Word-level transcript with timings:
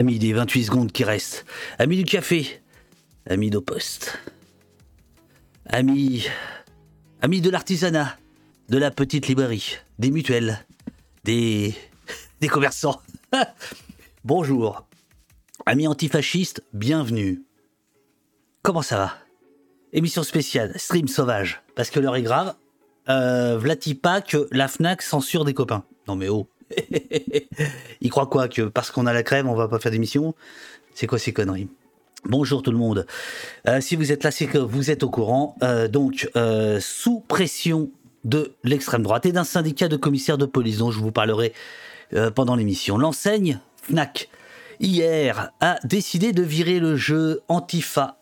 Amis 0.00 0.18
des 0.18 0.32
28 0.32 0.64
secondes 0.64 0.92
qui 0.92 1.02
restent. 1.02 1.44
Amis 1.78 1.96
du 1.96 2.04
café. 2.04 2.60
Amis 3.28 3.50
d'au 3.50 3.60
poste. 3.60 4.18
Amis. 5.66 6.26
Amis 7.20 7.40
de 7.40 7.50
l'artisanat. 7.50 8.16
De 8.68 8.78
la 8.78 8.90
petite 8.90 9.26
librairie. 9.26 9.78
Des 9.98 10.10
mutuelles. 10.10 10.64
Des. 11.24 11.74
Des 12.40 12.48
commerçants. 12.48 13.00
Bonjour. 14.24 14.86
Amis 15.66 15.88
antifascistes, 15.88 16.62
bienvenue. 16.72 17.42
Comment 18.62 18.82
ça 18.82 18.96
va? 18.96 19.14
Émission 19.92 20.22
spéciale, 20.22 20.72
stream 20.76 21.08
sauvage. 21.08 21.62
Parce 21.74 21.90
que 21.90 21.98
l'heure 21.98 22.16
est 22.16 22.22
grave. 22.22 22.54
Euh, 23.08 23.58
Vlati 23.58 23.98
que 23.98 24.48
la 24.52 24.68
Fnac 24.68 25.02
censure 25.02 25.44
des 25.44 25.54
copains. 25.54 25.84
Non 26.06 26.14
mais 26.14 26.28
oh. 26.28 26.48
Il 28.00 28.10
croit 28.10 28.26
quoi 28.26 28.48
Que 28.48 28.62
parce 28.62 28.90
qu'on 28.90 29.06
a 29.06 29.12
la 29.12 29.22
crème, 29.22 29.48
on 29.48 29.54
va 29.54 29.68
pas 29.68 29.78
faire 29.78 29.92
d'émission? 29.92 30.34
C'est 30.94 31.06
quoi 31.06 31.18
ces 31.18 31.32
conneries? 31.32 31.68
Bonjour 32.24 32.62
tout 32.62 32.72
le 32.72 32.78
monde. 32.78 33.06
Euh, 33.68 33.80
si 33.80 33.94
vous 33.94 34.10
êtes 34.10 34.24
là, 34.24 34.30
c'est 34.30 34.46
que 34.46 34.58
vous 34.58 34.90
êtes 34.90 35.02
au 35.04 35.10
courant. 35.10 35.56
Euh, 35.62 35.86
donc, 35.86 36.28
euh, 36.36 36.80
sous 36.80 37.20
pression 37.20 37.90
de 38.24 38.54
l'extrême 38.64 39.02
droite 39.02 39.24
et 39.24 39.32
d'un 39.32 39.44
syndicat 39.44 39.88
de 39.88 39.96
commissaires 39.96 40.38
de 40.38 40.46
police 40.46 40.78
dont 40.78 40.90
je 40.90 40.98
vous 40.98 41.12
parlerai 41.12 41.52
pendant 42.34 42.56
l'émission, 42.56 42.96
l'enseigne 42.96 43.60
Fnac, 43.82 44.30
hier, 44.80 45.52
a 45.60 45.78
décidé 45.84 46.32
de 46.32 46.42
virer 46.42 46.80
le 46.80 46.96
jeu 46.96 47.42
Antifa, 47.48 48.16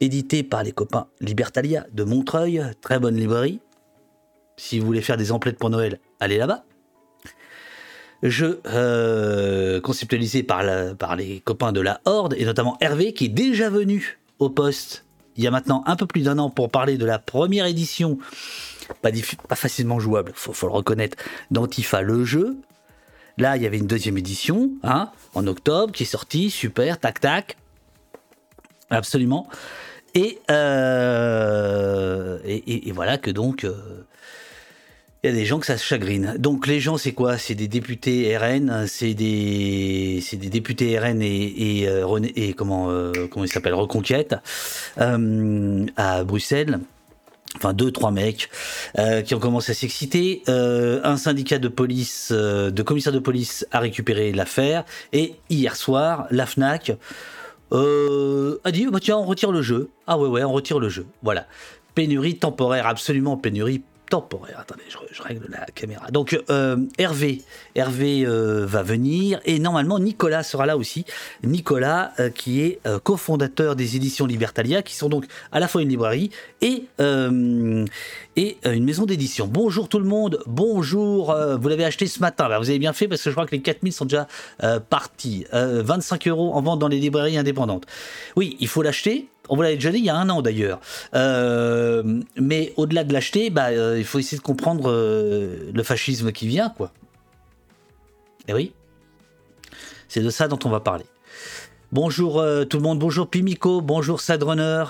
édité 0.00 0.44
par 0.44 0.62
les 0.62 0.70
copains 0.70 1.08
Libertalia 1.20 1.84
de 1.92 2.04
Montreuil, 2.04 2.62
très 2.80 3.00
bonne 3.00 3.16
librairie. 3.16 3.60
Si 4.56 4.78
vous 4.78 4.86
voulez 4.86 5.02
faire 5.02 5.16
des 5.16 5.32
emplettes 5.32 5.58
pour 5.58 5.68
Noël, 5.68 5.98
allez 6.20 6.38
là-bas 6.38 6.64
jeu 8.22 8.60
euh, 8.66 9.80
conceptualisé 9.80 10.42
par, 10.42 10.64
les 11.16 11.40
copains 11.40 11.72
de 11.72 11.80
la 11.80 12.00
Horde, 12.04 12.34
et 12.38 12.44
notamment 12.44 12.76
Hervé, 12.80 13.12
qui 13.12 13.26
est 13.26 13.28
déjà 13.28 13.70
venu 13.70 14.18
au 14.38 14.50
poste 14.50 15.04
il 15.36 15.44
y 15.44 15.46
a 15.46 15.50
maintenant 15.50 15.82
un 15.86 15.96
peu 15.96 16.06
plus 16.06 16.22
d'un 16.22 16.38
an 16.38 16.50
pour 16.50 16.70
parler 16.70 16.96
de 16.96 17.04
la 17.04 17.18
première 17.18 17.66
édition, 17.66 18.18
pas, 19.02 19.10
pas 19.48 19.54
facilement 19.54 20.00
jouable, 20.00 20.32
faut, 20.34 20.52
faut 20.52 20.66
le 20.66 20.72
reconnaître, 20.72 21.18
d'Antifa 21.50 22.00
le 22.00 22.24
jeu. 22.24 22.56
Là, 23.38 23.56
il 23.56 23.62
y 23.62 23.66
avait 23.66 23.76
une 23.76 23.86
deuxième 23.86 24.16
édition, 24.16 24.70
hein, 24.82 25.10
en 25.34 25.46
octobre, 25.46 25.92
qui 25.92 26.04
est 26.04 26.06
sortie, 26.06 26.50
super, 26.50 26.98
tac 26.98 27.20
tac, 27.20 27.58
absolument. 28.88 29.46
Et, 30.14 30.38
euh, 30.50 32.38
et, 32.46 32.90
voilà 32.92 33.18
que 33.18 33.30
donc 33.30 33.64
euh, 33.64 34.06
il 35.26 35.30
y 35.30 35.32
a 35.32 35.36
des 35.36 35.44
gens 35.44 35.58
que 35.58 35.66
ça 35.66 35.76
se 35.76 35.84
chagrine. 35.84 36.36
Donc 36.38 36.68
les 36.68 36.78
gens, 36.78 36.98
c'est 36.98 37.10
quoi? 37.10 37.36
C'est 37.36 37.56
des 37.56 37.66
députés 37.66 38.36
RN, 38.36 38.86
c'est 38.86 39.14
des, 39.14 40.20
c'est 40.22 40.36
des 40.36 40.50
députés 40.50 40.96
RN 40.98 41.20
et, 41.20 41.80
et, 41.80 41.88
euh, 41.88 42.52
comment, 42.56 42.90
euh, 42.90 43.12
comment 43.28 43.44
il 43.44 43.48
s'appelle 43.48 43.74
Reconquête 43.74 44.36
euh, 44.98 45.84
à 45.96 46.22
Bruxelles. 46.22 46.78
Enfin, 47.56 47.72
deux, 47.72 47.90
trois 47.90 48.10
mecs 48.10 48.50
qui 49.24 49.34
ont 49.34 49.38
commencé 49.38 49.72
à 49.72 49.74
s'exciter. 49.74 50.42
un 50.46 51.16
syndicat 51.16 51.58
de 51.58 51.68
police, 51.68 52.30
de 52.30 52.82
commissaire 52.82 53.14
de 53.14 53.18
police, 53.18 53.66
a 53.72 53.80
récupéré 53.80 54.30
l'affaire. 54.32 54.84
Et 55.12 55.34
hier 55.48 55.74
soir, 55.74 56.26
la 56.30 56.44
Fnac 56.44 56.92
a 57.72 58.70
dit 58.70 58.86
bah, 58.86 58.98
tiens, 59.00 59.16
on 59.16 59.24
retire 59.24 59.52
le 59.52 59.62
jeu. 59.62 59.88
Ah 60.06 60.18
ouais, 60.18 60.28
ouais, 60.28 60.44
on 60.44 60.52
retire 60.52 60.78
le 60.78 60.90
jeu. 60.90 61.06
Voilà. 61.22 61.46
Pénurie 61.94 62.36
temporaire, 62.36 62.86
absolument 62.86 63.38
pénurie 63.38 63.82
temporaire. 64.08 64.58
Attendez, 64.60 64.82
je, 64.88 65.22
règle 65.22 65.46
la 65.50 65.66
caméra. 65.66 66.10
Donc 66.10 66.38
euh, 66.50 66.76
Hervé, 66.98 67.42
Hervé 67.74 68.24
euh, 68.24 68.64
va 68.66 68.82
venir 68.82 69.40
et 69.44 69.58
normalement 69.58 69.98
Nicolas 69.98 70.42
sera 70.42 70.66
là 70.66 70.76
aussi. 70.76 71.04
Nicolas 71.42 72.12
euh, 72.20 72.30
qui 72.30 72.62
est 72.62 72.80
cofondateur 73.02 73.76
des 73.76 73.96
éditions 73.96 74.26
Libertalia, 74.26 74.82
qui 74.82 74.94
sont 74.94 75.08
donc 75.08 75.26
à 75.52 75.60
la 75.60 75.68
fois 75.68 75.82
une 75.82 75.88
librairie 75.88 76.30
et 76.60 76.84
et 76.98 78.58
une 78.64 78.84
maison 78.84 79.06
d'édition. 79.06 79.46
Bonjour 79.46 79.88
tout 79.88 79.98
le 79.98 80.04
monde, 80.04 80.40
bonjour. 80.46 81.34
vous 81.60 81.68
l'avez 81.68 81.84
acheté 81.84 82.06
ce 82.06 82.20
matin, 82.20 82.48
bah, 82.48 82.58
vous 82.58 82.68
avez 82.68 82.78
bien 82.78 82.92
fait 82.92 83.08
parce 83.08 83.22
que 83.22 83.30
je 83.30 83.34
crois 83.34 83.46
que 83.46 83.54
les 83.54 83.62
4000 83.62 83.92
sont 83.92 84.04
déjà 84.04 84.28
partis. 84.90 85.46
25 85.52 86.28
euros 86.28 86.54
en 86.54 86.62
vente 86.62 86.78
dans 86.78 86.88
les 86.88 86.98
librairies 86.98 87.38
indépendantes. 87.38 87.86
Oui, 88.36 88.56
il 88.60 88.68
faut 88.68 88.82
l'acheter 88.82 89.28
on 89.48 89.56
vous 89.56 89.62
l'avait 89.62 89.76
déjà 89.76 89.90
dit 89.90 89.98
il 89.98 90.04
y 90.04 90.10
a 90.10 90.16
un 90.16 90.28
an 90.28 90.42
d'ailleurs. 90.42 90.80
Euh, 91.14 92.20
mais 92.36 92.72
au-delà 92.76 93.04
de 93.04 93.12
l'acheter, 93.12 93.50
bah, 93.50 93.68
euh, 93.68 93.98
il 93.98 94.04
faut 94.04 94.18
essayer 94.18 94.38
de 94.38 94.42
comprendre 94.42 94.90
euh, 94.90 95.70
le 95.72 95.82
fascisme 95.82 96.32
qui 96.32 96.46
vient, 96.46 96.70
quoi. 96.70 96.92
Et 98.48 98.52
eh 98.52 98.54
oui, 98.54 98.72
c'est 100.08 100.20
de 100.20 100.30
ça 100.30 100.46
dont 100.46 100.58
on 100.64 100.68
va 100.68 100.80
parler. 100.80 101.04
Bonjour 101.92 102.44
tout 102.68 102.76
le 102.76 102.82
monde, 102.82 102.98
bonjour 102.98 103.28
Pimico, 103.28 103.80
bonjour 103.80 104.20
Sadrunner, 104.20 104.84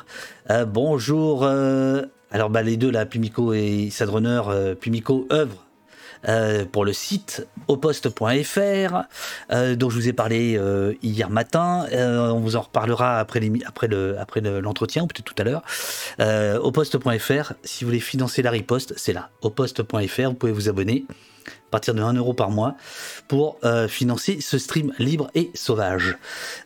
bonjour. 0.66 1.46
alors 1.46 2.50
bah, 2.50 2.62
les 2.62 2.76
deux 2.76 2.90
là, 2.90 3.06
Pimico 3.06 3.54
et 3.54 3.88
Sadrunner, 3.90 4.42
Pimico 4.78 5.26
œuvre 5.32 5.65
euh, 6.28 6.64
pour 6.64 6.84
le 6.84 6.92
site 6.92 7.46
oposte.fr, 7.68 9.02
euh, 9.52 9.76
dont 9.76 9.90
je 9.90 9.94
vous 9.94 10.08
ai 10.08 10.12
parlé 10.12 10.56
euh, 10.56 10.94
hier 11.02 11.30
matin. 11.30 11.86
on 11.92 12.40
vous 12.40 12.56
en 12.56 12.62
reparlera 12.62 13.18
après 13.18 13.40
l'entretien, 13.40 13.88
le, 13.88 14.18
après 14.18 14.40
ou 14.40 15.06
peut-être 15.06 15.24
tout 15.24 15.34
à 15.38 15.44
l'heure. 15.44 15.62
oposte.fr, 16.62 17.52
si 17.64 17.84
vous 17.84 17.88
voulez 17.88 18.00
financer 18.00 18.42
la 18.42 18.50
riposte, 18.50 18.94
c'est 18.96 19.12
là. 19.12 19.30
oposte.fr, 19.42 20.28
vous 20.28 20.34
pouvez 20.34 20.52
vous 20.52 20.68
abonner 20.68 21.04
à 21.46 21.70
partir 21.70 21.94
de 21.94 22.02
1 22.02 22.14
euro 22.14 22.32
par 22.32 22.50
mois 22.50 22.76
pour 23.28 23.58
euh, 23.64 23.88
financer 23.88 24.38
ce 24.40 24.56
stream 24.56 24.92
libre 24.98 25.30
et 25.34 25.50
sauvage. 25.54 26.16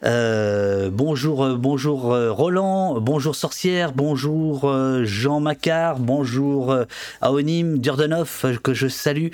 Euh, 0.05 0.91
bonjour, 0.93 1.45
euh, 1.45 1.57
bonjour 1.57 2.03
Roland, 2.03 3.01
bonjour 3.01 3.35
Sorcière, 3.35 3.93
bonjour 3.93 4.71
Jean 5.05 5.41
Macar, 5.41 5.99
bonjour 5.99 6.77
Aonim 7.21 7.79
Durdenov 7.79 8.61
que 8.63 8.75
je 8.75 8.89
salue, 8.89 9.29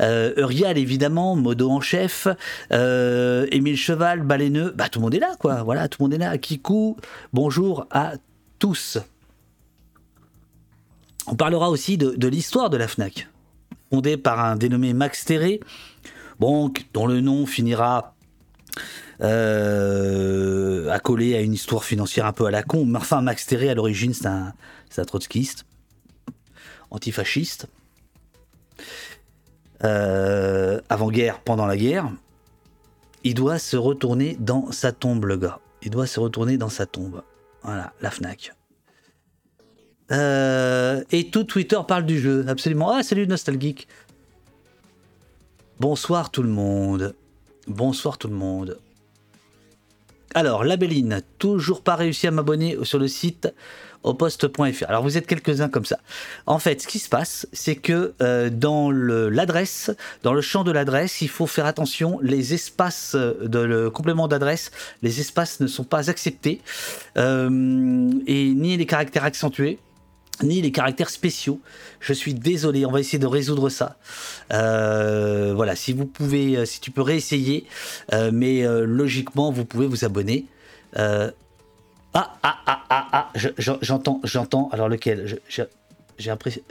Urial 0.00 0.78
évidemment, 0.78 1.36
Modo 1.36 1.70
en 1.70 1.80
chef, 1.80 2.26
Émile 2.70 3.76
Cheval, 3.76 4.22
Baléneux, 4.22 4.72
bah 4.74 4.88
tout 4.88 5.00
le 5.00 5.04
monde 5.04 5.14
est 5.14 5.20
là 5.20 5.34
quoi, 5.38 5.62
voilà, 5.62 5.88
tout 5.88 5.98
le 6.00 6.04
monde 6.04 6.14
est 6.14 6.18
là. 6.18 6.38
Kikou, 6.38 6.96
bonjour 7.32 7.86
à 7.90 8.12
tous. 8.58 8.98
On 11.26 11.34
parlera 11.34 11.70
aussi 11.70 11.98
de 11.98 12.28
l'histoire 12.28 12.70
de 12.70 12.76
la 12.76 12.88
FNAC 12.88 13.29
fondé 13.90 14.16
par 14.16 14.40
un 14.40 14.56
dénommé 14.56 14.94
Max 14.94 15.24
Terré, 15.24 15.60
dont 16.38 17.06
le 17.06 17.20
nom 17.20 17.46
finira 17.46 18.14
euh, 19.20 20.88
à 20.88 20.98
coller 20.98 21.36
à 21.36 21.40
une 21.40 21.52
histoire 21.52 21.84
financière 21.84 22.24
un 22.24 22.32
peu 22.32 22.46
à 22.46 22.50
la 22.50 22.62
con. 22.62 22.86
Mais 22.86 22.98
enfin, 22.98 23.20
Max 23.20 23.46
Terré, 23.46 23.68
à 23.68 23.74
l'origine, 23.74 24.14
c'est 24.14 24.26
un, 24.26 24.54
un, 24.96 25.04
trotskiste, 25.04 25.66
antifasciste. 26.90 27.66
Euh, 29.84 30.80
avant-guerre, 30.88 31.40
pendant 31.40 31.66
la 31.66 31.76
guerre, 31.76 32.10
il 33.24 33.34
doit 33.34 33.58
se 33.58 33.76
retourner 33.76 34.36
dans 34.38 34.72
sa 34.72 34.92
tombe, 34.92 35.24
le 35.24 35.36
gars. 35.36 35.60
Il 35.82 35.90
doit 35.90 36.06
se 36.06 36.20
retourner 36.20 36.56
dans 36.58 36.68
sa 36.68 36.86
tombe. 36.86 37.22
Voilà, 37.62 37.92
la 38.00 38.10
FNAC. 38.10 38.52
Euh, 40.12 41.02
et 41.10 41.28
tout 41.30 41.44
Twitter 41.44 41.78
parle 41.86 42.04
du 42.04 42.18
jeu, 42.18 42.44
absolument. 42.48 42.92
Ah, 42.92 43.02
salut 43.02 43.26
Nostalgeek. 43.26 43.86
Bonsoir 45.78 46.30
tout 46.30 46.42
le 46.42 46.48
monde. 46.48 47.14
Bonsoir 47.66 48.18
tout 48.18 48.28
le 48.28 48.34
monde. 48.34 48.78
Alors, 50.34 50.62
la 50.62 50.76
toujours 51.38 51.82
pas 51.82 51.96
réussi 51.96 52.26
à 52.26 52.30
m'abonner 52.30 52.76
sur 52.84 52.98
le 52.98 53.08
site 53.08 53.52
au 54.02 54.14
poste.fr. 54.14 54.84
Alors 54.88 55.02
vous 55.02 55.18
êtes 55.18 55.26
quelques-uns 55.26 55.68
comme 55.68 55.84
ça. 55.84 55.98
En 56.46 56.58
fait, 56.58 56.80
ce 56.80 56.86
qui 56.86 56.98
se 56.98 57.08
passe, 57.08 57.46
c'est 57.52 57.76
que 57.76 58.14
euh, 58.22 58.48
dans 58.48 58.90
l'adresse, 58.90 59.90
dans 60.22 60.32
le 60.32 60.40
champ 60.40 60.64
de 60.64 60.72
l'adresse, 60.72 61.20
il 61.20 61.28
faut 61.28 61.46
faire 61.46 61.66
attention. 61.66 62.18
Les 62.22 62.54
espaces 62.54 63.14
de 63.14 63.58
le 63.58 63.90
complément 63.90 64.28
d'adresse, 64.28 64.70
les 65.02 65.20
espaces 65.20 65.60
ne 65.60 65.66
sont 65.66 65.84
pas 65.84 66.08
acceptés 66.08 66.60
euh, 67.18 68.10
et 68.26 68.54
ni 68.54 68.76
les 68.76 68.86
caractères 68.86 69.24
accentués 69.24 69.78
ni 70.42 70.60
les 70.60 70.72
caractères 70.72 71.10
spéciaux. 71.10 71.60
Je 72.00 72.12
suis 72.12 72.34
désolé, 72.34 72.86
on 72.86 72.90
va 72.90 73.00
essayer 73.00 73.18
de 73.18 73.26
résoudre 73.26 73.68
ça. 73.68 73.96
Euh, 74.52 75.52
voilà, 75.54 75.76
si 75.76 75.92
vous 75.92 76.06
pouvez, 76.06 76.56
euh, 76.56 76.64
si 76.64 76.80
tu 76.80 76.90
peux 76.90 77.02
réessayer, 77.02 77.66
euh, 78.12 78.30
mais 78.32 78.62
logiquement, 78.84 79.50
vous 79.50 79.64
pouvez 79.64 79.86
vous 79.86 80.04
abonner. 80.04 80.46
ah, 80.96 81.32
ah, 82.14 82.32
ah, 82.42 82.82
ah, 82.90 83.08
ah, 83.12 83.32
j'entends, 83.58 84.20
j'entends. 84.24 84.68
Alors 84.72 84.88
lequel? 84.88 85.38
J'ai 85.48 85.66
l'impression. 86.30 86.62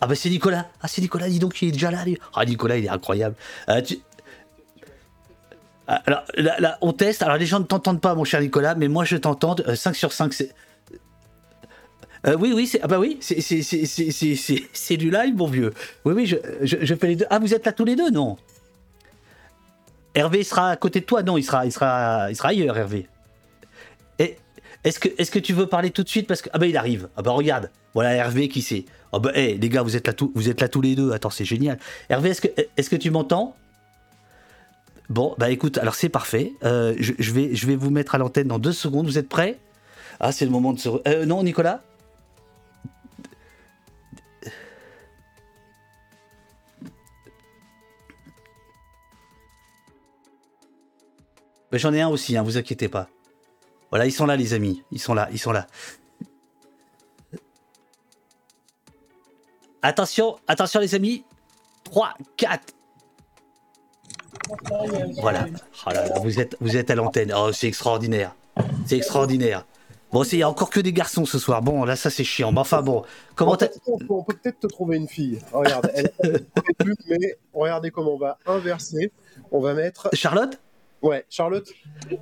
Ah 0.00 0.06
bah 0.06 0.14
c'est 0.14 0.30
Nicolas. 0.30 0.66
Ah 0.80 0.88
c'est 0.88 1.02
Nicolas, 1.02 1.28
dis 1.28 1.38
donc, 1.38 1.60
il 1.60 1.68
est 1.68 1.72
déjà 1.72 1.90
là. 1.90 2.04
Ah 2.34 2.44
Nicolas, 2.44 2.76
il 2.78 2.84
est 2.84 2.88
incroyable. 2.88 3.34
Alors 5.86 6.22
là, 6.36 6.78
on 6.82 6.92
teste. 6.92 7.22
Alors 7.22 7.36
les 7.36 7.46
gens 7.46 7.60
ne 7.60 7.64
t'entendent 7.64 8.00
pas, 8.00 8.14
mon 8.14 8.24
cher 8.24 8.40
Nicolas, 8.40 8.74
mais 8.74 8.88
moi 8.88 9.04
je 9.04 9.16
t'entends. 9.16 9.56
5 9.74 9.96
sur 9.96 10.12
5, 10.12 10.32
c'est 10.32 10.54
euh, 12.28 12.36
oui, 12.38 12.52
oui, 12.54 12.66
c'est 12.66 12.80
ah 12.82 12.86
bah 12.86 12.98
oui, 12.98 13.18
c'est 13.20 14.96
du 14.96 15.10
live, 15.10 15.34
mon 15.34 15.46
vieux. 15.46 15.72
Oui, 16.04 16.14
oui, 16.14 16.26
je, 16.26 16.94
fais 16.94 17.06
les 17.06 17.16
deux. 17.16 17.26
Ah, 17.30 17.38
vous 17.38 17.54
êtes 17.54 17.64
là 17.66 17.72
tous 17.72 17.84
les 17.84 17.96
deux, 17.96 18.10
non? 18.10 18.36
Hervé 20.14 20.42
sera 20.42 20.70
à 20.70 20.76
côté 20.76 21.00
de 21.00 21.04
toi 21.04 21.22
Non, 21.22 21.36
il 21.36 21.42
sera, 21.42 21.64
il 21.64 21.72
sera, 21.72 22.30
il 22.30 22.36
ailleurs, 22.42 22.76
Hervé. 22.76 23.08
Est-ce 24.84 25.30
que, 25.30 25.38
tu 25.38 25.52
veux 25.52 25.66
parler 25.66 25.90
tout 25.90 26.02
de 26.02 26.08
suite? 26.08 26.26
Parce 26.26 26.40
que 26.40 26.50
ah 26.52 26.58
bah 26.58 26.66
il 26.66 26.76
arrive. 26.76 27.08
Ah 27.16 27.22
bah 27.22 27.32
regarde, 27.32 27.70
voilà 27.94 28.12
Hervé 28.14 28.48
qui 28.48 28.62
sait. 28.62 28.84
Ah 29.12 29.18
bah 29.18 29.30
hey, 29.34 29.58
les 29.58 29.68
gars, 29.68 29.82
vous 29.82 29.96
êtes 29.96 30.06
là 30.06 30.12
tous, 30.12 30.30
vous 30.34 30.48
êtes 30.48 30.60
là 30.60 30.68
tous 30.68 30.80
les 30.80 30.94
deux. 30.94 31.12
Attends, 31.12 31.30
c'est 31.30 31.44
génial. 31.44 31.78
Hervé, 32.08 32.30
est-ce 32.30 32.90
que, 32.90 32.96
tu 32.96 33.10
m'entends? 33.10 33.56
Bon, 35.08 35.34
bah 35.38 35.50
écoute, 35.50 35.78
alors 35.78 35.94
c'est 35.94 36.08
parfait. 36.08 36.52
Euh, 36.64 36.94
je, 36.98 37.12
je, 37.18 37.32
vais, 37.32 37.54
je 37.54 37.66
vais 37.66 37.76
vous 37.76 37.90
mettre 37.90 38.14
à 38.14 38.18
l'antenne 38.18 38.48
dans 38.48 38.58
deux 38.58 38.72
secondes. 38.72 39.06
Vous 39.06 39.18
êtes 39.18 39.28
prêts? 39.28 39.58
Ah, 40.20 40.32
c'est 40.32 40.44
le 40.44 40.50
moment 40.50 40.72
de 40.72 40.78
se. 40.78 40.88
Euh, 41.08 41.26
non, 41.26 41.42
Nicolas? 41.42 41.82
J'en 51.72 51.92
ai 51.92 52.00
un 52.00 52.08
aussi, 52.08 52.36
hein, 52.36 52.42
vous 52.42 52.56
inquiétez 52.56 52.88
pas. 52.88 53.08
Voilà, 53.90 54.06
ils 54.06 54.12
sont 54.12 54.26
là, 54.26 54.36
les 54.36 54.54
amis. 54.54 54.82
Ils 54.90 55.00
sont 55.00 55.14
là, 55.14 55.28
ils 55.32 55.38
sont 55.38 55.52
là. 55.52 55.66
Attention, 59.82 60.36
attention, 60.46 60.80
les 60.80 60.94
amis. 60.94 61.24
3, 61.84 62.14
4. 62.36 62.74
Voilà. 65.20 65.46
Oh 65.86 65.90
là 65.90 66.08
là, 66.08 66.18
vous 66.20 66.40
êtes, 66.40 66.56
vous 66.60 66.76
êtes 66.76 66.90
à 66.90 66.94
l'antenne. 66.94 67.32
Oh, 67.36 67.52
c'est 67.52 67.68
extraordinaire. 67.68 68.34
C'est 68.86 68.96
extraordinaire. 68.96 69.64
Bon, 70.10 70.22
il 70.22 70.36
n'y 70.36 70.42
a 70.42 70.48
encore 70.48 70.70
que 70.70 70.80
des 70.80 70.92
garçons 70.92 71.26
ce 71.26 71.38
soir. 71.38 71.60
Bon, 71.60 71.84
là, 71.84 71.94
ça, 71.94 72.08
c'est 72.08 72.24
chiant. 72.24 72.50
Mais 72.50 72.60
enfin, 72.60 72.80
bon. 72.80 73.04
Comment 73.34 73.52
on, 73.52 74.24
peut 74.24 74.34
peut-être 74.42 74.60
te 74.60 74.66
trouver 74.66 74.96
une 74.96 75.08
fille. 75.08 75.38
Regarde, 75.52 75.90
elle, 75.94 76.10
plus, 76.78 76.96
mais 77.08 77.36
regardez 77.52 77.90
comment 77.90 78.14
on 78.14 78.18
va 78.18 78.38
inverser. 78.46 79.12
On 79.50 79.60
va 79.60 79.74
mettre. 79.74 80.08
Charlotte? 80.14 80.58
Ouais, 81.02 81.24
Charlotte. 81.30 81.68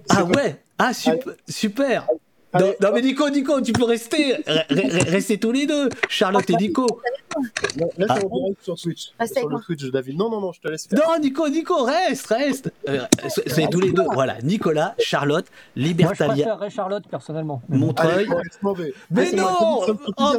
Ah 0.08 0.24
ouais 0.24 0.56
Ah, 0.78 0.92
super, 0.92 1.34
super. 1.48 2.06
Non, 2.54 2.90
mais 2.94 3.02
Nico, 3.02 3.28
Nico, 3.28 3.60
tu 3.60 3.72
peux 3.72 3.84
rester. 3.84 4.36
rester 4.70 5.38
tous 5.38 5.52
les 5.52 5.66
deux. 5.66 5.88
Charlotte 6.08 6.48
et 6.50 6.56
Nico. 6.56 6.86
Là, 7.98 8.06
ah. 8.08 8.18
sur 8.60 8.78
Switch. 8.78 9.12
sur 9.24 9.48
le 9.48 9.60
Twitch, 9.64 9.84
David. 9.90 10.16
Non, 10.16 10.30
non, 10.30 10.40
non, 10.40 10.52
je 10.52 10.60
te 10.60 10.68
laisse 10.68 10.86
faire. 10.86 10.98
Non, 10.98 11.18
Nico, 11.20 11.48
Nico, 11.48 11.84
reste, 11.84 12.26
reste. 12.26 12.72
Euh, 12.88 13.00
c'est 13.28 13.68
tous 13.70 13.80
les 13.80 13.92
deux. 13.92 14.04
Voilà, 14.12 14.36
Nicolas, 14.42 14.94
Charlotte, 14.98 15.46
Libertalia. 15.74 16.26
Moi, 16.26 16.36
je 16.36 16.42
préférerais 16.42 16.70
Charlotte, 16.70 17.04
personnellement. 17.08 17.62
Montreuil. 17.68 18.28
mais 19.10 19.32
non 19.32 19.46
oh, 19.60 19.86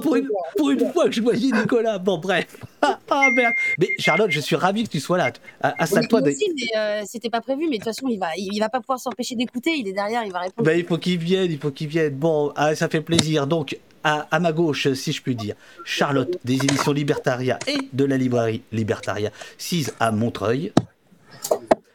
pour, 0.02 0.16
une, 0.16 0.30
pour, 0.58 0.70
une, 0.70 0.92
fois 0.92 1.06
que 1.06 1.12
je 1.12 1.22
voyais 1.22 1.52
Nicolas. 1.52 1.98
Bon, 1.98 2.18
bref. 2.18 2.58
Ah, 2.80 3.00
ah, 3.10 3.30
merde. 3.34 3.54
Mais 3.80 3.88
Charlotte, 3.98 4.30
je 4.30 4.40
suis 4.40 4.56
ravi 4.56 4.84
que 4.84 4.90
tu 4.90 5.00
sois 5.00 5.18
là. 5.18 5.32
Installe-toi. 5.80 6.22
Oui, 6.24 6.36
mais 6.56 6.80
euh, 6.80 7.02
c'était 7.08 7.32
pas 7.32 7.42
prévu. 7.42 7.64
Mais 7.64 7.80
de 7.80 7.84
toute 7.84 7.86
façon, 7.86 8.08
il 8.08 8.20
va, 8.20 8.28
il, 8.38 8.60
va 8.60 8.70
pas 8.70 8.80
pouvoir 8.80 9.00
s'empêcher 9.00 9.36
d'écouter. 9.36 9.72
Il 9.72 9.88
est 9.88 9.94
derrière, 9.94 10.24
il 10.24 10.32
va 10.32 10.42
répondre. 10.42 10.64
Ben, 10.64 10.78
il 10.78 10.86
faut 10.86 11.00
qu'il 11.00 11.18
vienne, 11.18 11.52
il 11.52 11.58
faut 11.58 11.72
qu'il 11.72 11.88
vienne. 11.88 12.14
Bon, 12.14 12.54
ah, 12.56 12.76
ça 12.76 12.88
fait 12.88 13.02
plaisir. 13.02 13.48
Donc, 13.48 13.78
à, 14.04 14.40
ma 14.40 14.52
gauche, 14.52 14.94
si 14.94 15.12
je 15.12 15.22
puis 15.22 15.36
dire, 15.36 15.56
Charlotte 15.84 16.38
des 16.44 16.56
éditions 16.56 16.92
Libertaria 16.92 17.60
et 17.68 17.78
de 17.94 18.06
la 18.06 18.18
librairie 18.18 18.62
Libertaria, 18.72 19.32
6 19.58 19.94
à 20.00 20.12
Montreuil. 20.12 20.72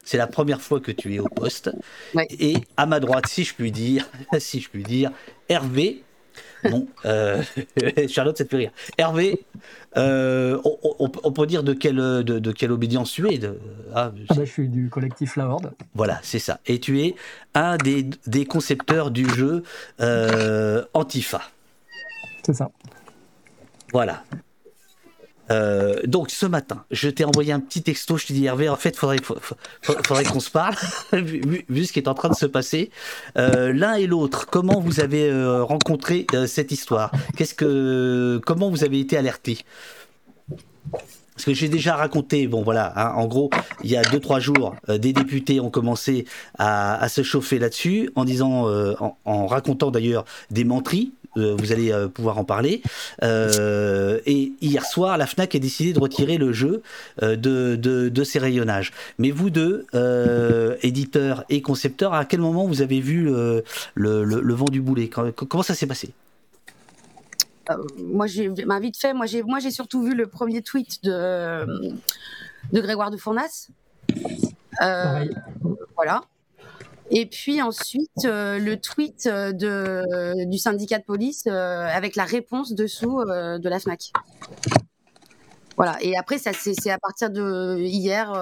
C'est 0.05 0.19
la 0.19 0.27
première 0.27 0.61
fois 0.61 0.81
que 0.81 0.93
tu 0.93 1.15
es 1.15 1.19
au 1.21 1.29
poste. 1.29 1.71
Et 2.39 2.57
à 2.77 2.87
ma 2.87 3.01
droite, 3.01 3.27
si 3.29 3.45
je 3.45 3.55
puis 3.55 3.71
dire, 3.73 4.09
si 4.39 4.61
je 4.61 4.69
puis 4.69 4.83
dire, 4.83 5.11
Hervé. 5.49 6.03
Bon, 6.65 6.87
euh, 7.05 7.43
Charlotte, 8.09 8.39
ça 8.39 8.45
te 8.45 8.51
fait 8.51 8.57
rire. 8.57 8.71
Hervé, 8.97 9.45
euh, 9.97 10.59
on, 10.65 11.33
peut 11.33 11.47
dire 11.47 11.63
de 11.63 11.73
quelle, 11.73 11.97
de, 11.97 12.53
quelle 12.53 12.73
obédience 12.73 13.13
tu 13.13 13.31
es 13.33 13.39
de, 13.39 13.59
ah, 13.95 14.13
ah 14.13 14.35
bah, 14.35 14.35
Je 14.37 14.45
suis 14.45 14.69
du 14.69 14.89
collectif 14.89 15.37
La 15.37 15.47
Horde. 15.47 15.73
Voilà, 15.95 16.21
c'est 16.23 16.39
ça. 16.39 16.61
Et 16.67 16.79
tu 16.79 17.01
es 17.01 17.15
un 17.55 17.77
des, 17.77 18.07
des 18.27 18.47
concepteurs 18.47 19.11
du 19.11 19.29
jeu 19.29 19.63
euh, 20.01 20.85
Antifa. 20.95 21.43
C'est 22.43 22.55
ça. 22.55 22.71
Voilà. 23.93 24.23
Euh, 25.51 26.01
donc 26.05 26.31
ce 26.31 26.47
matin, 26.47 26.85
je 26.91 27.09
t'ai 27.09 27.25
envoyé 27.25 27.53
un 27.53 27.61
petit 27.61 27.83
texto, 27.83 28.17
je 28.17 28.27
t'ai 28.27 28.35
dit 28.35 28.47
Hervé, 28.47 28.69
en 28.69 28.77
fait, 28.77 28.97
faudrait, 28.97 29.19
faudrait, 29.83 30.25
qu'on 30.25 30.41
se 30.41 30.51
parle, 30.51 30.77
vu, 31.13 31.85
ce 31.85 31.93
qui 31.93 31.99
est 31.99 32.09
en 32.09 32.15
train 32.15 32.29
de 32.29 32.35
se 32.35 32.47
passer. 32.47 32.91
Euh, 33.37 33.73
l'un 33.73 33.95
et 33.95 34.07
l'autre, 34.07 34.47
comment 34.47 34.81
vous 34.81 35.01
avez 35.01 35.29
euh, 35.29 35.63
rencontré 35.63 36.27
cette 36.47 36.73
histoire? 36.73 37.11
Qu'est-ce 37.37 37.55
que, 37.55 38.41
comment 38.47 38.71
vous 38.71 38.85
avez 38.85 39.01
été 39.01 39.17
alerté? 39.17 39.59
Parce 41.35 41.47
que 41.47 41.55
j'ai 41.55 41.69
déjà 41.69 41.97
raconté, 41.97 42.47
bon 42.47 42.63
voilà, 42.63 42.93
hein, 42.95 43.15
en 43.17 43.27
gros, 43.27 43.51
il 43.83 43.91
y 43.91 43.97
a 43.97 44.03
deux 44.03 44.21
trois 44.21 44.39
jours, 44.39 44.77
des 44.89 45.13
députés 45.13 45.61
ont 45.61 45.71
commencé 45.71 46.27
à, 46.59 47.09
se 47.09 47.23
chauffer 47.23 47.59
là-dessus, 47.59 48.11
en 48.15 48.25
disant, 48.25 48.69
en, 49.25 49.47
racontant 49.47 49.91
d'ailleurs 49.91 50.25
des 50.51 50.65
menteries, 50.65 51.13
vous 51.37 51.73
allez 51.73 51.93
euh, 51.93 52.09
pouvoir 52.09 52.39
en 52.39 52.45
parler. 52.45 52.83
Euh, 53.23 54.21
et 54.27 54.53
hier 54.61 54.85
soir, 54.85 55.17
la 55.19 55.27
FNAC 55.27 55.55
a 55.55 55.59
décidé 55.59 55.93
de 55.93 56.01
retirer 56.01 56.39
le 56.39 56.53
jeu 56.53 56.83
de, 57.21 57.77
de, 57.77 58.25
ses 58.25 58.39
rayonnages. 58.39 58.93
Mais 59.19 59.31
vous 59.31 59.51
deux, 59.51 59.87
éditeurs 60.83 61.45
et 61.49 61.63
concepteurs, 61.63 62.15
à 62.15 62.25
quel 62.25 62.41
moment 62.41 62.67
vous 62.67 62.83
avez 62.83 63.01
vu 63.01 63.25
le, 63.25 63.65
le, 63.95 64.55
vent 64.55 64.67
du 64.67 64.81
boulet? 64.81 65.09
Comment 65.09 65.63
ça 65.63 65.75
s'est 65.75 65.87
passé? 65.87 66.11
Moi, 67.99 68.27
j'ai 68.27 68.49
bah, 68.49 68.81
vite 68.81 68.97
fait. 68.97 69.15
Moi, 69.15 69.27
j'ai 69.27 69.43
moi 69.43 69.61
j'ai 69.61 69.71
surtout 69.71 70.03
vu 70.03 70.15
le 70.15 70.27
premier 70.27 70.63
tweet 70.63 71.03
de 71.05 71.65
de 72.73 72.81
Grégoire 72.81 73.11
de 73.11 73.17
Fournas. 73.17 73.69
voilà. 75.95 76.23
Et 77.15 77.27
puis 77.27 77.61
ensuite, 77.61 78.25
euh, 78.25 78.59
le 78.59 78.81
tweet 78.81 79.27
euh, 79.27 79.53
de, 79.53 80.47
du 80.47 80.57
syndicat 80.57 80.99
de 80.99 81.05
police 81.05 81.45
euh, 81.47 81.87
avec 81.87 82.17
la 82.17 82.25
réponse 82.25 82.73
dessous 82.73 83.23
de 83.23 83.69
la 83.69 83.79
FNAC. 83.79 84.13
Voilà. 85.77 85.99
Et 86.01 86.17
après, 86.17 86.39
ça, 86.39 86.53
c'est, 86.55 86.91
à 86.91 86.99
partir 86.99 87.31
de 87.31 87.77
hier, 87.79 88.33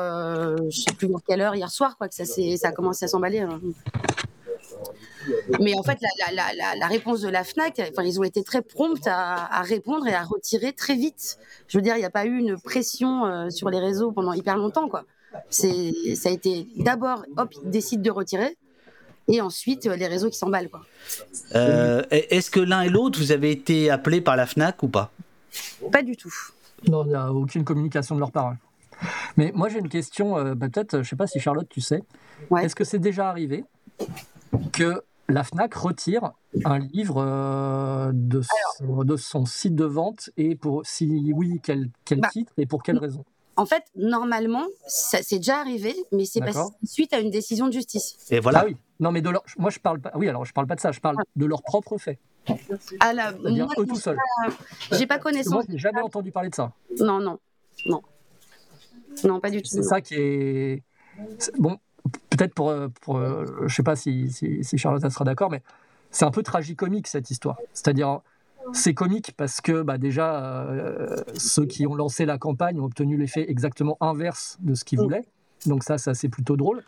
je 0.71 0.81
sais 0.81 0.93
plus 0.93 1.09
dans 1.09 1.19
quelle 1.19 1.41
heure, 1.41 1.57
hier 1.57 1.71
soir, 1.71 1.97
quoi, 1.99 2.09
que 2.09 2.15
ça, 2.15 2.25
ça 2.25 2.69
a 2.69 2.73
commencé 2.73 3.05
à 3.05 3.09
s'emballer. 3.09 3.41
Hein. 3.41 3.61
Mais 5.61 5.75
en 5.75 5.83
fait, 5.83 5.99
la, 6.33 6.87
réponse 6.87 7.21
de 7.23 7.29
la 7.29 7.43
FNAC, 7.43 7.81
enfin, 7.91 8.05
ils 8.05 8.21
ont 8.21 8.25
été 8.25 8.45
très 8.45 8.63
prompts 8.63 9.07
à, 9.07 9.47
à, 9.53 9.63
répondre 9.63 10.07
et 10.07 10.15
à 10.15 10.23
retirer 10.23 10.73
très 10.73 10.95
vite. 10.95 11.39
Je 11.67 11.79
veux 11.79 11.83
dire, 11.83 11.97
il 11.97 12.01
n'y 12.01 12.05
a 12.05 12.11
pas 12.11 12.25
eu 12.25 12.37
une 12.37 12.61
pression 12.61 13.51
sur 13.51 13.69
les 13.69 13.81
réseaux 13.81 14.13
pendant 14.13 14.33
hyper 14.33 14.57
longtemps. 14.57 14.89
Quoi. 14.89 15.05
C'est, 15.49 15.93
ça 16.15 16.29
a 16.29 16.33
été 16.33 16.67
d'abord, 16.77 17.25
hop, 17.37 17.55
ils 17.65 17.71
décident 17.71 18.03
de 18.03 18.11
retirer 18.11 18.57
et 19.31 19.41
ensuite 19.41 19.87
euh, 19.87 19.97
les 19.97 20.07
réseaux 20.07 20.31
qui 20.31 20.37
s'emballent. 20.37 20.69
Quoi. 20.69 20.83
Euh, 21.55 22.03
est-ce 22.11 22.51
que 22.51 22.61
l'un 22.61 22.83
et 22.83 22.89
l'autre, 22.89 23.19
vous 23.19 23.33
avez 23.33 23.51
été 23.51 23.91
appelés 23.91 24.21
par 24.21 24.37
la 24.37 24.47
FNAC 24.47 24.83
ou 24.83 24.89
pas? 24.89 25.11
Pas 25.93 26.03
du 26.03 26.17
tout. 26.17 26.35
Non, 26.89 27.05
il 27.05 27.09
n'y 27.09 27.15
a 27.15 27.33
aucune 27.33 27.65
communication 27.65 28.15
de 28.15 28.21
leur 28.21 28.33
part. 28.33 28.55
Mais 29.37 29.53
moi 29.55 29.69
j'ai 29.69 29.79
une 29.79 29.89
question, 29.89 30.37
euh, 30.37 30.55
bah, 30.55 30.69
peut-être, 30.69 30.93
je 30.93 30.99
ne 30.99 31.05
sais 31.05 31.17
pas 31.17 31.27
si 31.27 31.41
Charlotte, 31.41 31.69
tu 31.69 31.81
sais, 31.81 32.03
est-ce 32.61 32.75
que 32.75 32.85
c'est 32.85 32.99
déjà 32.99 33.29
arrivé 33.29 33.65
que 34.73 35.03
la 35.29 35.45
FNAC 35.45 35.75
retire 35.75 36.33
un 36.65 36.79
livre 36.79 38.11
de, 38.13 38.43
son, 38.43 39.05
de, 39.05 39.17
son, 39.17 39.47
site 39.47 39.77
de 39.77 39.85
vente 39.85 40.31
et 40.37 40.57
pour 40.57 40.85
si 40.85 41.33
oui, 41.33 41.61
quel, 41.63 41.89
quel 42.05 42.21
bah, 42.21 42.29
titre 42.33 42.53
et 42.59 42.67
pour 42.67 42.83
quelle 42.83 42.99
raison? 42.99 43.25
En 43.57 43.67
fait, 43.67 43.85
normalement, 43.95 44.65
ça 44.87 45.19
c'est 45.23 45.37
déjà 45.37 45.59
arrivé, 45.59 45.95
mais 46.13 46.25
c'est 46.25 46.41
suite 46.85 47.13
à 47.13 47.21
une 47.21 47.31
décision 47.31 47.69
de 47.69 47.73
justice. 47.73 48.17
Et 48.31 48.41
voilà. 48.41 48.61
Ah 48.61 48.65
oui. 48.67 48.77
Non, 49.01 49.13
mais 49.13 49.23
de 49.23 49.31
leur... 49.31 49.43
moi 49.59 49.71
je 49.71 49.79
parle 49.79 50.01
pas. 50.01 50.13
Oui, 50.15 50.29
alors 50.29 50.45
je 50.45 50.53
parle 50.53 50.67
pas 50.67 50.77
de 50.77 50.81
ça. 50.81 50.93
Je 50.93 51.01
parle 51.01 51.17
de 51.35 51.47
leur 51.47 51.63
propre 51.63 51.99
fait. 51.99 52.19
À 53.01 53.13
la... 53.13 53.33
moi, 53.33 53.69
eux 53.79 53.87
tout 53.87 53.97
seuls. 53.97 54.19
J'ai 54.93 55.07
pas 55.07 55.19
connaissance. 55.19 55.53
Moi, 55.53 55.63
j'ai 55.69 55.79
jamais 55.79 56.03
entendu 56.03 56.31
parler 56.31 56.51
de 56.51 56.55
ça. 56.55 56.73
Non, 56.99 57.19
non, 57.19 57.39
non, 57.87 58.03
non, 59.25 59.41
pas 59.41 59.51
du 59.51 59.63
tout. 59.63 59.69
C'est 59.69 59.83
ça 59.83 60.01
qui 60.01 60.15
est 60.15 60.83
bon. 61.59 61.79
Peut-être 62.31 62.55
pour, 62.55 62.75
pour 63.03 63.19
euh, 63.19 63.45
je 63.67 63.75
sais 63.75 63.83
pas 63.83 63.95
si, 63.95 64.31
si, 64.31 64.65
si 64.65 64.79
Charlotte 64.79 65.07
sera 65.07 65.25
d'accord, 65.25 65.51
mais 65.51 65.63
c'est 66.11 66.25
un 66.25 66.31
peu 66.31 66.43
tragicomique 66.43 67.07
cette 67.07 67.31
histoire. 67.31 67.59
C'est-à-dire, 67.73 68.21
c'est 68.73 68.95
comique 68.95 69.33
parce 69.37 69.61
que 69.61 69.83
bah, 69.83 69.99
déjà, 69.99 70.65
euh, 70.65 71.17
ceux 71.37 71.67
qui 71.67 71.87
ont 71.87 71.95
lancé 71.95 72.25
la 72.25 72.39
campagne 72.39 72.81
ont 72.81 72.85
obtenu 72.85 73.17
l'effet 73.17 73.51
exactement 73.51 73.97
inverse 74.01 74.57
de 74.61 74.75
ce 74.75 74.85
qu'ils 74.85 74.99
mm. 74.99 75.03
voulaient. 75.03 75.25
Donc 75.67 75.85
ça, 75.85 75.99
ça 75.99 76.15
c'est 76.15 76.29
plutôt 76.29 76.57
drôle. 76.57 76.83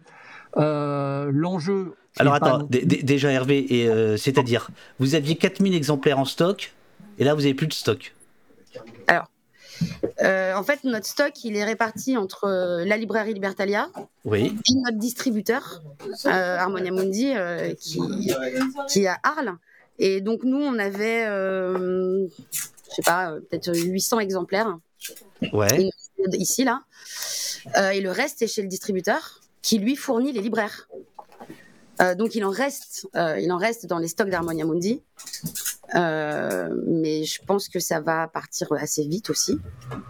Euh, 0.57 1.31
l'enjeu... 1.33 1.95
Alors 2.19 2.35
attends, 2.35 2.69
déjà 2.69 3.33
Hervé, 3.33 3.67
euh, 3.71 4.17
c'est-à-dire, 4.17 4.71
vous 4.99 5.15
aviez 5.15 5.37
4000 5.37 5.75
exemplaires 5.75 6.19
en 6.19 6.27
stock, 6.27 6.73
et 7.19 7.25
là 7.25 7.35
vous 7.35 7.45
avez 7.45 7.55
plus 7.55 7.67
de 7.67 7.73
stock. 7.73 8.15
Alors, 9.07 9.29
en 10.21 10.63
fait, 10.63 10.85
notre 10.85 11.07
stock, 11.07 11.33
il 11.45 11.57
est 11.57 11.65
réparti 11.65 12.17
entre 12.17 12.85
la 12.85 12.97
librairie 12.97 13.33
Libertalia 13.33 13.89
oui. 14.25 14.55
et 14.69 14.75
notre 14.85 14.99
distributeur, 14.99 15.83
Harmonia 16.25 16.93
Mundi, 16.93 17.33
qui, 17.79 18.01
qui 18.89 19.03
est 19.05 19.07
à 19.07 19.19
Arles. 19.23 19.57
Et 19.99 20.21
donc, 20.21 20.43
nous, 20.43 20.61
on 20.61 20.79
avait, 20.79 21.27
euh, 21.27 22.27
je 22.53 22.95
sais 22.95 23.03
pas, 23.03 23.35
peut-être 23.51 23.73
800 23.75 24.21
exemplaires. 24.21 24.79
Ouais. 25.53 25.91
Ici, 26.33 26.65
là. 26.65 26.83
Euh, 27.77 27.91
et 27.91 28.01
le 28.01 28.11
reste 28.11 28.43
est 28.43 28.47
chez 28.49 28.63
le 28.63 28.69
distributeur. 28.69 29.41
qui 29.63 29.79
lui 29.79 29.95
fournit 29.95 30.33
les 30.33 30.41
libraires. 30.41 30.89
Euh, 32.01 32.17
donc 32.17 32.35
il 32.35 32.45
en 32.45 32.51
reste, 32.51 33.07
euh, 33.15 33.39
il 33.39 33.53
en 33.53 33.59
reste 33.59 33.87
dans 33.87 33.99
les 33.99 34.09
stocks 34.09 34.29
d'Harmonia 34.29 34.65
Mundi, 34.65 35.03
mais 35.95 37.23
je 37.25 37.45
pense 37.47 37.69
que 37.69 37.79
ça 37.79 38.01
va 38.01 38.27
partir 38.27 38.73
assez 38.73 39.07
vite 39.07 39.31
aussi, 39.31 39.59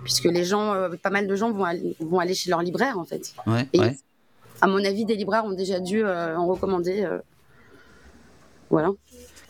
puisque 0.05 0.25
les 0.25 0.45
gens, 0.45 0.89
pas 1.03 1.11
mal 1.11 1.27
de 1.27 1.37
gens 1.37 1.53
vont 1.53 1.65
aller, 1.65 1.95
vont 2.01 2.19
aller 2.19 2.35
chez 2.35 2.49
leur 2.49 2.63
libraire 2.63 2.99
en 2.99 3.05
fait. 3.05 3.35
Ouais, 3.47 3.69
Et 3.75 3.81
ouais. 3.81 3.97
à 4.63 4.69
mon 4.69 4.83
avis, 4.83 5.05
des 5.05 5.17
libraires 5.17 5.45
ont 5.45 5.53
déjà 5.53 5.81
dû 5.81 6.03
en 6.03 6.47
recommander. 6.47 7.07
voilà. 8.71 8.91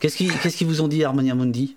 Qu'est-ce 0.00 0.16
qu'ils 0.16 0.36
qu'est-ce 0.40 0.56
qu'ils 0.56 0.66
vous 0.66 0.80
ont 0.80 0.88
dit, 0.88 1.04
Harmonia 1.04 1.36
Mundi? 1.36 1.76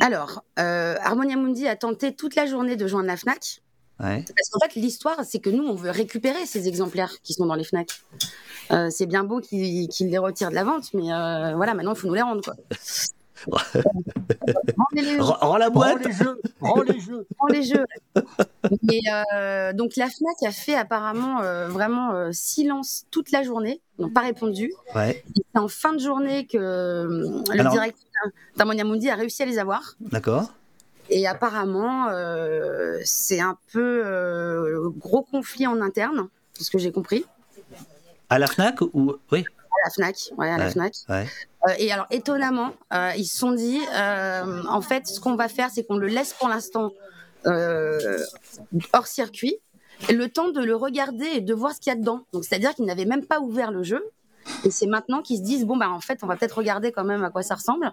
Alors, 0.00 0.44
euh, 0.58 0.96
Harmonia 1.00 1.36
Mundi 1.36 1.66
a 1.68 1.76
tenté 1.76 2.14
toute 2.14 2.34
la 2.34 2.46
journée 2.46 2.76
de 2.76 2.86
joindre 2.86 3.06
la 3.06 3.16
Fnac. 3.16 3.62
Ouais. 4.00 4.24
Parce 4.36 4.48
qu'en 4.50 4.58
fait, 4.60 4.74
l'histoire, 4.80 5.24
c'est 5.24 5.38
que 5.38 5.50
nous, 5.50 5.64
on 5.64 5.74
veut 5.74 5.90
récupérer 5.90 6.44
ces 6.46 6.66
exemplaires 6.66 7.20
qui 7.22 7.34
sont 7.34 7.46
dans 7.46 7.54
les 7.54 7.64
Fnac. 7.64 7.88
Euh, 8.70 8.88
c'est 8.90 9.06
bien 9.06 9.22
beau 9.22 9.40
qu'ils 9.40 9.88
les 10.00 10.18
retirent 10.18 10.50
de 10.50 10.54
la 10.54 10.64
vente, 10.64 10.92
mais 10.94 11.12
euh, 11.12 11.54
voilà, 11.54 11.74
maintenant, 11.74 11.94
il 11.94 11.98
faut 11.98 12.08
nous 12.08 12.14
les 12.14 12.22
rendre. 12.22 12.42
Quoi. 12.42 12.54
Rends 13.48 15.34
rends 15.40 15.56
la 15.56 15.66
Rends 15.66 15.72
boîte 15.72 16.04
les 16.06 16.12
jeux, 16.12 16.40
rends 16.60 16.82
les 16.82 17.00
jeux. 17.00 17.26
prends 17.36 17.46
les 17.48 17.62
jeux. 17.62 17.84
Et 18.92 19.00
euh, 19.34 19.72
donc 19.72 19.96
la 19.96 20.06
Fnac 20.08 20.42
a 20.46 20.52
fait 20.52 20.74
apparemment 20.74 21.40
euh, 21.40 21.68
vraiment 21.68 22.12
euh, 22.12 22.30
silence 22.32 23.04
toute 23.10 23.30
la 23.30 23.42
journée, 23.42 23.80
ils 23.98 24.02
n'ont 24.02 24.10
pas 24.10 24.20
répondu. 24.20 24.72
Ouais, 24.94 25.22
Et 25.36 25.42
C'est 25.54 25.60
en 25.60 25.68
fin 25.68 25.92
de 25.92 25.98
journée 26.00 26.46
que 26.46 26.58
euh, 26.58 27.42
le 27.52 27.60
Alors- 27.60 27.72
directeur 27.72 28.02
d'Harmonia 28.56 28.84
Mundi 28.84 29.10
a 29.10 29.14
réussi 29.16 29.42
à 29.42 29.46
les 29.46 29.58
avoir. 29.58 29.94
d'accord. 30.00 30.52
Et 31.10 31.26
apparemment, 31.26 32.06
euh, 32.10 32.98
c'est 33.04 33.40
un 33.40 33.58
peu 33.72 34.02
euh, 34.06 34.88
gros 34.96 35.22
conflit 35.22 35.66
en 35.66 35.80
interne, 35.80 36.28
c'est 36.54 36.64
ce 36.64 36.70
que 36.70 36.78
j'ai 36.78 36.92
compris, 36.92 37.24
À 38.30 38.38
la 38.38 38.46
Fnac 38.46 38.80
ou 38.80 39.14
oui, 39.32 39.44
à 39.72 39.86
la 39.86 39.90
Fnac. 39.90 40.16
Ouais, 40.36 40.50
à 40.50 40.58
la. 40.58 40.70
Fnac. 40.70 40.94
ouais. 41.08 41.26
Euh, 41.68 41.72
et 41.78 41.92
alors, 41.92 42.06
étonnamment, 42.10 42.72
euh, 42.92 43.12
ils 43.16 43.24
se 43.24 43.38
sont 43.38 43.52
dit, 43.52 43.80
euh, 43.94 44.62
en 44.68 44.80
fait, 44.80 45.06
ce 45.06 45.20
qu'on 45.20 45.36
va 45.36 45.48
faire, 45.48 45.70
c'est 45.72 45.84
qu'on 45.84 45.96
le 45.96 46.08
laisse 46.08 46.32
pour 46.32 46.48
l'instant 46.48 46.92
hors 47.44 49.06
circuit, 49.06 49.56
le 50.12 50.28
temps 50.28 50.50
de 50.50 50.60
le 50.60 50.76
regarder 50.76 51.26
et 51.26 51.40
de 51.40 51.54
voir 51.54 51.74
ce 51.74 51.80
qu'il 51.80 51.92
y 51.92 51.96
a 51.96 51.98
dedans. 51.98 52.24
Donc, 52.32 52.44
c'est-à-dire 52.44 52.74
qu'ils 52.74 52.84
n'avaient 52.84 53.04
même 53.04 53.24
pas 53.24 53.40
ouvert 53.40 53.70
le 53.70 53.82
jeu. 53.82 54.02
Et 54.64 54.70
c'est 54.70 54.86
maintenant 54.86 55.22
qu'ils 55.22 55.38
se 55.38 55.42
disent, 55.42 55.64
bon, 55.64 55.76
bah, 55.76 55.90
en 55.90 56.00
fait, 56.00 56.18
on 56.22 56.26
va 56.26 56.36
peut-être 56.36 56.58
regarder 56.58 56.92
quand 56.92 57.04
même 57.04 57.24
à 57.24 57.30
quoi 57.30 57.42
ça 57.42 57.54
ressemble. 57.54 57.92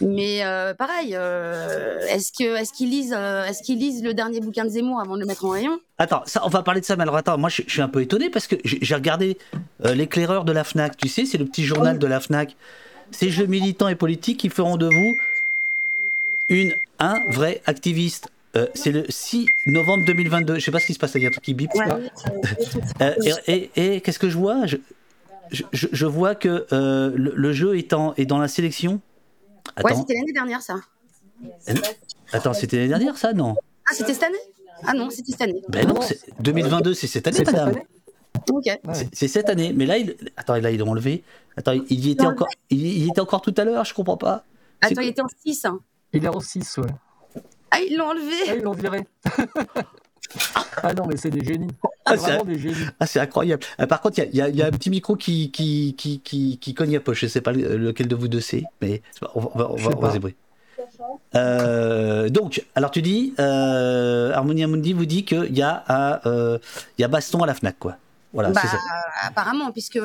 Mais 0.00 0.44
euh, 0.44 0.74
pareil, 0.74 1.14
euh, 1.14 2.00
est-ce 2.08 2.32
que 2.32 2.56
est-ce 2.56 2.72
qu'ils 2.72 2.90
lisent, 2.90 3.14
euh, 3.16 3.44
est-ce 3.44 3.62
qu'ils 3.62 3.78
lisent 3.78 4.02
le 4.02 4.14
dernier 4.14 4.40
bouquin 4.40 4.64
de 4.64 4.70
Zemmour 4.70 5.00
avant 5.00 5.14
de 5.14 5.20
le 5.20 5.26
mettre 5.26 5.44
en 5.44 5.50
rayon? 5.50 5.78
Attends, 5.98 6.22
ça, 6.26 6.42
on 6.44 6.48
va 6.48 6.62
parler 6.62 6.80
de 6.80 6.86
ça, 6.86 6.96
mais 6.96 7.02
alors 7.02 7.16
attends, 7.16 7.36
moi 7.38 7.48
je, 7.50 7.62
je 7.66 7.70
suis 7.70 7.82
un 7.82 7.88
peu 7.88 8.00
étonné 8.02 8.30
parce 8.30 8.46
que 8.46 8.56
j'ai 8.64 8.94
regardé 8.94 9.36
l'éclaireur 9.84 10.44
de 10.44 10.52
la 10.52 10.64
Fnac, 10.64 10.96
tu 10.96 11.08
sais, 11.08 11.24
c'est 11.26 11.38
le 11.38 11.44
petit 11.44 11.64
journal 11.64 11.98
de 11.98 12.06
la 12.06 12.20
Fnac. 12.20 12.56
Ces 13.12 13.30
jeux 13.30 13.46
militants 13.46 13.88
et 13.88 13.94
politiques 13.94 14.38
qui 14.38 14.48
feront 14.48 14.76
de 14.76 14.86
vous 14.86 15.14
une, 16.48 16.74
un 16.98 17.20
vrai 17.30 17.60
activiste. 17.66 18.28
Euh, 18.56 18.66
c'est 18.74 18.90
le 18.90 19.04
6 19.08 19.46
novembre 19.66 20.04
2022. 20.06 20.56
Je 20.58 20.64
sais 20.64 20.70
pas 20.72 20.80
ce 20.80 20.86
qui 20.86 20.94
se 20.94 20.98
passe, 20.98 21.12
il 21.14 21.22
y 21.22 21.24
a 21.26 21.28
un 21.28 21.30
truc 21.32 21.44
qui 21.44 21.54
bip. 21.54 21.70
Ouais. 21.74 21.84
Euh, 23.00 23.14
et 23.46 23.70
et- 23.76 23.94
et 23.96 24.00
qu'est-ce 24.00 24.18
que 24.18 24.28
je 24.28 24.36
vois? 24.36 24.66
Je, 24.66 24.76
je, 25.72 26.06
vois 26.06 26.34
que 26.34 26.66
euh, 26.72 27.12
le, 27.16 27.32
le 27.34 27.52
jeu 27.52 27.76
est, 27.78 27.92
en- 27.92 28.14
est 28.14 28.26
dans 28.26 28.38
la 28.38 28.48
sélection. 28.48 29.00
Ouais, 29.78 29.90
Attends, 29.92 30.00
c'était 30.00 30.14
l'année 30.14 30.32
dernière, 30.32 30.62
ça. 30.62 30.76
attends 32.32 32.52
c'était 32.52 32.76
l'année 32.76 32.88
dernière 32.88 33.16
ça 33.16 33.32
Non? 33.32 33.56
Ah, 33.88 33.92
c'était 33.94 34.14
cette 34.14 34.22
année? 34.24 34.38
Ah 34.84 34.92
non, 34.94 35.10
c'était 35.10 35.32
cette 35.32 35.42
année. 35.42 35.62
Ben 35.68 35.86
non, 35.86 35.94
Non. 35.94 36.00
c'est- 36.02 36.20
2022 36.40 36.94
c'est 36.94 37.06
cette 37.06 37.26
année, 37.26 37.36
C'est 37.36 37.44
cette 37.44 37.54
madame. 37.54 37.68
année? 37.70 37.86
Ok. 38.50 38.64
Ouais. 38.64 38.78
C'est- 39.12 39.28
cette 39.28 39.48
année, 39.50 39.72
mais 39.74 39.86
là, 39.86 39.98
il... 39.98 40.16
attends, 40.36 40.54
là, 40.56 40.70
ils 40.70 40.78
l'ont 40.78 40.90
enlevé. 40.90 41.22
Attends, 41.56 41.72
il 41.72 42.06
y 42.06 42.10
était 42.12 42.24
Non, 42.24 42.30
encore, 42.30 42.48
il 42.70 42.78
y 43.04 43.08
était 43.08 43.20
encore 43.20 43.42
tout 43.42 43.54
à 43.56 43.64
l'heure, 43.64 43.84
je 43.84 43.92
comprends 43.94 44.16
pas. 44.16 44.44
Attends, 44.80 45.02
il 45.02 45.08
était 45.08 45.20
en 45.22 45.28
6. 45.44 45.64
Hein. 45.66 45.80
Il 46.12 46.24
est 46.24 46.28
en 46.28 46.40
6, 46.40 46.78
ouais. 46.78 46.86
Ah, 47.70 47.80
ils 47.80 47.96
l'ont 47.96 48.06
Ah, 48.08 48.10
enlevé 48.12 48.34
ils 48.56 48.62
l'ont 48.62 48.72
viré. 48.72 49.06
ah 50.82 50.94
non, 50.94 51.04
mais 51.06 51.16
c'est 51.16 51.30
des 51.30 51.44
génies. 51.44 51.68
Ah, 52.04 52.14
Vraiment 52.16 52.44
des 52.44 52.58
génies. 52.58 52.74
Ah, 52.98 53.06
c'est 53.06 53.20
incroyable. 53.20 53.62
Euh, 53.80 53.86
par 53.86 54.00
contre, 54.00 54.18
il 54.18 54.34
y 54.34 54.40
a- 54.40 54.48
y, 54.48 54.56
y 54.56 54.62
un 54.62 54.70
petit 54.70 54.90
micro 54.90 55.16
qui, 55.16 55.50
qui, 55.50 55.94
qui, 55.96 56.20
qui, 56.20 56.58
qui 56.58 56.74
cogne 56.74 56.96
à 56.96 57.00
poche. 57.00 57.20
Je 57.20 57.26
sais 57.26 57.40
pas 57.40 57.52
le- 57.52 57.76
lequel 57.76 58.08
de 58.08 58.14
vous 58.16 58.28
deux 58.28 58.40
c'est, 58.40 58.64
mais 58.80 59.02
c'est 59.12 59.26
on 59.34 59.40
va, 59.40 59.70
on 59.70 59.76
va, 59.76 59.90
on 59.90 60.00
on. 60.18 60.34
Euh, 61.34 62.28
donc, 62.28 62.64
alors 62.74 62.90
tu 62.90 63.02
dis, 63.02 63.34
euh, 63.38 64.32
Harmonia 64.32 64.66
Mundi 64.66 64.92
vous 64.92 65.06
dit 65.06 65.24
qu'il 65.24 65.56
y, 65.56 65.62
a 65.62 65.84
à, 65.86 66.26
euh, 66.28 66.58
il 66.98 67.02
y 67.02 67.04
a 67.04 67.08
baston 67.08 67.42
à 67.42 67.46
la 67.46 67.54
Fnac, 67.54 67.78
quoi. 67.78 67.96
Voilà, 68.32 68.50
Bah, 68.50 68.60
c'est 68.62 68.68
ça. 68.68 68.78
apparemment, 69.24 69.70
puisque 69.72 69.98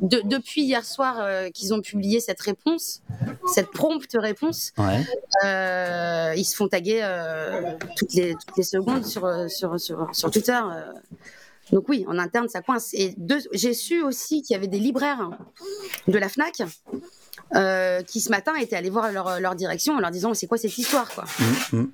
de- 0.00 0.22
depuis 0.24 0.62
hier 0.62 0.84
soir 0.84 1.16
euh, 1.20 1.48
qu'ils 1.50 1.72
ont 1.74 1.80
publié 1.80 2.20
cette 2.20 2.40
réponse, 2.40 3.02
cette 3.54 3.70
prompte 3.70 4.14
réponse, 4.14 4.72
Ouais. 4.78 5.04
euh, 5.44 6.34
ils 6.36 6.44
se 6.44 6.56
font 6.56 6.68
taguer 6.68 7.00
euh, 7.02 7.72
toutes, 7.96 8.14
les, 8.14 8.32
toutes 8.34 8.56
les 8.56 8.62
secondes 8.62 9.04
sur, 9.04 9.28
sur, 9.50 9.78
sur, 9.80 10.08
sur 10.12 10.30
Twitter. 10.30 10.60
Donc 11.72 11.88
oui, 11.88 12.04
en 12.08 12.18
interne, 12.18 12.48
ça 12.48 12.60
coince. 12.62 12.92
Et 12.94 13.14
j'ai 13.52 13.74
su 13.74 14.02
aussi 14.02 14.42
qu'il 14.42 14.54
y 14.54 14.56
avait 14.56 14.66
des 14.66 14.80
libraires 14.80 15.30
de 16.08 16.18
la 16.18 16.28
FNAC 16.28 16.62
euh, 17.54 18.02
qui, 18.02 18.20
ce 18.20 18.30
matin, 18.30 18.54
étaient 18.56 18.76
allés 18.76 18.90
voir 18.90 19.12
leur, 19.12 19.38
leur 19.40 19.54
direction 19.54 19.94
en 19.94 20.00
leur 20.00 20.10
disant 20.10 20.34
«c'est 20.34 20.46
quoi 20.48 20.58
cette 20.58 20.76
histoire?» 20.76 21.08
quoi. 21.14 21.24
Mm, 21.72 21.76
mm. 21.76 21.90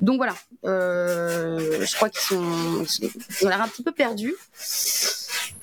Donc 0.00 0.16
voilà, 0.16 0.34
euh, 0.64 1.84
je 1.84 1.94
crois 1.96 2.08
qu'ils 2.08 2.20
sont, 2.22 2.86
ils 3.02 3.46
ont 3.46 3.50
l'air 3.50 3.60
un 3.60 3.68
petit 3.68 3.82
peu 3.82 3.92
perdus. 3.92 4.34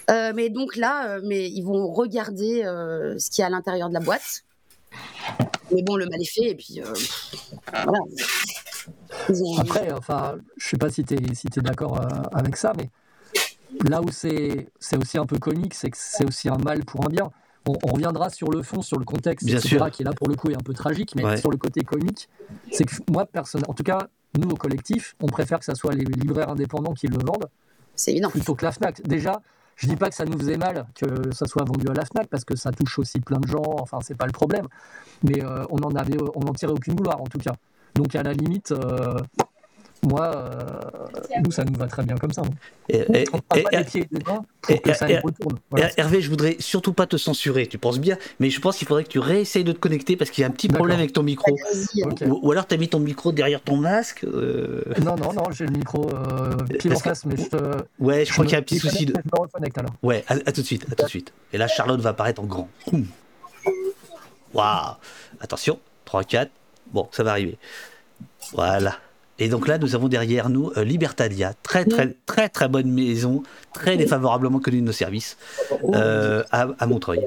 Euh, 0.10 0.32
mais 0.36 0.50
donc 0.50 0.76
là, 0.76 1.10
euh, 1.18 1.22
mais 1.24 1.50
ils 1.50 1.64
vont 1.64 1.92
regarder 1.92 2.64
euh, 2.64 3.18
ce 3.20 3.30
qu'il 3.30 3.42
y 3.42 3.44
a 3.44 3.48
à 3.48 3.50
l'intérieur 3.50 3.90
de 3.90 3.94
la 3.94 4.00
boîte. 4.00 4.44
Mais 5.74 5.82
bon, 5.84 5.96
le 5.98 6.06
mal 6.06 6.22
est 6.22 6.26
fait 6.26 6.50
et 6.52 6.56
puis 6.56 6.82
euh, 6.82 6.94
voilà. 7.84 8.00
Ont- 9.30 9.58
Après, 9.60 9.92
enfin, 9.92 10.38
je 10.56 10.68
sais 10.70 10.78
pas 10.78 10.90
si 10.90 11.04
tu 11.04 11.16
es, 11.16 11.36
si 11.36 11.48
d'accord 11.58 12.00
euh, 12.00 12.08
avec 12.34 12.56
ça, 12.56 12.72
mais 12.78 12.90
là 13.90 14.02
où 14.02 14.10
c'est 14.12 14.70
c'est 14.80 14.96
aussi 14.98 15.18
un 15.18 15.26
peu 15.26 15.38
comique, 15.38 15.74
c'est 15.74 15.90
que 15.90 15.98
c'est 16.00 16.26
aussi 16.26 16.48
un 16.48 16.58
mal 16.58 16.86
pour 16.86 17.04
un 17.06 17.10
bien. 17.10 17.30
On, 17.68 17.74
on 17.84 17.92
reviendra 17.94 18.30
sur 18.30 18.50
le 18.50 18.62
fond, 18.64 18.82
sur 18.82 18.98
le 18.98 19.04
contexte, 19.04 19.46
Bien 19.46 19.58
etc., 19.58 19.68
sûr. 19.76 19.92
qui 19.92 20.04
est 20.04 20.06
là 20.06 20.14
pour 20.14 20.30
le 20.30 20.36
coup 20.36 20.50
est 20.50 20.56
un 20.56 20.60
peu 20.64 20.74
tragique, 20.74 21.14
mais 21.18 21.26
Ouais. 21.26 21.36
sur 21.38 21.52
le 21.52 21.58
côté 21.58 21.82
comique, 21.82 22.30
c'est 22.72 22.86
que 22.86 22.96
moi, 23.12 23.26
personne, 23.26 23.64
en 23.68 23.74
tout 23.74 23.84
cas, 23.84 24.08
nous 24.40 24.48
au 24.50 24.56
collectif, 24.56 25.16
on 25.22 25.26
préfère 25.28 25.60
que 25.60 25.66
ce 25.66 25.76
soit 25.76 25.94
les 25.94 26.06
libraires 26.06 26.48
indépendants 26.50 26.94
qui 26.94 27.08
le 27.08 27.18
vendent 27.18 27.50
C'est 27.94 28.12
évident. 28.12 28.30
plutôt 28.30 28.56
que 28.56 28.64
la 28.64 28.72
Fnac. 28.72 29.02
Déjà, 29.02 29.42
je 29.78 29.88
dis 29.88 29.96
pas 29.96 30.10
que 30.10 30.16
ça 30.16 30.26
nous 30.26 30.38
faisait 30.38 30.58
mal 30.58 30.88
que 30.96 31.32
ça 31.34 31.46
soit 31.46 31.64
vendu 31.64 31.88
à 31.88 31.94
la 31.94 32.04
Fnac 32.04 32.28
parce 32.28 32.44
que 32.44 32.56
ça 32.56 32.72
touche 32.72 32.98
aussi 33.00 33.20
plein 33.20 33.40
de 33.40 33.48
gens. 33.48 33.64
Enfin, 33.80 34.00
c'est 34.02 34.18
pas 34.18 34.26
le 34.26 34.32
problème. 34.32 34.68
Mais 35.24 35.44
euh, 35.44 35.66
on 35.70 35.78
en 35.84 36.54
tirait 36.54 36.72
aucune 36.72 36.96
gloire 36.96 37.22
en 37.22 37.28
tout 37.28 37.38
cas. 37.38 37.54
Donc 37.94 38.16
à 38.16 38.24
la 38.24 38.34
limite, 38.34 38.72
euh, 38.72 39.20
moi, 40.04 40.36
euh, 40.36 41.40
nous 41.44 41.52
ça 41.52 41.64
nous 41.64 41.78
va 41.78 41.88
très 41.88 42.04
bien 42.04 42.16
comme 42.18 42.32
ça. 42.32 42.42
hein. 42.42 42.50
Et- 42.90 42.98
et- 43.14 43.26
On 43.34 43.40
prend 43.40 43.58
et- 43.60 43.64
pas 43.64 43.70
les 43.72 43.84
pieds 43.84 44.02
et 44.02 44.08
les 44.12 44.24
mains 44.24 44.42
pour 44.62 44.76
et- 44.76 44.80
que 44.80 44.94
ça 44.94 45.06
et- 45.10 45.14
les 45.14 45.20
retourne. 45.20 45.58
Voilà. 45.72 45.90
Hervé, 45.98 46.22
je 46.22 46.30
voudrais 46.30 46.56
surtout 46.60 46.94
pas 46.94 47.06
te 47.08 47.18
censurer, 47.18 47.68
tu 47.68 47.78
penses 47.78 48.00
bien, 48.00 48.18
mais 48.40 48.50
je 48.50 48.60
pense 48.62 48.78
qu'il 48.78 48.88
faudrait 48.88 49.04
que 49.04 49.10
tu 49.10 49.20
réessayes 49.20 49.64
de 49.64 49.72
te 49.72 49.80
connecter 49.80 50.16
parce 50.16 50.30
qu'il 50.30 50.44
y 50.44 50.46
a 50.46 50.48
un 50.48 50.52
petit 50.52 50.68
problème 50.70 51.00
avec 51.00 51.14
ton 51.14 51.24
micro. 51.24 51.52
Ou, 52.26 52.40
ou 52.44 52.52
alors 52.52 52.68
tu 52.68 52.76
as 52.76 52.78
mis 52.78 52.88
ton 52.90 53.00
micro 53.00 53.32
derrière 53.32 53.62
ton 53.62 53.76
masque. 53.78 54.24
euh, 54.24 54.84
Non, 55.04 55.16
non, 55.18 55.34
non, 55.34 55.44
j'ai 55.52 55.66
le 55.66 55.72
micro 55.72 56.08
euh, 56.10 56.56
pile 56.80 56.92
en 56.92 57.00
Parce 57.00 57.02
que- 57.02 57.10
face, 57.10 57.26
mais 57.26 57.36
je 57.38 57.44
te. 57.50 57.58
Ouais, 58.00 58.24
je 58.26 58.32
crois 58.32 58.44
me- 58.46 58.50
qu'il 58.50 58.54
y 58.54 58.56
a 58.56 58.60
un 58.60 58.64
petit 58.64 58.80
souci 58.80 59.06
de. 59.06 59.14
Je 59.14 59.30
me 59.36 59.40
reconnecte 59.42 59.78
alors. 59.78 59.92
Ouais, 60.04 60.24
à, 60.28 60.34
à 60.34 60.52
tout 60.52 60.62
de 60.62 60.66
suite, 60.66 60.86
à 60.92 60.96
tout 60.96 61.04
de 61.06 61.10
suite. 61.10 61.34
Et 61.54 61.58
là, 61.58 61.68
Charlotte 61.68 62.00
va 62.02 62.12
apparaître 62.12 62.42
en 62.42 62.46
grand. 62.46 62.70
Waouh 64.54 64.96
Attention, 65.40 65.80
3, 66.06 66.24
4. 66.24 66.52
Bon, 66.92 67.08
ça 67.12 67.24
va 67.24 67.32
arriver. 67.32 67.58
Voilà. 68.54 68.96
Et 69.40 69.50
donc 69.50 69.68
là, 69.68 69.78
nous 69.78 69.94
avons 69.96 70.08
derrière 70.08 70.50
nous 70.50 70.72
euh, 70.78 70.84
Libertalia, 70.84 71.54
très 71.64 71.86
très 71.86 72.16
très 72.26 72.50
très 72.50 72.68
bonne 72.68 72.92
maison, 72.92 73.44
très 73.74 73.96
défavorablement 73.98 74.60
connue 74.60 74.82
de 74.82 74.86
nos 74.88 74.92
services, 74.92 75.38
euh, 75.94 76.44
à, 76.52 76.68
à 76.80 76.86
Montreuil. 76.88 77.24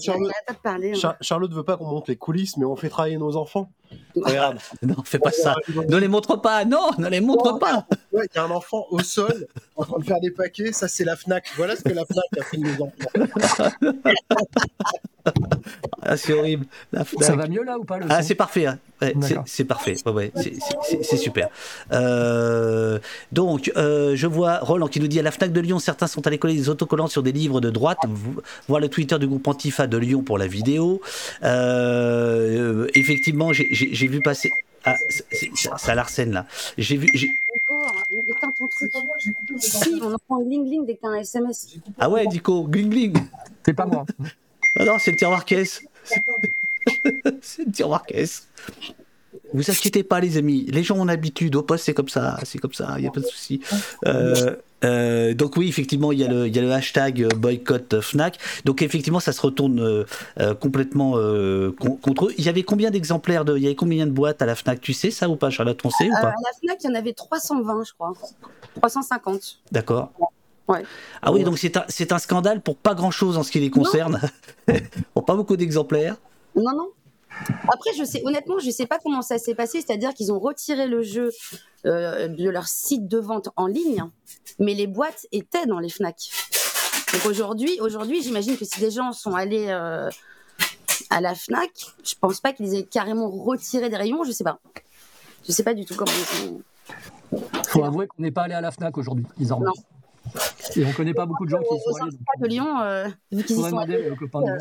Charlotte, 0.00 0.32
hein. 0.64 0.94
Char- 0.94 1.16
Charlotte 1.20 1.52
veut 1.52 1.62
pas 1.62 1.76
qu'on 1.76 1.86
monte 1.86 2.08
les 2.08 2.16
coulisses, 2.16 2.56
mais 2.56 2.64
on 2.64 2.74
fait 2.74 2.88
travailler 2.88 3.18
nos 3.18 3.36
enfants. 3.36 3.70
Regarde. 4.16 4.58
Non, 4.82 4.96
fais 5.04 5.18
pas 5.18 5.30
ça. 5.30 5.54
Ne 5.88 5.96
les 5.98 6.08
montre 6.08 6.36
pas. 6.36 6.64
Non, 6.64 6.90
ne 6.98 7.08
les 7.08 7.20
montre 7.20 7.58
pas. 7.58 7.86
Ouais, 8.12 8.26
il 8.32 8.36
y 8.36 8.38
a 8.38 8.44
un 8.44 8.50
enfant 8.50 8.86
au 8.90 9.00
sol 9.00 9.46
en 9.76 9.84
train 9.84 9.98
de 9.98 10.04
faire 10.04 10.20
des 10.20 10.30
paquets. 10.30 10.72
Ça, 10.72 10.88
c'est 10.88 11.04
la 11.04 11.16
Fnac. 11.16 11.44
Voilà 11.56 11.76
ce 11.76 11.82
que 11.82 11.92
la 11.92 12.04
Fnac 12.06 12.24
a 12.40 12.42
fait 12.44 12.56
de 12.56 12.62
nos 12.62 12.84
enfants. 12.84 13.70
Ah, 16.14 16.16
c'est 16.16 16.32
horrible. 16.32 16.66
La 16.92 17.04
Fnac. 17.04 17.22
Ça 17.26 17.36
va 17.36 17.46
mieux 17.46 17.62
là 17.64 17.78
ou 17.78 17.84
pas 17.84 17.98
le 17.98 18.06
Ah, 18.08 18.22
c'est 18.22 18.34
parfait. 18.34 18.66
hein. 18.66 18.78
Ouais, 19.02 19.12
c'est- 19.46 19.64
parfait. 19.64 19.96
Ouais, 20.06 20.12
ouais, 20.12 20.32
c'est- 21.02 21.16
super. 21.16 21.48
Euh, 21.92 22.98
donc, 23.32 23.70
euh, 23.76 24.16
je 24.16 24.26
vois 24.26 24.58
Roland 24.60 24.86
qui 24.88 25.00
nous 25.00 25.08
dit 25.08 25.18
à 25.18 25.22
la 25.22 25.30
Fnac 25.30 25.52
de 25.52 25.60
Lyon, 25.60 25.78
certains 25.78 26.06
sont 26.06 26.26
allés 26.26 26.38
coller 26.38 26.54
des 26.54 26.68
autocollants 26.70 27.06
sur 27.08 27.22
des 27.22 27.32
livres 27.32 27.60
de 27.60 27.70
droite. 27.70 27.98
Vo- 28.08 28.42
Voir 28.68 28.80
le 28.80 28.88
Twitter 28.88 29.18
du 29.18 29.26
groupe 29.26 29.46
Antifa 29.46 29.86
de 29.86 29.96
Lyon 29.98 30.22
pour 30.22 30.38
la 30.38 30.46
vidéo. 30.46 31.00
Euh, 31.42 32.86
effectivement, 32.94 33.52
j'ai- 33.52 33.68
vu 34.06 34.20
passer. 34.20 34.50
Ah, 34.84 34.96
ça, 35.54 35.76
ça 35.78 35.94
l'arsène 35.94 36.32
là. 36.32 36.46
J'ai 36.76 36.96
vu. 36.96 37.08
hein. 37.14 37.86
Mais 38.10 38.22
éteint 38.28 38.52
ton 38.58 38.66
truc. 38.68 38.92
Si, 39.58 40.00
on 40.02 40.12
entend 40.12 40.42
gling 40.42 40.64
gling 40.66 40.86
dès 40.86 40.94
que 40.94 41.00
t'as 41.02 41.08
un 41.08 41.14
SMS. 41.16 41.68
Ah 41.98 42.10
ouais, 42.10 42.26
Dico, 42.26 42.64
gling 42.64 42.90
gling. 42.90 43.16
C'est 43.64 43.72
pas 43.72 43.86
moi. 43.86 44.04
Ah 44.78 44.84
non, 44.84 44.98
c'est 44.98 45.12
le 45.12 45.16
tiroir 45.16 45.44
caisse. 45.44 45.82
c'est 47.42 47.64
le 47.66 47.72
tiroir 47.72 48.04
caisse. 48.06 48.48
Vous 49.52 49.70
inquiétez 49.70 50.02
pas, 50.02 50.20
les 50.20 50.36
amis. 50.36 50.66
Les 50.68 50.82
gens 50.82 50.96
ont 50.98 51.04
l'habitude. 51.04 51.54
Au 51.56 51.62
poste, 51.62 51.84
c'est 51.84 51.94
comme 51.94 52.08
ça. 52.08 52.38
C'est 52.44 52.58
comme 52.58 52.72
ça. 52.72 52.94
Il 52.98 53.02
n'y 53.02 53.06
a 53.06 53.10
pas 53.10 53.20
de 53.20 53.26
souci. 53.26 53.60
Euh, 54.06 54.56
euh, 54.84 55.32
donc 55.34 55.56
oui, 55.56 55.68
effectivement, 55.68 56.12
il 56.12 56.18
y 56.20 56.24
a 56.24 56.28
le, 56.28 56.46
il 56.48 56.54
y 56.54 56.58
a 56.58 56.62
le 56.62 56.72
hashtag 56.72 57.22
euh, 57.22 57.28
boycott 57.28 58.00
Fnac. 58.00 58.38
Donc 58.64 58.82
effectivement, 58.82 59.20
ça 59.20 59.32
se 59.32 59.40
retourne 59.40 59.80
euh, 59.80 60.54
complètement 60.54 61.14
euh, 61.16 61.72
con- 61.78 61.96
contre 61.96 62.26
eux. 62.26 62.34
Il 62.36 62.44
y 62.44 62.48
avait 62.48 62.64
combien 62.64 62.90
d'exemplaires 62.90 63.44
de, 63.44 63.56
il 63.56 63.62
y 63.62 63.66
avait 63.66 63.76
combien 63.76 64.06
de 64.06 64.12
boîtes 64.12 64.42
à 64.42 64.46
la 64.46 64.54
Fnac? 64.56 64.80
Tu 64.80 64.92
sais 64.92 65.10
ça 65.10 65.28
ou 65.28 65.36
pas, 65.36 65.50
Charlotte 65.50 65.80
On 65.84 65.90
sait 65.90 66.08
ou 66.10 66.14
Euh, 66.16 66.20
pas? 66.20 66.28
à 66.28 66.34
la 66.44 66.52
FNAC, 66.60 66.78
il 66.84 66.86
y 66.88 66.90
en 66.90 66.94
avait 66.96 67.12
320, 67.12 67.84
je 67.84 67.92
crois. 67.92 68.12
350. 68.76 69.58
D'accord. 69.72 70.10
Ouais. 70.18 70.26
Ah 71.22 71.32
oui, 71.32 71.44
donc 71.44 71.58
c'est 71.58 72.12
un, 72.12 72.18
scandale 72.18 72.60
pour 72.62 72.76
pas 72.76 72.94
grand 72.94 73.10
chose 73.10 73.36
en 73.36 73.42
ce 73.42 73.50
qui 73.50 73.60
les 73.60 73.70
concerne. 73.70 74.20
pour 75.14 75.24
pas 75.24 75.34
beaucoup 75.34 75.56
d'exemplaires. 75.56 76.16
Non, 76.56 76.72
non. 76.72 76.90
Après, 77.72 77.90
je 77.98 78.04
sais, 78.04 78.22
honnêtement, 78.24 78.58
je 78.58 78.70
sais 78.70 78.86
pas 78.86 78.98
comment 79.02 79.22
ça 79.22 79.38
s'est 79.38 79.54
passé. 79.54 79.80
C'est-à-dire 79.80 80.14
qu'ils 80.14 80.32
ont 80.32 80.38
retiré 80.38 80.86
le 80.86 81.02
jeu 81.02 81.30
euh, 81.84 82.28
de 82.28 82.48
leur 82.48 82.68
site 82.68 83.08
de 83.08 83.18
vente 83.18 83.48
en 83.56 83.66
ligne, 83.66 84.04
mais 84.58 84.74
les 84.74 84.86
boîtes 84.86 85.26
étaient 85.32 85.66
dans 85.66 85.80
les 85.80 85.88
Fnac. 85.88 86.16
Donc 87.12 87.26
aujourd'hui, 87.26 87.78
aujourd'hui, 87.80 88.22
j'imagine 88.22 88.56
que 88.56 88.64
si 88.64 88.80
des 88.80 88.90
gens 88.90 89.12
sont 89.12 89.34
allés 89.34 89.66
euh, 89.68 90.08
à 91.10 91.20
la 91.20 91.34
Fnac, 91.34 91.70
je 92.04 92.14
pense 92.20 92.40
pas 92.40 92.52
qu'ils 92.52 92.74
aient 92.74 92.84
carrément 92.84 93.28
retiré 93.28 93.90
des 93.90 93.96
rayons. 93.96 94.24
Je 94.24 94.32
sais 94.32 94.44
pas. 94.44 94.58
Je 95.46 95.52
sais 95.52 95.62
pas 95.62 95.74
du 95.74 95.84
tout 95.84 95.94
comment 95.94 96.12
ils 96.12 96.48
ont. 96.48 96.62
faut 97.66 97.84
avouer 97.84 98.06
qu'on 98.06 98.22
n'est 98.22 98.30
pas 98.30 98.42
allé 98.42 98.54
à 98.54 98.60
la 98.60 98.70
Fnac 98.70 98.96
aujourd'hui, 98.96 99.26
désormais. 99.36 99.66
Non. 99.66 99.72
Et 100.76 100.84
on 100.84 100.92
connaît 100.92 101.14
pas 101.14 101.26
beaucoup 101.26 101.44
de 101.44 101.50
gens 101.50 101.58
qui 101.58 101.66
sont 101.66 102.02
allés. 102.02 102.16
de 102.42 102.48
Lyon, 102.48 102.80
euh, 102.82 103.06
vu 103.32 103.42
qu'ils 103.44 103.52
y 103.52 103.54
faudrait 103.56 103.70
sont 103.70 103.76
demander 103.76 103.94
allés. 103.94 104.10
aux 104.10 104.16
copains 104.16 104.40
de 104.40 104.46
Lyon. 104.46 104.58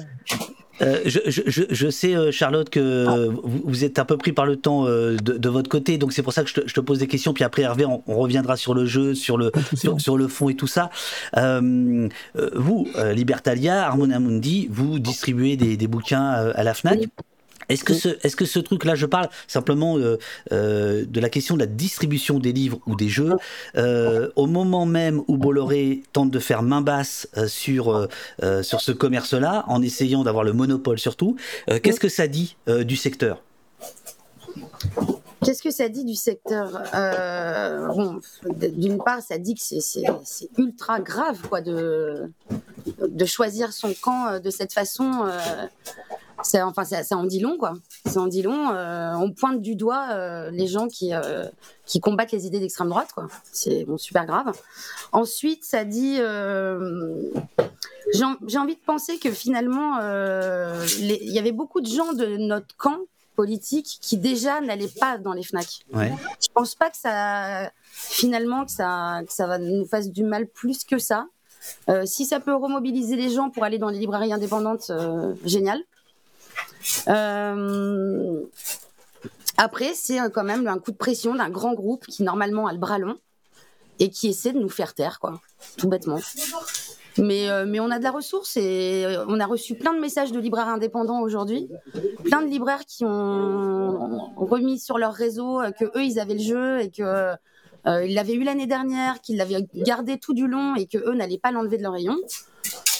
Euh, 0.81 1.01
je, 1.05 1.19
je, 1.27 1.41
je, 1.45 1.61
je 1.69 1.89
sais, 1.89 2.15
euh, 2.15 2.31
Charlotte, 2.31 2.67
que 2.69 3.27
vous, 3.27 3.61
vous 3.63 3.83
êtes 3.83 3.99
un 3.99 4.05
peu 4.05 4.17
pris 4.17 4.31
par 4.33 4.47
le 4.47 4.55
temps 4.55 4.87
euh, 4.87 5.15
de, 5.17 5.37
de 5.37 5.49
votre 5.49 5.69
côté, 5.69 5.99
donc 5.99 6.13
c'est 6.13 6.23
pour 6.23 6.33
ça 6.33 6.41
que 6.43 6.49
je 6.49 6.55
te, 6.55 6.61
je 6.67 6.73
te 6.73 6.79
pose 6.79 6.97
des 6.97 7.07
questions. 7.07 7.31
Puis 7.31 7.43
après, 7.43 7.61
Hervé, 7.61 7.85
on, 7.85 8.01
on 8.07 8.15
reviendra 8.15 8.57
sur 8.57 8.73
le 8.73 8.85
jeu, 8.85 9.13
sur 9.13 9.37
le, 9.37 9.51
sur, 9.75 10.01
sur 10.01 10.17
le 10.17 10.27
fond 10.27 10.49
et 10.49 10.55
tout 10.55 10.65
ça. 10.67 10.89
Euh, 11.37 12.09
vous, 12.55 12.87
euh, 12.97 13.13
Libertalia, 13.13 13.85
Harmonia 13.85 14.19
Mundi, 14.19 14.67
vous 14.71 14.97
distribuez 14.97 15.57
des, 15.57 15.77
des 15.77 15.87
bouquins 15.87 16.27
à 16.55 16.63
la 16.63 16.73
Fnac? 16.73 16.99
Oui. 16.99 17.07
Est-ce 17.69 17.83
que, 17.83 17.93
ce, 17.93 18.09
est-ce 18.23 18.35
que 18.35 18.45
ce 18.45 18.59
truc-là, 18.59 18.95
je 18.95 19.05
parle 19.05 19.29
simplement 19.47 19.97
euh, 19.97 20.17
euh, 20.51 21.05
de 21.05 21.19
la 21.19 21.29
question 21.29 21.55
de 21.55 21.61
la 21.61 21.65
distribution 21.67 22.39
des 22.39 22.51
livres 22.51 22.79
ou 22.87 22.95
des 22.95 23.09
jeux, 23.09 23.33
euh, 23.77 24.29
au 24.35 24.47
moment 24.47 24.85
même 24.85 25.21
où 25.27 25.37
Bolloré 25.37 26.03
tente 26.13 26.31
de 26.31 26.39
faire 26.39 26.61
main 26.63 26.81
basse 26.81 27.27
sur, 27.47 28.07
sur 28.61 28.81
ce 28.81 28.91
commerce-là, 28.91 29.63
en 29.67 29.81
essayant 29.81 30.23
d'avoir 30.23 30.43
le 30.43 30.53
monopole 30.53 30.99
surtout, 30.99 31.35
euh, 31.69 31.79
qu'est-ce 31.81 31.99
que 31.99 32.09
ça 32.09 32.27
dit 32.27 32.55
du 32.67 32.95
secteur? 32.95 33.41
Qu'est-ce 35.45 35.61
que 35.61 35.71
ça 35.71 35.89
dit 35.89 36.05
du 36.05 36.15
secteur? 36.15 36.69
Bon, 37.95 38.19
D'une 38.57 38.97
part, 39.03 39.21
ça 39.21 39.37
dit 39.37 39.55
que 39.55 39.61
c'est- 39.61 39.81
c'est 39.81 40.03
c'est 40.23 40.49
ultra 40.57 40.99
grave 41.01 41.37
quoi, 41.49 41.59
de, 41.61 42.31
de 43.05 43.25
choisir 43.25 43.73
son 43.73 43.93
camp 44.01 44.39
de 44.39 44.49
cette 44.49 44.71
façon. 44.73 45.11
C'est- 46.43 46.61
enfin, 46.61 46.83
ça, 46.83 47.03
ça 47.03 47.17
en 47.17 47.23
dit 47.23 47.39
long, 47.39 47.57
quoi. 47.57 47.73
Ça 48.05 48.19
en 48.21 48.27
dit 48.27 48.41
long. 48.41 48.69
euh, 48.71 49.13
on 49.15 49.31
pointe 49.31 49.61
du 49.61 49.75
doigt 49.75 50.07
euh, 50.11 50.49
les 50.51 50.67
gens 50.67 50.87
qui, 50.87 51.13
euh, 51.13 51.45
qui 51.85 51.99
combattent 51.99 52.31
les 52.31 52.45
idées 52.45 52.59
d'extrême 52.59 52.89
droite, 52.89 53.09
quoi. 53.13 53.27
C'est 53.51 53.85
bon, 53.85 53.97
super 53.97 54.25
grave. 54.25 54.51
Ensuite, 55.11 55.63
ça 55.63 55.83
dit. 55.85 56.17
euh, 56.19 57.21
J'ai 58.13 58.25
en- 58.25 58.35
j'ai 58.47 58.57
envie 58.57 58.75
de 58.75 58.81
penser 58.85 59.17
que 59.17 59.31
finalement, 59.31 59.97
euh, 60.01 60.85
il 60.99 61.31
y 61.31 61.39
avait 61.39 61.53
beaucoup 61.53 61.79
de 61.81 61.87
gens 61.87 62.11
de 62.13 62.35
notre 62.37 62.75
camp 62.77 62.97
politique 63.35 63.97
qui 64.01 64.17
déjà 64.17 64.59
n'allaient 64.61 64.91
pas 64.99 65.17
dans 65.17 65.33
les 65.33 65.41
Fnac. 65.41 65.65
ouais. 65.93 66.11
Je 66.41 66.47
pense 66.53 66.75
pas 66.75 66.89
que 66.91 66.97
ça, 66.97 67.71
finalement, 67.93 68.65
que 68.65 68.71
ça, 68.71 69.21
que 69.25 69.33
ça 69.33 69.47
va 69.47 69.57
nous 69.57 69.85
fasse 69.85 70.09
du 70.11 70.23
mal 70.23 70.47
plus 70.47 70.83
que 70.83 70.97
ça. 70.99 71.27
Euh, 71.89 72.05
si 72.05 72.25
ça 72.25 72.39
peut 72.41 72.53
remobiliser 72.53 73.15
les 73.15 73.29
gens 73.29 73.49
pour 73.49 73.63
aller 73.63 73.77
dans 73.79 73.89
les 73.89 73.99
librairies 73.99 74.33
indépendantes, 74.33 74.87
euh, 74.89 75.33
génial. 75.45 75.79
Euh, 77.07 78.41
après, 79.57 79.93
c'est 79.93 80.17
quand 80.33 80.43
même 80.43 80.67
un 80.67 80.79
coup 80.79 80.91
de 80.91 80.97
pression 80.97 81.35
d'un 81.35 81.49
grand 81.49 81.73
groupe 81.73 82.05
qui 82.07 82.23
normalement 82.23 82.67
a 82.67 82.73
le 82.73 82.79
bras 82.79 82.99
long 82.99 83.17
et 83.99 84.09
qui 84.09 84.27
essaie 84.27 84.51
de 84.51 84.59
nous 84.59 84.69
faire 84.69 84.93
taire, 84.93 85.19
quoi, 85.19 85.39
tout 85.77 85.87
bêtement. 85.87 86.19
Mais, 87.19 87.47
euh, 87.47 87.65
mais 87.67 87.79
on 87.79 87.91
a 87.91 87.99
de 87.99 88.03
la 88.03 88.09
ressource 88.09 88.57
et 88.57 89.05
euh, 89.05 89.23
on 89.27 89.39
a 89.39 89.45
reçu 89.45 89.75
plein 89.75 89.93
de 89.93 89.99
messages 89.99 90.31
de 90.31 90.39
libraires 90.39 90.67
indépendants 90.67 91.21
aujourd'hui, 91.21 91.69
plein 92.23 92.41
de 92.41 92.47
libraires 92.47 92.85
qui 92.87 93.05
ont 93.05 94.33
remis 94.35 94.79
sur 94.79 94.97
leur 94.97 95.13
réseau 95.13 95.61
que 95.79 95.85
eux 95.95 96.03
ils 96.03 96.19
avaient 96.19 96.33
le 96.33 96.39
jeu 96.39 96.79
et 96.79 96.89
que 96.89 97.33
ils 97.85 98.15
l'avaient 98.15 98.33
eu 98.33 98.43
l'année 98.43 98.65
dernière, 98.65 99.21
qu'ils 99.21 99.37
l'avaient 99.37 99.67
gardé 99.75 100.17
tout 100.17 100.33
du 100.33 100.47
long 100.47 100.73
et 100.75 100.87
que 100.87 100.97
eux 100.97 101.13
n'allaient 101.13 101.37
pas 101.37 101.51
l'enlever 101.51 101.77
de 101.77 101.83
leur 101.83 101.93
rayon. 101.93 102.17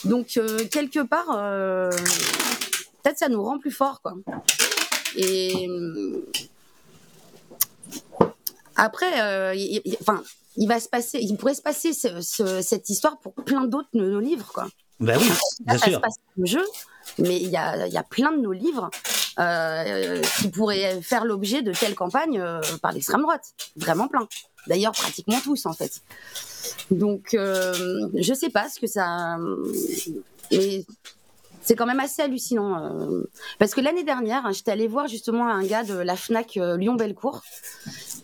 Donc 0.06 0.40
quelque 0.70 1.00
part, 1.00 1.32
peut-être 3.04 3.18
ça 3.20 3.30
nous 3.30 3.44
rend 3.44 3.60
plus 3.60 3.72
forts 3.72 4.02
quoi. 4.02 4.14
Et 5.16 5.68
euh, 5.70 6.26
après, 8.76 9.22
euh, 9.22 9.54
il- 9.56 9.82
il- 9.86 9.98
enfin, 10.02 10.24
il 10.58 10.68
va 10.68 10.80
se 10.80 10.90
passer, 10.90 11.20
il 11.22 11.36
pourrait 11.38 11.54
se 11.54 11.62
passer 11.62 11.94
ce- 11.94 12.22
ce- 12.22 12.62
cette 12.62 12.90
histoire 12.90 13.20
pour 13.20 13.34
plein 13.34 13.66
d'autres 13.66 13.90
de 13.94 14.00
nos 14.10 14.20
livres 14.20 14.52
quoi. 14.54 14.68
Ben 15.00 15.18
oui, 15.20 15.28
Là, 15.28 15.36
bien 15.66 15.78
ça 15.78 15.86
sûr. 15.86 15.96
se 15.96 16.00
passe 16.00 16.16
le 16.38 16.46
jeu, 16.46 16.66
mais 17.20 17.38
il 17.42 17.50
y 17.50 17.58
a, 17.58 17.88
y 17.88 17.98
a 17.98 18.04
plein 18.04 18.32
de 18.32 18.38
nos 18.42 18.52
livres 18.54 18.90
euh, 19.40 20.22
qui 20.40 20.50
pourraient 20.50 21.02
faire 21.02 21.26
l'objet 21.26 21.62
de 21.64 21.74
telles 21.74 21.96
campagnes 21.96 22.40
euh, 22.40 22.62
par 22.82 22.92
l'extrême 22.92 23.22
droite. 23.22 23.54
Vraiment 23.76 24.08
plein. 24.08 24.28
D'ailleurs, 24.68 24.94
pratiquement 24.94 25.40
tous, 25.44 25.66
en 25.66 25.74
fait. 25.74 26.02
Donc, 26.92 27.34
euh, 27.34 28.08
je 28.16 28.34
sais 28.34 28.50
pas 28.50 28.70
ce 28.70 28.80
que 28.80 28.88
ça. 28.88 29.38
Mais 30.52 30.86
c'est 31.64 31.76
quand 31.76 31.86
même 31.86 32.00
assez 32.00 32.22
hallucinant. 32.22 32.84
euh, 32.84 33.24
parce 33.60 33.74
que 33.74 33.82
l'année 33.82 34.04
dernière, 34.04 34.46
hein, 34.46 34.52
j'étais 34.52 34.72
allée 34.72 34.88
voir 34.88 35.08
justement 35.08 35.48
un 35.48 35.64
gars 35.64 35.84
de 35.84 35.96
la 35.96 36.16
Fnac 36.16 36.58
euh, 36.58 36.78
Lyon-Bellecour 36.78 37.42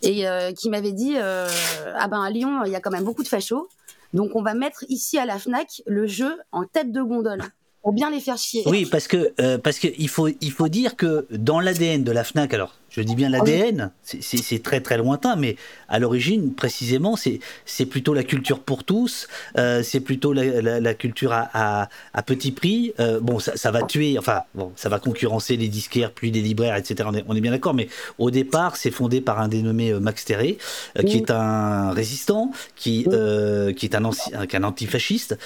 et 0.02 0.28
euh, 0.28 0.52
qui 0.52 0.70
m'avait 0.70 0.92
dit 0.92 1.16
Ah 1.18 2.08
ben 2.08 2.22
à 2.22 2.30
Lyon, 2.30 2.64
il 2.64 2.72
y 2.72 2.76
a 2.76 2.80
quand 2.80 2.90
même 2.90 3.04
beaucoup 3.04 3.22
de 3.22 3.28
fachos. 3.28 3.68
Donc 4.12 4.34
on 4.34 4.42
va 4.42 4.54
mettre 4.54 4.84
ici 4.88 5.18
à 5.18 5.26
la 5.26 5.38
Fnac 5.38 5.82
le 5.86 6.06
jeu 6.06 6.36
en 6.52 6.64
tête 6.64 6.92
de 6.92 7.02
gondole 7.02 7.42
pour 7.82 7.92
bien 7.92 8.10
les 8.10 8.20
faire 8.20 8.36
chier. 8.36 8.62
Oui, 8.66 8.86
parce 8.86 9.06
que 9.06 9.56
parce 9.58 9.78
que 9.78 9.88
il 9.98 10.08
faut 10.08 10.28
il 10.28 10.52
faut 10.52 10.68
dire 10.68 10.96
que 10.96 11.26
dans 11.30 11.60
l'ADN 11.60 12.04
de 12.04 12.12
la 12.12 12.24
Fnac, 12.24 12.52
alors 12.52 12.74
je 12.90 13.00
dis 13.02 13.14
bien 13.14 13.28
l'ADN, 13.30 13.90
c'est- 14.02 14.62
très 14.62 14.80
très 14.80 14.98
lointain, 14.98 15.36
mais 15.36 15.56
à 15.88 15.98
l'origine 15.98 16.52
précisément 16.54 17.16
c'est 17.16 17.86
plutôt 17.86 18.14
la 18.14 18.24
culture 18.24 18.58
pour 18.60 18.84
tous, 18.84 19.28
euh, 19.58 19.82
c'est 19.82 20.00
plutôt 20.00 20.32
la, 20.32 20.60
la- 20.60 20.80
la 20.80 20.94
culture 20.94 21.32
à, 21.32 21.48
à, 21.54 21.88
à 22.14 22.22
petit 22.22 22.50
prix. 22.52 22.92
Euh, 23.00 23.20
bon, 23.20 23.38
ça, 23.38 23.56
ça 23.56 23.70
va 23.70 23.82
tuer, 23.82 24.18
enfin 24.18 24.42
bon, 24.54 24.72
ça 24.76 24.88
va 24.88 24.98
concurrencer 24.98 25.56
les 25.56 25.68
disquaires 25.68 26.10
puis 26.12 26.30
les 26.30 26.40
libraires, 26.42 26.76
etc. 26.76 27.08
On 27.10 27.14
est, 27.14 27.24
on 27.28 27.34
est 27.36 27.40
bien 27.40 27.52
d'accord, 27.52 27.74
mais 27.74 27.88
au 28.18 28.30
départ 28.30 28.76
c'est 28.76 28.90
fondé 28.90 29.20
par 29.20 29.40
un 29.40 29.48
dénommé 29.48 29.90
euh, 29.92 30.00
Max 30.00 30.24
Terré, 30.24 30.58
euh, 30.98 31.02
qui 31.02 31.16
est 31.16 31.30
un 31.30 31.92
résistant, 31.92 32.50
qui 32.76 33.04
qui 33.04 33.86
est 33.86 33.94
un, 33.94 34.02
anci- 34.02 34.32
un, 34.34 34.62
antifasciste. 34.64 35.38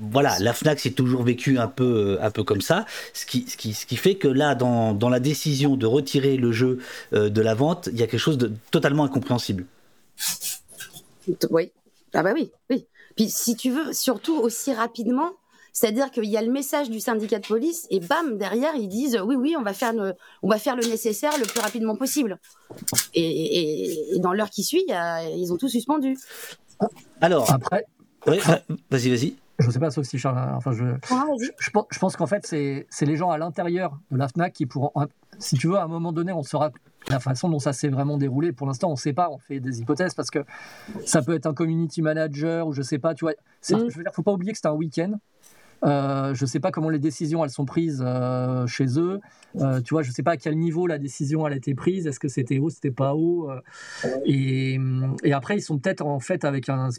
Voilà, 0.00 0.36
la 0.40 0.52
Fnac 0.52 0.80
s'est 0.80 0.90
toujours 0.92 1.22
vécu 1.22 1.58
un 1.58 1.66
peu, 1.68 2.18
un 2.22 2.30
peu 2.30 2.42
comme 2.44 2.60
ça, 2.60 2.86
ce 3.12 3.26
qui, 3.26 3.44
ce 3.48 3.56
qui, 3.56 3.74
ce 3.74 3.86
qui 3.86 3.96
fait 3.96 4.14
que 4.14 4.28
là, 4.28 4.54
dans, 4.54 4.94
dans 4.94 5.08
la 5.08 5.20
décision 5.20 5.76
de 5.76 5.86
retirer 5.86 6.29
le 6.36 6.52
jeu 6.52 6.78
euh, 7.12 7.28
de 7.28 7.40
la 7.40 7.54
vente, 7.54 7.88
il 7.92 7.98
y 7.98 8.02
a 8.02 8.06
quelque 8.06 8.20
chose 8.20 8.38
de 8.38 8.52
totalement 8.70 9.04
incompréhensible. 9.04 9.66
Oui. 11.50 11.70
Ah 12.14 12.22
bah 12.22 12.32
oui, 12.34 12.50
oui. 12.70 12.86
Puis 13.16 13.28
si 13.30 13.56
tu 13.56 13.70
veux, 13.70 13.92
surtout 13.92 14.36
aussi 14.36 14.72
rapidement, 14.72 15.30
c'est-à-dire 15.72 16.10
qu'il 16.10 16.24
y 16.24 16.36
a 16.36 16.42
le 16.42 16.50
message 16.50 16.90
du 16.90 16.98
syndicat 16.98 17.38
de 17.38 17.46
police 17.46 17.86
et 17.90 18.00
bam, 18.00 18.36
derrière, 18.38 18.74
ils 18.74 18.88
disent 18.88 19.20
oui, 19.24 19.36
oui, 19.36 19.54
on 19.58 19.62
va 19.62 19.72
faire 19.72 19.92
le, 19.92 20.14
on 20.42 20.48
va 20.48 20.58
faire 20.58 20.74
le 20.74 20.84
nécessaire 20.84 21.36
le 21.38 21.44
plus 21.46 21.60
rapidement 21.60 21.94
possible. 21.96 22.38
Et, 23.14 23.22
et- 23.22 24.14
et 24.16 24.18
dans 24.18 24.32
l'heure 24.32 24.50
qui 24.50 24.64
suit, 24.64 24.82
il 24.86 24.90
y 24.90 24.94
a- 24.94 25.28
ils 25.30 25.52
ont 25.52 25.56
tout 25.56 25.68
suspendu. 25.68 26.16
Alors, 27.20 27.50
Après, 27.52 27.84
ouais, 28.26 28.38
va- 28.38 28.62
vas-y, 28.90 29.10
vas-y. 29.10 29.34
Je 29.60 29.70
sais 29.70 29.78
pas, 29.78 29.90
sauf 29.90 30.04
si 30.06 30.18
Charles. 30.18 30.38
Enfin, 30.56 30.72
je, 30.72 30.84
Ah, 31.10 31.24
vas-y. 31.28 31.50
je, 31.58 31.70
pense- 31.70 31.86
je 31.90 31.98
pense 31.98 32.16
qu'en 32.16 32.26
fait, 32.26 32.46
c'est 32.46 32.86
les 33.06 33.16
gens 33.16 33.30
à 33.30 33.38
l'intérieur 33.38 33.98
de 34.10 34.16
la 34.18 34.28
FNAC 34.28 34.52
qui 34.52 34.66
pourront. 34.66 34.92
Si 35.38 35.56
tu 35.56 35.68
veux, 35.68 35.76
à 35.76 35.84
un 35.84 35.88
moment 35.88 36.12
donné, 36.12 36.32
on 36.32 36.42
saura 36.42 36.70
la 37.08 37.18
façon 37.20 37.48
dont 37.48 37.58
ça 37.58 37.72
s'est 37.72 37.88
vraiment 37.88 38.18
déroulé. 38.18 38.52
Pour 38.52 38.66
l'instant, 38.66 38.88
on 38.88 38.92
ne 38.92 38.96
sait 38.96 39.12
pas, 39.12 39.30
on 39.30 39.38
fait 39.38 39.58
des 39.60 39.80
hypothèses 39.80 40.14
parce 40.14 40.30
que 40.30 40.40
ça 41.06 41.22
peut 41.22 41.34
être 41.34 41.46
un 41.46 41.54
community 41.54 42.02
manager 42.02 42.66
ou 42.66 42.72
je 42.72 42.82
sais 42.82 42.98
pas, 42.98 43.14
tu 43.14 43.24
vois. 43.24 43.32
Mm. 43.32 43.36
Je 43.68 43.74
veux 43.96 44.02
dire, 44.02 44.12
faut 44.12 44.22
pas 44.22 44.32
oublier 44.32 44.52
que 44.52 44.58
c'était 44.58 44.68
un 44.68 44.74
week-end 44.74 45.12
Euh, 45.84 46.34
je 46.34 46.44
ne 46.44 46.46
sais 46.46 46.60
pas 46.60 46.70
comment 46.70 46.90
les 46.90 46.98
décisions 46.98 47.42
elles 47.44 47.50
sont 47.50 47.64
prises 47.64 48.02
euh, 48.04 48.66
chez 48.66 48.98
eux. 48.98 49.20
Euh, 49.56 49.80
tu 49.80 49.94
vois, 49.94 50.02
je 50.02 50.10
ne 50.10 50.14
sais 50.14 50.22
pas 50.22 50.32
à 50.32 50.36
quel 50.36 50.56
niveau 50.58 50.86
la 50.86 50.98
décision 50.98 51.44
a 51.44 51.54
été 51.54 51.74
prise. 51.74 52.06
Est-ce 52.06 52.20
que 52.20 52.28
c'était 52.28 52.58
haut, 52.58 52.70
c'était 52.70 52.90
pas 52.90 53.14
haut 53.14 53.50
et, 54.24 54.78
et, 55.24 55.32
après, 55.32 55.56
ils 55.56 55.62
sont 55.62 55.78
peut-être 55.78 56.04
en 56.04 56.20
fait 56.20 56.44
avec 56.44 56.68
un. 56.68 56.90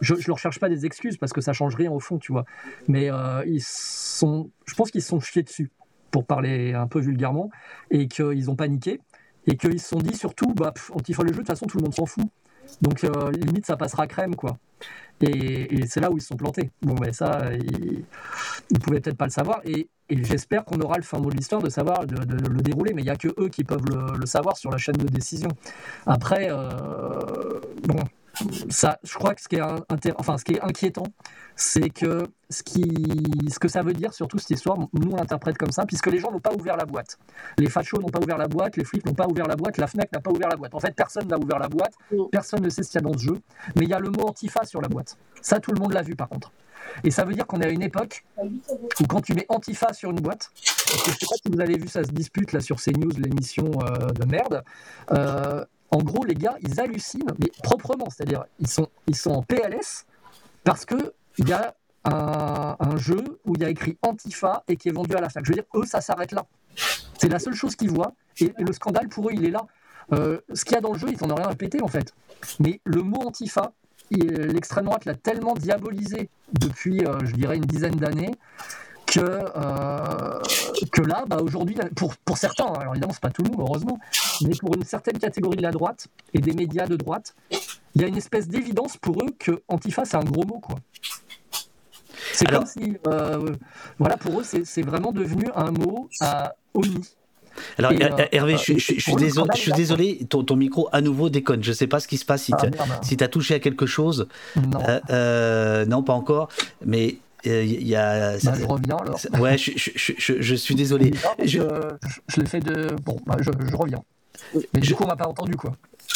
Je, 0.00 0.14
ne 0.14 0.20
leur 0.26 0.38
cherche 0.38 0.58
pas 0.58 0.68
des 0.68 0.86
excuses 0.86 1.16
parce 1.16 1.32
que 1.32 1.40
ça 1.40 1.52
change 1.52 1.76
rien 1.76 1.90
au 1.90 2.00
fond, 2.00 2.18
tu 2.18 2.32
vois. 2.32 2.44
Mais 2.88 3.10
ils 3.46 3.62
sont. 3.62 4.50
Je 4.66 4.74
pense 4.74 4.90
qu'ils 4.90 5.02
se 5.02 5.08
sont 5.08 5.20
chiés 5.20 5.42
dessus, 5.42 5.70
pour 6.10 6.24
parler 6.24 6.74
un 6.74 6.86
peu 6.86 7.00
vulgairement, 7.00 7.50
et 7.90 8.08
qu'ils 8.08 8.50
ont 8.50 8.56
paniqué 8.56 9.00
et 9.46 9.56
qu'ils 9.56 9.80
se 9.80 9.88
sont 9.88 9.98
dit 9.98 10.16
surtout, 10.16 10.54
bah, 10.54 10.72
Antifa 10.92 11.22
le 11.22 11.28
jeu, 11.28 11.34
de 11.34 11.38
toute 11.38 11.46
façon, 11.46 11.66
tout 11.66 11.78
le 11.78 11.82
monde 11.82 11.94
s'en 11.94 12.06
fout. 12.06 12.24
Donc 12.82 13.02
limite, 13.02 13.66
ça 13.66 13.76
passera 13.76 14.06
crème, 14.06 14.34
quoi. 14.34 14.58
Et, 15.20 15.86
c'est 15.86 16.00
là 16.00 16.10
où 16.10 16.16
ils 16.16 16.20
se 16.20 16.28
sont 16.28 16.36
plantés. 16.36 16.70
Bon, 16.82 16.94
mais 17.00 17.12
ça, 17.12 17.50
ils 17.52 18.04
ne 18.72 18.78
pouvaient 18.78 19.00
peut-être 19.00 19.16
pas 19.16 19.26
le 19.26 19.30
savoir. 19.30 19.60
Et, 19.64 19.88
j'espère 20.10 20.64
qu'on 20.64 20.80
aura 20.80 20.96
le 20.96 21.02
fin 21.02 21.18
mot 21.18 21.30
de 21.30 21.36
l'histoire 21.36 21.62
de 21.62 21.70
savoir 21.70 22.06
de, 22.06 22.16
le 22.16 22.60
dérouler. 22.60 22.92
Mais 22.92 23.02
il 23.02 23.06
n'y 23.06 23.10
a 23.10 23.16
que 23.16 23.28
eux 23.38 23.48
qui 23.48 23.64
peuvent 23.64 23.84
le, 23.86 24.26
savoir 24.26 24.56
sur 24.56 24.70
la 24.70 24.78
chaîne 24.78 24.96
de 24.96 25.06
décision. 25.06 25.48
Après, 26.06 26.48
euh, 26.50 27.60
bon, 27.84 28.02
ça, 28.70 28.98
je 29.02 29.14
crois 29.14 29.34
que 29.34 29.40
ce 29.40 29.48
qui 29.48 29.56
est, 29.56 29.62
enfin, 30.16 30.38
ce 30.38 30.44
qui 30.44 30.54
est 30.54 30.60
inquiétant, 30.60 31.06
c'est 31.56 31.88
que 31.88 32.26
ce, 32.50 32.62
qui, 32.62 32.82
ce 33.50 33.58
que 33.58 33.68
ça 33.68 33.82
veut 33.82 33.92
dire, 33.92 34.12
surtout 34.12 34.38
cette 34.38 34.50
histoire, 34.50 34.76
nous 34.78 35.10
on 35.12 35.16
l'interprète 35.16 35.56
comme 35.56 35.70
ça, 35.70 35.86
puisque 35.86 36.08
les 36.08 36.18
gens 36.18 36.30
n'ont 36.30 36.40
pas 36.40 36.52
ouvert 36.52 36.76
la 36.76 36.84
boîte. 36.84 37.18
Les 37.58 37.68
fachos 37.68 38.00
n'ont 38.00 38.08
pas 38.08 38.20
ouvert 38.20 38.38
la 38.38 38.48
boîte, 38.48 38.76
les 38.76 38.84
flics 38.84 39.04
n'ont 39.06 39.14
pas 39.14 39.26
ouvert 39.26 39.46
la 39.46 39.56
boîte, 39.56 39.78
la 39.78 39.86
FNAC 39.86 40.12
n'a 40.12 40.20
pas 40.20 40.30
ouvert 40.30 40.48
la 40.48 40.56
boîte. 40.56 40.74
En 40.74 40.80
fait, 40.80 40.94
personne 40.94 41.28
n'a 41.28 41.38
ouvert 41.38 41.58
la 41.58 41.68
boîte, 41.68 41.94
personne 42.32 42.62
ne 42.62 42.70
sait 42.70 42.82
ce 42.82 42.90
qu'il 42.90 43.00
y 43.00 43.04
a 43.04 43.08
dans 43.08 43.16
ce 43.16 43.24
jeu, 43.24 43.40
mais 43.76 43.84
il 43.84 43.88
y 43.88 43.94
a 43.94 44.00
le 44.00 44.10
mot 44.10 44.28
antifa 44.28 44.64
sur 44.64 44.80
la 44.80 44.88
boîte. 44.88 45.16
Ça, 45.40 45.60
tout 45.60 45.72
le 45.72 45.80
monde 45.80 45.92
l'a 45.92 46.02
vu 46.02 46.16
par 46.16 46.28
contre. 46.28 46.52
Et 47.02 47.10
ça 47.10 47.24
veut 47.24 47.34
dire 47.34 47.46
qu'on 47.46 47.60
est 47.60 47.66
à 47.66 47.70
une 47.70 47.82
époque 47.82 48.24
où 48.38 49.06
quand 49.08 49.20
tu 49.20 49.34
mets 49.34 49.46
antifa 49.48 49.92
sur 49.92 50.10
une 50.10 50.20
boîte, 50.20 50.50
je 50.56 51.10
sais 51.10 51.26
pas 51.26 51.36
si 51.42 51.50
vous 51.50 51.60
avez 51.60 51.78
vu, 51.78 51.88
ça 51.88 52.04
se 52.04 52.10
dispute 52.10 52.52
là 52.52 52.60
sur 52.60 52.76
CNews, 52.76 53.10
l'émission 53.18 53.70
euh, 53.82 54.10
de 54.10 54.24
merde. 54.26 54.62
Euh, 55.10 55.64
en 55.94 55.98
gros, 55.98 56.24
les 56.24 56.34
gars, 56.34 56.56
ils 56.60 56.80
hallucinent, 56.80 57.30
mais 57.38 57.50
proprement, 57.62 58.10
c'est-à-dire 58.10 58.44
ils 58.58 58.68
sont, 58.68 59.30
en 59.30 59.42
PLS 59.42 60.06
parce 60.64 60.84
que 60.84 61.14
il 61.38 61.48
y 61.48 61.52
a 61.52 61.76
un, 62.04 62.96
jeu 62.96 63.22
où 63.44 63.54
il 63.54 63.62
y 63.62 63.64
a 63.64 63.68
écrit 63.68 63.96
Antifa 64.02 64.64
et 64.66 64.76
qui 64.76 64.88
est 64.88 64.92
vendu 64.92 65.14
à 65.14 65.20
la 65.20 65.28
FNAC. 65.28 65.44
Je 65.44 65.50
veux 65.50 65.54
dire, 65.54 65.64
eux, 65.74 65.86
ça 65.86 66.00
s'arrête 66.00 66.32
là. 66.32 66.46
C'est 67.18 67.28
la 67.28 67.38
seule 67.38 67.54
chose 67.54 67.76
qu'ils 67.76 67.90
voient. 67.90 68.12
Et, 68.40 68.52
le 68.58 68.72
scandale, 68.72 69.08
pour 69.08 69.28
eux, 69.28 69.32
il 69.34 69.44
est 69.44 69.50
là. 69.50 69.66
Euh, 70.12 70.40
ce 70.52 70.64
qu'il 70.64 70.74
y 70.74 70.78
a 70.78 70.80
dans 70.80 70.92
le 70.92 70.98
jeu, 70.98 71.08
ils 71.10 71.26
n'en 71.26 71.34
ont 71.34 71.36
rien 71.36 71.54
péter, 71.54 71.80
en 71.80 71.88
fait. 71.88 72.12
Mais 72.58 72.80
le 72.84 73.02
mot 73.02 73.22
Antifa, 73.26 73.72
l'extrême 74.10 74.86
droite 74.86 75.04
l'a 75.04 75.14
tellement 75.14 75.54
diabolisé 75.54 76.28
depuis, 76.52 77.06
euh, 77.06 77.20
je 77.24 77.32
dirais, 77.32 77.56
une 77.56 77.64
dizaine 77.64 77.96
d'années 77.96 78.32
que, 79.14 79.20
euh, 79.20 80.40
que 80.90 81.02
là, 81.02 81.24
bah, 81.26 81.38
aujourd'hui, 81.40 81.76
pour, 81.94 82.16
pour 82.16 82.36
certains, 82.36 82.66
hein, 82.66 82.80
alors 82.80 82.94
évidemment, 82.94 83.12
c'est 83.12 83.22
pas 83.22 83.30
tout 83.30 83.42
le 83.42 83.50
monde, 83.50 83.60
heureusement, 83.60 83.98
mais 84.42 84.54
pour 84.56 84.74
une 84.74 84.84
certaine 84.84 85.18
catégorie 85.18 85.56
de 85.56 85.62
la 85.62 85.70
droite 85.70 86.08
et 86.32 86.40
des 86.40 86.52
médias 86.52 86.86
de 86.86 86.96
droite, 86.96 87.34
il 87.94 88.02
y 88.02 88.04
a 88.04 88.08
une 88.08 88.16
espèce 88.16 88.48
d'évidence 88.48 88.96
pour 88.96 89.22
eux 89.22 89.30
que 89.38 89.62
Antifa, 89.68 90.04
c'est 90.04 90.16
un 90.16 90.24
gros 90.24 90.44
mot, 90.44 90.58
quoi. 90.58 90.76
C'est 92.32 92.48
comme 92.48 92.66
si, 92.66 92.96
euh, 93.06 93.54
voilà, 93.98 94.16
pour 94.16 94.40
eux, 94.40 94.44
c'est 94.44 94.82
vraiment 94.82 95.12
devenu 95.12 95.44
un 95.54 95.70
mot 95.70 96.08
à 96.20 96.54
ONI. 96.72 97.14
Alors, 97.78 97.92
euh, 97.92 98.26
Hervé, 98.32 98.56
je, 98.56 98.78
suis 98.78 99.14
désolé, 99.14 99.50
je 99.54 99.60
suis 99.60 99.72
désolé 99.72 100.26
ton, 100.28 100.42
ton, 100.42 100.56
micro 100.56 100.88
à 100.90 101.00
nouveau 101.00 101.28
déconne. 101.28 101.62
Je 101.62 101.70
ne 101.70 101.74
sais 101.74 101.86
pas 101.86 102.00
ce 102.00 102.08
qui 102.08 102.16
se 102.16 102.24
passe 102.24 102.42
si 102.42 102.52
ah, 102.52 102.66
tu 103.06 103.22
as 103.22 103.28
touché 103.28 103.54
à 103.54 103.60
quelque 103.60 103.86
chose. 103.86 104.26
Non. 104.56 104.80
Euh, 105.10 105.86
non, 105.86 106.02
pas 106.02 106.14
encore. 106.14 106.48
Mais 106.84 107.18
il 107.44 107.86
y 107.86 107.96
a. 107.96 108.38
Bah, 108.42 108.54
je 108.58 108.64
reviens 108.64 108.96
alors. 108.96 109.20
Ouais, 109.38 109.58
je, 109.58 109.72
je, 109.76 110.32
je, 110.40 110.54
suis 110.54 110.74
désolé. 110.74 111.12
je, 111.44 111.60
je 112.28 112.40
l'ai 112.40 112.46
fait 112.46 112.60
de. 112.60 112.94
Bon, 113.02 113.20
bah, 113.26 113.36
je, 113.40 113.50
reviens. 113.76 114.02
Mais 114.72 114.80
du 114.80 114.94
coup, 114.94 115.04
on 115.04 115.08
m'a 115.08 115.16
pas 115.16 115.28
entendu, 115.28 115.54
quoi. 115.56 115.72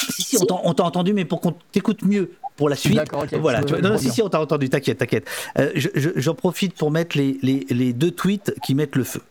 Si, 0.08 0.22
si, 0.22 0.36
on 0.38 0.74
t'a 0.74 0.84
entendu, 0.84 1.12
mais 1.12 1.24
pour 1.24 1.40
qu'on 1.40 1.54
t'écoute 1.72 2.02
mieux 2.02 2.32
pour 2.58 2.68
la 2.68 2.76
suite. 2.76 3.00
voilà, 3.40 3.62
tu 3.62 3.74
non, 3.80 3.96
si, 3.96 4.10
si, 4.10 4.20
on 4.20 4.28
t'a 4.28 4.40
entendu, 4.40 4.68
t'inquiète, 4.68 4.98
t'inquiète. 4.98 5.26
Euh, 5.58 5.70
J'en 6.16 6.34
profite 6.34 6.74
pour 6.74 6.90
mettre 6.90 7.16
les, 7.16 7.38
les, 7.40 7.64
les, 7.70 7.92
deux 7.92 8.10
tweets 8.10 8.52
qui 8.64 8.74
mettent 8.74 8.96
le 8.96 9.04
feu 9.04 9.22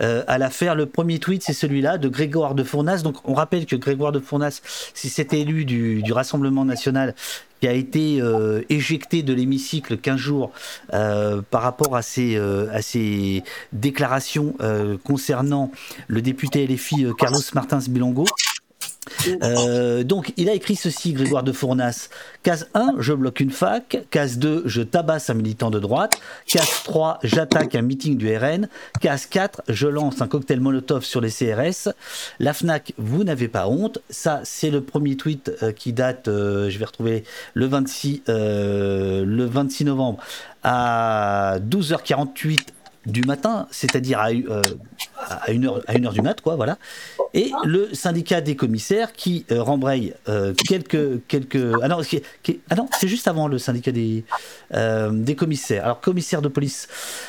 euh, 0.00 0.22
à 0.28 0.38
l'affaire. 0.38 0.76
Le 0.76 0.86
premier 0.86 1.18
tweet, 1.18 1.42
c'est 1.42 1.52
celui-là 1.52 1.98
de 1.98 2.08
Grégoire 2.08 2.54
de 2.54 2.62
Fournas. 2.62 3.02
Donc, 3.02 3.16
on 3.24 3.34
rappelle 3.34 3.66
que 3.66 3.76
Grégoire 3.76 4.12
de 4.12 4.20
Fournas, 4.20 4.60
si 4.94 5.08
c'était 5.08 5.40
élu 5.40 5.64
du, 5.64 6.02
du 6.02 6.12
Rassemblement 6.12 6.64
national, 6.64 7.14
qui 7.60 7.68
a 7.68 7.72
été 7.72 8.20
euh, 8.20 8.62
éjecté 8.68 9.22
de 9.22 9.32
l'hémicycle 9.32 9.96
15 9.96 10.16
jours 10.16 10.52
euh, 10.92 11.42
par 11.50 11.62
rapport 11.62 11.96
à 11.96 12.02
ces, 12.02 12.36
euh, 12.36 12.68
à 12.72 12.82
ces 12.82 13.42
déclarations 13.72 14.54
euh, 14.60 14.96
concernant 15.02 15.70
le 16.06 16.22
député 16.22 16.66
LFI 16.66 17.06
Carlos 17.18 17.40
Martins 17.54 17.80
Bilongo. 17.88 18.24
Euh, 19.42 20.04
donc, 20.04 20.32
il 20.36 20.48
a 20.48 20.54
écrit 20.54 20.76
ceci, 20.76 21.12
Grégoire 21.12 21.42
de 21.42 21.52
Fournas. 21.52 22.08
Case 22.42 22.68
1, 22.74 22.94
je 22.98 23.12
bloque 23.12 23.40
une 23.40 23.50
fac. 23.50 23.98
Case 24.10 24.38
2, 24.38 24.62
je 24.66 24.82
tabasse 24.82 25.30
un 25.30 25.34
militant 25.34 25.70
de 25.70 25.78
droite. 25.78 26.18
Case 26.46 26.82
3, 26.84 27.18
j'attaque 27.22 27.74
un 27.74 27.82
meeting 27.82 28.16
du 28.16 28.34
RN. 28.36 28.68
Case 29.00 29.26
4, 29.26 29.62
je 29.68 29.88
lance 29.88 30.20
un 30.20 30.28
cocktail 30.28 30.60
Molotov 30.60 31.04
sur 31.04 31.20
les 31.20 31.30
CRS. 31.30 31.88
La 32.38 32.52
FNAC, 32.52 32.92
vous 32.98 33.24
n'avez 33.24 33.48
pas 33.48 33.68
honte. 33.68 33.98
Ça, 34.10 34.40
c'est 34.44 34.70
le 34.70 34.80
premier 34.80 35.16
tweet 35.16 35.52
euh, 35.62 35.72
qui 35.72 35.92
date, 35.92 36.28
euh, 36.28 36.70
je 36.70 36.78
vais 36.78 36.84
retrouver, 36.84 37.24
le 37.54 37.66
26, 37.66 38.22
le 38.28 39.44
26 39.44 39.84
novembre 39.84 40.18
à 40.62 41.58
12h48 41.60 42.75
du 43.06 43.22
matin, 43.22 43.68
c'est-à-dire 43.70 44.18
à, 44.18 44.30
euh, 44.30 44.62
à, 45.18 45.50
une 45.52 45.66
heure, 45.66 45.80
à 45.86 45.94
une 45.94 46.06
heure 46.06 46.12
du 46.12 46.22
mat, 46.22 46.40
quoi, 46.40 46.56
voilà. 46.56 46.76
Et 47.34 47.52
le 47.64 47.94
syndicat 47.94 48.40
des 48.40 48.56
commissaires 48.56 49.12
qui 49.12 49.46
euh, 49.50 49.62
rembraye 49.62 50.14
euh, 50.28 50.52
quelques, 50.68 51.26
quelques. 51.28 51.72
Ah 51.82 51.88
non, 51.88 52.00
ah 52.70 52.74
non 52.74 52.88
c'est 52.98 53.08
juste 53.08 53.28
avant 53.28 53.48
le 53.48 53.58
syndicat 53.58 53.92
des, 53.92 54.24
des 54.72 55.34
commissaires. 55.34 55.84
Alors, 55.84 56.00
commissaire 56.00 56.42
de 56.42 56.48
police 56.48 56.88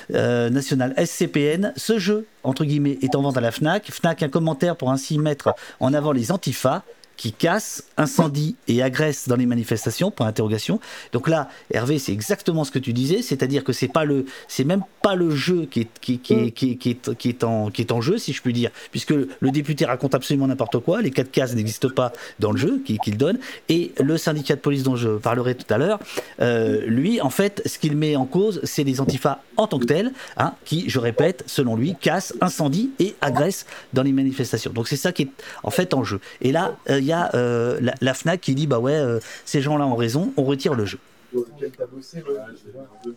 nationale 0.09 0.93
SCPN, 0.97 1.73
ce 1.75 1.99
jeu, 1.99 2.25
entre 2.43 2.65
guillemets, 2.65 2.97
est 3.01 3.15
en 3.15 3.21
vente 3.21 3.37
à 3.37 3.41
la 3.41 3.51
Fnac. 3.51 3.91
Fnac, 3.91 4.23
un 4.23 4.29
commentaire 4.29 4.75
pour 4.75 4.91
ainsi 4.91 5.19
mettre 5.19 5.53
en 5.79 5.93
avant 5.93 6.11
les 6.11 6.31
antifas 6.31 6.83
qui 7.17 7.33
casse, 7.33 7.83
incendie 7.97 8.55
et 8.67 8.81
agresse 8.81 9.27
dans 9.27 9.35
les 9.35 9.45
manifestations. 9.45 10.11
Point 10.11 10.27
interrogation. 10.27 10.79
Donc 11.11 11.27
là, 11.27 11.49
Hervé, 11.71 11.99
c'est 11.99 12.13
exactement 12.13 12.63
ce 12.63 12.71
que 12.71 12.79
tu 12.79 12.93
disais, 12.93 13.21
c'est-à-dire 13.21 13.63
que 13.63 13.73
c'est 13.73 13.87
pas 13.87 14.05
le, 14.05 14.25
c'est 14.47 14.63
même 14.63 14.83
pas 15.01 15.15
le 15.15 15.31
jeu 15.31 15.67
qui 15.69 15.81
est 15.81 15.87
qui, 15.99 16.19
qui, 16.19 16.51
qui, 16.51 16.77
qui, 16.77 16.89
est, 16.91 17.15
qui 17.15 17.29
est 17.29 17.43
en 17.43 17.69
qui 17.69 17.81
est 17.81 17.91
en 17.91 18.01
jeu, 18.01 18.17
si 18.17 18.33
je 18.33 18.41
puis 18.41 18.53
dire, 18.53 18.71
puisque 18.91 19.11
le 19.11 19.51
député 19.51 19.85
raconte 19.85 20.15
absolument 20.15 20.47
n'importe 20.47 20.79
quoi. 20.79 21.01
Les 21.01 21.11
quatre 21.11 21.31
cases 21.31 21.55
n'existent 21.55 21.89
pas 21.89 22.13
dans 22.39 22.51
le 22.51 22.57
jeu 22.57 22.81
qu'il 22.85 23.17
donne. 23.17 23.39
Et 23.69 23.91
le 23.99 24.17
syndicat 24.17 24.55
de 24.55 24.61
police 24.61 24.83
dont 24.83 24.95
je 24.95 25.09
parlerai 25.09 25.55
tout 25.55 25.71
à 25.73 25.77
l'heure, 25.77 25.99
euh, 26.39 26.85
lui, 26.85 27.19
en 27.21 27.29
fait, 27.29 27.61
ce 27.65 27.79
qu'il 27.79 27.97
met 27.97 28.15
en 28.15 28.25
cause, 28.25 28.59
c'est 28.63 28.83
les 28.83 29.01
antifas 29.01 29.41
en 29.57 29.67
tant 29.67 29.79
que 29.79 29.85
tels, 29.85 30.11
hein, 30.37 30.53
qui, 30.65 30.89
je 30.89 30.99
répète, 30.99 31.43
selon 31.47 31.75
lui, 31.75 31.95
cassent, 31.99 32.33
incendient 32.41 32.89
et 32.99 33.15
agressent 33.21 33.65
dans 33.93 34.03
les 34.03 34.13
manifestations. 34.13 34.71
Donc 34.71 34.87
c'est 34.87 34.97
ça 34.97 35.11
qui 35.11 35.23
est 35.23 35.29
en 35.63 35.71
fait 35.71 35.93
en 35.93 36.03
jeu. 36.03 36.19
Et 36.41 36.51
là, 36.51 36.75
euh, 36.89 36.99
il 36.99 37.05
y 37.07 37.13
a 37.13 37.33
euh, 37.35 37.79
la, 38.01 38.13
FNAC 38.13 38.41
qui 38.41 38.55
dit 38.55 38.67
bah 38.67 38.79
ouais, 38.79 38.93
euh, 38.93 39.19
ces 39.45 39.61
gens-là 39.61 39.85
ont 39.85 39.95
raison, 39.95 40.33
on 40.37 40.43
retire 40.43 40.73
le 40.73 40.85
jeu. 40.85 40.99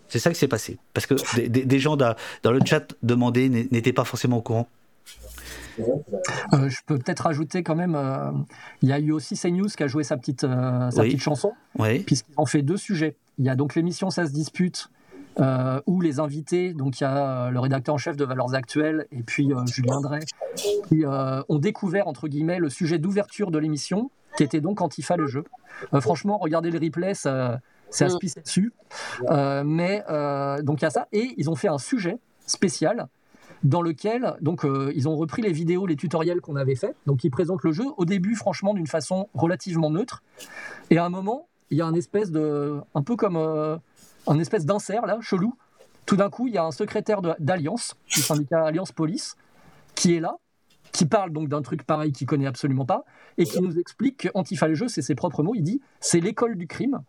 C'est 0.09 0.19
ça 0.19 0.31
qui 0.31 0.39
s'est 0.39 0.49
passé. 0.49 0.79
Parce 0.95 1.07
que 1.07 1.15
des, 1.47 1.79
gens 1.79 1.97
dans, 1.97 2.15
le 2.45 2.61
chat 2.65 2.95
demandés 3.03 3.49
n'étaient 3.49 3.93
pas 3.93 4.05
forcément 4.05 4.39
au 4.39 4.43
courant. 4.43 4.69
Euh, 5.79 6.69
je 6.69 6.79
peux 6.85 6.99
peut-être 6.99 7.21
rajouter 7.21 7.63
quand 7.63 7.77
même, 7.77 7.99
il 8.83 8.89
y 8.89 8.93
a 8.93 8.99
eu 8.99 9.13
aussi 9.13 9.37
CNews 9.37 9.69
qui 9.69 9.83
a 9.83 9.87
joué 9.87 10.05
sa 10.05 10.17
petite, 10.17 10.43
sa 10.43 10.91
petite 11.03 11.21
chanson, 11.23 11.53
puisqu'ils 12.07 12.35
ont 12.37 12.47
fait 12.47 12.63
deux 12.63 12.77
sujets. 12.77 13.17
Il 13.39 13.47
y 13.47 13.49
a 13.49 13.55
donc 13.55 13.75
l'émission 13.75 14.11
Ça 14.11 14.27
se 14.27 14.33
dispute, 14.33 14.91
euh, 15.41 15.81
où 15.87 16.03
les 16.03 16.21
invités, 16.21 16.75
donc 16.75 17.01
il 17.01 17.05
y 17.05 17.07
a 17.07 17.47
euh, 17.47 17.51
le 17.51 17.61
rédacteur 17.61 17.95
en 17.95 17.99
chef 17.99 18.15
de 18.15 18.25
Valeurs 18.27 18.55
Actuelles 18.55 19.07
et 19.11 19.23
puis 19.23 19.51
euh, 19.53 19.65
Julien 19.65 20.01
Drey, 20.03 20.21
qui 20.89 21.05
ont 21.07 21.59
découvert 21.59 22.09
entre 22.09 22.29
guillemets 22.29 22.59
le 22.59 22.69
sujet 22.69 22.99
d'ouverture 22.99 23.51
de 23.51 23.59
l'émission, 23.59 24.11
qui 24.37 24.43
était 24.43 24.61
donc 24.61 24.83
Antifa 24.83 25.17
le 25.17 25.27
jeu. 25.27 25.45
franchement, 26.01 26.37
regardez 26.37 26.71
le 26.71 26.79
replay, 26.79 27.15
c'est 27.15 27.29
à 27.29 27.61
se 27.91 28.19
pisser 28.19 28.43
dessus. 28.43 28.73
mais 29.65 30.05
donc 30.63 30.81
il 30.81 30.83
y 30.83 30.87
a 30.87 30.91
ça, 30.91 31.09
et 31.13 31.33
ils 31.39 31.49
ont 31.49 31.57
fait 31.57 31.69
un 31.69 31.79
sujet 31.79 32.19
spécial 32.47 33.09
dans 33.63 33.83
lequel 33.83 34.37
donc 34.41 34.67
ils 34.95 35.09
ont 35.09 35.17
repris 35.17 35.43
les 35.43 35.53
vidéos, 35.53 35.87
les 35.87 35.97
tutoriels 35.97 36.41
qu'on 36.41 36.57
avait 36.57 36.77
fait. 36.77 36.95
Donc 37.07 37.25
ils 37.25 37.31
présentent 37.31 37.63
le 37.63 37.73
jeu 37.73 37.85
au 37.97 38.05
début, 38.05 38.35
franchement, 38.35 38.75
d'une 38.75 38.89
façon 38.89 39.29
relativement 39.35 39.91
neutre. 39.91 40.23
Et 40.91 40.99
à 40.99 41.05
un 41.05 41.11
moment, 41.11 41.47
il 41.71 41.79
y 41.79 41.83
a 41.83 41.87
un 41.87 41.95
espèce 41.95 42.31
de, 42.31 42.81
un 42.95 43.03
peu 43.03 43.17
comme 43.17 43.39
un 44.31 44.39
espèce 44.39 44.65
d'insert 44.65 45.05
là, 45.07 45.19
chelou. 45.21 45.55
Tout 46.07 46.17
d'un 46.17 46.31
coup, 46.31 46.47
il 46.47 46.55
y 46.55 46.59
a 46.59 46.65
un 46.65 46.71
secrétaire 46.71 47.21
d'Alliance, 47.39 47.95
du 48.09 48.21
syndicat 48.21 48.65
Alliance 48.65 48.93
Police, 48.93 49.37
qui 49.95 50.15
est 50.15 50.21
là, 50.21 50.37
qui 50.93 51.05
parle 51.05 51.31
donc 51.31 51.49
d'un 51.49 51.63
truc 51.63 51.83
pareil 51.83 52.13
qu'il 52.13 52.27
connaît 52.27 52.47
absolument 52.47 52.87
pas, 52.87 53.05
et 53.39 53.45
qui 53.45 53.61
nous 53.61 53.79
explique 53.79 54.29
qu'Antifa 54.29 54.69
le 54.69 54.75
jeu, 54.75 54.89
c'est 54.89 55.03
ses 55.03 55.15
propres 55.15 55.43
mots. 55.43 55.55
Il 55.55 55.63
dit 55.63 55.81
c'est 56.01 56.21
l'école 56.21 56.57
du 56.57 56.67
crime. 56.67 57.01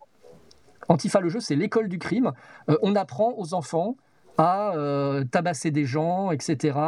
Antifa 0.88 1.20
le 1.20 1.28
jeu, 1.28 1.40
c'est 1.40 1.56
l'école 1.56 1.88
du 1.88 1.98
crime. 1.98 2.32
Euh, 2.68 2.76
on 2.82 2.96
apprend 2.96 3.34
aux 3.38 3.54
enfants 3.54 3.96
à 4.36 4.74
euh, 4.74 5.24
tabasser 5.24 5.70
des 5.70 5.84
gens, 5.84 6.32
etc. 6.32 6.78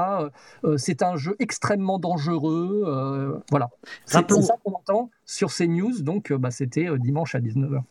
Euh, 0.64 0.76
c'est 0.76 1.02
un 1.02 1.16
jeu 1.16 1.36
extrêmement 1.38 1.98
dangereux. 1.98 3.42
voilà. 3.50 3.70
C'est 4.04 4.28
ça 4.42 4.56
qu'on 4.64 4.72
entend 4.74 5.10
sur 5.24 5.52
ces 5.52 5.68
news. 5.68 6.00
Donc, 6.00 6.32
bah, 6.32 6.50
c'était 6.50 6.88
dimanche 6.98 7.34
à 7.34 7.40
19h. 7.40 7.82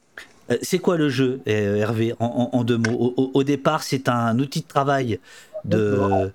Euh, 0.51 0.58
C'est 0.62 0.79
quoi 0.79 0.97
le 0.97 1.10
jeu, 1.10 1.41
euh, 1.47 1.75
Hervé, 1.77 2.13
en, 2.19 2.49
en- 2.53 2.58
en 2.58 2.63
deux 2.63 2.77
mots? 2.77 3.13
Au, 3.17 3.43
départ, 3.43 3.84
c'est 3.84 4.10
un 4.10 4.38
outil 4.39 4.62
de 4.62 4.67
travail 4.67 5.19
de, 5.65 6.32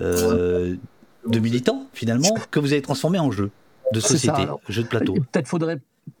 euh, 0.00 0.76
de 1.26 1.38
militants, 1.38 1.86
finalement, 1.92 2.34
que 2.50 2.58
vous 2.60 2.72
avez 2.72 2.82
transformé 2.82 3.18
en 3.18 3.30
jeu 3.30 3.50
de 3.92 4.00
ça, 4.00 4.08
société, 4.08 4.42
jeu 4.68 4.82
de 4.82 4.88
plateau. 4.88 5.14
Peut-être 5.14 5.48
faudrait 5.48 5.78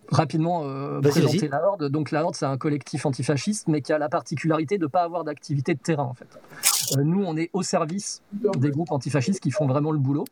rapidement 0.08 0.62
euh, 0.64 1.00
présenter 1.00 1.48
la 1.48 1.64
Horde. 1.66 1.88
Donc 1.88 2.10
la 2.10 2.24
Horde, 2.24 2.34
c'est 2.34 2.44
un 2.46 2.58
collectif 2.58 3.06
antifasciste, 3.06 3.68
mais 3.68 3.80
qui 3.80 3.92
a 3.92 3.98
la 3.98 4.08
particularité 4.08 4.76
de 4.76 4.82
ne 4.82 4.88
pas 4.88 5.02
avoir 5.02 5.24
d'activité 5.24 5.74
de 5.74 5.78
terrain, 5.78 6.04
en 6.04 6.14
fait. 6.14 6.28
Euh, 6.98 7.02
nous, 7.04 7.22
on 7.24 7.36
est 7.36 7.48
au 7.52 7.62
service 7.62 8.22
des 8.32 8.70
groupes 8.70 8.90
antifascistes 8.90 9.40
qui 9.40 9.50
font 9.52 9.66
vraiment 9.66 9.92
le 9.92 9.98
boulot. 9.98 10.24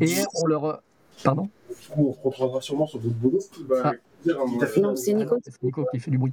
Et 0.00 0.16
on 0.42 0.46
leur... 0.46 0.82
Pardon? 1.22 1.48
On 1.96 2.12
se 2.12 2.18
retrouvera 2.22 2.60
sûrement 2.60 2.86
sur 2.86 2.98
d'autres 2.98 3.14
boulots. 3.14 3.40
Bah, 3.68 3.76
Ah. 3.84 3.92
Non, 4.26 4.96
c'est 4.96 5.12
Nico. 5.12 5.38
C'est 5.42 5.62
Nico 5.62 5.86
qui 5.92 6.00
fait 6.00 6.10
du 6.10 6.18
bruit. 6.18 6.32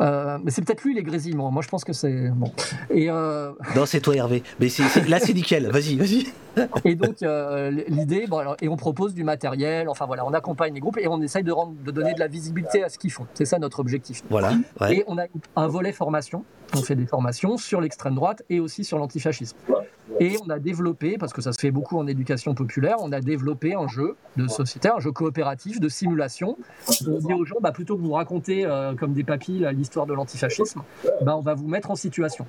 Euh, 0.00 0.38
mais 0.42 0.50
c'est 0.50 0.62
peut-être 0.62 0.84
lui 0.84 0.94
les 0.94 1.02
grésillements. 1.02 1.50
Moi, 1.50 1.62
je 1.62 1.68
pense 1.68 1.84
que 1.84 1.92
c'est 1.92 2.28
bon. 2.30 2.52
Et, 2.90 3.10
euh, 3.10 3.52
Non, 3.76 3.86
c'est 3.86 4.00
toi, 4.00 4.14
Hervé. 4.14 4.42
Mais 4.58 4.68
là, 5.08 5.18
c'est 5.20 5.34
nickel. 5.34 5.70
Vas-y, 5.70 5.96
vas-y. 5.96 6.26
et 6.84 6.96
donc 6.96 7.22
euh, 7.22 7.70
l'idée, 7.88 8.26
bon, 8.26 8.38
alors, 8.38 8.56
et 8.60 8.68
on 8.68 8.76
propose 8.76 9.14
du 9.14 9.24
matériel. 9.24 9.88
Enfin 9.88 10.06
voilà, 10.06 10.26
on 10.26 10.32
accompagne 10.32 10.74
les 10.74 10.80
groupes 10.80 10.98
et 10.98 11.06
on 11.06 11.20
essaye 11.22 11.44
de 11.44 11.52
rendre, 11.52 11.74
de 11.84 11.90
donner 11.90 12.12
de 12.12 12.18
la 12.18 12.26
visibilité 12.26 12.82
à 12.82 12.88
ce 12.88 12.98
qu'ils 12.98 13.12
font. 13.12 13.26
C'est 13.34 13.44
ça 13.44 13.58
notre 13.58 13.80
objectif. 13.80 14.22
Voilà. 14.28 14.52
ouais. 14.80 14.96
Et 14.96 15.04
on 15.06 15.16
a 15.18 15.24
un 15.56 15.68
volet 15.68 15.92
formation. 15.92 16.44
On 16.74 16.82
fait 16.82 16.96
des 16.96 17.06
formations 17.06 17.56
sur 17.56 17.80
l'extrême 17.80 18.14
droite 18.14 18.42
et 18.48 18.60
aussi 18.60 18.84
sur 18.84 18.98
l'antifascisme. 18.98 19.56
Et 20.18 20.36
on 20.44 20.50
a 20.50 20.58
développé, 20.58 21.16
parce 21.18 21.32
que 21.32 21.40
ça 21.40 21.52
se 21.52 21.60
fait 21.60 21.70
beaucoup 21.70 21.98
en 21.98 22.06
éducation 22.06 22.54
populaire, 22.54 22.96
on 23.00 23.12
a 23.12 23.20
développé 23.20 23.74
un 23.74 23.86
jeu 23.86 24.16
de 24.36 24.48
société, 24.48 24.88
un 24.88 24.98
jeu 24.98 25.12
coopératif 25.12 25.80
de 25.80 25.88
simulation. 25.88 26.56
On 27.06 27.18
dit 27.18 27.32
aux 27.32 27.44
gens, 27.44 27.56
bah, 27.60 27.72
plutôt 27.72 27.96
que 27.96 28.02
vous 28.02 28.12
raconter 28.12 28.66
euh, 28.66 28.94
comme 28.94 29.12
des 29.12 29.24
papilles 29.24 29.68
l'histoire 29.72 30.06
de 30.06 30.14
l'antifascisme, 30.14 30.82
bah, 31.22 31.36
on 31.36 31.40
va 31.40 31.54
vous 31.54 31.68
mettre 31.68 31.90
en 31.90 31.96
situation. 31.96 32.46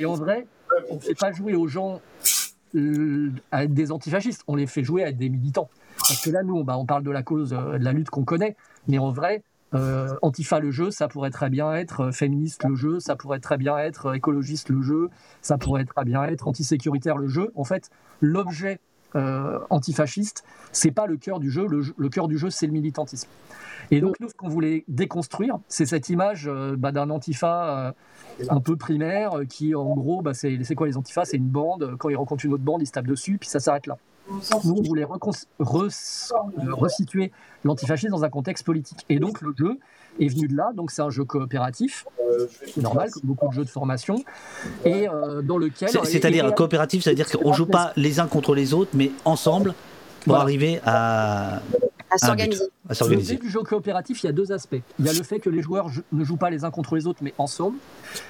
Et 0.00 0.06
en 0.06 0.14
vrai, 0.14 0.46
on 0.90 0.94
ne 0.94 1.00
fait 1.00 1.14
pas 1.14 1.32
jouer 1.32 1.54
aux 1.54 1.68
gens 1.68 2.00
euh, 2.74 3.30
à 3.52 3.66
des 3.66 3.92
antifascistes, 3.92 4.42
on 4.48 4.56
les 4.56 4.66
fait 4.66 4.82
jouer 4.82 5.04
à 5.04 5.12
des 5.12 5.28
militants. 5.28 5.68
Parce 5.96 6.20
que 6.20 6.30
là, 6.30 6.42
nous, 6.42 6.64
bah, 6.64 6.76
on 6.76 6.86
parle 6.86 7.04
de 7.04 7.10
la 7.10 7.22
cause, 7.22 7.52
euh, 7.52 7.78
de 7.78 7.84
la 7.84 7.92
lutte 7.92 8.10
qu'on 8.10 8.24
connaît, 8.24 8.56
mais 8.88 8.98
en 8.98 9.10
vrai, 9.10 9.42
euh, 9.74 10.14
Antifa 10.22 10.60
le 10.60 10.70
jeu, 10.70 10.90
ça 10.90 11.08
pourrait 11.08 11.30
très 11.30 11.50
bien 11.50 11.72
être 11.74 12.00
euh, 12.02 12.12
féministe 12.12 12.64
le 12.64 12.76
jeu, 12.76 13.00
ça 13.00 13.16
pourrait 13.16 13.40
très 13.40 13.56
bien 13.56 13.76
être 13.78 14.06
euh, 14.06 14.12
écologiste 14.14 14.68
le 14.68 14.82
jeu, 14.82 15.10
ça 15.42 15.58
pourrait 15.58 15.84
très 15.84 16.04
bien 16.04 16.22
être 16.24 16.46
antisécuritaire 16.46 17.16
le 17.16 17.28
jeu. 17.28 17.50
En 17.56 17.64
fait, 17.64 17.90
l'objet 18.20 18.78
euh, 19.16 19.58
antifasciste, 19.70 20.44
c'est 20.72 20.90
pas 20.90 21.06
le 21.06 21.16
cœur 21.16 21.40
du 21.40 21.50
jeu. 21.50 21.66
Le, 21.66 22.08
cœur 22.08 22.28
du 22.28 22.38
jeu, 22.38 22.50
c'est 22.50 22.66
le 22.66 22.72
militantisme. 22.72 23.28
Et 23.90 24.00
donc 24.00 24.18
nous, 24.20 24.28
ce 24.28 24.34
qu'on 24.34 24.48
voulait 24.48 24.84
déconstruire, 24.88 25.58
c'est 25.68 25.86
cette 25.86 26.08
image 26.08 26.50
bah, 26.78 26.90
d'un 26.90 27.10
antifa 27.10 27.94
un 28.48 28.60
peu 28.60 28.76
primaire 28.76 29.42
qui, 29.48 29.74
en 29.74 29.94
gros, 29.94 30.22
bah, 30.22 30.32
c'est 30.34 30.74
quoi 30.74 30.86
les 30.86 30.96
antifas? 30.96 31.26
C'est 31.26 31.36
une 31.36 31.48
bande. 31.48 31.96
Quand 31.98 32.08
ils 32.08 32.16
rencontrent 32.16 32.44
une 32.46 32.54
autre 32.54 32.64
bande, 32.64 32.82
ils 32.82 32.86
se 32.86 32.92
tapent 32.92 33.06
dessus, 33.06 33.36
puis 33.38 33.48
ça 33.48 33.60
s'arrête 33.60 33.86
là. 33.86 33.98
Nous, 34.30 34.74
on 34.78 34.82
voulait 34.82 35.04
euh, 35.04 35.08
resituer 36.74 37.30
l'antifascisme 37.64 38.10
dans 38.12 38.24
un 38.24 38.30
contexte 38.30 38.64
politique. 38.64 39.04
Et 39.08 39.18
donc 39.18 39.40
le 39.42 39.52
jeu 39.56 39.78
est 40.20 40.28
venu 40.28 40.48
de 40.48 40.56
là. 40.56 40.70
Donc 40.74 40.90
c'est 40.90 41.02
un 41.02 41.10
jeu 41.10 41.24
coopératif, 41.24 42.06
normal, 42.76 43.10
comme 43.10 43.22
beaucoup 43.24 43.48
de 43.48 43.52
jeux 43.52 43.64
de 43.64 43.70
formation, 43.70 44.16
et 44.84 45.08
euh, 45.08 45.42
dans 45.42 45.58
lequel. 45.58 45.88
C'est- 45.88 46.04
C'est-à-dire 46.04 46.54
coopératif, 46.54 47.02
c'est-à-dire 47.04 47.28
qu'on 47.30 47.52
joue 47.52 47.66
pas 47.66 47.92
les 47.96 48.20
uns 48.20 48.26
contre 48.26 48.54
les 48.54 48.72
autres, 48.74 48.90
mais 48.94 49.10
ensemble 49.24 49.74
pour 50.22 50.32
Voilà. 50.32 50.42
arriver 50.42 50.80
à, 50.86 51.60
À 52.14 52.26
s'organiser. 52.26 52.64
à 52.64 52.88
Le 52.90 52.94
s'organiser. 52.94 53.34
jeu 53.34 53.40
du 53.40 53.50
jeu 53.50 53.62
coopératif, 53.62 54.22
il 54.22 54.26
y 54.26 54.28
a 54.28 54.32
deux 54.32 54.52
aspects. 54.52 54.76
Il 54.98 55.04
y 55.04 55.08
a 55.08 55.12
le 55.12 55.22
fait 55.22 55.40
que 55.40 55.50
les 55.50 55.62
joueurs 55.62 55.88
jou- 55.88 56.02
ne 56.12 56.24
jouent 56.24 56.36
pas 56.36 56.50
les 56.50 56.64
uns 56.64 56.70
contre 56.70 56.94
les 56.96 57.06
autres, 57.06 57.20
mais 57.22 57.34
ensemble. 57.38 57.76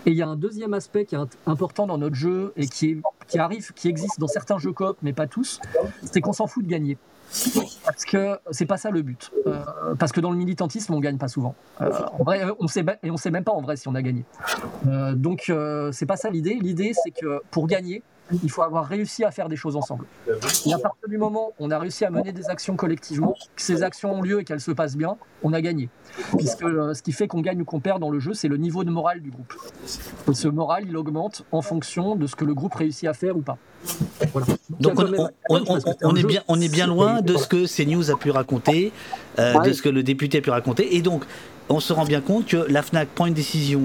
Et 0.06 0.10
il 0.10 0.16
y 0.16 0.22
a 0.22 0.26
un 0.28 0.36
deuxième 0.36 0.74
aspect 0.74 1.04
qui 1.04 1.14
est 1.14 1.18
important 1.46 1.86
dans 1.86 1.98
notre 1.98 2.16
jeu 2.16 2.52
et 2.56 2.66
qui, 2.66 2.90
est- 2.92 2.98
qui 3.28 3.38
arrive, 3.38 3.72
qui 3.74 3.88
existe 3.88 4.18
dans 4.20 4.28
certains 4.28 4.58
jeux 4.58 4.72
coop, 4.72 4.96
mais 5.02 5.12
pas 5.12 5.26
tous, 5.26 5.60
c'est 6.10 6.20
qu'on 6.20 6.32
s'en 6.32 6.46
fout 6.46 6.64
de 6.64 6.70
gagner. 6.70 6.96
Parce 7.84 8.04
que 8.04 8.38
c'est 8.50 8.66
pas 8.66 8.76
ça 8.76 8.90
le 8.90 9.02
but. 9.02 9.32
Euh, 9.46 9.94
parce 9.98 10.12
que 10.12 10.20
dans 10.20 10.30
le 10.30 10.36
militantisme, 10.36 10.92
on 10.94 11.00
gagne 11.00 11.16
pas 11.18 11.26
souvent. 11.28 11.54
Euh, 11.80 11.90
en 12.18 12.22
vrai, 12.22 12.42
on 12.60 12.68
sait 12.68 12.84
et 13.02 13.10
on 13.10 13.16
sait 13.16 13.30
même 13.30 13.44
pas 13.44 13.52
en 13.52 13.60
vrai 13.62 13.76
si 13.76 13.88
on 13.88 13.94
a 13.94 14.02
gagné. 14.02 14.24
Euh, 14.86 15.14
donc 15.14 15.46
euh, 15.48 15.90
c'est 15.90 16.06
pas 16.06 16.16
ça 16.16 16.30
l'idée. 16.30 16.54
L'idée 16.60 16.92
c'est 17.02 17.10
que 17.10 17.40
pour 17.50 17.66
gagner, 17.66 18.02
il 18.42 18.50
faut 18.50 18.62
avoir 18.62 18.86
réussi 18.86 19.24
à 19.24 19.30
faire 19.30 19.48
des 19.48 19.56
choses 19.56 19.76
ensemble. 19.76 20.06
Et 20.66 20.72
à 20.72 20.78
partir 20.78 21.08
du 21.08 21.18
moment 21.18 21.48
où 21.58 21.66
on 21.66 21.70
a 21.70 21.78
réussi 21.78 22.04
à 22.04 22.10
mener 22.10 22.32
des 22.32 22.48
actions 22.48 22.76
collectivement, 22.76 23.34
que 23.54 23.62
ces 23.62 23.82
actions 23.82 24.12
ont 24.14 24.22
lieu 24.22 24.40
et 24.40 24.44
qu'elles 24.44 24.60
se 24.60 24.70
passent 24.70 24.96
bien, 24.96 25.16
on 25.42 25.52
a 25.52 25.60
gagné. 25.60 25.88
Puisque 26.38 26.62
euh, 26.62 26.94
ce 26.94 27.02
qui 27.02 27.12
fait 27.12 27.26
qu'on 27.28 27.40
gagne 27.40 27.60
ou 27.60 27.64
qu'on 27.64 27.80
perd 27.80 28.00
dans 28.00 28.10
le 28.10 28.20
jeu, 28.20 28.32
c'est 28.34 28.48
le 28.48 28.56
niveau 28.56 28.82
de 28.84 28.90
morale 28.90 29.20
du 29.20 29.30
groupe. 29.30 29.52
Et 30.30 30.34
ce 30.34 30.48
moral, 30.48 30.84
il 30.88 30.96
augmente 30.96 31.44
en 31.52 31.60
fonction 31.60 32.16
de 32.16 32.26
ce 32.26 32.34
que 32.36 32.44
le 32.44 32.54
groupe 32.54 32.74
réussit 32.74 33.08
à 33.08 33.14
faire 33.14 33.36
ou 33.36 33.42
pas. 33.42 33.58
Voilà. 34.32 34.46
Donc 34.80 34.98
on, 35.48 36.14
est 36.16 36.20
jeu- 36.20 36.26
bien, 36.26 36.42
on 36.48 36.60
est 36.60 36.72
bien 36.72 36.86
loin 36.86 37.20
de 37.20 37.36
ce 37.36 37.46
que 37.46 37.66
CNews 37.66 38.10
a 38.10 38.16
pu 38.16 38.30
raconter, 38.30 38.92
euh, 39.38 39.60
de 39.60 39.72
ce 39.72 39.82
que 39.82 39.90
le 39.90 40.02
député 40.02 40.38
a 40.38 40.40
pu 40.40 40.50
raconter. 40.50 40.96
Et 40.96 41.02
donc, 41.02 41.24
on 41.68 41.80
se 41.80 41.92
rend 41.92 42.04
bien 42.04 42.20
compte 42.20 42.46
que 42.46 42.66
la 42.68 42.82
FNAC 42.82 43.08
prend 43.08 43.26
une 43.26 43.34
décision 43.34 43.82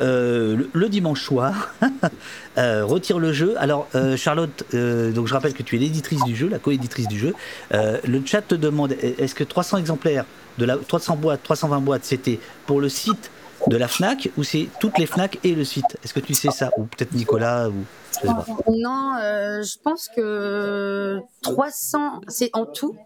euh, 0.00 0.56
le, 0.56 0.70
le 0.72 0.88
dimanche 0.88 1.22
soir, 1.22 1.74
euh, 2.58 2.84
retire 2.84 3.18
le 3.18 3.32
jeu. 3.32 3.54
Alors, 3.58 3.88
euh, 3.94 4.16
Charlotte, 4.16 4.64
donc 4.72 5.26
je 5.26 5.34
rappelle 5.34 5.54
que 5.54 5.62
tu 5.62 5.76
es 5.76 5.78
l'éditrice 5.78 6.22
du 6.24 6.34
jeu, 6.34 6.48
la 6.48 6.58
co-éditrice 6.58 7.08
du 7.08 7.18
jeu. 7.18 7.34
Le 7.70 8.22
chat 8.24 8.42
te 8.42 8.54
demande 8.54 8.92
est-ce 8.92 9.34
que 9.34 9.44
300 9.44 9.78
exemplaires 9.78 10.24
de 10.58 10.64
la 10.64 10.76
300 10.76 11.16
boîtes, 11.16 11.42
320 11.42 11.80
boîtes, 11.80 12.04
c'était 12.04 12.38
pour 12.66 12.80
le 12.80 12.88
site 12.88 13.30
de 13.68 13.76
la 13.76 13.86
FNAC 13.86 14.30
ou 14.36 14.42
c'est 14.42 14.68
toutes 14.80 14.98
les 14.98 15.06
FNAC 15.06 15.38
et 15.44 15.54
le 15.54 15.64
site? 15.64 15.96
Est-ce 16.04 16.12
que 16.12 16.20
tu 16.20 16.34
sais 16.34 16.50
ça? 16.50 16.70
Ou 16.76 16.84
peut-être 16.84 17.12
Nicolas 17.12 17.68
ou 17.68 17.84
je 18.12 18.26
sais 18.26 18.26
pas. 18.26 18.44
Non, 18.68 19.16
je 19.18 19.78
pense 19.82 20.08
que 20.14 21.20
300, 21.42 22.20
c'est 22.28 22.50
en 22.52 22.66
tout. 22.66 22.96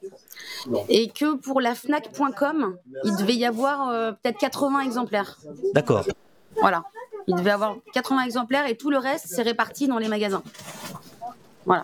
Et 0.88 1.08
que 1.08 1.36
pour 1.36 1.60
la 1.60 1.74
Fnac.com, 1.74 2.76
il 3.04 3.16
devait 3.16 3.36
y 3.36 3.44
avoir 3.44 4.16
peut-être 4.16 4.38
80 4.38 4.80
exemplaires. 4.80 5.38
D'accord. 5.74 6.04
Voilà. 6.60 6.82
Il 7.28 7.34
devait 7.34 7.50
avoir 7.50 7.76
80 7.92 8.22
exemplaires 8.24 8.66
et 8.68 8.76
tout 8.76 8.90
le 8.90 8.98
reste, 8.98 9.26
c'est 9.28 9.42
réparti 9.42 9.88
dans 9.88 9.98
les 9.98 10.08
magasins. 10.08 10.42
Voilà. 11.64 11.82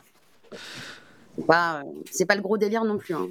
C'est 1.36 1.46
pas, 1.46 1.76
euh, 1.78 1.82
c'est 2.10 2.26
pas 2.26 2.34
le 2.36 2.42
gros 2.42 2.58
délire 2.58 2.84
non 2.84 2.98
plus. 2.98 3.14
hein. 3.14 3.26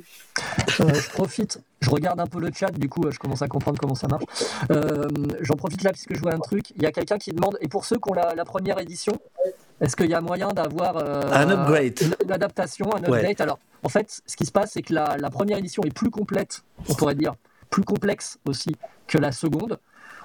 Euh, 0.82 0.94
je 0.94 1.10
profite, 1.12 1.62
je 1.82 1.90
regarde 1.90 2.20
un 2.20 2.26
peu 2.26 2.40
le 2.40 2.50
chat, 2.52 2.72
du 2.72 2.90
coup 2.90 3.04
euh, 3.06 3.12
je 3.12 3.20
commence 3.20 3.44
à 3.44 3.48
comprendre 3.48 3.80
comment 3.80 3.94
ça 3.96 4.08
marche. 4.08 4.24
Euh, 4.72 5.08
J'en 5.42 5.56
profite 5.56 5.84
là 5.84 5.92
puisque 5.92 6.16
je 6.16 6.20
vois 6.20 6.34
un 6.34 6.40
truc. 6.40 6.72
Il 6.76 6.82
y 6.82 6.86
a 6.88 6.92
quelqu'un 6.92 7.18
qui 7.20 7.32
demande, 7.32 7.58
et 7.62 7.68
pour 7.68 7.86
ceux 7.86 7.98
qui 7.98 8.10
ont 8.10 8.16
la, 8.16 8.34
la 8.34 8.44
première 8.44 8.80
édition, 8.80 9.14
est-ce 9.80 9.96
qu'il 9.96 10.10
y 10.10 10.16
a 10.16 10.22
moyen 10.22 10.48
d'avoir 10.50 10.98
euh, 10.98 11.22
Un 11.32 11.50
upgrade. 11.52 12.00
une, 12.02 12.16
une 12.26 12.32
adaptation, 12.32 12.90
un 12.96 13.02
Ouais. 13.10 13.20
update? 13.20 13.40
Alors 13.42 13.60
en 13.84 13.90
fait, 13.90 14.22
ce 14.26 14.36
qui 14.36 14.46
se 14.48 14.52
passe, 14.52 14.72
c'est 14.74 14.82
que 14.82 14.94
la, 14.94 15.16
la 15.18 15.30
première 15.30 15.60
édition 15.60 15.84
est 15.84 15.94
plus 15.94 16.10
complète, 16.10 16.64
on 16.90 16.96
pourrait 16.96 17.16
dire, 17.16 17.36
plus 17.70 17.84
complexe 17.84 18.40
aussi 18.46 18.76
que 19.08 19.18
la 19.20 19.32
seconde. 19.32 19.80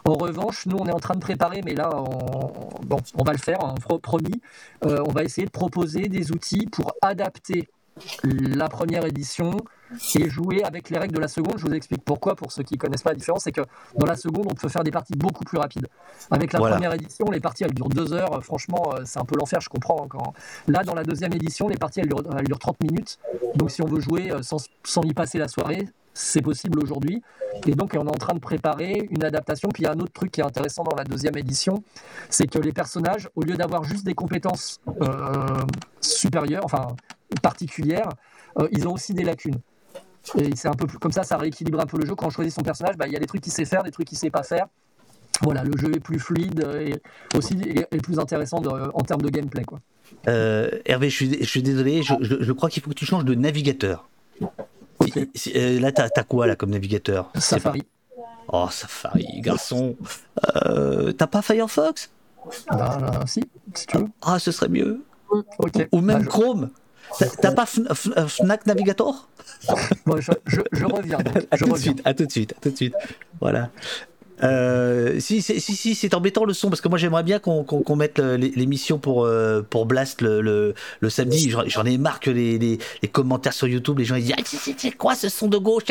En 0.07 0.15
revanche, 0.15 0.67
nous, 0.67 0.77
on 0.79 0.87
est 0.87 0.93
en 0.93 1.01
train 1.01 1.15
de 1.15 1.21
préparer, 1.21 1.63
mais 1.65 1.75
là, 1.75 1.91
on, 1.93 2.85
bon, 2.87 2.99
on 3.19 3.25
va 3.25 3.33
le 3.33 3.39
faire, 3.39 3.63
hein, 3.65 3.75
pro- 3.81 3.99
promis. 3.99 4.41
Euh, 4.85 5.03
on 5.07 5.11
va 5.11 5.25
essayer 5.25 5.47
de 5.47 5.51
proposer 5.53 6.03
des 6.09 6.31
outils 6.31 6.67
pour 6.71 6.93
adapter 7.03 7.69
la 8.23 8.69
première 8.69 9.05
édition 9.05 9.51
et 10.17 10.29
jouer 10.29 10.63
avec 10.63 10.91
les 10.91 10.99
règles 10.99 11.15
de 11.15 11.21
la 11.21 11.27
seconde. 11.29 11.55
Je 11.59 11.67
vous 11.67 11.73
explique 11.73 12.05
pourquoi, 12.05 12.37
pour 12.37 12.53
ceux 12.53 12.63
qui 12.63 12.77
connaissent 12.77 13.03
pas 13.03 13.11
la 13.11 13.17
différence, 13.17 13.43
c'est 13.45 13.53
que 13.53 13.63
dans 13.97 14.07
la 14.07 14.15
seconde, 14.17 14.47
on 14.49 14.55
peut 14.55 14.69
faire 14.69 14.85
des 14.85 14.91
parties 14.93 15.15
beaucoup 15.17 15.45
plus 15.45 15.59
rapides. 15.59 15.89
Avec 16.31 16.53
la 16.53 16.59
Voilà. 16.61 16.77
première 16.77 16.95
édition, 16.95 17.27
les 17.33 17.41
parties, 17.41 17.65
elles 17.65 17.75
durent 17.75 17.89
deux 17.89 18.13
heures. 18.13 18.45
Franchement, 18.45 18.93
euh, 18.95 19.03
c'est 19.07 19.19
un 19.19 19.25
peu 19.25 19.35
l'enfer, 19.37 19.61
je 19.61 19.69
comprends. 19.69 20.05
hein, 20.05 20.09
quand- 20.09 20.35
Là, 20.69 20.85
dans 20.85 20.95
la 20.95 21.03
deuxième 21.05 21.33
édition, 21.33 21.69
les 21.69 21.77
parties, 21.79 22.01
elles 22.01 22.09
durent, 22.09 22.23
elles 22.39 22.45
durent 22.47 22.59
30 22.61 22.81
minutes. 22.81 23.19
Donc, 23.57 23.71
si 23.73 23.83
on 23.83 23.87
veut 23.87 24.01
jouer 24.01 24.31
euh, 24.31 24.43
sans, 24.43 24.59
sans 24.85 25.03
y 25.03 25.15
passer 25.15 25.39
la 25.39 25.49
soirée, 25.49 25.89
c'est 26.17 26.41
possible 26.41 26.79
aujourd'hui. 26.83 27.23
Et 27.67 27.73
donc, 27.73 27.95
on 27.95 28.07
est 28.07 28.11
en 28.11 28.13
train 28.13 28.33
de 28.33 28.41
préparer 28.41 29.07
une 29.11 29.23
adaptation. 29.23 29.69
Puis, 29.69 29.83
il 29.83 29.87
y 29.87 29.89
a 29.89 29.93
un 29.93 30.01
autre 30.01 30.13
truc 30.13 30.33
qui 30.33 30.41
est 30.41 30.45
intéressant 30.45 30.83
dans 30.83 30.97
la 30.97 31.05
deuxième 31.05 31.37
édition, 31.37 31.83
c'est 32.31 32.47
que 32.47 32.59
les 32.59 32.73
personnages, 32.73 33.29
au 33.37 33.43
lieu 33.43 33.55
d'avoir 33.55 33.85
juste 33.85 34.05
des 34.05 34.15
compétences 34.15 34.81
euh, 35.03 35.47
supérieures, 36.01 36.65
enfin 36.65 36.89
particulières, 37.43 38.09
euh, 38.59 38.69
ils 38.73 38.89
ont 38.89 38.95
aussi 38.95 39.13
des 39.13 39.25
lacunes. 39.25 39.59
Et 40.39 40.57
c'est 40.57 40.69
un 40.69 40.73
peu 40.73 40.87
comme 40.87 41.13
ça, 41.13 41.23
ça 41.23 41.37
rééquilibre 41.37 41.81
un 41.81 41.87
peu 41.87 41.99
le 41.99 42.07
jeu. 42.07 42.15
Quand 42.15 42.27
on 42.27 42.31
choisit 42.31 42.53
son 42.53 42.63
personnage, 42.63 42.97
bah, 42.97 43.07
il 43.07 43.13
y 43.13 43.17
a 43.17 43.21
des 43.21 43.27
trucs 43.27 43.43
qu'il 43.43 43.53
sait 43.53 43.67
faire, 43.67 43.83
des 43.83 43.91
trucs 43.91 44.09
qu'il 44.09 44.19
sait 44.19 44.31
pas 44.31 44.43
faire. 44.43 44.67
Voilà, 45.43 45.65
le 45.65 45.77
jeu 45.77 45.95
est 45.95 46.01
plus 46.01 46.19
fluide 46.19 46.67
et 46.81 46.95
aussi 47.37 47.59
et 47.63 47.99
plus 47.99 48.19
intéressant 48.19 48.63
en 48.65 49.03
termes 49.03 49.21
de 49.21 49.29
gameplay. 49.29 49.65
Quoi. 49.65 49.81
Euh, 50.29 50.71
Hervé, 50.87 51.11
je 51.11 51.45
suis, 51.45 51.63
désolé, 51.63 52.03
je 52.03 52.53
crois 52.53 52.71
qu'il 52.71 52.83
faut 52.83 52.89
que 52.89 52.95
tu 52.95 53.05
changes 53.05 53.27
de 53.27 53.35
navigateur. 53.35 54.09
Euh, 55.55 55.81
là, 55.81 55.93
t'as 55.93 56.23
quoi 56.25 56.47
là 56.47 56.57
comme 56.57 56.71
navigateur? 56.71 57.31
Safari. 57.37 57.83
Oh, 58.53 58.69
Safari, 58.71 59.27
garçon. 59.41 59.97
Euh, 60.67 61.13
t'as 61.13 61.27
pas 61.27 61.43
Firefox? 61.43 62.11
Bah, 62.71 62.99
euh, 63.23 63.27
si, 63.27 63.43
si 63.75 63.87
tu 63.87 63.99
veux. 63.99 64.07
Ah, 64.23 64.39
ce 64.39 64.53
serait 64.53 64.69
mieux. 64.69 65.03
Ou 65.93 66.01
même 66.01 66.19
Bah, 66.19 66.23
je- 66.25 66.29
Chrome. 66.29 66.71
T'as- 67.41 67.53
pas 67.53 67.65
Fn- 67.65 67.89
Fn- 67.89 68.29
Fnac 68.29 68.67
Navigator? 68.67 69.29
Bon, 70.07 70.21
je, 70.21 70.33
je- 70.47 70.61
je 70.73 70.85
reviens. 70.85 71.19
donc. 71.19 71.37
À 71.51 71.57
tout 71.59 71.67
de 71.73 71.77
suite, 71.79 72.03
à 72.05 72.15
tout 72.15 72.27
de 72.27 72.31
suite, 72.31 72.53
à 72.57 72.61
tout 72.61 72.71
de 72.71 72.77
suite. 72.77 72.95
Voilà. 73.41 73.71
Euh, 74.43 75.19
si, 75.19 75.41
si, 75.41 75.61
si, 75.61 75.95
c'est 75.95 76.15
embêtant 76.15 76.45
le 76.45 76.53
son 76.53 76.69
parce 76.69 76.81
que 76.81 76.89
moi 76.89 76.99
j'aimerais 76.99 77.23
bien 77.23 77.39
qu'on 77.39 77.97
mette 77.97 78.19
l'émission 78.19 78.99
pour, 78.99 79.25
euh, 79.25 79.63
pour 79.63 79.87
Blast 79.87 80.21
le, 80.21 80.41
le, 81.01 81.11
samedi. 81.11 81.51
J'en 81.67 81.85
ai 81.85 81.99
marre 81.99 82.21
que 82.21 82.31
les, 82.31 82.59
les, 82.59 82.79
commentaires 83.09 83.53
sur 83.53 83.67
YouTube, 83.67 83.99
les 83.99 84.05
gens 84.05 84.17
ils 84.17 84.25
disent 84.25 84.35
ah, 84.37 84.43
c'est- 84.45 84.97
quoi 84.97 85.15
ce 85.15 85.29
son 85.29 85.49
de 85.49 85.59
gauche? 85.59 85.85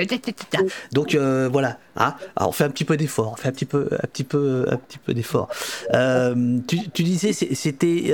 Donc 0.92 1.16
euh, 1.16 1.50
voilà, 1.52 1.80
ah, 1.96 2.18
alors, 2.36 2.50
on 2.50 2.52
fait 2.52 2.66
un 2.66 2.70
petit 2.70 2.86
peu 2.86 2.98
d'effort, 2.98 3.32
on 3.34 3.36
fait 3.36 3.48
un 3.48 3.52
petit 3.52 3.66
peu, 3.66 3.88
un 3.92 4.08
petit 4.08 4.24
peu, 4.24 4.66
un 4.70 4.78
petit 4.78 5.00
peu 5.00 5.14
d'effort. 5.14 5.50
Tu, 5.92 7.04
disais 7.04 7.34
c'était 7.34 8.14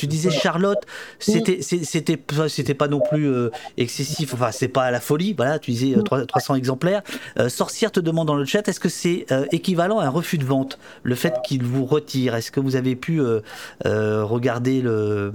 tu 0.00 0.06
disais 0.06 0.30
Charlotte, 0.30 0.78
c'était 1.18 2.16
pas- 2.16 2.48
c'était 2.48 2.72
pas 2.74 2.88
non 2.88 3.00
plus 3.00 3.28
euh, 3.28 3.50
excessif, 3.76 4.32
enfin 4.32 4.50
c'est 4.50 4.68
pas 4.68 4.84
à 4.84 4.90
la 4.90 4.98
folie, 5.00 5.34
voilà, 5.34 5.58
tu 5.58 5.72
disais 5.72 5.94
euh, 5.94 6.00
trois- 6.02 6.24
300 6.24 6.54
exemplaires. 6.54 7.02
Euh, 7.38 7.50
Sorcière 7.50 7.92
te 7.92 8.00
demande 8.00 8.26
dans 8.28 8.34
le 8.36 8.46
chat, 8.46 8.66
est-ce 8.66 8.80
que 8.80 8.88
c'est 8.88 9.26
euh, 9.30 9.44
équivalent 9.52 9.98
à 9.98 10.06
un 10.06 10.08
refus 10.08 10.38
de 10.38 10.44
vente, 10.46 10.78
le 11.02 11.14
fait 11.14 11.34
qu'il 11.44 11.62
vous 11.64 11.84
retire? 11.84 12.34
Est-ce 12.34 12.50
que 12.50 12.60
vous 12.60 12.76
avez 12.76 12.96
pu 12.96 13.20
euh, 13.20 13.40
euh, 13.84 14.24
regarder 14.24 14.80
le 14.80 15.32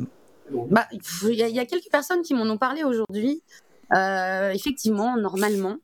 Bah, 0.71 0.88
il 1.30 1.36
y, 1.36 1.43
a- 1.43 1.47
il 1.47 1.56
y 1.56 1.60
a 1.60 1.65
quelques 1.65 1.91
personnes 1.91 2.23
qui 2.23 2.34
m'en 2.34 2.49
ont 2.51 2.58
parlé 2.58 2.84
aujourd'hui. 2.84 3.43
Euh, 3.95 4.49
effectivement, 4.49 5.15
normalement, 5.15 5.75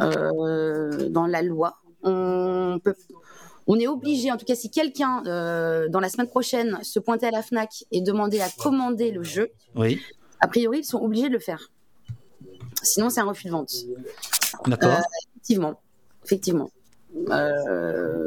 euh, 0.00 1.08
dans 1.08 1.26
la 1.28 1.42
loi, 1.42 1.76
on 2.02 2.80
peut, 2.82 2.94
on 3.66 3.78
est 3.78 3.86
obligé, 3.86 4.30
en 4.30 4.36
tout 4.36 4.44
cas, 4.44 4.54
si 4.54 4.70
quelqu'un 4.70 5.22
euh, 5.26 5.88
dans 5.88 6.00
la 6.00 6.08
semaine 6.08 6.28
prochaine 6.28 6.78
se 6.82 6.98
pointait 6.98 7.26
à 7.26 7.30
la 7.30 7.42
Fnac 7.42 7.84
et 7.92 8.00
demandait 8.00 8.40
à 8.40 8.48
commander 8.58 9.10
le 9.10 9.22
jeu, 9.22 9.50
Oui, 9.74 10.00
a 10.40 10.48
priori, 10.48 10.80
ils 10.80 10.84
sont 10.84 11.00
obligés 11.00 11.28
de 11.28 11.34
le 11.34 11.38
faire. 11.38 11.70
Sinon, 12.82 13.08
c'est 13.10 13.20
un 13.20 13.24
refus 13.24 13.46
de 13.46 13.52
vente. 13.52 13.72
d'accord. 14.66 14.98
Effectivement, 15.36 15.80
effectivement. 16.24 16.70
Euh, 17.30 18.26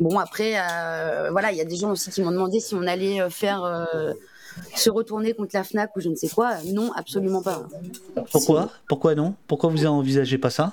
Bon, 0.00 0.18
après, 0.18 0.54
euh, 0.58 1.30
voilà, 1.32 1.50
il 1.50 1.58
y 1.58 1.60
a 1.60 1.64
des 1.64 1.74
gens 1.76 1.90
aussi 1.90 2.10
qui 2.10 2.22
m'ont 2.22 2.30
demandé 2.30 2.60
si 2.60 2.74
on 2.74 2.82
allait 2.86 3.20
euh, 3.20 3.30
faire 3.30 3.64
euh, 3.64 4.12
se 4.76 4.90
retourner 4.90 5.34
contre 5.34 5.50
la 5.54 5.64
Fnac 5.64 5.96
ou 5.96 6.00
je 6.00 6.08
ne 6.08 6.14
sais 6.14 6.28
quoi. 6.28 6.62
Non, 6.66 6.92
absolument 6.92 7.42
pas. 7.42 7.66
Pourquoi? 8.30 8.70
Pourquoi 8.88 9.14
non? 9.16 9.34
Pourquoi 9.48 9.70
vous 9.70 9.86
envisagez 9.86 10.38
pas 10.38 10.50
ça? 10.50 10.72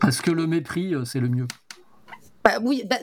Parce 0.00 0.20
que 0.20 0.30
le 0.32 0.46
mépris, 0.46 0.94
euh, 0.94 1.04
c'est 1.04 1.20
le 1.20 1.28
mieux. 1.28 1.46
Bah, 2.44 2.58
oui, 2.62 2.84
bah, 2.88 2.96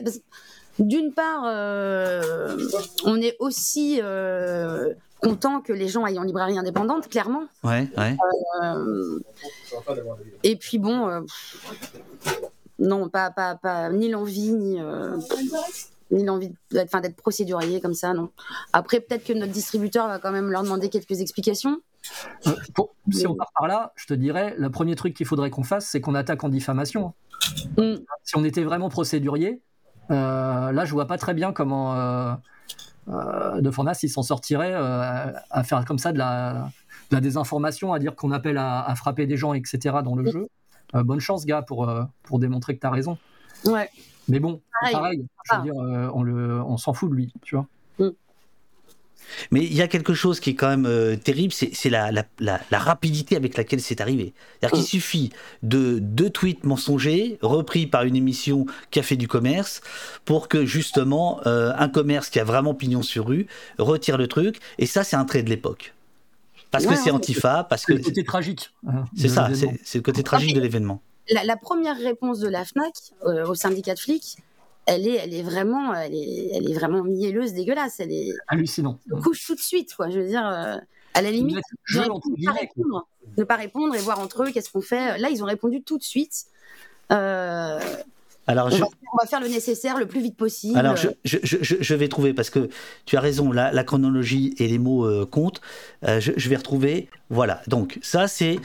d'une 0.78 1.12
part, 1.12 1.44
euh, 1.46 2.56
on 3.04 3.20
est 3.20 3.36
aussi 3.40 3.98
euh, 4.00 4.94
content 5.20 5.60
que 5.60 5.72
les 5.72 5.88
gens 5.88 6.04
aillent 6.04 6.18
en 6.18 6.22
librairie 6.22 6.58
indépendante, 6.58 7.08
clairement. 7.08 7.44
Ouais, 7.64 7.88
ouais. 7.98 8.16
Euh, 8.62 9.18
et 10.44 10.56
puis 10.56 10.78
bon, 10.78 11.26
non, 12.78 13.08
pas, 13.08 13.30
pas, 13.30 13.56
pas, 13.56 13.90
ni 13.90 14.08
l'envie, 14.08 14.52
ni, 14.52 14.78
ni 16.12 16.24
l'envie 16.24 16.52
d'être, 16.70 17.00
d'être 17.00 17.16
procédurier 17.16 17.80
comme 17.80 17.94
ça, 17.94 18.14
non. 18.14 18.30
Après, 18.72 19.00
peut-être 19.00 19.24
que 19.24 19.32
notre 19.32 19.52
distributeur 19.52 20.06
va 20.06 20.18
quand 20.18 20.32
même 20.32 20.50
leur 20.50 20.62
demander 20.62 20.88
quelques 20.88 21.20
explications. 21.20 21.80
Euh, 22.46 22.52
pour- 22.74 22.94
si 23.10 23.26
on 23.26 23.34
part 23.34 23.50
par 23.58 23.66
là, 23.68 23.92
je 23.96 24.06
te 24.06 24.14
dirais, 24.14 24.54
le 24.58 24.70
premier 24.70 24.94
truc 24.96 25.14
qu'il 25.14 25.26
faudrait 25.26 25.50
qu'on 25.50 25.62
fasse, 25.64 25.86
c'est 25.86 26.00
qu'on 26.00 26.14
attaque 26.14 26.42
en 26.44 26.48
diffamation. 26.48 27.14
Mm. 27.76 27.94
Si 28.24 28.36
on 28.36 28.44
était 28.44 28.62
vraiment 28.64 28.88
procédurier, 28.88 29.60
euh, 30.10 30.72
là, 30.72 30.84
je 30.84 30.92
vois 30.92 31.06
pas 31.06 31.18
très 31.18 31.34
bien 31.34 31.52
comment 31.52 31.94
euh, 31.94 32.34
euh, 33.08 33.60
De 33.60 33.70
Fornas 33.70 33.98
il 34.02 34.08
s'en 34.08 34.22
sortirait 34.22 34.74
à, 34.74 35.64
faire 35.64 35.84
comme 35.84 35.98
ça 35.98 36.12
de 36.12 36.18
la, 36.18 36.68
de 37.10 37.16
la 37.16 37.20
désinformation, 37.20 37.92
à 37.92 37.98
dire 37.98 38.14
qu'on 38.14 38.30
appelle 38.30 38.58
à, 38.58 38.84
à 38.84 38.94
frapper 38.94 39.26
des 39.26 39.36
gens, 39.36 39.54
etc. 39.54 39.96
dans 40.04 40.14
le 40.14 40.24
Mm. 40.24 40.32
jeu. 40.32 40.48
Bonne 40.94 41.20
chance, 41.20 41.46
gars, 41.46 41.62
pour, 41.62 41.90
pour 42.22 42.38
démontrer 42.38 42.74
que 42.76 42.80
tu 42.80 42.86
as 42.86 42.90
raison. 42.90 43.16
Ouais. 43.64 43.88
Mais 44.28 44.38
bon, 44.40 44.60
Pareil. 44.80 44.94
pareil, 44.94 45.26
je 45.50 45.54
veux 45.56 45.60
Ah. 45.60 45.62
dire, 45.62 45.74
on, 45.74 46.76
s'en 46.76 46.92
fout 46.92 47.10
de 47.10 47.14
lui, 47.14 47.32
tu 47.42 47.56
vois. 47.56 47.66
Mais 49.50 49.60
il 49.64 49.74
y 49.74 49.82
a 49.82 49.88
quelque 49.88 50.14
chose 50.14 50.40
qui 50.40 50.50
est 50.50 50.54
quand 50.54 50.68
même 50.68 50.86
euh, 50.86 51.16
terrible, 51.16 51.52
c'est 51.52 51.70
c'est 51.74 51.90
la, 51.90 52.10
la, 52.12 52.24
la, 52.40 52.60
la 52.70 52.78
rapidité 52.78 53.36
avec 53.36 53.56
laquelle 53.56 53.80
c'est 53.80 54.00
arrivé. 54.00 54.32
C'est-à-dire 54.60 54.74
qu'il 54.76 54.84
Mm. 54.84 55.02
suffit 55.02 55.30
de 55.62 55.98
deux 56.00 56.30
tweets 56.30 56.64
mensongers 56.64 57.38
repris 57.42 57.86
par 57.86 58.04
une 58.04 58.16
émission 58.16 58.66
qui 58.90 58.98
a 58.98 59.02
fait 59.02 59.16
du 59.16 59.28
commerce 59.28 59.80
pour 60.24 60.48
que 60.48 60.64
justement 60.64 61.40
euh, 61.46 61.72
un 61.76 61.88
commerce 61.88 62.28
qui 62.30 62.40
a 62.40 62.44
vraiment 62.44 62.74
pignon 62.74 63.02
sur 63.02 63.26
rue 63.26 63.46
retire 63.78 64.18
le 64.18 64.26
truc. 64.28 64.58
Et 64.78 64.86
ça, 64.86 65.04
c'est 65.04 65.16
un 65.16 65.24
trait 65.24 65.42
de 65.42 65.50
l'époque. 65.50 65.94
Parce 66.70 66.86
que 66.86 66.94
c'est 66.96 67.10
antifa, 67.10 67.64
parce 67.68 67.82
C'est 67.82 67.92
que 67.92 67.98
le 67.98 68.04
côté 68.04 68.24
tragique. 68.24 68.70
hein, 68.88 69.04
c'est 69.16 69.28
ça, 69.28 69.50
c'est 69.54 69.78
c'est 69.84 69.98
le 69.98 70.02
côté 70.02 70.22
tragique 70.22 70.54
de 70.54 70.60
l'événement. 70.60 71.02
La, 71.30 71.44
la 71.44 71.56
première 71.56 71.96
réponse 71.98 72.38
de 72.40 72.48
la 72.48 72.64
Fnac 72.64 72.94
euh, 73.26 73.46
au 73.46 73.54
syndicat 73.54 73.94
de 73.94 73.98
flics, 73.98 74.38
elle 74.86 75.06
est, 75.06 75.16
elle 75.16 75.34
est 75.34 75.42
vraiment, 75.42 75.94
elle 75.94 76.14
est, 76.14 76.50
elle 76.54 76.70
est 76.70 76.74
vraiment 76.74 77.02
mielleuse, 77.04 77.52
dégueulasse. 77.52 78.00
Elle 78.00 78.12
est 78.12 78.32
hallucinant. 78.48 78.98
elle 79.12 79.20
couche 79.20 79.46
tout 79.46 79.54
de 79.54 79.60
suite, 79.60 79.94
quoi. 79.94 80.10
Je 80.10 80.18
veux 80.20 80.26
dire, 80.28 80.46
euh, 80.46 80.76
à 81.14 81.22
la 81.22 81.30
limite, 81.30 81.58
pu 81.84 81.98
ne 81.98 82.46
pas 82.46 82.52
répondre, 82.52 83.06
ne 83.36 83.44
pas 83.44 83.56
répondre 83.56 83.94
et 83.94 83.98
voir 83.98 84.18
entre 84.20 84.44
eux 84.44 84.50
qu'est-ce 84.50 84.70
qu'on 84.70 84.80
fait. 84.80 85.18
Là, 85.18 85.30
ils 85.30 85.42
ont 85.42 85.46
répondu 85.46 85.82
tout 85.82 85.98
de 85.98 86.02
suite. 86.02 86.46
Euh, 87.12 87.78
Alors, 88.46 88.66
on, 88.66 88.70
je, 88.70 88.78
va, 88.78 88.86
on 89.12 89.16
va 89.22 89.26
faire 89.26 89.40
le 89.40 89.48
nécessaire 89.48 89.98
le 89.98 90.06
plus 90.06 90.20
vite 90.20 90.36
possible. 90.36 90.78
Alors, 90.78 90.96
je, 90.96 91.08
je, 91.24 91.38
je, 91.42 91.58
je- 91.60 91.76
je 91.80 91.94
vais 91.94 92.08
trouver, 92.08 92.32
parce 92.32 92.50
que 92.50 92.68
tu 93.04 93.16
as 93.16 93.20
raison, 93.20 93.52
la, 93.52 93.70
la 93.72 93.84
chronologie 93.84 94.54
et 94.58 94.66
les 94.68 94.78
mots 94.78 95.04
euh, 95.04 95.26
comptent. 95.26 95.60
Euh, 96.04 96.20
je, 96.20 96.32
je 96.36 96.48
vais 96.48 96.56
retrouver. 96.56 97.08
Voilà, 97.30 97.60
donc 97.66 97.98
ça, 98.02 98.26
c'est 98.28 98.58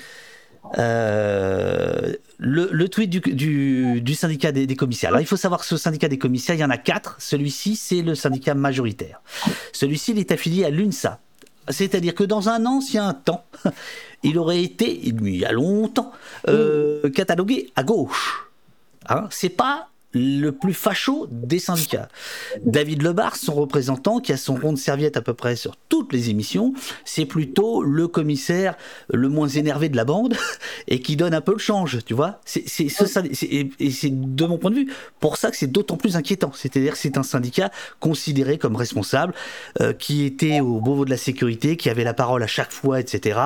euh, 0.78 2.14
le, 2.38 2.70
le 2.72 2.90
tweet 2.90 3.10
du, 3.10 3.20
du, 3.20 4.02
du 4.02 4.16
syndicat 4.16 4.52
des, 4.52 4.68
des 4.68 4.76
commissaires. 4.76 5.10
Alors, 5.10 5.22
il 5.22 5.28
faut 5.28 5.38
savoir 5.38 5.62
que 5.62 5.66
ce 5.66 5.78
syndicat 5.78 6.08
des 6.08 6.18
commissaires, 6.18 6.56
il 6.56 6.60
y 6.60 6.64
en 6.64 6.70
a 6.70 6.78
quatre. 6.78 7.16
Celui-ci, 7.20 7.76
c'est 7.76 8.02
le 8.02 8.16
syndicat 8.16 8.54
majoritaire. 8.54 9.22
Celui-ci, 9.74 10.12
il 10.12 10.20
est 10.20 10.32
affilié 10.32 10.66
à 10.66 10.70
l'UNSA. 10.70 11.20
C'est-à-dire 11.70 12.16
que 12.16 12.24
dans 12.24 12.50
un 12.50 12.66
ancien 12.66 13.14
temps, 13.14 13.46
il 14.24 14.38
aurait 14.38 14.62
été, 14.64 15.00
il 15.06 15.36
y 15.36 15.46
a 15.46 15.52
longtemps, 15.52 16.12
euh, 16.48 17.10
catalogué 17.10 17.72
à 17.76 17.84
gauche. 17.84 18.48
Hein, 19.10 19.28
c'est 19.30 19.50
pas 19.50 19.90
le 20.14 20.52
plus 20.52 20.74
facho 20.74 21.28
des 21.32 21.60
syndicats. 21.60 22.08
David 22.66 23.04
Lebar, 23.04 23.36
son 23.36 23.54
représentant, 23.54 24.20
qui 24.20 24.32
a 24.34 24.38
son 24.38 24.56
rond 24.56 24.74
de 24.74 24.78
serviette 24.78 25.18
à 25.18 25.22
peu 25.22 25.34
près 25.34 25.56
sur 25.56 25.76
toutes 25.90 26.14
les 26.14 26.30
émissions, 26.30 26.74
c'est 27.06 27.26
plutôt 27.26 27.84
le 27.84 28.08
commissaire 28.08 28.76
le 29.14 29.30
moins 29.30 29.48
énervé 29.50 29.90
de 29.90 29.96
la 29.98 30.06
bande 30.06 30.36
et 30.88 31.02
qui 31.02 31.16
donne 31.18 31.34
un 31.34 31.42
peu 31.42 31.52
le 31.52 31.58
change, 31.60 32.00
tu 32.06 32.14
vois. 32.14 32.40
C'est 32.46 32.64
c'est 32.68 32.88
et 33.44 33.70
et 33.80 33.92
c'est 33.92 34.10
de 34.12 34.46
mon 34.46 34.58
point 34.58 34.72
de 34.72 34.76
vue 34.78 34.94
pour 35.20 35.38
ça 35.38 35.52
que 35.52 35.58
c'est 35.58 35.68
d'autant 35.72 35.98
plus 35.98 36.16
inquiétant. 36.16 36.52
C'est-à-dire 36.54 36.94
que 36.94 37.00
c'est 37.00 37.18
un 37.18 37.24
syndicat 37.24 37.70
considéré 38.00 38.58
comme 38.58 38.76
responsable, 38.76 39.34
euh, 39.82 39.94
qui 39.94 40.24
était 40.26 40.62
au 40.62 40.80
Beauvau 40.80 41.06
de 41.06 41.10
la 41.10 41.18
sécurité, 41.18 41.78
qui 41.78 41.90
avait 41.90 42.04
la 42.06 42.14
parole 42.14 42.42
à 42.44 42.48
chaque 42.48 42.72
fois, 42.72 43.00
etc. 43.00 43.40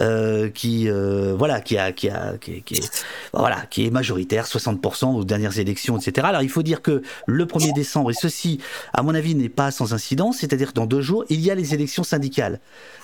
euh, 0.00 0.48
qui 0.48 0.88
euh, 0.88 1.34
voilà, 1.36 1.60
qui 1.60 1.76
a 1.76 1.92
qui 1.92 2.08
a 2.08 2.36
qui, 2.38 2.52
est- 2.52 2.60
qui 2.60 2.74
est 2.76 3.04
voilà, 3.32 3.66
qui 3.68 3.84
est 3.86 3.90
majoritaire, 3.90 4.46
60% 4.46 5.14
aux 5.16 5.24
dernières 5.24 5.58
élections, 5.58 5.96
etc. 5.98 6.03
Alors 6.18 6.42
il 6.42 6.48
faut 6.48 6.62
dire 6.62 6.82
que 6.82 7.02
le 7.26 7.44
1er 7.46 7.74
décembre, 7.74 8.10
et 8.10 8.14
ceci, 8.14 8.60
à 8.92 9.02
mon 9.02 9.14
avis, 9.14 9.34
n'est 9.34 9.48
pas 9.48 9.70
sans 9.70 9.94
incidence, 9.94 10.38
c'est-à-dire 10.38 10.72
dans 10.72 10.86
deux 10.86 11.00
jours, 11.00 11.24
il 11.28 11.40
y 11.40 11.50
a 11.50 11.54
les 11.54 11.74
élections 11.74 12.04
syndicales 12.04 12.60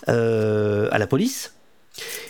euh, 0.08 0.88
à 0.90 0.98
la 0.98 1.06
police, 1.06 1.54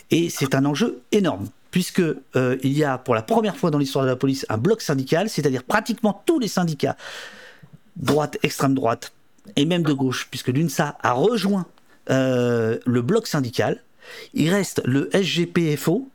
et 0.09 0.29
c'est 0.29 0.55
un 0.55 0.65
enjeu 0.65 1.01
énorme. 1.11 1.47
Puisque 1.71 2.01
euh, 2.01 2.57
il 2.63 2.73
y 2.73 2.83
a 2.83 2.97
pour 2.97 3.15
la 3.15 3.21
première 3.21 3.55
fois 3.55 3.71
dans 3.71 3.77
l'histoire 3.77 4.03
de 4.03 4.09
la 4.09 4.17
police 4.17 4.45
un 4.49 4.57
bloc 4.57 4.81
syndical, 4.81 5.29
c'est-à-dire 5.29 5.63
pratiquement 5.63 6.21
tous 6.25 6.37
les 6.37 6.49
syndicats, 6.49 6.97
droite, 7.95 8.37
extrême 8.43 8.73
droite, 8.73 9.13
et 9.55 9.65
même 9.65 9.83
de 9.83 9.93
gauche, 9.93 10.27
puisque 10.29 10.49
l'UNSA 10.49 10.97
a 11.01 11.13
rejoint 11.13 11.65
euh, 12.09 12.77
le 12.85 13.01
bloc 13.01 13.27
syndical. 13.27 13.81
Il 14.33 14.49
reste 14.49 14.81
le 14.85 15.09
SGPFO, 15.13 16.09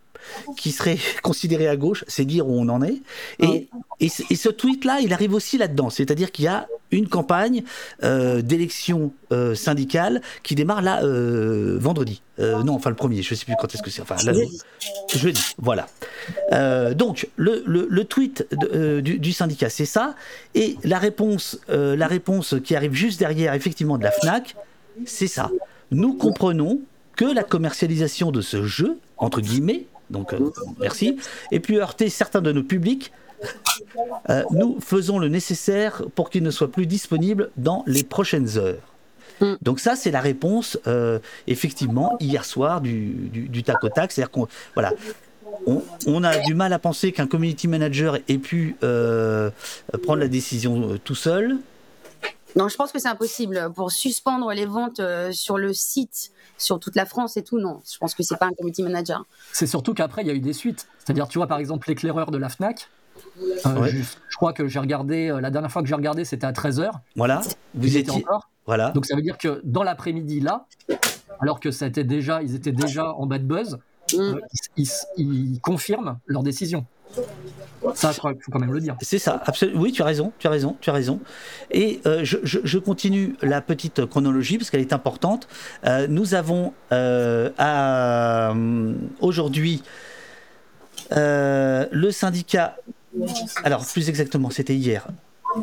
qui 0.57 0.73
serait 0.73 0.99
considéré 1.23 1.69
à 1.69 1.77
gauche, 1.77 2.05
c'est 2.09 2.25
dire 2.25 2.47
où 2.49 2.53
on 2.59 2.69
en 2.69 2.83
est. 2.83 3.03
Et, 3.41 3.69
et, 4.01 4.09
ce- 4.09 4.23
et 4.31 4.37
ce 4.37 4.49
tweet-là, 4.49 5.01
il 5.01 5.13
arrive 5.13 5.35
aussi 5.35 5.59
là-dedans. 5.59 5.91
C'est-à-dire 5.91 6.33
qu'il 6.33 6.45
y 6.45 6.49
a 6.49 6.67
une 6.93 7.09
campagne 7.09 7.65
euh, 8.05 8.43
d'élection 8.43 9.13
euh, 9.33 9.55
syndicale 9.57 10.23
qui 10.45 10.55
démarre 10.55 10.83
là 10.83 11.03
euh, 11.05 11.77
vendredi. 11.81 12.23
Euh, 12.39 12.63
non, 12.63 12.75
enfin 12.75 12.91
le 12.91 12.97
premier, 12.97 13.23
je 13.23 13.35
ne 13.35 13.37
sais 13.39 13.45
plus 13.45 13.55
quand 13.59 13.75
est-ce 13.75 13.83
que 13.83 13.91
c'est. 13.91 14.03
Enfin, 14.03 14.17
là, 14.25 14.33
Jeudi. 14.33 14.61
jeudi, 15.15 15.43
voilà. 15.59 15.87
Donc, 16.95 17.29
le, 17.37 17.63
le- 17.67 17.87
le 17.91 18.05
tweet 18.05 18.47
de- 18.53 19.01
du, 19.01 19.19
du 19.19 19.33
syndicat, 19.33 19.69
c'est 19.71 19.85
ça. 19.87 20.15
Et 20.55 20.77
la 20.85 20.99
réponse, 20.99 21.59
la 21.69 22.07
réponse 22.07 22.55
qui 22.63 22.77
arrive 22.77 22.93
juste 22.93 23.19
derrière, 23.19 23.55
effectivement, 23.55 23.99
de 23.99 24.05
la 24.05 24.11
FNAC, 24.13 24.55
c'est 25.05 25.27
ça. 25.29 25.51
Nous 25.91 26.15
comprenons 26.15 26.81
que 27.17 27.25
la 27.25 27.43
commercialisation 27.43 28.31
de 28.31 28.41
ce 28.41 28.65
jeu, 28.65 28.99
entre 29.17 29.41
guillemets, 29.41 29.87
donc 30.11 30.33
euh, 30.33 30.51
merci, 30.81 31.19
et 31.51 31.61
puis 31.61 31.79
heurter 31.79 32.09
certains 32.09 32.43
de 32.43 32.53
nos 32.53 32.63
publics 32.63 33.13
Euh, 34.31 34.43
nous 34.51 34.79
faisons 34.81 35.19
le 35.19 35.29
nécessaire 35.29 36.03
pour 36.15 36.31
qu'il 36.31 36.43
ne 36.43 36.51
soit 36.51 36.73
plus 36.73 36.87
disponible 36.87 37.51
dans 37.59 37.85
les 37.87 38.03
prochaines 38.03 38.57
heures. 38.57 38.95
Mm. 39.43 39.55
Donc 39.61 39.79
ça, 39.79 39.95
c'est 39.95 40.11
la 40.11 40.23
réponse, 40.23 40.79
euh, 40.87 41.19
effectivement, 41.47 42.17
hier 42.19 42.47
soir 42.47 42.81
du, 42.81 43.11
du, 43.31 43.49
du 43.51 43.63
tac 43.63 43.85
au 43.85 43.91
tac. 43.91 44.11
C'est-à-dire 44.11 44.31
qu'on 44.31 44.49
voilà, 44.73 44.95
on, 45.67 45.83
on 46.07 46.25
a 46.25 46.39
du 46.39 46.55
mal 46.55 46.73
à 46.73 46.79
penser 46.79 47.13
qu'un 47.13 47.27
community 47.27 47.69
manager 47.69 48.17
ait 48.27 48.39
pu 48.39 48.77
prendre 48.81 50.21
la 50.21 50.29
décision 50.29 50.97
tout 51.05 51.15
seul. 51.15 51.59
Non, 52.55 52.69
je 52.69 52.77
pense 52.77 52.93
que 52.93 52.99
c'est 52.99 53.09
impossible. 53.09 53.71
Pour 53.75 53.91
suspendre 53.91 54.53
les 54.53 54.67
ventes 54.67 55.01
euh, 55.01 55.33
sur 55.33 55.59
le 55.59 55.73
site, 55.75 56.31
sur 56.57 56.79
toute 56.81 56.95
la 56.97 57.05
France 57.05 57.37
et 57.37 57.43
tout, 57.43 57.59
non. 57.59 57.81
Je 57.91 57.99
pense 57.99 58.15
que 58.15 58.23
c'est 58.23 58.37
pas 58.37 58.47
un 58.47 58.53
community 58.53 58.83
manager. 58.83 59.25
C'est 59.53 59.67
surtout 59.67 59.93
qu'après, 59.95 60.23
il 60.23 60.29
y 60.29 60.31
a 60.31 60.35
eu 60.35 60.41
des 60.41 60.53
suites. 60.53 60.87
C'est-à-dire, 60.99 61.29
tu 61.29 61.39
vois, 61.39 61.47
par 61.49 61.59
exemple, 61.59 61.89
l'éclaireur 61.89 62.31
de 62.31 62.39
la 62.39 62.49
Fnac. 62.49 62.89
euh, 63.67 63.81
Ouais. 63.81 63.91
je, 63.91 63.99
je 64.03 64.37
crois 64.37 64.53
que 64.53 64.69
j'ai 64.69 64.79
regardé, 64.79 65.29
euh, 65.31 65.41
la 65.41 65.51
dernière 65.51 65.71
fois 65.73 65.83
que 65.83 65.89
j'ai 65.89 65.95
regardé, 65.95 66.25
c'était 66.25 66.47
à 66.47 66.53
13h. 66.53 66.91
Voilà, 67.17 67.41
vous 67.75 67.87
Ils 67.87 67.97
étaient 67.97 68.11
étiez. 68.13 68.25
encore? 68.25 68.49
Voilà. 68.67 68.91
Donc 68.91 69.07
ça 69.07 69.17
veut 69.17 69.23
dire 69.23 69.39
que 69.39 69.61
dans 69.65 69.83
l'après-midi, 69.83 70.41
là, 70.41 70.67
alors 71.41 71.61
que 71.61 71.71
ça 71.71 71.87
était 71.87 72.05
déjà, 72.05 72.43
ils 72.43 72.55
étaient 72.55 72.73
déjà 72.73 73.13
en 73.13 73.27
bad 73.27 73.47
buzz, 73.47 73.79
Mm. 74.13 74.19
euh, 74.21 74.41
ils, 74.77 74.89
ils- 75.17 75.53
ils 75.55 75.61
confirment 75.61 76.19
leur 76.27 76.43
décision. 76.45 76.87
Ça, 77.95 78.13
je 78.13 78.19
crois 78.19 78.33
qu'il 78.35 78.43
faut 78.43 78.51
quand 78.53 78.59
même 78.59 78.73
le 78.73 78.81
dire. 78.81 78.97
C'est 79.01 79.19
ça, 79.19 79.43
absolument. 79.47 79.81
Oui, 79.81 79.93
tu 79.93 80.03
as 80.03 80.05
raison, 80.05 80.33
tu 80.39 80.47
as 80.47 80.51
raison, 80.51 80.77
tu 80.81 80.91
as 80.91 80.93
raison. 80.93 81.21
Et 81.71 82.01
euh, 82.07 82.21
je, 82.25 82.79
continue 82.79 83.37
la 83.43 83.61
petite 83.61 84.07
chronologie 84.07 84.59
parce 84.59 84.71
qu'elle 84.71 84.81
est 84.81 84.93
importante. 84.93 85.49
Euh, 85.85 86.07
nous 86.09 86.35
avons 86.35 86.73
euh, 86.93 87.51
aujourd'hui 89.21 89.83
le 91.11 92.11
syndicat. 92.11 92.77
Alors, 93.65 93.85
plus 93.87 94.09
exactement, 94.09 94.51
c'était 94.51 94.75
hier. 94.75 95.07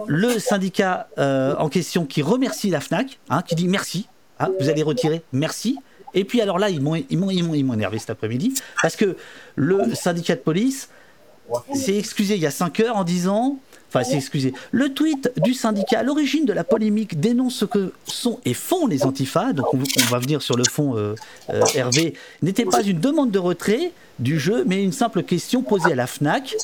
Le 0.07 0.39
syndicat 0.39 1.07
en 1.17 1.69
question 1.69 2.05
qui 2.05 2.21
remercie 2.21 2.69
la 2.69 2.79
Fnac, 2.79 3.19
hein, 3.29 3.41
qui 3.41 3.55
dit 3.55 3.67
merci. 3.67 4.07
hein, 4.39 4.49
vous 4.59 4.69
allez 4.69 4.83
retirer, 4.83 5.21
merci. 5.31 5.77
Et 6.15 6.25
puis 6.25 6.41
alors 6.41 6.59
là, 6.59 6.69
ils 6.69 6.79
m'ont- 6.81 6.95
ils 6.95 7.17
m'ont 7.17 7.73
énervé 7.73 7.97
cet 7.99 8.11
après-midi 8.11 8.53
parce 8.81 8.95
que 8.95 9.15
le 9.55 9.95
syndicat 9.95 10.35
de 10.35 10.41
police 10.41 10.89
s'est 11.73 11.97
excusé 11.97 12.35
il 12.35 12.41
y 12.41 12.45
a 12.45 12.51
5 12.51 12.79
heures 12.79 12.97
en 12.97 13.03
disant, 13.03 13.57
enfin 13.89 14.03
s'est 14.03 14.15
excusé, 14.15 14.53
le 14.71 14.93
tweet 14.93 15.31
du 15.37 15.53
syndicat 15.53 15.99
à 15.99 16.03
l'origine 16.03 16.45
de 16.45 16.53
la 16.53 16.63
polémique 16.63 17.19
dénonce 17.19 17.55
ce 17.55 17.65
que 17.65 17.93
sont 18.05 18.39
et 18.45 18.53
font 18.53 18.87
les 18.87 19.05
antifas, 19.05 19.53
donc 19.53 19.73
on, 19.73 19.79
on 19.79 20.09
va 20.09 20.19
venir 20.19 20.41
sur 20.41 20.57
le 20.57 20.63
fond 20.63 20.95
euh, 20.97 21.15
euh, 21.49 21.61
Hervé, 21.75 22.13
n'était 22.41 22.65
pas 22.65 22.81
une 22.81 22.99
demande 22.99 23.31
de 23.31 23.39
retrait 23.39 23.91
du 24.19 24.39
jeu, 24.39 24.63
mais 24.65 24.83
une 24.83 24.91
simple 24.91 25.23
question 25.23 25.61
posée 25.61 25.91
à 25.91 25.95
la 25.95 26.07
FNAC. 26.07 26.55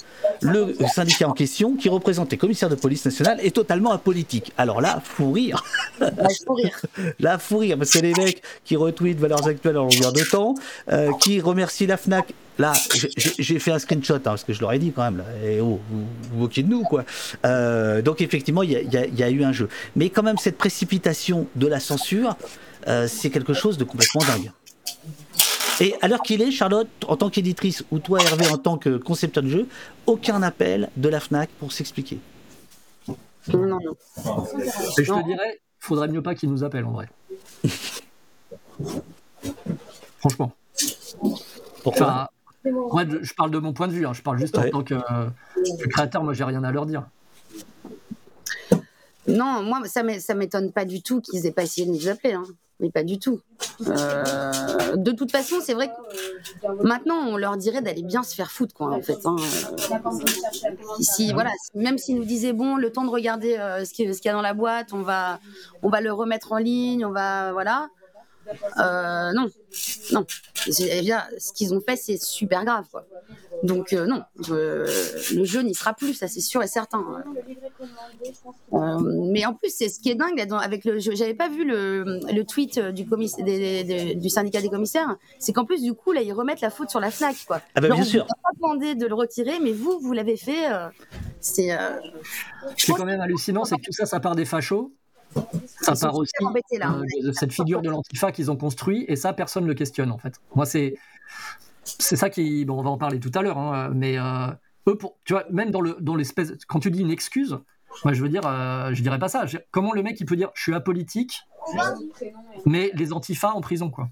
Le 0.41 0.75
syndicat 0.93 1.27
en 1.27 1.33
question, 1.33 1.75
qui 1.75 1.89
représente 1.89 2.31
les 2.31 2.37
commissaires 2.37 2.69
de 2.69 2.75
police 2.75 3.05
nationale, 3.05 3.39
est 3.41 3.55
totalement 3.55 3.91
apolitique. 3.91 4.53
Alors 4.57 4.81
là, 4.81 5.01
fou 5.03 5.31
rire. 5.31 5.63
Je 5.99 6.05
peux 6.45 6.53
rire. 6.53 6.81
Là, 7.19 7.37
fou 7.37 7.57
rire, 7.57 7.77
parce 7.77 7.91
que 7.91 7.99
les 7.99 8.13
mecs 8.13 8.41
qui 8.63 8.75
retweetent 8.75 9.19
valeurs 9.19 9.45
actuelles 9.47 9.77
en 9.77 9.83
longueur 9.83 10.13
de 10.13 10.23
temps, 10.23 10.55
euh, 10.91 11.11
qui 11.19 11.41
remercient 11.41 11.87
la 11.87 11.97
FNAC. 11.97 12.33
Là, 12.59 12.73
j'ai- 13.39 13.57
fait 13.57 13.71
un 13.71 13.79
screenshot, 13.79 14.15
hein, 14.15 14.19
parce 14.21 14.43
que 14.43 14.51
je 14.53 14.59
leur 14.59 14.73
ai 14.73 14.79
dit 14.79 14.91
quand 14.91 15.03
même, 15.03 15.17
là, 15.19 15.23
et 15.43 15.61
oh, 15.61 15.79
vous 15.89 16.05
vous 16.31 16.37
moquez 16.39 16.61
de 16.61 16.67
nous, 16.67 16.83
quoi. 16.83 17.05
Euh, 17.45 18.01
donc, 18.01 18.19
effectivement, 18.21 18.63
il 18.63 18.71
y 18.71 18.75
a, 18.75 18.81
il 18.81 18.93
y 18.93 18.97
a- 18.97 19.05
il 19.05 19.17
y 19.17 19.23
a 19.23 19.29
eu 19.29 19.43
un 19.45 19.53
jeu. 19.53 19.69
Mais 19.95 20.09
quand 20.09 20.23
même, 20.23 20.37
cette 20.37 20.57
précipitation 20.57 21.47
de 21.55 21.67
la 21.67 21.79
censure, 21.79 22.35
euh, 22.87 23.07
c'est 23.07 23.29
quelque 23.29 23.53
chose 23.53 23.77
de 23.77 23.85
complètement 23.85 24.21
dingue. 24.25 24.51
Et 25.79 25.95
à 26.01 26.09
l'heure 26.09 26.21
qu'il 26.21 26.41
est, 26.41 26.51
Charlotte, 26.51 26.89
en 27.07 27.15
tant 27.15 27.29
qu'éditrice, 27.29 27.85
ou 27.91 27.99
toi, 27.99 28.19
Hervé, 28.21 28.47
en 28.49 28.57
tant 28.57 28.77
que 28.77 28.97
concepteur 28.97 29.41
de 29.43 29.47
jeu, 29.49 29.67
aucun 30.05 30.43
appel 30.43 30.89
de 30.97 31.07
la 31.07 31.21
FNAC 31.21 31.49
pour 31.59 31.71
s'expliquer. 31.71 32.19
Non, 33.07 33.15
non, 33.65 33.79
non. 33.79 33.95
Et 34.97 35.05
je 35.05 35.11
Non. 35.13 35.21
te 35.21 35.25
dirais, 35.27 35.61
faudrait 35.79 36.09
mieux 36.09 36.21
pas 36.21 36.35
qu'ils 36.35 36.49
nous 36.51 36.65
appellent 36.65 36.83
en 36.83 36.91
vrai. 36.91 37.07
Franchement. 40.19 40.51
Pourquoi? 41.83 42.07
Enfin, 42.07 42.27
moi, 42.65 43.03
je 43.09 43.23
je 43.23 43.33
parle 43.33 43.51
de 43.51 43.59
mon 43.59 43.73
point 43.73 43.87
de 43.87 43.93
vue. 43.93 44.05
hein. 44.05 44.13
Je 44.13 44.21
parle 44.21 44.37
juste 44.39 44.57
Ouais. 44.57 44.67
en 44.67 44.79
tant 44.79 44.83
que, 44.83 44.95
euh, 44.95 45.27
que 45.81 45.87
créateur. 45.87 46.23
Moi, 46.23 46.33
j'ai 46.33 46.43
rien 46.43 46.63
à 46.63 46.71
leur 46.71 46.85
dire. 46.85 47.03
Non, 49.27 49.61
moi, 49.61 49.81
ça 49.85 50.01
m'é- 50.03 50.19
ça 50.19 50.33
m'étonne 50.33 50.71
pas 50.71 50.85
du 50.85 51.01
tout 51.03 51.21
qu'ils 51.21 51.45
aient 51.45 51.51
pas 51.51 51.63
essayé 51.63 51.85
de 51.85 51.91
nous 51.91 52.07
appeler. 52.07 52.33
hein. 52.33 52.43
Mais 52.81 52.89
pas 52.89 53.03
du 53.03 53.19
tout. 53.19 53.41
Euh, 53.87 54.95
de 54.95 55.11
toute 55.11 55.31
façon, 55.31 55.57
c'est 55.61 55.73
vrai 55.73 55.89
que 55.89 56.83
maintenant, 56.87 57.17
on 57.27 57.35
leur 57.35 57.57
dirait 57.57 57.81
d'aller 57.81 58.03
bien 58.03 58.23
se 58.23 58.33
faire 58.33 58.49
foutre, 58.51 58.73
quoi, 58.73 58.87
en 58.93 59.01
fait. 59.01 59.17
hein. 59.25 59.35
Si, 61.01 61.33
voilà, 61.33 61.49
même 61.75 61.97
s'ils 61.97 62.15
nous 62.15 62.23
disaient, 62.23 62.53
bon, 62.53 62.77
le 62.77 62.89
temps 62.89 63.03
de 63.03 63.09
regarder 63.09 63.57
euh, 63.57 63.83
ce 63.83 63.93
qu'il 63.93 64.15
ce 64.15 64.21
qu'il 64.21 64.29
y 64.29 64.31
a 64.31 64.33
dans 64.33 64.41
la 64.41 64.53
boîte, 64.53 64.93
on 64.93 65.01
va, 65.01 65.41
on 65.83 65.89
va 65.89 65.99
le 65.99 66.13
remettre 66.13 66.53
en 66.53 66.57
ligne, 66.57 67.05
on 67.05 67.11
va. 67.11 67.51
Voilà. 67.51 67.89
Euh, 68.79 69.31
non, 69.33 69.47
non. 70.11 70.25
C'est- 70.55 70.89
eh 70.97 71.01
bien, 71.01 71.23
ce 71.37 71.53
qu'ils 71.53 71.73
ont 71.73 71.81
fait, 71.81 71.95
c'est 71.95 72.21
super 72.21 72.65
grave, 72.65 72.85
quoi. 72.91 73.05
Donc, 73.63 73.91
euh, 73.91 74.05
non, 74.05 74.23
je- 74.47 75.35
le 75.35 75.43
jeu 75.43 75.61
n'y 75.61 75.75
sera 75.75 75.93
plus, 75.93 76.13
ça 76.13 76.27
c'est 76.29 76.39
sûr 76.39 76.63
et 76.63 76.67
certain. 76.67 77.03
Euh, 78.73 78.99
mais 79.31 79.45
en 79.45 79.53
plus, 79.53 79.69
c'est 79.75 79.89
ce 79.89 79.99
qui 79.99 80.09
est 80.09 80.15
dingue 80.15 80.37
là, 80.37 80.45
dans- 80.45 80.57
avec 80.57 80.85
le. 80.85 80.99
je- 80.99 81.11
J'avais 81.13 81.33
pas 81.33 81.49
vu 81.49 81.65
le, 81.65 82.19
le 82.31 82.43
tweet 82.45 82.79
du, 82.79 83.03
des- 83.43 83.83
des- 83.83 84.15
du 84.15 84.29
syndicat 84.29 84.61
des 84.61 84.69
commissaires. 84.69 85.17
C'est 85.39 85.51
qu'en 85.51 85.65
plus, 85.65 85.81
du 85.81 85.93
coup, 85.93 86.11
là, 86.13 86.21
ils 86.21 86.31
remettent 86.31 86.61
la 86.61 86.69
faute 86.69 86.89
sur 86.89 86.99
la 86.99 87.11
Fnac, 87.11 87.35
quoi. 87.45 87.61
Ah 87.75 87.81
bah, 87.81 87.89
bien 87.89 87.97
on 87.97 88.03
sûr. 88.03 88.25
pas 88.25 88.33
demandé 88.55 88.95
de 88.95 89.05
le 89.07 89.13
retirer, 89.15 89.59
mais 89.61 89.71
vous, 89.73 89.99
vous 89.99 90.13
l'avez 90.13 90.37
fait. 90.37 90.71
euh, 90.71 90.87
c'est. 91.41 91.71
euh, 91.73 91.99
Ce 92.77 92.85
qui 92.85 92.91
est 92.91 92.95
quand 92.95 93.05
même 93.05 93.21
hallucinant, 93.21 93.65
c'est 93.65 93.75
que 93.75 93.81
tout 93.83 93.91
ça, 93.91 94.05
ça 94.05 94.19
part 94.19 94.35
des 94.35 94.45
fachos. 94.45 94.93
Ça 95.81 95.93
part 95.95 96.15
aussi 96.15 96.31
super 96.35 96.49
embêtés, 96.49 96.77
là. 96.77 96.93
euh, 96.93 97.27
de 97.27 97.31
cette 97.31 97.53
figure 97.53 97.81
de 97.81 97.89
l'antifa 97.89 98.31
qu'ils 98.31 98.49
ont 98.51 98.55
construit, 98.57 99.05
et 99.07 99.15
ça, 99.15 99.33
personne 99.33 99.63
ne 99.63 99.67
le 99.69 99.73
questionne 99.75 100.11
en 100.11 100.17
fait. 100.17 100.39
Moi, 100.55 100.65
c'est 100.65 100.95
c'est 101.83 102.15
ça 102.15 102.29
qui. 102.29 102.65
Bon, 102.65 102.77
on 102.79 102.83
va 102.83 102.89
en 102.89 102.97
parler 102.97 103.19
tout 103.19 103.31
à 103.35 103.41
l'heure, 103.41 103.57
hein, 103.57 103.89
mais 103.93 104.17
euh, 104.17 104.47
eux, 104.87 104.95
pour, 104.95 105.15
tu 105.25 105.33
vois, 105.33 105.43
même 105.51 105.71
dans 105.71 105.81
le 105.81 105.95
dans 105.99 106.15
l'espèce, 106.15 106.53
quand 106.67 106.79
tu 106.79 106.91
dis 106.91 107.01
une 107.01 107.11
excuse, 107.11 107.57
moi, 108.03 108.13
je 108.13 108.21
veux 108.21 108.29
dire, 108.29 108.41
euh, 108.45 108.91
je 108.93 109.01
dirais 109.01 109.19
pas 109.19 109.29
ça. 109.29 109.45
Je- 109.45 109.57
Comment 109.71 109.93
le 109.93 110.03
mec 110.03 110.19
il 110.19 110.25
peut 110.25 110.35
dire, 110.35 110.49
je 110.53 110.61
suis 110.61 110.73
apolitique, 110.75 111.41
mais 112.65 112.91
les 112.93 113.13
antifas 113.13 113.51
en 113.53 113.61
prison, 113.61 113.89
quoi. 113.89 114.09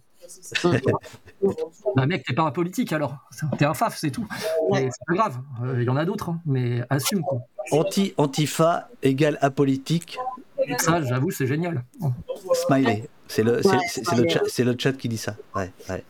Bah, 1.96 2.06
mec, 2.06 2.26
t'es 2.26 2.34
pas 2.34 2.44
un 2.44 2.52
politique 2.52 2.92
alors. 2.94 3.16
T'es 3.58 3.66
un 3.66 3.74
faf, 3.74 3.98
c'est 3.98 4.12
tout. 4.12 4.28
Mais 4.72 4.90
c'est 4.92 5.06
pas 5.06 5.14
grave. 5.14 5.38
Euh, 5.64 5.82
Il 5.82 5.86
y 5.86 5.90
en 5.90 5.96
a 5.96 6.06
d'autres, 6.06 6.30
hein, 6.30 6.42
mais 6.46 6.82
assume. 6.90 7.22
Quoi. 7.22 7.40
Anti, 7.72 8.14
antifa 8.18 8.90
égale 9.04 9.38
apolitique, 9.42 10.18
Ça, 10.80 11.02
j'avoue, 11.02 11.32
c'est 11.32 11.48
génial. 11.48 11.84
smiley. 12.68 13.08
C'est 13.28 13.44
le, 13.44 13.56
Ouais, 13.68 13.78
le, 14.16 14.64
le 14.72 14.76
chat 14.80 14.94
qui 14.94 15.10
dit 15.10 15.18
ça. 15.18 15.36
Ouais, 15.56 15.70
ouais. 15.90 16.04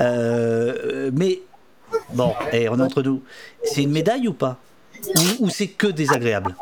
Euh, 0.00 1.10
mais 1.12 1.40
bon, 2.14 2.32
et 2.52 2.68
on 2.68 2.78
est 2.78 2.82
entre 2.82 3.02
nous. 3.02 3.22
C'est 3.62 3.82
une 3.82 3.92
médaille 3.92 4.26
ou 4.28 4.32
pas? 4.32 4.58
Ou, 5.40 5.44
ou 5.46 5.50
c'est 5.50 5.68
que 5.68 5.86
désagréable? 5.86 6.56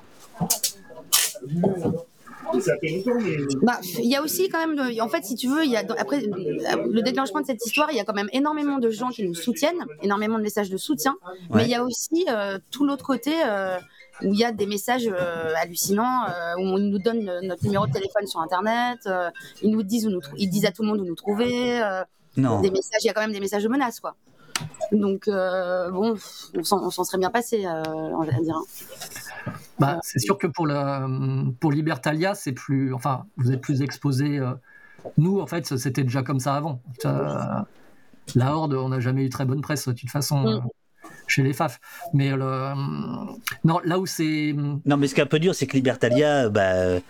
Bah, 3.62 3.78
il 3.98 4.06
y 4.10 4.16
a 4.16 4.22
aussi 4.22 4.48
quand 4.48 4.58
même, 4.58 4.76
de- 4.76 5.00
en 5.00 5.08
fait, 5.08 5.24
si 5.24 5.34
tu 5.34 5.48
veux, 5.48 5.64
il 5.64 5.70
y 5.70 5.76
a 5.76 5.80
après 5.98 6.20
le 6.20 7.00
déclenchement 7.02 7.40
de 7.40 7.46
cette 7.46 7.64
histoire, 7.64 7.90
il 7.90 7.96
y 7.96 8.00
a 8.00 8.04
quand 8.04 8.14
même 8.14 8.28
énormément 8.32 8.78
de 8.78 8.90
gens 8.90 9.08
qui 9.10 9.24
nous 9.26 9.34
soutiennent, 9.34 9.84
énormément 10.02 10.38
de 10.38 10.42
messages 10.42 10.70
de 10.70 10.76
soutien, 10.76 11.16
mais 11.52 11.64
il 11.64 11.70
y 11.70 11.74
a 11.74 11.82
aussi 11.84 12.26
euh, 12.28 12.58
tout 12.70 12.84
l'autre 12.84 13.04
côté 13.04 13.32
euh, 13.46 13.78
où 14.24 14.32
il 14.32 14.38
y 14.38 14.44
a 14.44 14.52
des 14.52 14.66
messages 14.66 15.06
euh, 15.08 15.52
hallucinants, 15.56 16.24
euh, 16.28 16.54
où 16.58 16.62
on 16.62 16.78
nous 16.78 16.98
donne 16.98 17.28
euh, 17.28 17.40
notre 17.42 17.64
numéro 17.64 17.86
de 17.86 17.92
téléphone 17.92 18.26
sur 18.26 18.40
Internet, 18.40 19.00
euh, 19.06 19.30
ils 19.62 19.70
nous 19.70 19.82
disent 19.82 20.06
où 20.06 20.10
nous, 20.10 20.20
ils 20.36 20.48
disent 20.48 20.64
à 20.66 20.72
tout 20.72 20.82
le 20.82 20.88
monde 20.88 21.00
où 21.00 21.04
nous 21.04 21.14
trouver, 21.14 21.82
euh, 21.82 22.02
Non. 22.36 22.60
des 22.60 22.70
messages, 22.70 23.00
il 23.02 23.06
y 23.06 23.10
a 23.10 23.12
quand 23.12 23.20
même 23.20 23.32
des 23.32 23.40
messages 23.40 23.62
de 23.64 23.68
menaces, 23.68 24.00
quoi. 24.00 24.14
Donc 24.92 25.26
euh, 25.28 25.90
bon, 25.90 26.14
on 26.54 26.90
s'en 26.90 27.04
serait 27.04 27.18
bien 27.18 27.30
passé, 27.30 27.66
euh, 27.66 27.82
on 27.86 28.22
va 28.24 28.32
dire. 28.40 28.58
Bah, 29.78 29.98
c'est 30.02 30.20
sûr 30.20 30.38
que 30.38 30.46
pour, 30.46 30.66
le, 30.66 31.50
pour 31.60 31.72
Libertalia, 31.72 32.34
c'est 32.34 32.52
plus. 32.52 32.94
Enfin, 32.94 33.26
vous 33.36 33.50
êtes 33.50 33.60
plus 33.60 33.82
exposé. 33.82 34.38
euh. 34.38 34.52
Nous, 35.18 35.40
en 35.40 35.46
fait, 35.46 35.66
c'était 35.76 36.04
déjà 36.04 36.22
comme 36.22 36.38
ça 36.40 36.54
avant. 36.54 36.80
Euh, 37.04 37.36
la 38.36 38.56
Horde, 38.56 38.74
on 38.74 38.88
n'a 38.90 39.00
jamais 39.00 39.24
eu 39.24 39.28
très 39.28 39.44
bonne 39.44 39.60
presse, 39.60 39.86
de 39.88 39.92
toute 39.92 40.10
façon, 40.10 40.38
Mm. 40.44 40.68
Euh, 41.34 41.42
chez 41.42 41.42
les 41.42 41.52
FAF. 41.52 41.80
Mais 42.12 42.30
le, 42.30 42.72
non, 43.64 43.80
là 43.84 43.98
où 43.98 44.06
c'est. 44.06 44.54
Non, 44.84 44.96
mais 44.96 45.06
ce 45.08 45.14
qu'un 45.14 45.26
peu 45.26 45.38
dur, 45.38 45.54
c'est 45.54 45.66
que 45.66 45.76
Libertalia, 45.76 46.48
bah, 46.48 46.62
euh, 46.72 47.00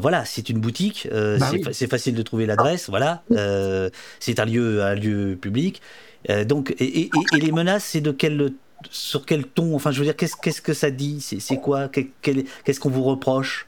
voilà, 0.00 0.24
c'est 0.24 0.48
une 0.48 0.58
boutique, 0.60 1.08
euh, 1.12 1.38
Bah 1.38 1.46
c'est 1.50 1.56
oui. 1.58 1.62
fa- 1.64 1.72
c'est 1.72 1.90
facile 1.90 2.14
de 2.14 2.22
trouver 2.22 2.46
l'adresse, 2.46 2.88
voilà, 2.88 3.22
euh, 3.32 3.90
c'est 4.20 4.38
un 4.40 4.46
lieu, 4.46 4.82
un 4.82 4.94
lieu 4.94 5.36
public. 5.40 5.82
Euh, 6.30 6.44
donc, 6.44 6.74
et, 6.78 7.00
et- 7.00 7.10
et 7.36 7.40
les 7.40 7.52
menaces, 7.52 7.84
c'est 7.84 8.00
de 8.00 8.10
quel, 8.10 8.52
sur 8.90 9.26
quel 9.26 9.44
ton? 9.44 9.74
Enfin, 9.74 9.90
je 9.90 9.98
veux 9.98 10.04
dire, 10.06 10.16
qu'est-ce 10.16 10.36
qu'est-ce 10.40 10.62
que 10.62 10.72
ça 10.72 10.90
dit? 10.90 11.20
C'est 11.20 11.38
c'est 11.40 11.58
quoi? 11.58 11.88
Qu'est-ce 11.88 12.80
qu'on 12.80 12.88
vous 12.90 13.04
reproche? 13.04 13.66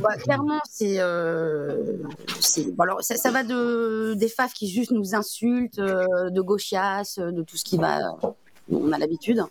Bah, 0.00 0.16
clairement, 0.22 0.60
c'est, 0.70 0.96
euh, 1.00 1.76
c'est- 2.40 2.70
bon, 2.76 2.84
alors 2.84 3.02
ça, 3.02 3.16
ça 3.16 3.30
va 3.32 3.42
de 3.42 4.14
des 4.14 4.28
faf 4.28 4.52
qui 4.52 4.68
juste 4.70 4.92
nous 4.92 5.14
insultent, 5.16 5.78
euh, 5.80 6.30
de 6.30 6.40
gauchias, 6.40 7.16
euh, 7.18 7.32
de 7.32 7.42
tout 7.42 7.56
ce 7.56 7.64
qui 7.64 7.76
va, 7.76 8.16
on 8.70 8.92
a 8.92 8.98
l'habitude, 8.98 9.42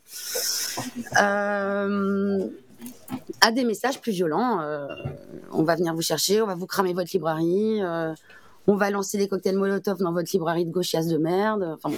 euh, 1.21 2.47
à 3.41 3.51
des 3.51 3.63
messages 3.63 4.01
plus 4.01 4.11
violents. 4.11 4.61
Euh, 4.61 4.87
on 5.51 5.63
va 5.63 5.75
venir 5.75 5.93
vous 5.93 6.01
chercher, 6.01 6.41
on 6.41 6.47
va 6.47 6.55
vous 6.55 6.67
cramer 6.67 6.93
votre 6.93 7.11
librairie, 7.13 7.81
euh, 7.81 8.13
on 8.67 8.75
va 8.75 8.89
lancer 8.89 9.17
des 9.17 9.27
cocktails 9.27 9.57
Molotov 9.57 9.99
dans 9.99 10.11
votre 10.11 10.29
librairie 10.33 10.65
de 10.65 10.71
gauchias 10.71 11.03
de 11.05 11.17
merde. 11.17 11.77
Enfin, 11.77 11.95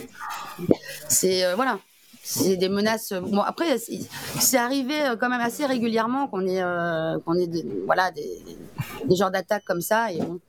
c'est 1.07 1.45
euh, 1.45 1.55
voilà, 1.55 1.79
c'est 2.23 2.57
des 2.57 2.69
menaces. 2.69 3.13
Bon 3.13 3.41
après, 3.41 3.77
c'est 3.77 4.57
arrivé 4.57 4.95
quand 5.19 5.29
même 5.29 5.41
assez 5.41 5.65
régulièrement 5.65 6.27
qu'on 6.27 6.45
ait 6.45 6.61
qu'on 7.25 7.35
ait 7.35 7.49
voilà 7.85 8.11
des, 8.11 8.43
des 9.05 9.15
genres 9.15 9.31
d'attaques 9.31 9.65
comme 9.65 9.81
ça 9.81 10.11
et 10.11 10.19
bon. 10.19 10.39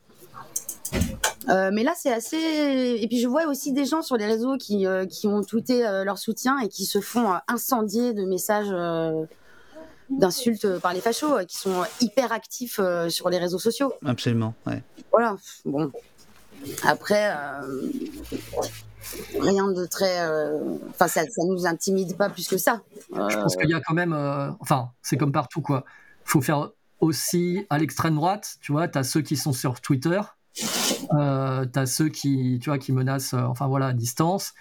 Euh, 1.49 1.71
mais 1.73 1.83
là, 1.83 1.93
c'est 1.97 2.13
assez. 2.13 2.37
Et 3.01 3.07
puis, 3.09 3.21
je 3.21 3.29
vois 3.29 3.47
aussi 3.47 3.73
des 3.73 3.85
gens 3.85 4.03
sur 4.03 4.17
les 4.17 4.27
réseaux 4.27 4.57
qui, 4.57 4.87
euh, 4.87 5.07
qui 5.07 5.27
ont 5.27 5.43
tweeté 5.43 5.87
euh, 5.87 6.05
leur 6.05 6.19
soutien 6.19 6.59
et 6.59 6.69
qui 6.69 6.85
se 6.85 7.01
font 7.01 7.35
incendier 7.49 8.13
de 8.13 8.25
messages 8.25 8.73
d'insultes 10.11 10.79
par 10.79 10.93
les 10.95 11.01
fachos, 11.01 11.45
qui 11.47 11.57
sont 11.57 11.85
hyper 12.01 12.33
actifs 12.33 12.81
sur 13.09 13.31
les 13.31 13.39
réseaux 13.39 13.59
sociaux. 13.59 13.93
Absolument, 14.05 14.55
ouais. 14.67 14.83
Voilà. 15.13 15.37
Bon. 15.65 15.91
Après, 16.83 17.33
rien 19.39 19.71
de 19.71 19.87
très. 19.87 20.27
Enfin, 20.91 21.09
ça, 21.09 21.23
ça 21.23 21.45
nous 21.47 21.67
intimide 21.67 22.17
pas 22.17 22.29
plus 22.29 22.49
que 22.49 22.59
ça. 22.59 22.83
Je 23.11 23.37
pense 23.37 23.57
qu'il 23.57 23.71
y 23.71 23.75
a 23.75 23.81
quand 23.81 23.95
même. 23.95 24.13
Enfin, 24.61 24.91
c'est 25.03 25.17
comme 25.17 25.33
partout, 25.33 25.63
quoi. 25.63 25.85
Faut 26.25 26.43
faire 26.43 26.71
aussi 27.01 27.65
à 27.71 27.79
l'extrême 27.79 28.17
droite, 28.17 28.57
tu 28.61 28.73
vois, 28.73 28.89
tu 28.89 28.99
as 28.99 29.05
ceux 29.05 29.23
qui 29.23 29.37
sont 29.37 29.53
sur 29.53 29.81
Twitter 29.81 30.21
euh, 31.15 31.65
t'as 31.67 31.87
ceux 31.87 32.09
qui, 32.09 32.59
tu 32.61 32.71
vois, 32.71 32.79
qui 32.79 32.93
menacent, 32.93 33.35
euh, 33.35 33.43
enfin 33.43 33.67
voilà, 33.67 33.87
à 33.87 33.93
distance. 33.93 34.55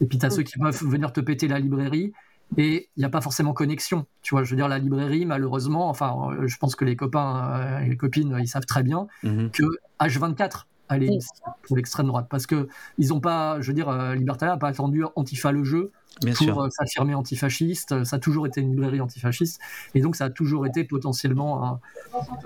Et 0.00 0.06
puis 0.06 0.18
t'as 0.18 0.30
ceux 0.30 0.42
qui 0.42 0.58
peuvent 0.58 0.82
venir 0.84 1.12
te 1.12 1.20
péter 1.20 1.48
la 1.48 1.58
librairie. 1.58 2.12
Et 2.58 2.90
il 2.96 3.00
n'y 3.00 3.04
a 3.04 3.08
pas 3.08 3.20
forcément 3.20 3.52
connexion. 3.52 4.06
Tu 4.22 4.34
vois, 4.34 4.44
je 4.44 4.50
veux 4.50 4.56
dire, 4.56 4.68
la 4.68 4.78
librairie, 4.78 5.24
malheureusement, 5.24 5.88
enfin, 5.88 6.30
euh, 6.30 6.46
je 6.46 6.56
pense 6.58 6.76
que 6.76 6.84
les 6.84 6.94
copains 6.94 7.80
et 7.80 7.88
les 7.88 7.96
copines, 7.96 8.36
ils 8.38 8.48
savent 8.48 8.66
très 8.66 8.82
bien 8.82 9.06
mhm. 9.22 9.50
que 9.50 9.64
H24 10.00 10.64
allez 10.90 11.18
pour 11.62 11.76
l'extrême 11.76 12.06
droite 12.08 12.26
parce 12.28 12.46
que 12.46 12.68
ils 12.98 13.14
ont 13.14 13.20
pas, 13.20 13.58
je 13.62 13.68
veux 13.68 13.72
dire, 13.72 13.90
Libertalia 14.14 14.52
n'a 14.52 14.58
pas 14.58 14.68
attendu 14.68 15.02
Antifa 15.16 15.50
le 15.50 15.64
jeu 15.64 15.92
pour 16.36 16.68
s'affirmer 16.70 17.14
antifasciste. 17.14 18.04
Ça 18.04 18.16
a 18.16 18.18
toujours 18.18 18.46
été 18.46 18.60
une 18.60 18.70
librairie 18.70 19.00
antifasciste 19.00 19.60
et 19.94 20.00
donc 20.00 20.16
ça 20.16 20.26
a 20.26 20.30
toujours 20.30 20.66
été 20.66 20.84
potentiellement 20.84 21.64
un, 21.64 21.80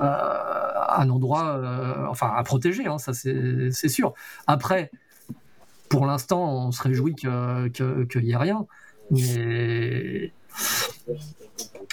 un 0.01 0.68
endroit, 1.09 1.57
euh, 1.57 2.07
enfin 2.09 2.33
à 2.35 2.43
protéger, 2.43 2.87
hein, 2.87 2.99
ça 2.99 3.13
c'est 3.13 3.89
sûr. 3.89 4.15
Après, 4.47 4.91
pour 5.89 6.07
l'instant, 6.07 6.67
on 6.67 6.73
se 6.73 6.83
réjouit 6.83 7.15
qu'il 7.15 7.31
n'y 7.31 8.31
ait 8.31 8.37
rien, 8.37 8.67
mais 9.11 10.33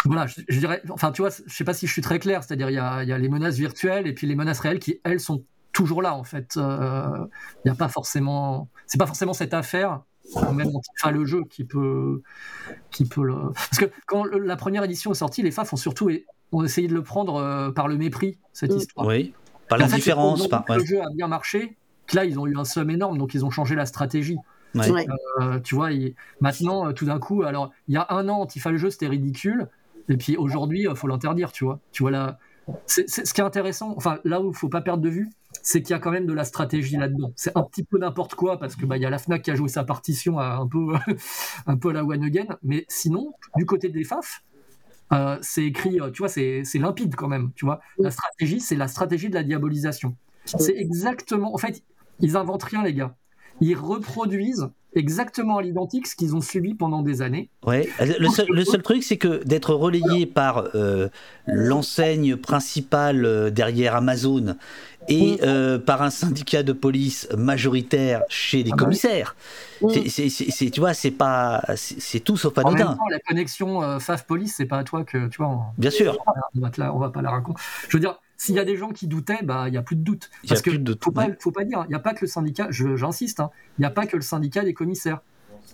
voilà, 0.05 0.27
je, 0.27 0.59
dirais, 0.59 0.81
enfin 0.89 1.11
tu 1.11 1.21
vois, 1.21 1.31
je 1.45 1.53
sais 1.53 1.63
pas 1.63 1.73
si 1.73 1.87
je 1.87 1.91
suis 1.91 2.01
très 2.01 2.19
clair, 2.19 2.43
c'est-à-dire 2.43 2.69
il 2.69 2.75
y 2.75 2.79
a, 2.79 3.17
les 3.17 3.29
menaces 3.29 3.55
virtuelles 3.55 4.07
et 4.07 4.13
puis 4.13 4.27
les 4.27 4.35
menaces 4.35 4.59
réelles 4.59 4.79
qui 4.79 4.99
elles 5.03 5.19
sont 5.19 5.43
toujours 5.71 6.01
là 6.01 6.15
en 6.15 6.23
fait. 6.23 6.57
Euh, 6.57 7.25
il 7.63 7.67
n'y 7.67 7.71
a 7.71 7.75
pas 7.75 7.89
forcément, 7.89 8.69
c'est 8.87 8.97
pas 8.97 9.07
forcément 9.07 9.33
cette 9.33 9.53
affaire 9.53 10.01
même 10.53 10.71
enfin, 10.97 11.11
le 11.11 11.25
jeu 11.25 11.43
qui 11.49 11.63
peut, 11.63 12.21
qui 12.91 13.05
peut 13.05 13.23
le... 13.23 13.35
Parce 13.53 13.77
que 13.77 13.85
quand 14.07 14.25
la 14.25 14.55
première 14.55 14.83
édition 14.83 15.11
est 15.11 15.15
sortie, 15.15 15.43
les 15.43 15.51
FAF 15.51 15.73
ont 15.73 15.77
surtout 15.77 16.09
ont 16.51 16.63
essayé 16.63 16.87
de 16.87 16.93
le 16.93 17.03
prendre 17.03 17.35
euh, 17.35 17.71
par 17.71 17.87
le 17.87 17.97
mépris, 17.97 18.37
cette 18.53 18.71
mm. 18.71 18.77
histoire. 18.77 19.07
Oui, 19.07 19.33
par 19.67 19.77
l'indifférence. 19.77 20.47
Par... 20.47 20.63
Le 20.69 20.85
jeu 20.85 21.01
a 21.01 21.09
bien 21.15 21.27
marché, 21.27 21.77
que 22.07 22.15
là, 22.15 22.25
ils 22.25 22.39
ont 22.39 22.47
eu 22.47 22.57
un 22.57 22.65
somme 22.65 22.89
énorme, 22.89 23.17
donc 23.17 23.33
ils 23.33 23.45
ont 23.45 23.51
changé 23.51 23.75
la 23.75 23.85
stratégie. 23.85 24.37
Euh, 25.41 25.59
tu 25.61 25.75
vois, 25.75 25.89
maintenant, 26.41 26.87
euh, 26.87 26.91
tout 26.91 27.05
d'un 27.05 27.19
coup, 27.19 27.43
alors, 27.43 27.71
il 27.87 27.93
y 27.93 27.97
a 27.97 28.05
un 28.09 28.27
an, 28.27 28.41
Antifa 28.41 28.71
le 28.71 28.77
jeu, 28.77 28.89
c'était 28.89 29.07
ridicule, 29.07 29.69
et 30.09 30.17
puis 30.17 30.35
aujourd'hui, 30.37 30.85
il 30.89 30.95
faut 30.95 31.07
l'interdire, 31.07 31.51
tu 31.51 31.63
vois. 31.63 31.79
Tu 31.91 32.03
vois, 32.03 32.11
là, 32.11 32.39
c'est, 32.85 33.09
ce 33.09 33.33
qui 33.33 33.41
est 33.41 33.43
intéressant, 33.43 33.93
enfin, 33.95 34.19
là 34.23 34.41
où 34.41 34.49
il 34.49 34.55
faut 34.55 34.69
pas 34.69 34.81
perdre 34.81 35.01
de 35.01 35.09
vue, 35.09 35.29
c'est 35.61 35.81
qu'il 35.81 35.91
y 35.91 35.93
a 35.93 35.99
quand 35.99 36.11
même 36.11 36.25
de 36.25 36.33
la 36.33 36.43
stratégie 36.43 36.97
là-dedans. 36.97 37.31
C'est 37.35 37.55
un 37.55 37.63
petit 37.63 37.83
peu 37.83 37.97
n'importe 37.97 38.35
quoi 38.35 38.59
parce 38.59 38.75
que 38.75 38.85
bah 38.85 38.97
il 38.97 39.03
y 39.03 39.05
a 39.05 39.09
la 39.09 39.17
Fnac 39.17 39.41
qui 39.41 39.51
a 39.51 39.55
joué 39.55 39.69
sa 39.69 39.85
partition 39.85 40.37
à 40.37 40.55
un 40.55 40.67
peu 40.67 40.93
un 41.65 41.77
peu 41.77 41.89
à 41.89 41.93
la 41.93 42.03
one 42.03 42.23
again, 42.23 42.57
mais 42.61 42.85
sinon 42.89 43.33
du 43.55 43.65
côté 43.65 43.89
des 43.89 44.03
FAF, 44.03 44.43
euh, 45.13 45.37
c'est 45.41 45.63
écrit, 45.63 45.99
euh, 46.01 46.09
tu 46.09 46.19
vois, 46.19 46.29
c'est 46.29 46.63
limpide 46.75 47.15
quand 47.15 47.27
même, 47.27 47.51
tu 47.55 47.65
vois. 47.65 47.79
La 47.99 48.11
stratégie, 48.11 48.59
c'est 48.59 48.75
la 48.75 48.87
stratégie 48.87 49.29
de 49.29 49.35
la 49.35 49.43
diabolisation. 49.43 50.15
C'est 50.45 50.75
exactement, 50.75 51.53
en 51.53 51.57
fait, 51.57 51.83
ils 52.19 52.37
inventent 52.37 52.63
rien 52.63 52.83
les 52.83 52.93
gars. 52.93 53.15
Ils 53.61 53.75
reproduisent 53.75 54.69
exactement 54.95 55.57
à 55.57 55.61
l'identique 55.61 56.07
ce 56.07 56.15
qu'ils 56.15 56.35
ont 56.35 56.41
subi 56.41 56.73
pendant 56.73 57.01
des 57.01 57.21
années. 57.21 57.49
Ouais. 57.65 57.89
Le 57.99 58.27
seul, 58.29 58.47
le 58.49 58.63
seul 58.63 58.81
truc, 58.81 59.03
c'est 59.03 59.17
que 59.17 59.43
d'être 59.43 59.73
relayé 59.73 60.25
par 60.25 60.69
euh, 60.75 61.09
l'enseigne 61.47 62.37
principale 62.37 63.51
derrière 63.51 63.95
Amazon 63.95 64.55
et 65.07 65.39
euh, 65.43 65.79
par 65.79 66.01
un 66.01 66.09
syndicat 66.09 66.63
de 66.63 66.73
police 66.73 67.27
majoritaire 67.37 68.23
chez 68.29 68.63
les 68.63 68.71
ah 68.71 68.75
bah 68.75 68.83
commissaires. 68.83 69.35
C'est, 70.09 70.71
tu 70.71 70.79
vois, 70.79 70.93
c'est 70.93 71.11
pas, 71.11 71.63
c'est 71.75 72.19
tout 72.19 72.37
sauf 72.37 72.57
anodin. 72.57 72.97
la 73.09 73.19
connexion 73.19 73.83
euh, 73.83 73.99
FAF 73.99 74.25
police, 74.25 74.55
c'est 74.57 74.65
pas 74.65 74.79
à 74.79 74.83
toi 74.83 75.03
que, 75.03 75.27
tu 75.27 75.37
vois. 75.37 75.73
Bien 75.77 75.91
sûr. 75.91 76.17
On 76.55 76.59
va, 76.59 76.93
on 76.93 76.99
va 76.99 77.09
pas 77.09 77.21
la 77.21 77.31
raconter. 77.31 77.61
Je 77.89 77.97
veux 77.97 78.01
dire, 78.01 78.19
s'il 78.37 78.55
y 78.55 78.59
a 78.59 78.65
des 78.65 78.77
gens 78.77 78.89
qui 78.89 79.07
doutaient, 79.07 79.43
bah, 79.43 79.65
il 79.67 79.73
y 79.73 79.77
a 79.77 79.81
plus 79.81 79.95
de 79.95 80.03
doute. 80.03 80.29
Parce 80.47 80.61
que 80.61 80.71
faut 81.01 81.11
pas, 81.11 81.27
faut 81.39 81.51
pas 81.51 81.63
dire, 81.63 81.83
il 81.85 81.89
n'y 81.89 81.95
a 81.95 81.99
pas 81.99 82.13
que 82.13 82.21
le 82.21 82.27
syndicat. 82.27 82.67
j'insiste, 82.69 83.39
hein, 83.39 83.51
il 83.77 83.81
n'y 83.81 83.85
a 83.85 83.91
pas 83.91 84.05
que 84.05 84.15
le 84.15 84.21
syndicat 84.21 84.63
des 84.63 84.73
commissaires. 84.73 85.21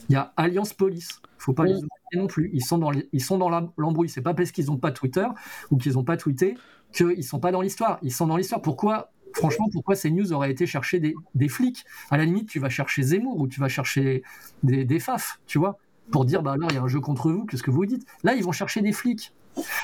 Il 0.10 0.14
y 0.14 0.16
a 0.16 0.34
Alliance 0.36 0.74
Police. 0.74 1.22
Faut 1.38 1.54
pas 1.54 1.66
les 1.66 1.76
oublier 1.76 1.90
non 2.16 2.28
plus. 2.28 2.50
Ils 2.54 2.64
sont 2.64 2.78
dans, 2.78 2.92
ils 2.92 3.24
sont 3.24 3.38
dans 3.38 3.50
l'embrouille. 3.50 4.10
C'est 4.10 4.22
pas 4.22 4.34
parce 4.34 4.52
qu'ils 4.52 4.68
n'ont 4.68 4.78
pas 4.78 4.92
Twitter 4.92 5.26
ou 5.72 5.78
qu'ils 5.78 5.94
n'ont 5.94 6.04
pas 6.04 6.18
tweeté 6.18 6.56
qu'ils 6.92 7.24
sont 7.24 7.40
pas 7.40 7.52
dans 7.52 7.62
l'histoire. 7.62 8.00
Ils 8.02 8.14
sont 8.14 8.28
dans 8.28 8.38
l'histoire. 8.38 8.62
Pourquoi 8.62 9.12
franchement, 9.34 9.68
pourquoi 9.72 9.96
ces 9.96 10.12
news 10.12 10.34
auraient 10.34 10.52
été 10.52 10.66
chercher 10.66 11.00
des, 11.00 11.50
flics? 11.50 11.84
À 12.10 12.18
la 12.18 12.26
limite, 12.26 12.50
tu 12.50 12.60
vas 12.60 12.70
chercher 12.70 13.04
Zemmour 13.04 13.40
ou 13.40 13.48
tu 13.48 13.60
vas 13.60 13.68
chercher 13.68 14.24
des, 14.64 14.86
des 14.86 15.00
FAF, 15.00 15.40
tu 15.48 15.60
vois, 15.60 15.78
pour 16.12 16.26
dire, 16.26 16.42
bah 16.44 16.54
alors, 16.54 16.70
il 16.72 16.76
y 16.76 16.78
a 16.78 16.82
un 16.82 16.88
jeu 16.88 17.00
contre 17.00 17.32
vous, 17.32 17.46
qu'est-ce 17.46 17.64
que 17.64 17.72
vous 17.72 17.86
dites? 17.86 18.06
Là, 18.24 18.36
ils 18.36 18.44
vont 18.44 18.52
chercher 18.52 18.82
des 18.82 18.92
flics. 18.92 19.34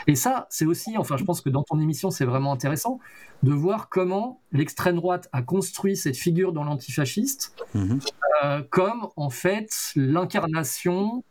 Et 0.07 0.15
ça, 0.15 0.47
c'est 0.49 0.65
aussi, 0.65 0.97
enfin, 0.97 1.17
je 1.17 1.23
pense 1.23 1.41
que 1.41 1.49
dans 1.49 1.63
ton 1.63 1.79
émission, 1.79 2.09
c'est 2.09 2.25
vraiment 2.25 2.53
intéressant 2.53 2.99
de 3.43 3.51
voir 3.51 3.89
comment 3.89 4.41
l'extrême 4.51 4.95
droite 4.95 5.29
a 5.33 5.41
construit 5.41 5.97
cette 5.97 6.17
figure 6.17 6.53
dans 6.53 6.63
l'antifasciste 6.63 7.53
mhm. 7.73 7.99
euh, 8.43 8.61
comme, 8.69 9.07
en 9.15 9.29
fait, 9.29 9.91
l'incarnation 9.95 11.23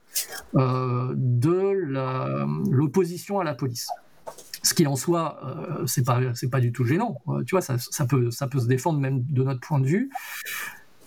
euh, 0.54 1.12
de 1.16 1.72
l'opposition 2.70 3.40
à 3.40 3.44
la 3.44 3.54
police 3.54 3.88
ce 4.66 4.74
qui 4.74 4.86
en 4.86 4.96
soi, 4.96 5.38
euh, 5.44 5.86
c'est 5.86 6.04
pas 6.04 6.20
c'est 6.34 6.50
pas 6.50 6.60
du 6.60 6.72
tout 6.72 6.84
gênant. 6.84 7.18
Euh, 7.28 7.44
tu 7.44 7.54
vois, 7.54 7.60
ça, 7.60 7.78
ça, 7.78 8.04
peut 8.04 8.30
ça 8.30 8.48
peut 8.48 8.58
se 8.58 8.66
défendre 8.66 8.98
même 8.98 9.22
de 9.22 9.44
notre 9.44 9.60
point 9.60 9.78
de 9.78 9.86
vue, 9.86 10.10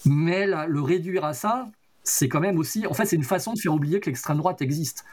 mais 0.05 0.47
le 0.47 0.81
réduire 0.81 1.25
à 1.25 1.33
ça, 1.33 1.67
c'est 2.03 2.29
quand 2.29 2.39
même 2.39 2.57
aussi, 2.57 2.87
en 2.87 2.93
fait, 2.93 3.05
c'est 3.05 3.17
une 3.17 3.23
façon 3.23 3.53
de 3.53 3.59
faire 3.59 3.73
oublier 3.73 3.99
que 3.99 4.05
l'extrême 4.05 4.37
droite 4.37 4.61
existe. 4.61 5.03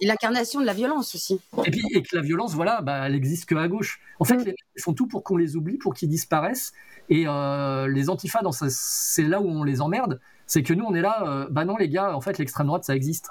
Et 0.00 0.06
l'incarnation 0.06 0.60
de 0.60 0.66
la 0.66 0.72
violence 0.72 1.14
aussi. 1.14 1.40
Et 1.64 1.70
puis 1.70 1.82
et 1.92 2.02
que 2.02 2.16
la 2.16 2.22
violence, 2.22 2.54
voilà, 2.54 2.80
bah, 2.80 3.06
elle 3.06 3.14
existe 3.14 3.44
que 3.44 3.54
à 3.54 3.68
gauche. 3.68 4.00
En 4.18 4.24
fait, 4.24 4.36
mm. 4.36 4.54
ils 4.76 4.82
font 4.82 4.94
tout 4.94 5.06
pour 5.06 5.22
qu'on 5.22 5.36
les 5.36 5.56
oublie, 5.56 5.76
pour 5.76 5.92
qu'ils 5.92 6.08
disparaissent. 6.08 6.72
Et 7.10 7.24
euh, 7.26 7.86
les 7.86 8.08
antifas, 8.08 8.40
c'est 8.70 9.24
là 9.24 9.42
où 9.42 9.48
on 9.48 9.62
les 9.62 9.82
emmerde. 9.82 10.20
C'est 10.46 10.62
que 10.62 10.72
nous, 10.72 10.84
on 10.84 10.94
est 10.94 11.02
là, 11.02 11.46
bah 11.50 11.64
non 11.64 11.76
les 11.76 11.88
gars, 11.88 12.16
en 12.16 12.20
fait, 12.20 12.38
l'extrême 12.38 12.66
droite, 12.66 12.84
ça 12.84 12.96
existe. 12.96 13.28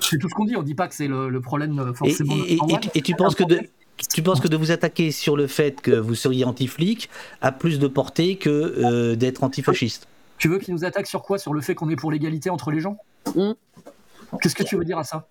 C'est 0.00 0.18
tout 0.18 0.28
ce 0.28 0.34
qu'on 0.34 0.44
dit. 0.44 0.56
On 0.56 0.62
dit 0.62 0.76
pas 0.76 0.86
que 0.86 0.94
c'est 0.94 1.08
le, 1.08 1.40
problème 1.40 1.92
forcément. 1.94 2.36
Et, 2.46 2.54
et, 2.54 2.98
et 2.98 3.02
tu 3.02 3.16
penses 3.16 3.34
que 3.34 3.42
de, 3.42 3.68
tu 4.12 4.22
penses 4.22 4.40
que 4.40 4.48
de 4.48 4.56
vous 4.56 4.70
attaquer 4.70 5.10
sur 5.10 5.36
le 5.36 5.46
fait 5.46 5.80
que 5.80 5.92
vous 5.92 6.14
seriez 6.14 6.44
anti-flic 6.44 7.08
a 7.40 7.52
plus 7.52 7.78
de 7.78 7.86
portée 7.86 8.36
que 8.36 8.50
euh, 8.50 9.16
d'être 9.16 9.44
antifasciste? 9.44 10.08
Tu 10.38 10.48
veux 10.48 10.58
qu'ils 10.58 10.74
nous 10.74 10.84
attaquent 10.84 11.06
sur 11.06 11.22
quoi? 11.22 11.38
Sur 11.38 11.54
le 11.54 11.60
fait 11.60 11.74
qu'on 11.74 11.88
est 11.88 11.96
pour 11.96 12.10
l'égalité 12.10 12.50
entre 12.50 12.70
les 12.70 12.80
gens? 12.80 12.96
Mmh. 13.36 13.52
Qu'est-ce 14.40 14.54
que 14.54 14.64
tu 14.64 14.76
veux 14.76 14.84
dire 14.84 14.98
à 14.98 15.04
ça? 15.04 15.28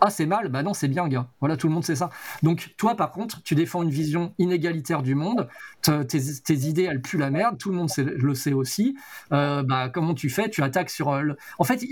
Ah, 0.00 0.10
c'est 0.10 0.26
mal? 0.26 0.48
Bah 0.48 0.62
non, 0.62 0.74
c'est 0.74 0.88
bien, 0.88 1.06
gars. 1.08 1.28
Voilà, 1.40 1.56
tout 1.56 1.68
le 1.68 1.74
monde 1.74 1.84
sait 1.84 1.96
ça. 1.96 2.10
Donc, 2.42 2.74
toi, 2.76 2.96
par 2.96 3.12
contre, 3.12 3.42
tu 3.42 3.54
défends 3.54 3.82
une 3.82 3.90
vision 3.90 4.34
inégalitaire 4.38 5.02
du 5.02 5.14
monde. 5.14 5.48
Tes, 5.82 6.54
idées, 6.54 6.84
elles 6.84 7.02
puent 7.02 7.18
la 7.18 7.30
merde. 7.30 7.58
Tout 7.58 7.70
le 7.70 7.76
monde 7.76 7.90
le 7.96 8.34
sait 8.34 8.52
aussi. 8.52 8.96
Euh, 9.32 9.62
bah, 9.62 9.88
comment 9.88 10.14
tu 10.14 10.30
fais? 10.30 10.48
Tu 10.48 10.62
attaques 10.62 10.90
sur. 10.90 11.10
Euh, 11.10 11.34
en 11.58 11.64
fait, 11.64 11.84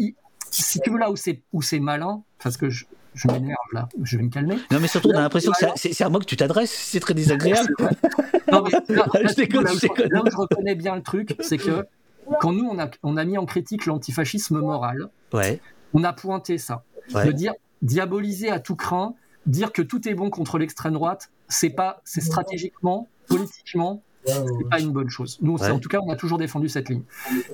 si 0.51 0.81
tu 0.81 0.91
veux, 0.91 0.99
là 0.99 1.11
où 1.11 1.63
c'est 1.63 1.81
malin, 1.81 2.23
parce 2.43 2.57
que 2.57 2.71
je, 2.71 2.87
je 3.19 3.29
m'énerve 3.29 3.59
là, 3.73 3.89
je 4.03 4.17
vais 4.17 4.23
me 4.23 4.31
calmer. 4.31 4.57
Non, 4.71 4.79
mais 4.81 4.87
surtout, 4.87 5.09
on 5.09 5.17
a 5.17 5.21
l'impression 5.21 5.53
que 5.53 5.67
c'est 5.77 6.05
à 6.05 6.09
moi 6.09 6.21
que 6.21 6.25
tu 6.25 6.37
t'adresses, 6.37 6.71
c'est 6.71 7.01
très 7.01 7.15
désagréable. 7.15 7.75
non, 8.53 8.63
mais 8.63 8.71
là, 8.95 9.07
je, 9.13 10.37
reconnais 10.37 10.75
bien 10.75 10.95
le 10.95 11.03
truc, 11.03 11.35
c'est 11.41 11.59
que 11.59 11.85
quand 12.41 12.53
nous, 12.53 12.65
on 12.65 12.79
a, 12.79 12.89
on 13.03 13.17
a 13.17 13.25
mis 13.25 13.37
en 13.37 13.47
critique 13.47 13.87
l'antifascisme 13.87 14.61
moral, 14.61 15.09
ouais. 15.33 15.61
on 15.95 16.05
a 16.05 16.13
pointé 16.13 16.59
ça. 16.59 16.85
De 17.13 17.33
dire 17.33 17.55
diaboliser 17.83 18.51
à 18.51 18.61
tout 18.61 18.77
craint, 18.77 19.15
dire 19.47 19.73
que 19.73 19.83
tout 19.83 20.09
est 20.09 20.15
bon 20.15 20.31
contre 20.31 20.59
l'extrême 20.59 20.93
droite, 20.93 21.31
c'est 21.49 21.71
pas, 21.71 22.01
c'est 22.05 22.21
stratégiquement, 22.21 23.09
politiquement, 23.29 24.03
c'est 24.25 24.69
pas 24.71 24.79
une 24.79 24.93
bonne 24.93 25.09
chose. 25.09 25.39
Nous, 25.41 25.57
en 25.57 25.79
tout 25.79 25.89
cas, 25.89 26.01
on 26.05 26.11
a 26.11 26.17
toujours 26.17 26.39
défendu 26.39 26.69
cette 26.69 26.89
ligne. 26.89 27.03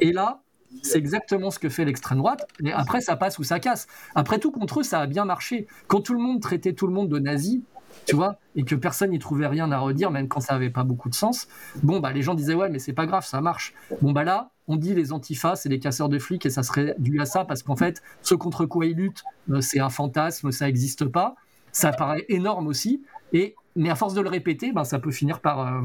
Et 0.01 0.13
là, 0.13 0.41
c'est 0.83 0.99
exactement 0.99 1.51
ce 1.51 1.59
que 1.59 1.69
fait 1.69 1.85
l'extrême 1.85 2.19
droite. 2.19 2.47
Et 2.65 2.73
après, 2.73 3.01
ça 3.01 3.17
passe 3.17 3.39
ou 3.39 3.45
ça 3.45 3.61
casse. 3.61 3.87
Après 4.15 4.39
tout, 4.39 4.51
contre 4.51 4.81
eux, 4.81 4.83
ça 4.83 5.01
a 5.01 5.07
bien 5.07 5.25
marché. 5.25 5.67
Quand 5.87 6.01
tout 6.01 6.15
le 6.15 6.21
monde 6.21 6.41
traitait 6.41 6.73
tout 6.73 6.87
le 6.87 6.93
monde 6.93 7.09
de 7.09 7.19
nazi, 7.19 7.63
tu 8.07 8.17
vois, 8.17 8.39
et 8.57 8.65
que 8.65 8.75
personne 8.75 9.11
n'y 9.11 9.19
trouvait 9.19 9.47
rien 9.47 9.71
à 9.73 9.79
redire, 9.79 10.11
même 10.11 10.29
quand 10.29 10.41
ça 10.41 10.55
avait 10.55 10.71
pas 10.71 10.85
beaucoup 10.85 11.09
de 11.09 11.15
sens. 11.15 11.49
Bon, 11.83 12.01
bah, 12.01 12.13
les 12.13 12.23
gens 12.23 12.35
disaient 12.35 12.55
ouais, 12.55 12.69
mais 12.69 12.79
c'est 12.79 12.93
pas 12.93 13.07
grave, 13.07 13.25
ça 13.25 13.41
marche. 13.41 13.75
Bon, 14.03 14.13
bah 14.13 14.25
là, 14.25 14.51
on 14.69 14.77
dit 14.77 14.95
les 14.95 15.13
antifas, 15.13 15.57
c'est 15.57 15.69
les 15.69 15.79
casseurs 15.79 16.09
de 16.09 16.19
flics, 16.19 16.45
et 16.47 16.51
ça 16.51 16.63
serait 16.63 16.95
dû 16.99 17.21
à 17.21 17.27
ça, 17.27 17.45
parce 17.45 17.63
qu'en 17.63 17.77
fait, 17.77 18.03
ce 18.23 18.35
contre 18.35 18.67
quoi 18.67 18.87
ils 18.87 18.97
luttent, 18.97 19.23
euh, 19.51 19.61
c'est 19.61 19.81
un 19.81 19.91
fantasme, 19.91 20.51
ça 20.53 20.67
n'existe 20.67 21.07
pas. 21.07 21.35
Ça 21.73 21.93
paraît 21.93 22.25
énorme 22.29 22.69
aussi, 22.69 23.03
et, 23.33 23.57
mais 23.75 23.91
à 23.91 23.97
force 23.97 24.15
de 24.15 24.21
le 24.21 24.29
répéter, 24.29 24.73
ben, 24.73 24.85
ça 24.85 24.99
peut 24.99 25.11
finir 25.11 25.41
par, 25.41 25.61
euh, 25.61 25.81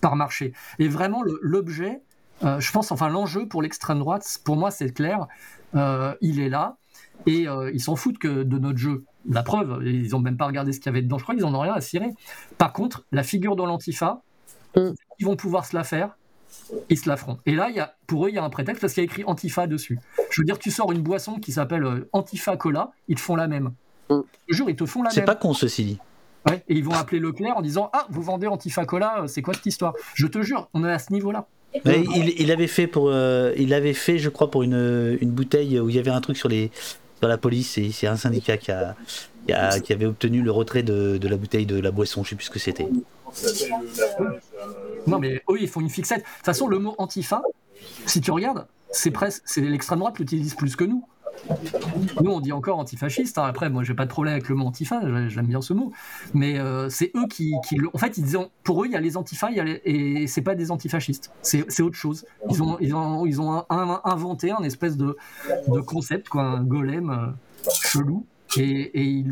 par 0.00 0.16
marcher. 0.16 0.52
Et 0.78 0.88
vraiment, 0.88 1.22
l'objet, 1.42 2.00
euh, 2.44 2.60
je 2.60 2.72
pense, 2.72 2.92
enfin, 2.92 3.08
l'enjeu 3.08 3.46
pour 3.46 3.62
l'extrême 3.62 3.98
droite, 3.98 4.38
pour 4.44 4.56
moi, 4.56 4.70
c'est 4.70 4.92
clair, 4.92 5.26
il 5.74 6.40
est 6.40 6.48
là, 6.48 6.76
et 7.26 7.46
ils 7.72 7.80
s'en 7.80 7.96
foutent 7.96 8.18
que 8.18 8.42
de 8.42 8.58
notre 8.58 8.78
jeu. 8.78 9.04
La 9.28 9.42
preuve, 9.42 9.82
ils 9.86 10.10
n'ont 10.10 10.18
même 10.18 10.36
pas 10.36 10.46
regardé 10.46 10.72
ce 10.72 10.80
qu'il 10.80 10.86
y 10.86 10.88
avait 10.88 11.02
dedans. 11.02 11.18
Je 11.18 11.22
crois 11.22 11.34
qu'ils 11.34 11.44
n'en 11.44 11.54
ont 11.54 11.60
rien 11.60 11.74
à 11.74 11.80
cirer. 11.80 12.10
Par 12.58 12.72
contre, 12.72 13.04
la 13.12 13.22
figure 13.22 13.54
de 13.54 13.62
l'antifa, 13.62 14.22
mm. 14.76 14.90
ils 15.20 15.26
vont 15.26 15.36
pouvoir 15.36 15.64
se 15.64 15.76
la 15.76 15.84
faire. 15.84 16.16
Ils 16.88 16.98
se 16.98 17.08
la 17.08 17.16
feront. 17.16 17.38
Et 17.46 17.54
là, 17.54 17.70
y 17.70 17.80
a, 17.80 17.94
pour 18.06 18.26
eux, 18.26 18.28
il 18.28 18.34
y 18.34 18.38
a 18.38 18.44
un 18.44 18.50
prétexte 18.50 18.80
parce 18.80 18.92
qu'il 18.92 19.02
y 19.02 19.06
a 19.06 19.08
écrit 19.08 19.24
Antifa 19.24 19.66
dessus. 19.66 19.98
Je 20.30 20.40
veux 20.40 20.44
dire, 20.44 20.58
tu 20.58 20.70
sors 20.70 20.92
une 20.92 21.02
boisson 21.02 21.36
qui 21.38 21.52
s'appelle 21.52 21.84
euh, 21.84 22.08
Antifa 22.12 22.56
Cola, 22.56 22.90
ils 23.08 23.16
te 23.16 23.20
font 23.20 23.36
la 23.36 23.48
même. 23.48 23.72
Mm. 24.10 24.20
Je 24.48 24.56
jure, 24.56 24.70
ils 24.70 24.76
te 24.76 24.86
font 24.86 25.02
la 25.02 25.08
même. 25.08 25.14
C'est 25.14 25.24
pas 25.24 25.36
con 25.36 25.54
ceci 25.54 25.84
dit. 25.84 25.98
Ouais, 26.48 26.64
et 26.68 26.74
ils 26.74 26.84
vont 26.84 26.92
appeler 26.92 27.20
Leclerc 27.20 27.56
en 27.56 27.62
disant 27.62 27.90
Ah, 27.92 28.06
vous 28.10 28.22
vendez 28.22 28.48
Antifa 28.48 28.84
Cola, 28.84 29.22
euh, 29.22 29.26
c'est 29.28 29.42
quoi 29.42 29.54
cette 29.54 29.66
histoire? 29.66 29.94
Je 30.14 30.26
te 30.26 30.42
jure, 30.42 30.68
on 30.74 30.84
est 30.84 30.92
à 30.92 30.98
ce 30.98 31.12
niveau-là. 31.12 31.46
Il, 31.84 32.50
avait 32.50 32.66
fait 32.66 32.86
pour, 32.86 33.08
euh, 33.08 33.52
il 33.56 33.74
avait 33.74 33.94
fait, 33.94 34.18
je 34.18 34.28
crois, 34.28 34.50
pour 34.50 34.62
une, 34.62 35.18
une, 35.20 35.30
bouteille 35.30 35.80
où 35.80 35.88
il 35.88 35.96
y 35.96 35.98
avait 35.98 36.10
un 36.10 36.20
truc 36.20 36.36
sur 36.36 36.48
les, 36.48 36.70
sur 37.18 37.28
la 37.28 37.38
police. 37.38 37.78
Et 37.78 37.90
c'est 37.92 38.06
un 38.06 38.16
syndicat 38.16 38.56
qui 38.56 38.70
a, 38.70 38.94
qui, 39.80 39.92
avait 39.92 40.06
obtenu 40.06 40.42
le 40.42 40.50
retrait 40.50 40.82
de, 40.82 41.18
la 41.22 41.36
bouteille 41.36 41.66
de 41.66 41.78
la 41.78 41.90
boisson, 41.90 42.24
je 42.24 42.30
sais 42.30 42.36
plus 42.36 42.46
ce 42.46 42.50
que 42.50 42.58
c'était. 42.58 42.88
Non, 45.06 45.18
mais 45.18 45.42
eux, 45.48 45.56
ils 45.60 45.68
font 45.68 45.80
une 45.80 45.90
fixette. 45.90 46.20
De 46.20 46.24
toute 46.24 46.44
façon, 46.44 46.68
le 46.68 46.78
mot 46.78 46.94
antifa, 46.98 47.42
si 48.06 48.20
tu 48.20 48.30
regardes, 48.30 48.66
c'est 48.90 49.10
presque, 49.10 49.42
c'est 49.46 49.60
l'extrême 49.62 50.00
droite 50.00 50.18
l'utilise 50.18 50.54
plus 50.54 50.76
que 50.76 50.84
nous. 50.84 51.06
Nous, 52.22 52.30
on 52.30 52.40
dit 52.40 52.52
encore 52.52 52.78
antifasciste. 52.78 53.38
Hein. 53.38 53.44
Après, 53.44 53.70
moi, 53.70 53.82
j'ai 53.82 53.94
pas 53.94 54.04
de 54.04 54.10
problème 54.10 54.34
avec 54.34 54.48
le 54.48 54.54
mot 54.54 54.66
antifa, 54.66 55.00
j'aime 55.28 55.46
bien 55.46 55.60
ce 55.60 55.72
mot. 55.72 55.92
Mais 56.34 56.58
euh, 56.58 56.88
c'est 56.88 57.10
eux 57.16 57.26
qui, 57.28 57.54
En 57.92 57.98
fait, 57.98 58.18
ils 58.18 58.24
disent, 58.24 58.38
pour 58.62 58.82
eux, 58.82 58.86
il 58.86 58.92
y 58.92 58.96
a 58.96 59.00
les 59.00 59.16
antifas 59.16 59.50
et 59.52 60.26
c'est 60.26 60.42
pas 60.42 60.54
des 60.54 60.70
antifascistes. 60.70 61.32
C'est 61.42 61.82
autre 61.82 61.96
chose. 61.96 62.26
Ils 62.48 62.62
ont, 62.62 62.78
ont, 63.24 63.26
ont 63.26 63.64
inventé 64.04 64.50
un 64.50 64.62
espèce 64.62 64.96
de, 64.96 65.16
concept, 65.86 66.28
quoi, 66.28 66.42
un 66.42 66.62
golem 66.62 67.10
euh, 67.10 67.70
chelou 67.72 68.26
et, 68.56 69.24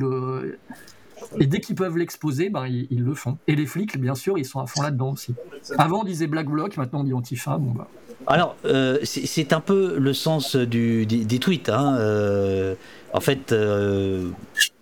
et 1.39 1.47
dès 1.47 1.61
qu'ils 1.61 1.77
peuvent 1.77 1.97
l'exposer, 1.97 2.51
ben, 2.51 2.67
ils, 2.67 3.05
le 3.05 3.15
font. 3.15 3.39
Et 3.47 3.55
les 3.55 3.67
flics, 3.67 3.99
bien 3.99 4.15
sûr, 4.15 4.39
ils 4.39 4.45
sont 4.45 4.61
à 4.61 4.67
fond 4.67 4.83
là-dedans 4.83 5.13
aussi. 5.13 5.35
Avant, 5.79 6.01
on 6.01 6.05
disait 6.05 6.27
Black 6.27 6.49
Bloc, 6.49 6.77
maintenant 6.77 7.01
on 7.01 7.05
dit 7.05 7.15
Antifa. 7.15 7.59
Bon, 7.59 7.73
bah. 7.73 7.89
Alors, 8.27 8.57
euh, 8.65 8.99
c'est 9.05 9.53
un 9.53 9.61
peu 9.61 9.99
le 9.99 10.13
sens 10.13 10.57
du, 10.57 11.07
des, 11.07 11.39
tweets. 11.39 11.69
Hein. 11.69 11.97
Euh, 11.99 12.75
en 13.13 13.21
fait, 13.21 13.53
euh, 13.53 14.31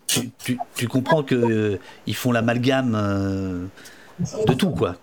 tu, 0.06 0.30
tu, 0.74 0.88
comprends 0.88 1.22
qu'ils 1.22 1.78
font 2.14 2.32
l'amalgame 2.32 3.68
de 4.46 4.54
tout, 4.54 4.70
quoi. 4.70 4.96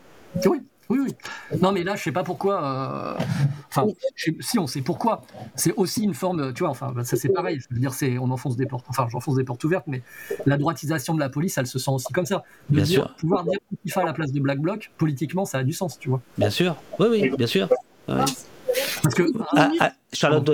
Oui. 0.45 0.61
Oui, 0.87 0.99
oui. 1.01 1.15
Non, 1.63 1.71
mais 1.71 1.83
là, 1.83 1.95
je 1.95 2.03
sais 2.03 2.11
pas 2.11 2.23
pourquoi. 2.23 3.17
Enfin, 3.69 3.87
si 4.39 4.59
on 4.59 4.67
sait 4.67 4.81
pourquoi. 4.81 5.23
C'est 5.55 5.73
aussi 5.77 6.03
une 6.03 6.13
forme, 6.13 6.53
tu 6.53 6.61
vois. 6.61 6.69
Enfin, 6.69 6.93
ça 7.03 7.15
c'est 7.15 7.29
pareil. 7.29 7.59
Je 7.59 7.73
veux 7.73 7.79
dire, 7.79 7.91
c'est 7.91 8.19
on 8.19 8.29
enfonce 8.29 8.55
des 8.55 8.67
portes. 8.67 8.85
Enfin, 8.89 9.07
j'enfonce 9.09 9.35
des 9.35 9.43
portes 9.43 9.63
ouvertes, 9.63 9.85
mais 9.87 10.03
la 10.45 10.57
droitisation 10.57 11.15
de 11.15 11.19
la 11.19 11.29
police, 11.29 11.57
elle 11.57 11.65
se 11.65 11.79
sent 11.79 11.89
aussi 11.89 12.13
comme 12.13 12.27
ça. 12.27 12.43
De 12.69 12.75
bien 12.75 12.85
sûr. 12.85 13.15
Pouvoir 13.15 13.45
dire 13.45 13.57
fait 13.87 13.99
à 13.99 14.05
la 14.05 14.13
place 14.13 14.31
de 14.31 14.39
Black 14.39 14.59
Bloc, 14.59 14.91
politiquement, 14.97 15.45
ça 15.45 15.57
a 15.59 15.63
du 15.63 15.73
sens, 15.73 15.97
tu 15.97 16.09
vois. 16.09 16.21
Bien 16.37 16.51
sûr. 16.51 16.75
Oui, 16.99 17.07
oui, 17.09 17.31
bien 17.35 17.47
sûr. 17.47 17.67
Parce 18.07 19.15
que 19.15 19.23
ah, 19.55 19.71
ah, 19.79 19.91
Charlotte 20.13 20.49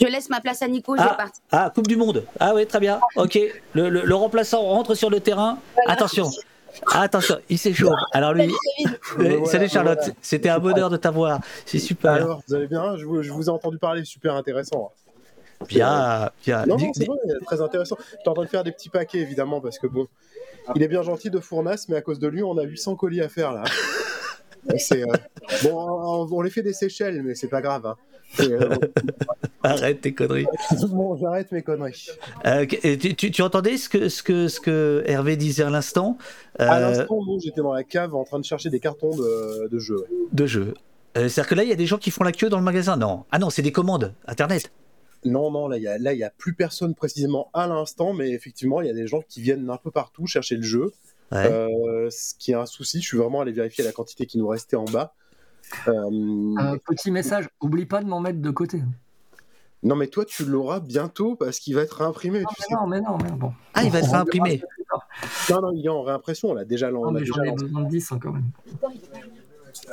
Je 0.00 0.06
laisse 0.06 0.28
ma 0.28 0.40
place 0.40 0.62
à 0.62 0.68
Nico, 0.68 0.96
je 0.96 1.02
ah, 1.02 1.16
vais 1.18 1.30
Ah, 1.50 1.72
Coupe 1.74 1.86
du 1.86 1.96
Monde. 1.96 2.24
Ah 2.40 2.54
oui, 2.54 2.66
très 2.66 2.80
bien. 2.80 3.00
Ok. 3.16 3.38
Le, 3.74 3.88
le 3.88 4.14
remplaçant 4.14 4.62
rentre 4.62 4.94
sur 4.94 5.10
le 5.10 5.20
terrain. 5.20 5.58
Attention. 5.86 6.30
Ah, 6.86 7.02
attention, 7.02 7.38
il 7.48 7.58
s'échauffe. 7.58 7.94
Alors 8.12 8.34
lui, 8.34 8.52
salut 9.46 9.68
Charlotte, 9.68 10.12
c'était 10.22 10.48
un 10.48 10.58
bonheur 10.58 10.90
de 10.90 10.96
t'avoir. 10.96 11.40
C'est 11.66 11.78
super. 11.78 12.12
Alors, 12.12 12.42
vous 12.46 12.54
allez 12.54 12.66
bien 12.66 12.96
je 12.96 13.04
vous, 13.04 13.46
ai 13.46 13.48
entendu 13.48 13.78
parler, 13.78 14.04
super 14.04 14.34
intéressant. 14.34 14.92
Bien, 15.66 16.30
bien. 16.44 16.66
Non, 16.66 16.76
non 16.76 16.92
c'est 16.94 17.04
vrai, 17.04 17.18
très 17.44 17.60
intéressant. 17.60 17.96
Tu 17.96 18.16
es 18.24 18.28
en 18.28 18.34
train 18.34 18.44
de 18.44 18.48
faire 18.48 18.64
des 18.64 18.72
petits 18.72 18.90
paquets, 18.90 19.18
évidemment, 19.18 19.60
parce 19.60 19.78
que 19.78 19.88
bon, 19.88 20.06
il 20.76 20.82
est 20.82 20.88
bien 20.88 21.02
gentil 21.02 21.30
de 21.30 21.40
Fournas, 21.40 21.86
mais 21.88 21.96
à 21.96 22.00
cause 22.00 22.20
de 22.20 22.28
lui, 22.28 22.42
on 22.42 22.56
a 22.58 22.62
800 22.62 22.94
colis 22.94 23.22
à 23.22 23.28
faire 23.28 23.52
là. 23.52 23.64
C'est, 24.76 25.02
euh, 25.02 25.12
Bon, 25.62 26.26
on, 26.30 26.40
les 26.42 26.50
fait 26.50 26.62
des 26.62 26.72
Seychelles, 26.72 27.22
mais 27.22 27.34
c'est 27.34 27.48
pas 27.48 27.62
grave. 27.62 27.86
Hein. 27.86 27.96
Euh, 28.40 28.76
Arrête 29.62 30.02
tes 30.02 30.12
conneries. 30.12 30.46
bon, 30.90 31.16
j'arrête 31.16 31.50
mes 31.50 31.62
conneries. 31.62 32.08
Euh, 32.44 32.66
tu, 32.66 33.42
entendais 33.42 33.78
ce 33.78 33.88
que, 33.88 34.08
ce, 34.08 34.22
que, 34.22 34.48
ce 34.48 34.60
que 34.60 35.02
Hervé 35.06 35.36
disait 35.36 35.62
à 35.62 35.70
l'instant 35.70 36.18
À 36.58 36.80
l'instant, 36.80 37.20
j'étais 37.42 37.62
dans 37.62 37.72
la 37.72 37.84
cave 37.84 38.14
en 38.14 38.24
train 38.24 38.38
de 38.38 38.44
chercher 38.44 38.68
des 38.70 38.80
cartons 38.80 39.16
de, 39.16 39.68
de 39.68 39.78
jeux. 39.78 40.04
De 40.32 40.46
jeux. 40.46 40.74
C'est-à-dire 41.14 41.46
que 41.46 41.54
là, 41.54 41.62
il 41.64 41.68
y 41.68 41.72
a 41.72 41.76
des 41.76 41.86
gens 41.86 41.98
qui 41.98 42.10
font 42.10 42.22
la 42.22 42.32
queue 42.32 42.48
dans 42.48 42.58
le 42.58 42.64
magasin 42.64 42.96
Non. 42.96 43.24
Ah 43.32 43.38
non, 43.38 43.50
c'est 43.50 43.62
des 43.62 43.72
commandes 43.72 44.14
Internet. 44.26 44.70
Non, 45.24 45.50
non, 45.50 45.66
là, 45.68 45.78
il 45.78 46.16
n'y 46.16 46.22
a, 46.22 46.26
a 46.26 46.30
plus 46.30 46.54
personne 46.54 46.94
précisément 46.94 47.50
à 47.52 47.66
l'instant, 47.66 48.12
mais 48.12 48.30
effectivement, 48.30 48.80
il 48.80 48.86
y 48.86 48.90
a 48.90 48.94
des 48.94 49.06
gens 49.06 49.22
qui 49.28 49.40
viennent 49.42 49.68
un 49.68 49.76
peu 49.76 49.90
partout 49.90 50.26
chercher 50.26 50.56
le 50.56 50.62
jeu. 50.62 50.92
Euh, 51.32 52.08
ce 52.10 52.34
qui 52.38 52.52
est 52.52 52.54
un 52.54 52.66
souci, 52.66 53.00
je 53.00 53.06
suis 53.06 53.18
vraiment 53.18 53.40
allé 53.40 53.52
vérifier 53.52 53.84
la 53.84 53.92
quantité 53.92 54.26
qui 54.26 54.38
nous 54.38 54.48
restait 54.48 54.76
en 54.76 54.84
bas. 54.84 55.14
Euh, 55.86 56.76
petit 56.86 57.10
message, 57.10 57.48
oublie 57.60 57.86
pas 57.86 58.02
de 58.02 58.08
m'en 58.08 58.20
mettre 58.20 58.40
de 58.40 58.50
côté. 58.50 58.82
Non, 59.82 59.94
mais 59.94 60.08
toi, 60.08 60.24
tu 60.24 60.44
l'auras 60.44 60.80
bientôt 60.80 61.36
parce 61.36 61.60
qu'il 61.60 61.74
va 61.74 61.82
être 61.82 61.98
réimprimé. 61.98 62.40
Non, 62.40 62.46
mais, 62.50 62.76
non, 62.76 62.86
mais 62.86 63.00
non, 63.00 63.18
mais 63.22 63.30
bon. 63.30 63.52
Ah, 63.74 63.84
il 63.84 63.90
va 63.90 63.98
être 64.00 64.10
réimprimé. 64.10 64.62
Non, 65.50 65.60
non, 65.60 65.72
il 65.72 65.84
est 65.84 65.90
en 65.90 66.02
réimpression, 66.02 66.50
on 66.50 66.54
l'a 66.54 66.64
déjà 66.64 66.90
lancé. 66.90 67.24
j'en 67.26 67.42
ai 67.42 67.52
besoin 67.52 67.82
de 67.82 67.88
10 67.88 68.12
hein, 68.12 68.18
quand 68.20 68.32
même. 68.32 68.50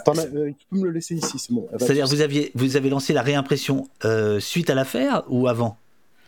Euh, 0.08 0.52
tu 0.58 0.66
peux 0.72 0.78
me 0.78 0.86
le 0.86 0.92
laisser 0.92 1.16
ici, 1.16 1.38
c'est 1.38 1.54
bon. 1.54 1.68
C'est-à-dire, 1.78 2.08
vous, 2.08 2.22
aviez, 2.22 2.52
vous 2.56 2.78
avez 2.78 2.90
lancé 2.90 3.14
la 3.14 3.22
réimpression 3.22 3.88
suite 4.40 4.70
à 4.70 4.76
l'affaire 4.76 5.24
ou 5.28 5.48
avant? 5.48 5.78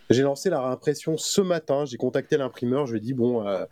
J'ai 0.10 0.22
lancé 0.22 0.49
la 0.49 0.62
réimpression 0.62 1.18
ce 1.18 1.41
matin. 1.41 1.86
J'ai 1.86 1.97
contacté 1.97 2.38
l'imprimeur. 2.38 2.86
Je 2.86 2.93
lui 2.93 2.99
ai 2.99 3.01
dit 3.01 3.14
bon, 3.14 3.45
euh, 3.45 3.66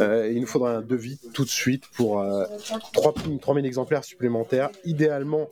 euh, 0.00 0.30
il 0.32 0.40
nous 0.40 0.46
faudra 0.46 0.76
un 0.76 0.80
devis 0.80 1.18
tout 1.34 1.44
de 1.44 1.50
suite 1.50 1.84
pour 1.94 2.20
euh, 2.20 2.46
3000 3.40 3.66
exemplaires 3.66 4.04
supplémentaires. 4.04 4.70
Idéalement 4.84 5.50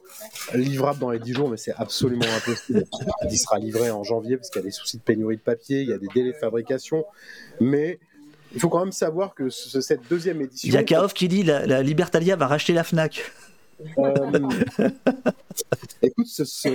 livrable 0.54 0.98
dans 0.98 1.10
les 1.10 1.18
10 1.18 1.34
jours, 1.34 1.50
mais 1.50 1.56
c'est 1.56 1.74
absolument 1.76 2.26
impossible. 2.36 2.84
Il 3.30 3.38
sera 3.38 3.58
livré 3.58 3.90
en 3.90 4.02
janvier 4.02 4.36
parce 4.36 4.50
qu'il 4.50 4.60
y 4.60 4.64
a 4.64 4.66
des 4.66 4.70
soucis 4.72 4.96
de 4.96 5.02
pénurie 5.02 5.36
de 5.36 5.42
papier, 5.42 5.82
il 5.82 5.88
y 5.88 5.92
a 5.92 5.98
des 5.98 6.08
délais 6.14 6.32
de 6.32 6.38
fabrication. 6.38 7.04
Mais 7.60 7.98
il 8.54 8.60
faut 8.60 8.68
quand 8.68 8.80
même 8.80 8.92
savoir 8.92 9.34
que 9.34 9.50
cette 9.50 10.08
deuxième 10.08 10.40
édition. 10.40 10.68
Il 10.68 10.74
y 10.74 10.78
a 10.78 10.82
Kaof 10.82 11.14
qui 11.14 11.28
dit 11.28 11.42
la, 11.42 11.66
la 11.66 11.82
Libertalia 11.82 12.36
va 12.36 12.46
racheter 12.46 12.72
la 12.72 12.82
Fnac. 12.82 13.22
Euh, 13.98 14.48
écoute, 16.02 16.26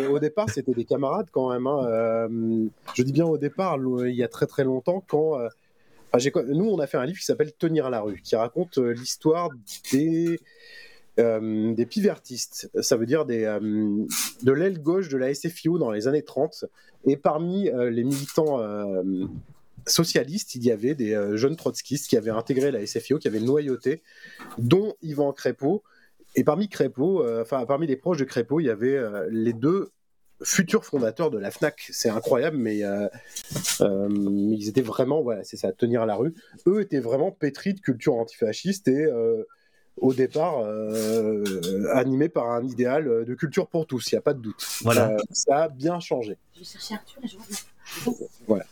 au 0.09 0.19
départ, 0.19 0.49
c'était 0.49 0.73
des 0.73 0.85
camarades 0.85 1.27
quand 1.31 1.51
même. 1.51 1.67
Hein. 1.67 1.85
Euh, 1.87 2.67
je 2.93 3.03
dis 3.03 3.11
bien 3.11 3.25
au 3.25 3.37
départ, 3.37 3.77
il 4.05 4.15
y 4.15 4.23
a 4.23 4.27
très 4.27 4.47
très 4.47 4.63
longtemps, 4.63 5.03
quand. 5.05 5.39
Euh, 5.39 5.49
nous, 6.47 6.69
on 6.69 6.79
a 6.79 6.87
fait 6.87 6.95
un 6.95 7.05
livre 7.05 7.19
qui 7.19 7.25
s'appelle 7.25 7.51
Tenir 7.51 7.89
la 7.89 7.99
rue, 7.99 8.21
qui 8.21 8.37
raconte 8.37 8.77
l'histoire 8.77 9.49
des. 9.91 10.39
des 11.17 11.85
pivertistes, 11.85 12.69
ça 12.81 12.95
veut 12.95 13.05
dire 13.05 13.25
des, 13.25 13.43
de 14.43 14.51
l'aile 14.53 14.81
gauche 14.81 15.09
de 15.09 15.17
la 15.17 15.33
SFIO 15.33 15.77
dans 15.77 15.91
les 15.91 16.07
années 16.07 16.23
30. 16.23 16.65
Et 17.05 17.17
parmi 17.17 17.69
les 17.69 18.05
militants 18.05 18.61
socialistes, 19.85 20.55
il 20.55 20.63
y 20.63 20.71
avait 20.71 20.95
des 20.95 21.19
jeunes 21.33 21.57
trotskistes 21.57 22.07
qui 22.07 22.15
avaient 22.15 22.31
intégré 22.31 22.71
la 22.71 22.85
SFIO, 22.85 23.19
qui 23.19 23.27
avaient 23.27 23.41
noyauté, 23.41 24.01
dont 24.57 24.93
Yvan 25.01 25.33
Crépeau, 25.33 25.83
et 26.35 26.43
parmi 26.43 26.69
Crépeau, 26.69 27.23
euh, 27.23 27.41
enfin 27.41 27.65
parmi 27.65 27.87
les 27.87 27.95
proches 27.95 28.17
de 28.17 28.23
Crépeau, 28.25 28.59
il 28.59 28.65
y 28.65 28.69
avait 28.69 28.95
euh, 28.95 29.27
les 29.31 29.53
deux 29.53 29.91
futurs 30.43 30.85
fondateurs 30.85 31.31
de 31.31 31.37
la 31.37 31.49
Fnac. 31.49 31.87
C'est 31.91 32.09
incroyable, 32.09 32.57
mais, 32.57 32.83
euh, 32.83 33.07
ils 33.79 34.67
étaient 34.67 34.81
vraiment, 34.81 35.21
voilà, 35.21 35.43
c'est 35.43 35.57
ça, 35.57 35.71
tenir 35.71 36.01
à 36.01 36.05
la 36.05 36.15
rue. 36.15 36.33
Eux 36.67 36.81
étaient 36.81 36.99
vraiment 36.99 37.31
pétris 37.31 37.73
de 37.73 37.79
culture 37.79 38.15
antifasciste 38.15 38.87
et 38.89 39.07
au 39.97 40.13
départ 40.13 40.67
animés 41.93 42.27
par 42.27 42.51
un 42.51 42.65
idéal 42.65 43.23
de 43.25 43.33
culture 43.33 43.67
pour 43.67 43.87
tous, 43.87 44.11
il 44.11 44.15
n'y 44.15 44.19
a 44.19 44.21
pas 44.21 44.33
de 44.33 44.41
doute. 44.41 44.67
Voilà. 44.81 45.15
ça 45.31 45.63
a 45.63 45.69
bien 45.69 46.01
changé. 46.01 46.37
Je 46.53 46.59
vais 46.59 46.65
chercher 46.65 46.95
Arthur 46.95 47.21
et 47.23 47.27
je 47.27 48.09
Voilà. 48.45 48.65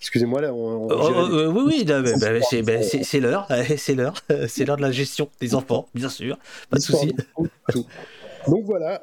Excusez-moi 0.00 0.40
là. 0.40 0.54
On, 0.54 0.88
oh, 0.88 0.88
oh, 0.90 1.34
euh, 1.34 1.46
oui, 1.48 1.62
oui, 1.66 1.84
bah, 1.84 2.02
bah, 2.02 2.42
c'est 2.42 3.20
l'heure, 3.20 3.48
c'est 3.76 3.94
l'heure, 3.94 4.22
c'est 4.48 4.64
l'heure 4.64 4.76
de 4.76 4.82
la 4.82 4.92
gestion 4.92 5.28
des 5.40 5.54
enfants, 5.54 5.88
bien 5.94 6.08
sûr, 6.08 6.38
pas 6.70 6.78
de 6.78 6.82
souci. 6.82 7.14
Donc 8.46 8.64
voilà. 8.64 9.02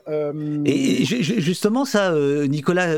Et, 0.65 1.05
justement, 1.05 1.85
ça, 1.85 2.13
Nicolas, 2.47 2.95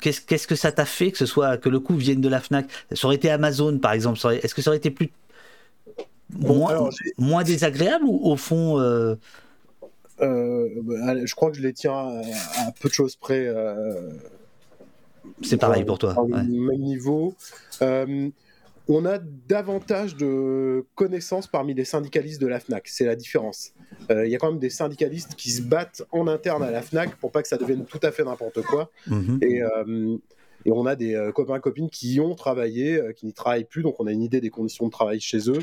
qu'est-ce 0.00 0.46
que 0.46 0.54
ça 0.54 0.72
t'a 0.72 0.84
fait 0.84 1.10
que 1.10 1.18
ce 1.18 1.26
soit 1.26 1.58
que 1.58 1.68
le 1.68 1.80
coup 1.80 1.96
vienne 1.96 2.20
de 2.20 2.28
la 2.28 2.40
Fnac? 2.40 2.66
Ça 2.92 3.06
aurait 3.06 3.16
été 3.16 3.30
Amazon, 3.30 3.78
par 3.78 3.92
exemple. 3.92 4.18
Est-ce 4.42 4.54
que 4.54 4.62
ça 4.62 4.70
aurait 4.70 4.78
été 4.78 4.90
plus 4.90 5.10
moins, 6.30 6.88
moins 7.18 7.42
désagréable 7.42 8.04
ou 8.06 8.30
au 8.30 8.36
fond 8.36 8.78
bah, 10.18 11.26
je 11.26 11.34
crois 11.34 11.50
que 11.50 11.56
je 11.56 11.62
les 11.62 11.72
tiens 11.72 12.22
à, 12.56 12.72
peu 12.80 12.88
de 12.88 12.94
choses 12.94 13.16
près. 13.16 13.52
C'est 15.42 15.56
pareil 15.56 15.84
pour 15.84 15.98
toi. 15.98 16.14
Même 16.26 16.78
niveau. 16.78 17.34
Euh, 17.80 18.30
on 18.88 19.04
a 19.04 19.18
davantage 19.18 20.16
de 20.16 20.84
connaissances 20.94 21.46
parmi 21.46 21.72
les 21.74 21.84
syndicalistes 21.84 22.40
de 22.40 22.48
la 22.48 22.58
FNAC, 22.58 22.88
c'est 22.88 23.04
la 23.04 23.14
différence. 23.14 23.72
Euh, 24.10 24.26
il 24.26 24.32
y 24.32 24.34
a 24.34 24.38
quand 24.38 24.50
même 24.50 24.60
des 24.60 24.70
syndicalistes 24.70 25.34
qui 25.36 25.50
se 25.50 25.62
battent 25.62 26.02
en 26.10 26.26
interne 26.26 26.62
à 26.62 26.70
la 26.70 26.82
FNAC 26.82 27.16
pour 27.16 27.30
pas 27.30 27.42
que 27.42 27.48
ça 27.48 27.56
devienne 27.56 27.84
tout 27.84 28.00
à 28.02 28.10
fait 28.10 28.24
n'importe 28.24 28.62
quoi. 28.62 28.90
Mhm. 29.06 29.40
Euh, 29.42 30.18
et, 30.64 30.72
on 30.72 30.86
a 30.86 30.96
des 30.96 31.30
copains 31.34 31.56
et 31.56 31.60
copines 31.60 31.90
qui 31.90 32.14
y 32.14 32.20
ont 32.20 32.34
travaillé, 32.34 33.00
qui 33.16 33.26
n'y 33.26 33.32
travaillent 33.32 33.64
plus, 33.64 33.82
donc 33.82 33.96
on 33.98 34.06
a 34.06 34.12
une 34.12 34.22
idée 34.22 34.40
des 34.40 34.50
conditions 34.50 34.86
de 34.86 34.92
travail 34.92 35.20
chez 35.20 35.48
eux. 35.48 35.60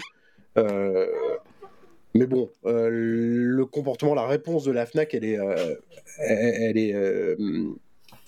mais 2.16 2.26
bon, 2.26 2.50
le 2.66 3.64
comportement, 3.64 4.14
la 4.14 4.28
réponse 4.28 4.64
de 4.64 4.72
la 4.72 4.86
FNAC, 4.86 5.14
elle 5.14 5.26
est, 5.26 5.40
elle 6.18 6.78
est 6.78 7.36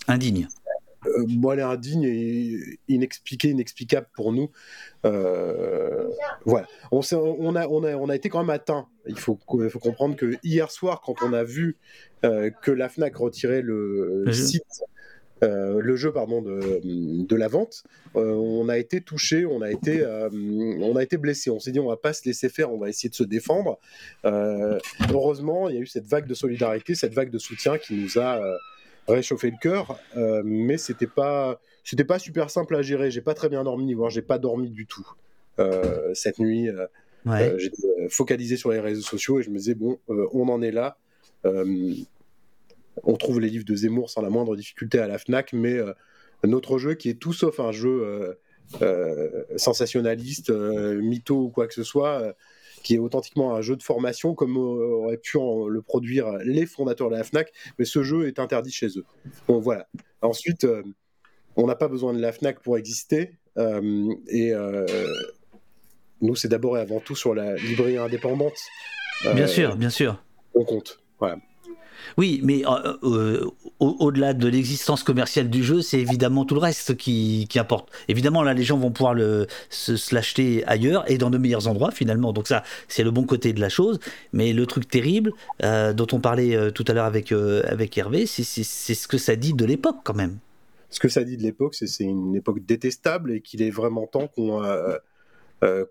indigne. 0.07 0.47
Euh, 1.07 1.25
bon, 1.27 1.51
elle 1.51 1.59
est 1.59 1.63
indigne 1.63 2.03
et 2.03 2.79
inexpliquée, 2.87 3.49
inexplicable 3.49 4.07
pour 4.13 4.31
nous. 4.31 4.51
Euh, 5.05 6.07
voilà. 6.45 6.67
On, 6.91 7.01
on, 7.11 7.55
a, 7.55 7.67
on, 7.67 7.83
a, 7.83 7.95
on 7.95 8.09
a 8.09 8.15
été 8.15 8.29
quand 8.29 8.39
même 8.39 8.51
atteint. 8.51 8.87
Il 9.07 9.17
faut, 9.17 9.39
faut 9.69 9.79
comprendre 9.79 10.15
que 10.15 10.35
hier 10.43 10.69
soir, 10.69 11.01
quand 11.01 11.15
on 11.23 11.33
a 11.33 11.43
vu 11.43 11.77
euh, 12.23 12.51
que 12.61 12.71
la 12.71 12.87
FNAC 12.87 13.15
retirait 13.15 13.63
le, 13.63 14.31
site, 14.31 14.63
le 15.41 15.95
jeu 15.95 16.11
pardon, 16.13 16.43
de, 16.43 16.81
de 16.83 17.35
la 17.35 17.47
vente, 17.47 17.83
on 18.13 18.69
a 18.69 18.77
été 18.77 19.01
touché, 19.01 19.47
on 19.47 19.61
a 19.61 19.71
été, 19.71 20.05
on 20.05 20.95
a 20.95 21.01
été 21.01 21.17
blessé. 21.17 21.49
On 21.49 21.59
s'est 21.59 21.71
dit, 21.71 21.79
on 21.79 21.89
va 21.89 21.97
pas 21.97 22.13
se 22.13 22.25
laisser 22.25 22.47
faire, 22.47 22.71
on 22.71 22.77
va 22.77 22.89
essayer 22.89 23.09
de 23.09 23.15
se 23.15 23.23
défendre. 23.23 23.79
heureusement, 24.23 25.67
il 25.67 25.75
y 25.75 25.77
a 25.79 25.81
eu 25.81 25.87
cette 25.87 26.05
vague 26.05 26.27
de 26.27 26.35
solidarité, 26.35 26.93
cette 26.93 27.15
vague 27.15 27.31
de 27.31 27.39
soutien 27.39 27.79
qui 27.79 27.95
nous 27.95 28.19
a 28.19 28.39
réchauffer 29.07 29.51
le 29.51 29.57
cœur, 29.59 29.99
euh, 30.15 30.41
mais 30.45 30.77
c'était 30.77 31.07
pas 31.07 31.59
c'était 31.83 32.03
pas 32.03 32.19
super 32.19 32.49
simple 32.49 32.75
à 32.75 32.81
gérer. 32.81 33.11
J'ai 33.11 33.21
pas 33.21 33.33
très 33.33 33.49
bien 33.49 33.63
dormi, 33.63 33.93
voire 33.93 34.09
j'ai 34.09 34.21
pas 34.21 34.37
dormi 34.37 34.69
du 34.69 34.85
tout 34.85 35.07
euh, 35.59 36.13
cette 36.13 36.39
nuit. 36.39 36.69
Euh, 36.69 37.57
j'étais 37.57 38.09
focalisé 38.09 38.57
sur 38.57 38.71
les 38.71 38.79
réseaux 38.79 39.01
sociaux 39.01 39.39
et 39.39 39.43
je 39.43 39.49
me 39.49 39.57
disais 39.57 39.75
bon, 39.75 39.99
on 40.07 40.49
en 40.49 40.61
est 40.61 40.71
là. 40.71 40.97
on 41.43 43.15
trouve 43.17 43.39
les 43.39 43.49
livres 43.49 43.65
de 43.65 43.75
Zemmour 43.75 44.09
sans 44.09 44.21
la 44.21 44.29
moindre 44.29 44.55
difficulté 44.55 44.99
à 44.99 45.07
la 45.07 45.17
Fnac, 45.17 45.53
mais 45.53 45.77
notre 46.43 46.77
jeu 46.77 46.95
qui 46.95 47.09
est 47.09 47.19
tout 47.19 47.33
sauf 47.33 47.59
un 47.59 47.71
jeu 47.71 48.37
sensationnaliste, 49.55 50.49
mytho 50.51 51.43
ou 51.43 51.49
quoi 51.49 51.67
que 51.67 51.73
ce 51.73 51.83
soit 51.83 52.35
qui 52.83 52.95
est 52.95 52.99
authentiquement 52.99 53.55
un 53.55 53.61
jeu 53.61 53.75
de 53.75 53.83
formation 53.83 54.33
comme 54.33 54.57
auraient 54.57 55.17
pu 55.17 55.37
le 55.37 55.81
produire 55.81 56.31
les 56.43 56.65
fondateurs 56.65 57.09
de 57.09 57.15
la 57.15 57.23
FNAC, 57.23 57.51
mais 57.79 57.85
ce 57.85 58.03
jeu 58.03 58.27
est 58.27 58.39
interdit 58.39 58.71
chez 58.71 58.87
eux. 58.97 59.05
Bon 59.47 59.59
voilà. 59.59 59.87
Ensuite, 60.21 60.63
euh, 60.63 60.83
on 61.55 61.67
n'a 61.67 61.75
pas 61.75 61.87
besoin 61.87 62.13
de 62.13 62.19
la 62.19 62.31
FNAC 62.31 62.61
pour 62.61 62.77
exister, 62.77 63.37
euh, 63.57 64.13
et 64.27 64.53
euh, 64.53 64.85
nous, 66.21 66.35
c'est 66.35 66.47
d'abord 66.47 66.77
et 66.77 66.81
avant 66.81 66.99
tout 66.99 67.15
sur 67.15 67.33
la 67.33 67.55
librairie 67.55 67.97
indépendante. 67.97 68.57
bien 69.33 69.47
sûr, 69.47 69.75
bien 69.75 69.89
sûr. 69.89 70.23
On 70.53 70.63
compte. 70.63 70.99
Voilà. 71.19 71.37
Oui, 72.17 72.41
mais 72.43 72.63
euh, 72.65 72.97
euh, 73.03 73.51
au-delà 73.79 74.33
de 74.33 74.47
l'existence 74.47 75.03
commerciale 75.03 75.49
du 75.49 75.63
jeu, 75.63 75.81
c'est 75.81 75.99
évidemment 75.99 76.45
tout 76.45 76.55
le 76.55 76.61
reste 76.61 76.95
qui, 76.97 77.47
importe. 77.55 77.89
Évidemment, 78.07 78.43
là, 78.43 78.53
les 78.53 78.63
gens 78.63 78.77
vont 78.77 78.91
pouvoir 78.91 79.13
le, 79.13 79.47
se, 79.69 80.13
l'acheter 80.13 80.63
ailleurs 80.67 81.09
et 81.09 81.17
dans 81.17 81.29
de 81.29 81.37
meilleurs 81.37 81.67
endroits, 81.67 81.91
finalement. 81.91 82.33
Donc 82.33 82.47
ça, 82.47 82.63
c'est 82.87 83.03
le 83.03 83.11
bon 83.11 83.23
côté 83.23 83.53
de 83.53 83.59
la 83.59 83.69
chose. 83.69 83.99
Mais 84.33 84.53
le 84.53 84.65
truc 84.65 84.87
terrible, 84.87 85.31
euh, 85.63 85.93
dont 85.93 86.07
on 86.11 86.19
parlait 86.19 86.71
tout 86.71 86.85
à 86.87 86.93
l'heure 86.93 87.05
avec, 87.05 87.31
avec 87.31 87.97
Hervé, 87.97 88.25
c'est 88.25 88.43
ce 88.43 89.07
que 89.07 89.17
ça 89.17 89.35
dit 89.35 89.53
de 89.53 89.65
l'époque, 89.65 89.97
quand 90.03 90.15
même. 90.15 90.37
Ce 90.89 90.99
que 90.99 91.07
ça 91.07 91.23
dit 91.23 91.37
de 91.37 91.43
l'époque, 91.43 91.75
c'est 91.75 91.87
c'est 91.87 92.03
une 92.03 92.35
époque 92.35 92.65
détestable 92.65 93.31
et 93.31 93.41
qu'il 93.41 93.61
est 93.61 93.69
vraiment 93.69 94.07
temps 94.07 94.27
qu'on 94.27 94.61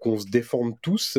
qu'on 0.00 0.18
se 0.18 0.26
défende 0.26 0.74
tous 0.82 1.16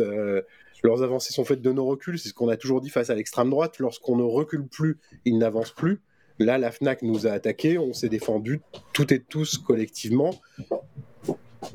leurs 0.83 1.03
avancées 1.03 1.33
sont 1.33 1.45
faites 1.45 1.61
de 1.61 1.71
nos 1.71 1.85
reculs, 1.85 2.17
c'est 2.17 2.29
ce 2.29 2.33
qu'on 2.33 2.49
a 2.49 2.57
toujours 2.57 2.81
dit 2.81 2.89
face 2.89 3.09
à 3.09 3.15
l'extrême 3.15 3.49
droite. 3.49 3.79
Lorsqu'on 3.79 4.15
ne 4.15 4.23
recule 4.23 4.67
plus, 4.67 4.99
ils 5.25 5.37
n'avancent 5.37 5.71
plus. 5.71 6.01
Là, 6.39 6.57
la 6.57 6.71
FNAC 6.71 7.03
nous 7.03 7.27
a 7.27 7.31
attaqués, 7.31 7.77
on 7.77 7.93
s'est 7.93 8.09
défendu, 8.09 8.61
toutes 8.93 9.11
et 9.11 9.19
tous 9.21 9.57
collectivement. 9.57 10.33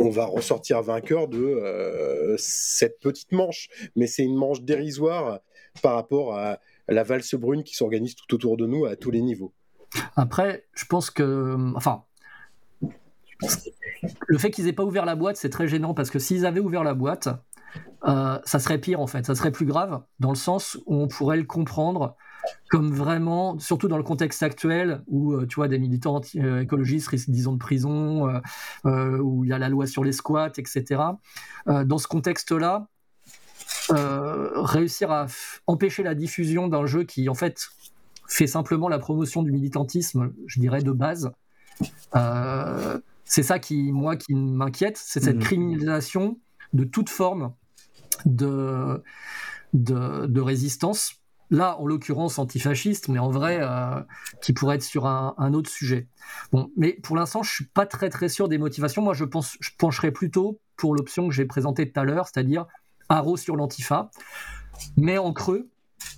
On 0.01 0.11
va 0.11 0.27
ressortir 0.27 0.83
vainqueur 0.83 1.29
de 1.29 1.39
euh, 1.39 2.35
cette 2.39 2.99
petite 2.99 3.31
manche, 3.31 3.69
mais 3.95 4.09
c'est 4.09 4.25
une 4.25 4.35
manche 4.35 4.63
dérisoire 4.63 5.39
par 5.83 5.95
rapport 5.95 6.37
à 6.37 6.59
la 6.89 7.05
valse 7.05 7.35
brune 7.37 7.63
qui 7.63 7.77
s'organise 7.77 8.17
tout 8.17 8.35
autour 8.35 8.57
de 8.57 8.67
nous 8.67 8.87
à 8.87 8.97
tous 8.97 9.13
les 9.13 9.21
niveaux. 9.21 9.53
Après, 10.17 10.67
je 10.75 10.85
pense 10.87 11.11
que, 11.11 11.57
enfin, 11.77 12.03
le 14.27 14.39
fait 14.39 14.51
qu'ils 14.51 14.65
n'aient 14.65 14.73
pas 14.73 14.85
ouvert 14.85 15.05
la 15.05 15.15
boîte, 15.15 15.37
c'est 15.37 15.51
très 15.51 15.69
gênant 15.69 15.95
parce 15.95 16.11
que 16.11 16.19
s'ils 16.19 16.45
avaient 16.45 16.61
ouvert 16.61 16.83
la 16.83 16.95
boîte, 16.95 17.29
euh, 18.07 18.39
ça 18.45 18.61
serait 18.61 18.79
pire 18.79 19.01
en 19.01 19.07
fait, 19.07 19.27
ça 19.27 19.35
serait 19.35 19.51
plus 19.51 19.67
grave 19.67 20.03
dans 20.21 20.29
le 20.31 20.37
sens 20.37 20.79
où 20.87 20.95
on 20.95 21.09
pourrait 21.09 21.39
le 21.39 21.45
comprendre 21.45 22.17
comme 22.71 22.93
vraiment, 22.93 23.59
surtout 23.59 23.89
dans 23.89 23.97
le 23.97 24.05
contexte 24.05 24.45
actuel 24.45 25.03
où 25.09 25.33
euh, 25.33 25.47
tu 25.47 25.57
vois 25.57 25.67
des 25.67 25.81
militants 25.81 26.21
euh, 26.37 26.61
écologistes 26.61 27.09
risquent 27.09 27.31
10 27.31 27.49
ans 27.49 27.53
de 27.55 27.59
prison, 27.59 28.41
où 28.85 29.45
il 29.45 29.51
y 29.51 29.53
a 29.53 29.59
la 29.59 29.69
loi 29.69 29.87
sur 29.87 30.05
les 30.05 30.13
squats, 30.13 30.53
etc. 30.57 31.03
dans 31.67 31.99
ce 31.99 32.07
contexte-là, 32.07 32.87
réussir 33.91 35.11
à 35.11 35.27
empêcher 35.67 36.05
la 36.05 36.15
diffusion 36.15 36.69
d'un 36.69 36.87
jeu 36.87 37.03
qui 37.03 37.29
en 37.29 37.35
fait 37.35 37.67
fait 38.29 38.47
simplement 38.47 38.89
la 38.89 38.99
promotion 38.99 39.43
du 39.43 39.51
militantisme, 39.51 40.33
je 40.47 40.61
dirais 40.61 40.83
de 40.83 40.93
base. 40.93 41.33
c'est 43.25 43.43
ça 43.43 43.59
qui, 43.59 43.91
moi, 43.91 44.15
qui 44.15 44.35
m'inquiète, 44.35 44.97
c'est 44.97 45.21
cette 45.21 45.37
mmh. 45.37 45.41
criminalisation 45.41 46.39
de 46.73 46.85
toute 46.85 47.09
forme 47.09 47.53
de, 48.25 49.03
de, 49.73 50.41
résistance. 50.41 51.15
Là, 51.51 51.79
en 51.79 51.87
l'occurrence, 51.87 52.39
antifasciste, 52.39 53.09
mais 53.09 53.21
en 53.21 53.31
vrai, 53.31 53.59
euh, 53.61 54.01
qui 54.43 54.53
pourrait 54.53 54.77
être 54.77 54.83
sur 54.83 55.07
un, 55.07 55.55
autre 55.55 55.71
sujet. 55.71 56.09
Bon, 56.51 56.73
mais 56.77 56.95
pour 56.95 57.17
l'instant, 57.17 57.43
je 57.43 57.53
suis 57.53 57.67
pas 57.67 57.87
très 57.87 58.11
très 58.11 58.29
sûr 58.29 58.49
des 58.49 58.59
motivations. 58.59 59.03
Moi, 59.03 59.15
je 59.15 59.25
pense, 59.25 59.57
je 59.61 59.71
pencherais 59.79 60.11
plutôt 60.11 60.59
pour 60.77 60.95
l'option 60.95 61.29
que 61.29 61.35
j'ai 61.35 61.45
présentée 61.45 61.91
tout 61.91 62.01
à 62.01 62.05
l'heure, 62.05 62.27
c'est-à-dire 62.27 62.67
haro 63.09 63.37
sur 63.37 63.55
l'antifa. 63.55 64.11
Mais 64.97 65.19
en 65.19 65.33
creux, 65.33 65.69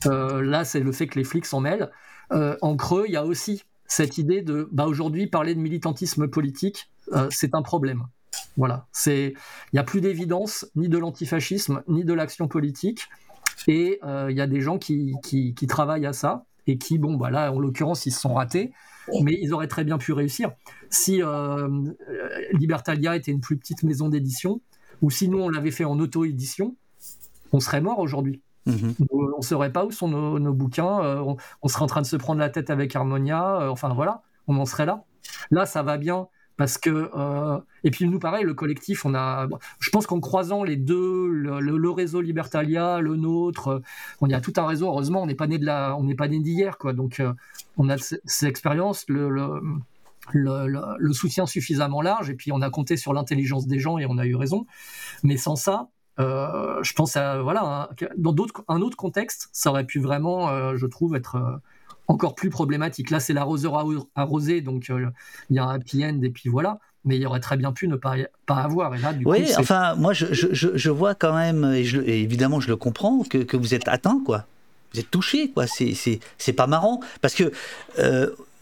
euh, 0.06 0.42
là, 0.42 0.64
c'est 0.64 0.80
le 0.80 0.92
fait 0.92 1.06
que 1.06 1.18
les 1.18 1.24
flics 1.24 1.46
s'en 1.46 1.60
mêlent. 1.60 1.90
Euh, 2.32 2.56
en 2.62 2.76
creux, 2.76 3.04
il 3.06 3.12
y 3.12 3.16
a 3.16 3.26
aussi 3.26 3.64
cette 3.86 4.16
idée 4.16 4.40
de, 4.40 4.66
bah, 4.72 4.86
aujourd'hui, 4.86 5.26
parler 5.26 5.54
de 5.54 5.60
militantisme 5.60 6.28
politique, 6.28 6.90
c'est 7.30 7.54
un 7.54 7.62
problème. 7.62 8.06
Voilà, 8.58 8.88
c'est 8.90 9.34
il 9.72 9.74
n'y 9.74 9.78
a 9.78 9.84
plus 9.84 10.00
d'évidence 10.00 10.66
ni 10.74 10.88
de 10.88 10.98
l'antifascisme 10.98 11.84
ni 11.86 12.04
de 12.04 12.12
l'action 12.12 12.48
politique, 12.48 13.08
et 13.68 14.00
euh, 14.02 14.26
il 14.30 14.36
y 14.36 14.40
a 14.40 14.48
des 14.48 14.60
gens 14.60 14.78
qui, 14.78 15.14
qui, 15.22 15.66
travaillent 15.68 16.06
à 16.06 16.12
ça 16.12 16.44
et 16.66 16.76
qui, 16.76 16.98
bon, 16.98 17.14
bah 17.14 17.30
là, 17.30 17.52
en 17.52 17.60
l'occurrence, 17.60 18.04
ils 18.04 18.10
se 18.10 18.20
sont 18.20 18.34
ratés, 18.34 18.72
mais 19.22 19.38
ils 19.40 19.54
auraient 19.54 19.68
très 19.68 19.84
bien 19.84 19.96
pu 19.96 20.12
réussir. 20.12 20.50
Si 20.90 21.22
euh, 21.22 21.68
Libertalia 22.52 23.14
était 23.14 23.30
une 23.30 23.40
plus 23.40 23.56
petite 23.56 23.84
maison 23.84 24.08
d'édition, 24.08 24.60
ou 25.02 25.10
si 25.10 25.28
nous 25.28 25.38
on 25.38 25.48
l'avait 25.48 25.70
fait 25.70 25.84
en 25.84 25.98
auto-édition, 26.00 26.74
on 27.52 27.60
serait 27.60 27.80
mort 27.80 28.00
aujourd'hui. 28.00 28.42
Mhm. 28.66 28.94
On 29.10 29.38
ne 29.38 29.42
saurait 29.42 29.72
pas 29.72 29.84
où 29.84 29.92
sont 29.92 30.08
nos, 30.08 30.52
bouquins, 30.52 31.00
euh, 31.04 31.20
on, 31.20 31.36
on, 31.62 31.68
serait 31.68 31.84
en 31.84 31.86
train 31.86 32.02
de 32.02 32.06
se 32.06 32.16
prendre 32.16 32.40
la 32.40 32.50
tête 32.50 32.70
avec 32.70 32.96
Harmonia, 32.96 33.70
enfin 33.70 33.94
voilà, 33.94 34.22
on 34.48 34.56
en 34.58 34.66
serait 34.66 34.84
là. 34.84 35.04
Là, 35.52 35.64
ça 35.64 35.84
va 35.84 35.96
bien 35.96 36.26
parce 36.58 36.76
que 36.76 37.10
euh, 37.16 37.58
et 37.84 37.90
puis 37.90 38.06
nous 38.06 38.18
pareil 38.18 38.44
le 38.44 38.52
collectif 38.52 39.06
on 39.06 39.14
a 39.14 39.48
je 39.78 39.90
pense 39.90 40.06
qu'en 40.06 40.20
croisant 40.20 40.64
les 40.64 40.76
deux 40.76 41.28
le, 41.28 41.90
réseau 41.90 42.20
Libertalia 42.20 43.00
le 43.00 43.16
nôtre 43.16 43.80
on 44.20 44.28
y 44.28 44.34
a 44.34 44.40
tout 44.42 44.52
un 44.56 44.66
réseau. 44.66 44.88
Heureusement 44.88 45.22
on 45.22 45.26
n'est 45.26 45.36
pas 45.36 45.46
né 45.46 45.58
de 45.58 45.64
la 45.64 45.96
on 45.96 46.02
n'est 46.02 46.16
pas 46.16 46.28
né 46.28 46.40
d'hier 46.40 46.76
quoi. 46.76 46.92
Donc 46.92 47.20
euh, 47.20 47.32
on 47.78 47.88
a 47.88 47.96
cette 47.96 48.42
expérience 48.42 49.04
le, 49.08 49.30
le, 50.32 51.12
soutien 51.12 51.46
suffisamment 51.46 52.02
large. 52.02 52.28
Et 52.28 52.34
puis 52.34 52.50
on 52.52 52.60
a 52.60 52.70
compté 52.70 52.96
sur 52.96 53.14
l'intelligence 53.14 53.66
des 53.68 53.78
gens 53.78 53.96
et 53.98 54.06
on 54.06 54.18
a 54.18 54.26
eu 54.26 54.34
raison. 54.34 54.66
Mais 55.22 55.36
sans 55.36 55.56
ça 55.56 55.88
euh, 56.18 56.82
je 56.82 56.92
pense 56.94 57.16
à 57.16 57.40
voilà 57.40 57.88
dans 58.16 58.32
d'autres 58.32 58.64
un 58.66 58.80
autre 58.80 58.96
contexte 58.96 59.48
ça 59.52 59.70
aurait 59.70 59.86
pu 59.86 60.00
vraiment 60.00 60.74
je 60.76 60.86
trouve 60.86 61.14
être 61.14 61.60
encore 62.08 62.34
plus 62.34 62.50
problématique. 62.50 63.10
Là, 63.10 63.20
c'est 63.20 63.32
l'arroseur 63.32 63.84
arrosé, 64.14 64.60
donc 64.60 64.90
euh, 64.90 65.06
il 65.50 65.56
y 65.56 65.58
a 65.58 65.64
un 65.64 65.74
happy 65.74 66.04
end 66.04 66.20
et 66.22 66.30
puis 66.30 66.48
voilà. 66.48 66.78
Mais 67.04 67.16
il 67.16 67.26
aurait 67.26 67.40
très 67.40 67.56
bien 67.56 67.72
pu 67.72 67.86
ne 67.86 67.96
pas, 67.96 68.16
pas 68.44 68.56
avoir. 68.56 68.94
Et 68.94 68.98
là, 68.98 69.12
du 69.12 69.24
oui, 69.24 69.46
enfin, 69.56 69.94
moi, 69.94 70.12
je, 70.12 70.26
je, 70.32 70.48
je, 70.52 70.90
vois 70.90 71.14
quand 71.14 71.32
même, 71.34 71.64
et, 71.72 72.22
évidemment, 72.22 72.60
je 72.60 72.68
le 72.68 72.76
comprends, 72.76 73.22
que, 73.22 73.38
que 73.38 73.56
vous 73.56 73.72
êtes 73.72 73.86
atteint, 73.88 74.20
quoi. 74.26 74.46
vous 74.92 75.00
êtes 75.00 75.10
touché, 75.10 75.50
quoi. 75.50 75.66
C'est 75.66 76.52
pas 76.54 76.66
marrant. 76.66 77.00
Parce 77.20 77.34
que 77.34 77.52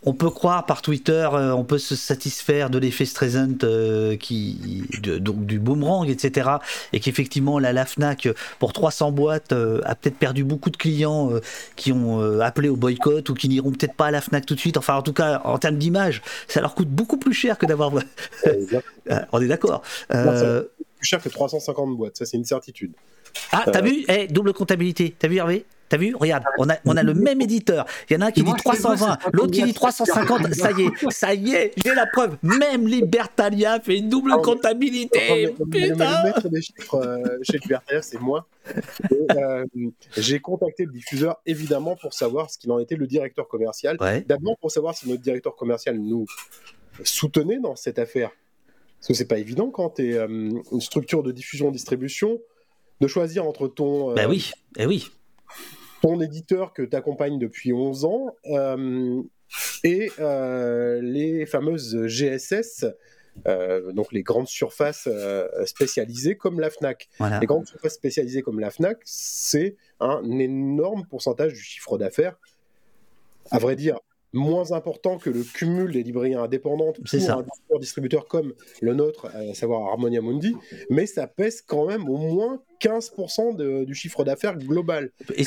on 0.07 0.15
peut 0.15 0.31
croire 0.31 0.65
par 0.67 0.83
Twitter, 0.83 1.29
euh, 1.33 1.51
on 1.51 1.65
peut 1.65 1.79
se 1.79 1.97
satisfaire 1.97 2.71
de 2.71 2.79
l'effet 2.79 3.05
Streisand 3.05 3.65
euh, 3.65 4.17
qui, 4.17 4.85
donc 5.03 5.45
du 5.47 5.59
boomerang, 5.59 6.09
etc. 6.09 6.49
Et 6.93 7.01
qu'effectivement, 7.01 7.59
la, 7.59 7.73
la 7.73 7.85
FNAC, 7.85 8.29
pour 8.61 8.73
300 8.73 9.11
boîtes, 9.11 9.53
euh, 9.53 9.81
a 9.85 9.97
peut-être 9.97 10.17
perdu 10.17 10.45
beaucoup 10.45 10.71
de 10.71 10.77
clients 10.77 11.33
qui 11.75 11.93
ont 11.93 12.41
appelé 12.41 12.69
au 12.69 12.77
boycott 12.77 13.29
ou 13.29 13.35
qui 13.35 13.49
n'iront 13.49 13.73
peut-être 13.73 13.95
pas 13.95 14.07
à 14.07 14.11
la 14.13 14.21
FNAC 14.21 14.47
tout 14.47 14.55
de 14.55 14.61
suite. 14.61 14.77
Enfin, 14.77 14.95
en 14.95 15.03
tout 15.03 15.13
cas, 15.13 15.41
en 15.45 15.59
termes 15.59 15.77
d'image, 15.77 16.23
ça 16.47 16.61
leur 16.61 16.77
coûte 16.77 16.89
beaucoup 16.89 17.17
plus 17.17 17.35
cher 17.35 17.59
que 17.59 17.67
d'avoir. 17.67 17.91
on 19.33 19.41
est 19.43 19.49
d'accord. 19.49 19.83
Plus 20.09 21.09
cher 21.09 21.21
que 21.21 21.29
350 21.29 21.97
boîtes, 21.97 22.17
ça 22.17 22.25
c'est 22.25 22.37
une 22.37 22.45
certitude. 22.45 22.93
Ah, 23.51 23.65
t'as 23.71 23.83
vu? 23.83 24.05
Eh, 24.09 24.29
Double 24.29 24.53
comptabilité. 24.53 25.15
T'as 25.19 25.29
vu 25.29 25.37
Hervé? 25.37 25.67
T'as 25.89 25.97
vu 25.97 26.15
Regarde, 26.15 26.45
on 26.59 26.69
a, 26.69 26.77
on 26.85 26.97
a 26.97 27.03
le 27.03 27.15
même 27.15 27.41
éditeur. 27.41 27.87
Il 28.11 28.15
y 28.15 28.17
en 28.17 28.23
a 28.23 28.27
un 28.27 28.31
qui 28.33 28.43
dit 28.43 28.53
320, 28.53 29.19
l'autre 29.33 29.53
qui 29.53 29.63
dit 29.63 29.75
350. 29.75 30.55
Ça 30.55 30.73
y 30.73 30.83
est, 30.83 31.11
ça 31.11 31.35
y 31.35 31.55
est, 31.55 31.73
j'ai 31.85 31.95
la 31.95 32.07
preuve. 32.07 32.37
Même 32.43 32.87
Libertalia 32.87 33.81
fait 33.81 33.99
une 33.99 34.09
double 34.09 34.33
comptabilité. 34.43 35.55
Putain. 35.71 36.33
Euh, 36.95 37.39
chez 37.43 37.59
Libertalia, 37.59 38.03
c'est 38.03 38.21
moi. 38.21 38.47
Euh, 39.37 39.65
j'ai 40.17 40.41
contacté 40.41 40.85
le 40.87 40.93
diffuseur, 40.93 41.37
évidemment, 41.47 41.97
pour 41.97 42.15
savoir 42.15 42.51
ce 42.51 42.59
qu'il 42.59 42.71
en 42.73 42.79
était, 42.79 42.97
le 42.97 43.07
directeur 43.07 43.47
commercial. 43.49 43.97
D'abord, 44.27 44.57
pour 44.59 44.71
savoir 44.71 44.97
si 44.97 45.09
notre 45.09 45.23
directeur 45.23 45.55
commercial 45.55 45.99
nous 45.99 46.27
soutenait 47.05 47.61
dans 47.61 47.77
cette 47.77 47.99
affaire. 47.99 48.31
Parce 48.99 49.09
que 49.09 49.15
c'est 49.15 49.29
pas 49.29 49.39
évident 49.39 49.71
quand 49.71 49.91
tu 49.91 50.11
es 50.11 50.15
euh, 50.17 50.27
une 50.27 50.81
structure 50.81 51.23
de 51.23 51.31
diffusion-distribution 51.31 52.41
de 53.01 53.07
choisir 53.07 53.47
entre 53.47 53.69
ton. 53.69 54.15
Ben 54.15 54.29
oui, 54.29 54.53
eh 54.79 54.87
oui 54.87 55.11
ton 56.07 56.21
éditeur 56.21 56.73
que 56.73 56.83
tu 56.83 56.95
accompagnes 56.95 57.39
depuis 57.39 57.73
11 57.73 58.05
ans 58.05 58.37
euh, 58.47 59.23
et 59.83 60.11
euh, 60.21 61.01
les 61.03 61.47
fameuses 61.47 62.07
GSS, 62.07 62.87
euh, 63.49 63.93
donc 63.93 64.13
les 64.13 64.23
grandes 64.23 64.47
surfaces 64.47 65.09
spécialisées 65.65 66.37
comme 66.37 66.61
la 66.61 66.71
FNAC. 66.71 67.09
Les 67.41 67.47
grandes 67.47 67.67
surfaces 67.67 67.95
spécialisées 67.95 68.43
comme 68.43 68.61
la 68.61 68.71
FNAC, 68.71 68.99
c'est 69.05 69.77
un 69.99 70.23
énorme 70.39 71.05
pourcentage 71.07 71.55
du 71.55 71.61
chiffre 71.61 71.99
d'affaires. 71.99 72.37
À 73.51 73.59
vrai 73.59 73.75
dire, 73.75 73.99
moins 74.37 74.73
important 74.73 75.19
que 75.19 75.31
le 75.31 75.43
cumul 75.43 75.93
des 75.93 76.03
librairies 76.03 76.35
indépendantes 76.35 76.99
pour 76.99 77.09
ça. 77.09 77.39
un 77.75 77.79
distributeur 77.79 78.29
comme 78.29 78.53
le 78.81 78.95
nôtre, 78.95 79.27
à 79.35 79.55
savoir 79.55 79.89
Harmonia 79.89 80.21
Mundi, 80.21 80.55
mais 80.91 81.07
ça 81.07 81.27
pèse 81.27 81.63
quand 81.63 81.87
même 81.87 82.09
au 82.09 82.17
moins 82.17 82.61
15% 82.81 83.85
du 83.85 83.95
chiffre 83.95 84.25
d'affaires 84.25 84.57
global. 84.57 85.11
Et 85.35 85.45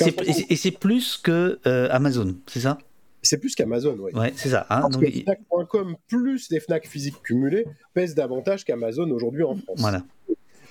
c'est 0.56 0.72
plus 0.72 1.18
que 1.18 1.60
euh, 1.66 1.88
Amazon, 1.92 2.36
c'est 2.48 2.62
ça? 2.62 2.78
C'est 3.22 3.38
plus 3.38 3.54
qu'Amazon, 3.56 3.98
oui. 4.00 4.12
Ouais, 4.14 4.32
c'est 4.36 4.50
ça. 4.50 4.66
Hein, 4.70 4.82
Parce 4.82 4.98
que 4.98 5.06
Fnac.com 5.06 5.96
plus 6.08 6.50
les 6.52 6.60
Fnac 6.60 6.88
physiques 6.88 7.22
cumulés 7.22 7.66
pèsent 7.94 8.16
davantage 8.16 8.64
qu'Amazon 8.64 9.10
aujourd'hui 9.12 9.44
en 9.44 9.56
France. 9.56 9.80
Voilà. 9.80 10.04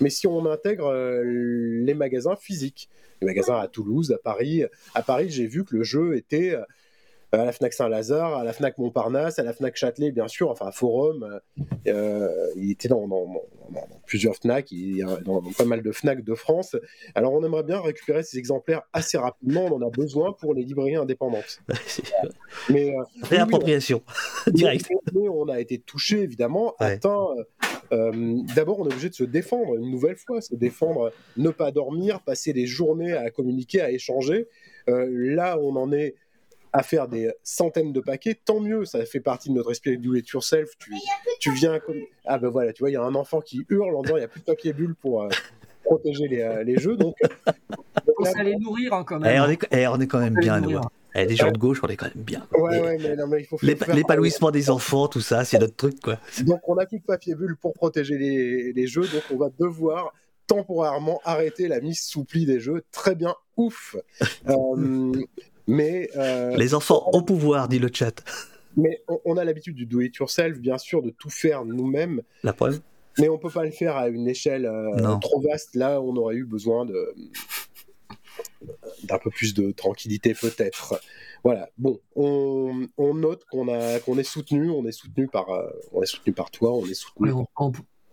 Mais 0.01 0.09
si 0.09 0.27
on 0.27 0.45
intègre 0.45 0.87
euh, 0.87 1.23
les 1.23 1.93
magasins 1.93 2.35
physiques, 2.35 2.89
les 3.21 3.27
magasins 3.27 3.57
à 3.57 3.67
Toulouse, 3.67 4.11
à 4.11 4.17
Paris, 4.17 4.63
à 4.95 5.03
Paris, 5.03 5.29
j'ai 5.29 5.45
vu 5.45 5.63
que 5.63 5.75
le 5.75 5.83
jeu 5.83 6.15
était 6.15 6.55
euh, 6.55 6.63
à 7.31 7.45
la 7.45 7.51
Fnac 7.51 7.73
Saint-Lazare, 7.73 8.37
à 8.37 8.43
la 8.43 8.53
Fnac 8.53 8.77
Montparnasse, 8.77 9.37
à 9.37 9.43
la 9.43 9.53
Fnac 9.53 9.75
Châtelet, 9.75 10.11
bien 10.11 10.27
sûr, 10.27 10.49
enfin 10.49 10.67
à 10.67 10.71
Forum. 10.71 11.23
Euh, 11.23 11.39
euh, 11.87 12.47
il 12.55 12.71
était 12.71 12.87
dans, 12.87 13.07
plusieurs 14.07 14.35
Fnac, 14.35 14.71
il 14.71 14.97
y 14.97 15.03
a 15.03 15.17
dans, 15.17 15.41
pas 15.55 15.65
mal 15.65 15.83
de 15.83 15.91
Fnac 15.91 16.23
de 16.23 16.33
France. 16.33 16.75
Alors 17.13 17.33
on 17.33 17.43
aimerait 17.43 17.63
bien 17.63 17.81
récupérer 17.81 18.23
ces 18.23 18.39
exemplaires 18.39 18.81
assez 18.93 19.17
rapidement, 19.17 19.65
on 19.65 19.75
en 19.75 19.87
a 19.87 19.91
besoin 19.91 20.33
pour 20.33 20.55
les 20.55 20.63
librairies 20.63 20.95
indépendantes. 20.95 21.61
mais 22.69 22.95
euh, 22.95 23.03
réappropriation 23.21 24.01
directe. 24.47 24.89
Mais 25.13 25.29
on 25.29 25.47
a 25.49 25.59
été 25.59 25.77
touché 25.77 26.21
évidemment, 26.21 26.73
atteint. 26.79 27.27
D'abord, 27.91 28.79
on 28.79 28.85
est 28.85 28.91
obligé 28.91 29.09
de 29.09 29.15
se 29.15 29.23
défendre 29.23 29.75
une 29.75 29.89
nouvelle 29.89 30.15
fois, 30.17 30.41
se 30.41 30.55
défendre, 30.55 31.11
ne 31.37 31.49
pas 31.49 31.71
dormir, 31.71 32.21
passer 32.21 32.53
des 32.53 32.67
journées 32.67 33.13
à 33.13 33.29
communiquer, 33.31 33.81
à 33.81 33.91
échanger. 33.91 34.47
là, 34.87 35.57
on 35.59 35.75
en 35.75 35.91
est 35.91 36.15
à 36.71 36.83
faire 36.83 37.07
des 37.07 37.31
centaines 37.43 37.93
de 37.93 37.99
paquets, 37.99 38.35
tant 38.35 38.59
mieux, 38.59 38.85
ça 38.85 39.03
fait 39.05 39.19
partie 39.19 39.49
de 39.49 39.55
notre 39.55 39.71
esprit 39.71 39.97
do 39.97 40.15
it 40.15 40.27
yourself. 40.29 40.71
Tu, 40.77 40.93
tu 41.39 41.51
viens 41.51 41.79
comme. 41.79 42.01
Ah 42.25 42.37
ben 42.37 42.49
voilà, 42.49 42.73
tu 42.73 42.83
vois, 42.83 42.89
il 42.89 42.93
y 42.93 42.97
a 42.97 43.03
un 43.03 43.15
enfant 43.15 43.41
qui 43.41 43.65
hurle 43.69 43.95
en 43.95 44.01
disant 44.01 44.17
il 44.17 44.19
n'y 44.19 44.25
a 44.25 44.27
plus 44.27 44.41
de 44.41 44.45
papier 44.45 44.73
bulle 44.73 44.95
pour 44.95 45.23
euh, 45.23 45.29
protéger 45.83 46.27
les, 46.27 46.41
euh, 46.41 46.63
les, 46.63 46.77
jeux. 46.77 46.95
Donc, 46.95 47.15
faut 48.05 48.43
les 48.43 48.55
nourrir 48.57 48.93
hein, 48.93 49.03
quand 49.03 49.19
même. 49.19 49.35
Eh, 49.35 49.39
on, 49.39 49.49
est, 49.49 49.59
eh, 49.71 49.87
on, 49.87 49.99
est, 49.99 50.07
quand 50.07 50.19
même 50.19 50.35
bien, 50.35 50.59
nous. 50.59 50.79
Eh, 51.15 51.25
les 51.25 51.35
gens 51.35 51.51
de 51.51 51.57
gauche, 51.57 51.79
on 51.83 51.87
est 51.87 51.95
quand 51.95 52.13
même 52.13 52.23
bien. 52.23 52.45
Ouais, 52.53 52.79
ouais, 52.79 52.97
mais 52.99 53.15
non, 53.15 53.27
mais 53.27 53.41
il 53.41 53.45
faut 53.45 53.57
L'épanouissement 53.63 54.51
des 54.51 54.69
enfants, 54.69 55.07
tout 55.07 55.21
ça, 55.21 55.43
c'est 55.43 55.57
notre 55.57 55.75
truc, 55.75 55.99
quoi. 55.99 56.19
Donc, 56.43 56.61
on 56.67 56.75
n'a 56.75 56.85
plus 56.85 56.99
de 56.99 57.03
papier 57.05 57.33
bulle 57.35 57.57
pour 57.57 57.73
protéger 57.73 58.17
les, 58.17 58.73
les 58.73 58.87
jeux, 58.87 59.07
donc 59.07 59.23
on 59.31 59.37
va 59.37 59.49
devoir 59.59 60.13
temporairement 60.47 61.21
arrêter 61.23 61.67
la 61.67 61.79
mise 61.79 62.01
sous 62.01 62.23
pli 62.23 62.45
des 62.45 62.59
jeux. 62.59 62.83
Très 62.91 63.15
bien, 63.15 63.35
ouf. 63.57 63.95
euh, 64.47 65.11
mais, 65.69 66.09
euh, 66.15 66.55
Les 66.57 66.73
enfants 66.73 67.09
au 67.13 67.21
pouvoir, 67.21 67.67
dit 67.67 67.79
le 67.79 67.89
chat. 67.93 68.23
Mais 68.75 69.01
on, 69.25 69.37
a 69.37 69.43
l'habitude 69.43 69.75
du 69.75 69.85
do 69.85 70.01
it 70.01 70.15
yourself, 70.15 70.57
bien 70.59 70.77
sûr, 70.77 71.01
de 71.01 71.09
tout 71.09 71.29
faire 71.29 71.65
nous-mêmes. 71.65 72.21
La 72.43 72.53
preuve. 72.53 72.81
Mais 73.17 73.29
on 73.29 73.37
peut 73.37 73.49
pas 73.49 73.65
le 73.65 73.71
faire 73.71 73.97
à 73.97 74.07
une 74.07 74.27
échelle 74.27 74.65
euh, 74.65 75.17
trop 75.17 75.41
vaste. 75.41 75.75
Là, 75.75 76.01
on 76.01 76.15
aurait 76.15 76.35
eu 76.35 76.45
besoin 76.45 76.85
de 76.85 77.13
d'un 79.03 79.17
peu 79.17 79.29
plus 79.29 79.53
de 79.53 79.71
tranquillité 79.71 80.33
peut-être. 80.33 81.01
Voilà. 81.43 81.69
Bon, 81.77 81.99
on, 82.15 83.13
note 83.13 83.43
qu'on 83.51 83.67
a 83.67 83.99
qu'on 83.99 84.17
est 84.17 84.23
soutenu, 84.23 84.69
on 84.69 84.85
est 84.85 84.91
soutenu 84.91 85.27
par 85.27 85.49
euh, 85.49 85.69
on 85.91 86.01
est 86.01 86.05
soutenu 86.05 86.33
par 86.33 86.51
toi, 86.51 86.73
on 86.73 86.85
est 86.85 86.93
soutenu. 86.93 87.31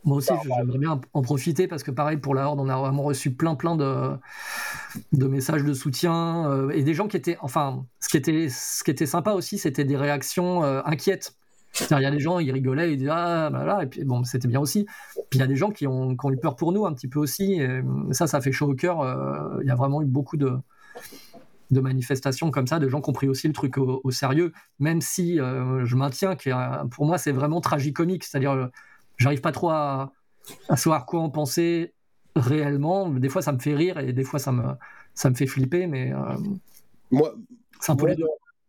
Moi 0.07 0.19
aussi, 0.19 0.33
j'aimerais 0.57 0.79
bien 0.79 1.01
en 1.13 1.23
profiter 1.23 1.67
parce 1.67 1.83
que 1.83 1.91
pareil 1.91 2.17
pour 2.17 2.33
la 2.37 2.47
Horde, 2.47 2.61
on 2.61 2.69
a 2.69 2.77
vraiment 2.77 3.03
reçu 3.03 3.33
plein 3.33 3.57
plein 3.57 3.75
de, 3.75 4.13
de 5.13 5.27
messages 5.27 5.65
de 5.65 5.73
soutien 5.75 6.49
euh, 6.49 6.71
et 6.71 6.85
des 6.85 6.95
gens 6.95 7.09
qui 7.09 7.17
étaient, 7.17 7.37
enfin, 7.41 7.85
ce 7.99 8.09
qui 8.09 8.17
était, 8.17 8.49
ce 8.49 8.85
qui 8.85 8.93
était 8.93 9.05
sympa 9.05 9.33
aussi, 9.33 9.59
c'était 9.59 9.85
des 9.85 9.97
réactions 9.97 10.63
euh, 10.63 10.81
inquiètes. 10.85 11.35
Il 11.91 12.01
y 12.01 12.07
a 12.07 12.11
des 12.11 12.21
gens, 12.21 12.39
ils 12.39 12.53
rigolaient, 12.53 12.93
ils 12.93 12.99
disaient 12.99 13.11
ah 13.13 13.51
bah 13.51 13.65
là, 13.65 13.83
et 13.83 13.87
puis 13.87 14.05
bon, 14.05 14.23
c'était 14.23 14.47
bien 14.49 14.61
aussi. 14.61 14.87
Puis 15.29 15.39
il 15.39 15.41
y 15.41 15.43
a 15.43 15.49
des 15.49 15.57
gens 15.57 15.71
qui 15.71 15.89
ont, 15.89 16.17
qui 16.17 16.25
ont, 16.25 16.31
eu 16.31 16.39
peur 16.39 16.55
pour 16.55 16.73
nous 16.73 16.87
un 16.87 16.95
petit 16.95 17.09
peu 17.09 17.19
aussi. 17.19 17.55
Et 17.55 17.83
ça, 18.13 18.29
ça 18.29 18.41
fait 18.41 18.53
chaud 18.53 18.71
au 18.71 18.75
cœur. 18.75 19.01
Euh, 19.01 19.59
il 19.61 19.67
y 19.67 19.71
a 19.71 19.75
vraiment 19.75 20.01
eu 20.03 20.07
beaucoup 20.07 20.37
de 20.37 20.57
de 21.73 21.81
manifestations 21.81 22.53
comme 22.53 22.69
ça, 22.69 22.79
de 22.79 22.89
gens 22.89 23.01
qui 23.01 23.11
ont 23.11 23.13
pris 23.13 23.29
aussi 23.29 23.49
le 23.49 23.53
truc 23.53 23.77
au, 23.77 24.01
au 24.05 24.11
sérieux, 24.13 24.53
même 24.79 25.01
si 25.01 25.39
je 25.39 25.97
maintiens 25.97 26.37
que 26.37 26.87
pour 26.91 27.07
moi 27.07 27.19
c'est 27.19 27.33
vraiment 27.33 27.61
tragicomique, 27.61 28.23
c'est-à-dire 28.23 28.71
j'arrive 29.17 29.41
pas 29.41 29.53
trop 29.53 29.71
à, 29.71 30.13
savoir 30.77 31.07
quoi 31.07 31.21
en 31.21 31.31
penser 31.31 31.95
réellement. 32.35 33.09
Des 33.11 33.29
fois, 33.29 33.43
ça 33.43 33.53
me 33.53 33.59
fait 33.59 33.75
rire 33.75 33.99
et 33.99 34.13
des 34.13 34.25
fois, 34.25 34.39
ça 34.39 34.53
me, 34.53 34.63
ça 35.15 35.31
me 35.31 35.35
fait 35.35 35.47
flipper, 35.47 35.87
mais 35.87 36.13
euh, 36.13 36.37
moi, 37.11 37.35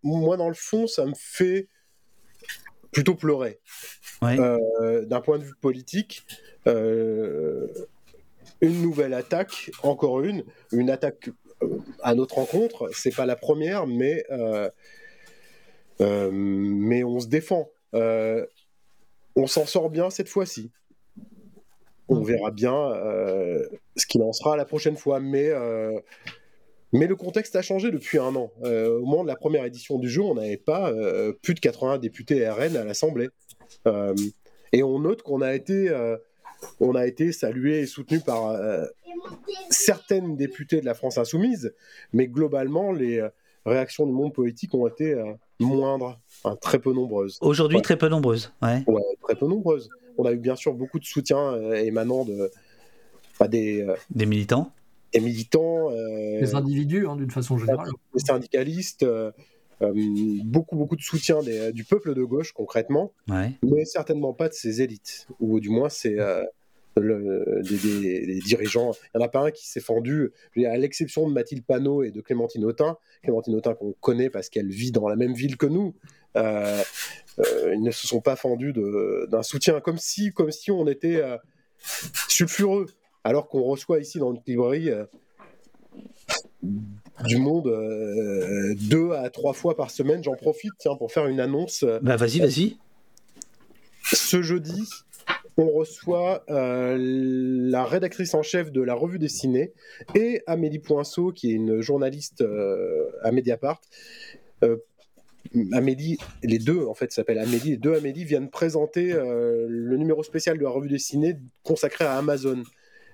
moi, 0.04 0.38
dans, 0.38 0.48
le 0.48 0.54
fond, 0.54 0.88
ça 0.88 1.06
me 1.06 1.14
fait 1.16 1.68
plutôt 2.91 3.16
pleurer. 3.16 3.60
Euh, 4.24 5.06
d'un 5.06 5.22
point 5.22 5.38
de 5.38 5.43
vue 5.43 5.56
politique, 5.60 6.26
euh, 6.66 7.68
une 8.62 8.82
nouvelle 8.82 9.14
attaque, 9.14 9.72
encore 9.84 10.22
une, 10.22 10.43
une 10.72 10.89
attaque 10.89 11.30
à 12.02 12.16
notre 12.16 12.36
rencontre, 12.36 12.89
c'est 12.93 13.16
pas 13.16 13.26
la 13.26 13.36
première, 13.36 13.86
mais, 13.88 14.24
mais 16.00 17.04
on 17.04 17.20
se 17.20 17.28
défend 17.28 17.70
on 19.38 19.45
s'en 19.45 19.65
sort 19.65 19.89
bien 19.89 20.09
cette 20.09 20.29
fois-ci. 20.29 20.71
On 22.09 22.23
verra 22.23 22.51
bien 22.51 22.73
euh, 22.73 23.67
ce 23.95 24.07
qu'il 24.07 24.21
en 24.23 24.33
sera 24.33 24.57
la 24.57 24.65
prochaine 24.65 24.97
fois, 24.97 25.19
mais, 25.19 25.49
euh, 25.49 25.99
mais 26.91 27.05
le 27.05 27.15
contexte 27.15 27.55
a 27.55 27.61
changé 27.61 27.91
depuis 27.91 28.17
un 28.17 28.35
an. 28.35 28.51
Euh, 28.63 28.97
au 28.97 29.05
moment 29.05 29.23
de 29.23 29.27
la 29.27 29.35
première 29.35 29.63
édition 29.65 29.99
du 29.99 30.09
jeu, 30.09 30.21
on 30.21 30.35
n'avait 30.35 30.57
pas 30.57 30.91
plus 31.43 31.53
de 31.53 31.59
80 31.59 31.99
députés 31.99 32.49
RN 32.49 32.75
à 32.75 32.83
l'Assemblée. 32.83 33.29
et 34.73 34.83
on 34.83 34.99
note 34.99 35.21
qu'on 35.21 35.41
a 35.41 35.53
été 35.53 35.95
on 36.79 36.95
a 36.95 37.05
été 37.05 37.31
salué 37.31 37.81
et 37.81 37.85
soutenu 37.85 38.19
par 38.19 38.59
certaines 39.69 40.35
députées 40.35 40.81
de 40.81 40.85
la 40.85 40.95
France 40.95 41.19
insoumise, 41.19 41.75
mais 42.11 42.27
globalement, 42.27 42.91
les 42.91 43.23
réactions 43.65 44.07
du 44.07 44.13
monde 44.13 44.33
politique 44.33 44.73
ont 44.73 44.88
été 44.88 45.15
moindres, 45.60 46.20
très 46.62 46.80
peu 46.80 46.93
nombreuses. 46.93 47.38
Aujourd'hui, 47.41 47.82
très 47.82 47.97
peu 47.97 48.10
nombreuses. 48.10 48.53
Ouais. 48.62 48.84
très 49.24 49.36
peu 49.36 49.47
nombreuses. 49.47 49.89
On 50.18 50.26
a 50.26 50.32
eu 50.32 50.38
bien 50.38 50.55
sûr 50.55 50.74
beaucoup 50.74 50.99
de 50.99 51.05
soutien 51.05 51.38
euh, 51.38 51.76
émanant 51.76 52.26
de, 52.26 52.51
des, 53.47 53.82
euh, 53.82 53.95
des 54.10 54.26
militants. 54.26 54.72
Des 55.14 55.20
militants. 55.20 55.91
Euh, 55.91 56.39
des 56.39 56.55
individus, 56.55 57.08
hein, 57.08 57.16
d'une 57.16 57.32
façon 57.32 57.58
générale. 57.58 57.89
Des 58.14 58.20
syndicalistes. 58.20 59.05
beaucoup, 59.80 60.76
beaucoup 60.76 60.95
de 60.95 61.01
soutien 61.01 61.39
du 61.72 61.84
peuple 61.84 62.16
de 62.16 62.24
gauche, 62.24 62.51
concrètement. 62.51 63.12
Mais 63.28 63.86
certainement 63.86 64.34
pas 64.34 64.49
de 64.49 64.53
ses 64.53 64.82
élites. 64.82 65.28
Ou 65.39 65.60
du 65.60 65.70
moins, 65.70 65.89
c'est 65.89 66.18
des, 67.00 68.39
dirigeants. 68.45 68.93
Il 69.14 69.18
n'y 69.18 69.24
en 69.24 69.26
a 69.26 69.30
pas 69.30 69.41
un 69.41 69.52
qui 69.52 69.68
s'est 69.68 69.80
fendu, 69.80 70.32
à 70.66 70.78
l'exception 70.78 71.28
de 71.28 71.34
Mathilde 71.34 71.66
Panot 71.66 72.04
et 72.04 72.12
de 72.12 72.22
Clémentine 72.22 72.66
Autain. 72.66 72.98
Clémentine 73.24 73.56
Autain 73.56 73.74
qu'on 73.74 73.93
connaît 74.00 74.30
parce 74.30 74.50
qu'elle 74.50 74.70
vit 74.70 74.91
dans 74.91 75.08
la 75.08 75.16
même 75.16 75.34
ville 75.34 75.58
que 75.58 75.66
nous. 75.66 75.95
Euh, 76.36 76.82
euh, 77.39 77.74
ils 77.74 77.82
ne 77.82 77.91
se 77.91 78.08
sont 78.08 78.22
pas 78.22 78.36
fendus 78.36 78.74
d'un 79.30 79.43
soutien, 79.43 79.80
comme 79.80 79.98
si, 79.98 80.32
comme 80.32 80.52
si 80.52 80.72
on 80.72 80.88
était 80.88 81.18
euh, 81.18 81.38
sulfureux, 82.28 82.88
alors 83.24 83.48
qu'on 83.48 83.64
reçoit 83.64 84.00
ici 84.00 84.20
dans 84.20 84.32
notre 84.32 84.43
librairie 84.48 84.89
du 87.26 87.38
monde 87.38 88.76
deux 88.89 89.12
à 89.12 89.30
trois 89.30 89.54
fois 89.54 89.76
par 89.76 89.91
semaine. 89.91 90.24
J'en 90.24 90.36
profite 90.36 90.74
tiens, 90.80 90.95
pour 90.95 91.12
faire 91.12 91.28
une 91.28 91.39
annonce. 91.39 91.86
Bah 92.02 92.16
vas-y, 92.16 92.39
vas-y. 92.39 92.78
Ce 94.04 94.41
jeudi, 94.41 94.88
on 95.58 95.70
reçoit 95.72 96.43
la 96.47 97.86
rédactrice 97.86 98.34
en 98.34 98.43
chef 98.43 98.72
de 98.72 98.82
la 98.82 98.93
revue 98.93 99.20
dessinée 99.20 99.74
et 100.16 100.41
Amélie 100.47 100.80
Poinceau, 100.80 101.32
qui 101.32 101.51
est 101.51 101.55
une 101.55 101.82
journaliste 101.82 102.43
à 103.24 103.32
Mediapart, 103.32 103.82
Amélie, 105.74 106.18
les 106.43 106.60
deux 106.60 106.86
en 106.86 106.93
fait 106.93 107.12
s'appellent 107.12 107.39
Amélie, 107.39 107.72
les 107.72 107.78
deux 107.78 107.95
Amélie 107.95 108.24
viennent 108.24 108.49
présenter 108.49 109.14
euh, 109.14 109.66
le 109.70 109.97
numéro 109.97 110.24
spécial 110.24 110.58
de 110.58 110.64
la 110.64 110.70
revue 110.70 110.89
dessinée 110.89 111.38
consacré 111.64 112.05
à 112.05 112.18
Amazon. 112.18 112.64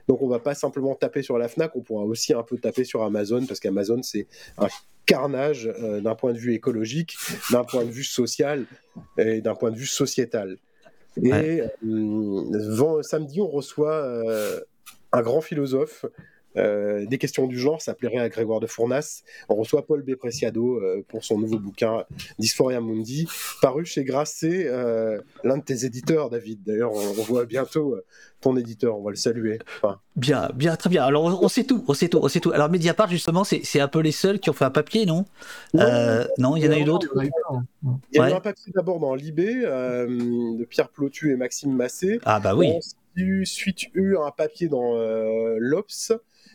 Donc 0.08 0.22
on 0.22 0.28
va 0.28 0.39
pas 0.39 0.56
simplement 0.56 0.96
taper 0.96 1.22
sur 1.22 1.38
la 1.38 1.48
Fnac, 1.48 1.76
on 1.76 1.82
pourra 1.82 2.04
aussi 2.04 2.34
un 2.34 2.44
peu 2.44 2.58
taper 2.58 2.84
sur 2.84 3.04
Amazon 3.04 3.46
parce 3.46 3.60
qu'Amazon 3.60 4.02
c'est 4.04 4.28
un 4.58 4.68
carnage 5.06 5.68
euh, 5.68 6.02
d'un 6.02 6.16
point 6.16 6.34
de 6.34 6.38
vue 6.38 6.54
écologique, 6.54 7.16
d'un 7.52 7.64
point 7.64 7.86
de 7.86 7.91
vue 7.91 8.04
social 8.04 8.66
et 9.18 9.41
d'un 9.41 9.56
point 9.56 9.72
de 9.72 9.78
vue 9.78 9.86
sociétal. 9.86 10.58
Et 11.22 11.61
euh, 11.86 13.01
samedi 13.03 13.41
on 13.41 13.47
reçoit 13.47 14.05
un 15.11 15.22
grand 15.22 15.41
philosophe 15.41 16.05
euh, 16.58 17.06
des 17.06 17.18
questions 17.18 17.47
du 17.47 17.58
genre, 17.58 17.82
ça 17.82 17.93
plairait 17.93 18.20
à 18.20 18.30
Grégoire 18.30 18.60
de 18.60 18.68
Fournas. 18.68 19.24
On 19.49 19.56
reçoit 19.56 19.86
Paul 19.86 20.04
B. 20.04 20.16
Preciado 20.16 20.76
euh, 20.76 21.04
pour 21.08 21.24
son 21.24 21.39
nouveau 21.39 21.60
bouquin 21.60 22.04
Dysphoria 22.39 22.80
Mundi, 22.80 23.28
paru 23.62 23.86
chez 23.86 24.04
Grasset, 24.04 24.68
euh, 24.68 25.20
l'un 25.43 25.58
de 25.58 25.64
tes 25.64 25.86
éditeurs, 25.86 26.30
David. 26.30 26.64
D'ailleurs, 26.64 26.93
on, 26.93 27.24
voit 27.24 27.45
bientôt 27.45 27.97
ton 28.41 28.58
éditeur, 28.58 28.97
on 28.97 29.04
va 29.04 29.10
le 29.12 29.16
saluer. 29.16 29.60
Bien, 30.16 30.49
bien, 30.54 30.76
très 30.76 30.89
bien. 30.89 31.04
Alors, 31.04 31.41
on, 31.41 31.47
sait 31.47 31.64
tout, 31.64 31.84
on 31.88 31.93
sait 31.93 32.10
tout, 32.10 32.20
on 32.22 32.28
sait 32.28 32.39
tout. 32.39 32.51
Alors, 32.51 32.70
Mediapart, 32.70 33.10
justement, 33.10 33.43
c'est 33.43 33.80
un 33.80 33.88
peu 33.88 33.99
les 33.99 34.12
seuls 34.12 34.39
qui 34.39 34.49
ont 34.49 34.54
fait 34.54 34.66
un 34.66 34.72
papier, 34.72 35.06
non? 35.06 35.26
Non, 35.74 36.56
il 36.56 36.64
y 36.64 36.68
en 36.68 36.72
a 36.72 36.78
eu 36.78 36.84
d'autres? 36.84 37.08
Il 38.12 38.18
y 38.18 38.20
a 38.20 38.30
eu 38.30 38.34
un 38.34 38.39
papier 38.41 38.72
d'abord 38.76 38.99
dans 38.99 39.16
Libé, 39.16 39.56
de 39.56 40.66
Pierre 40.66 40.89
Plotu 40.89 41.32
et 41.32 41.36
Maxime 41.36 41.74
Massé. 41.74 42.20
Ah, 42.26 42.39
bah 42.39 42.56
oui. 42.56 42.74
Ensuite, 43.18 43.84
eu 43.93 44.18
un 44.18 44.32
papier 44.32 44.68
dans 44.68 44.93
l'Obs. 45.58 46.14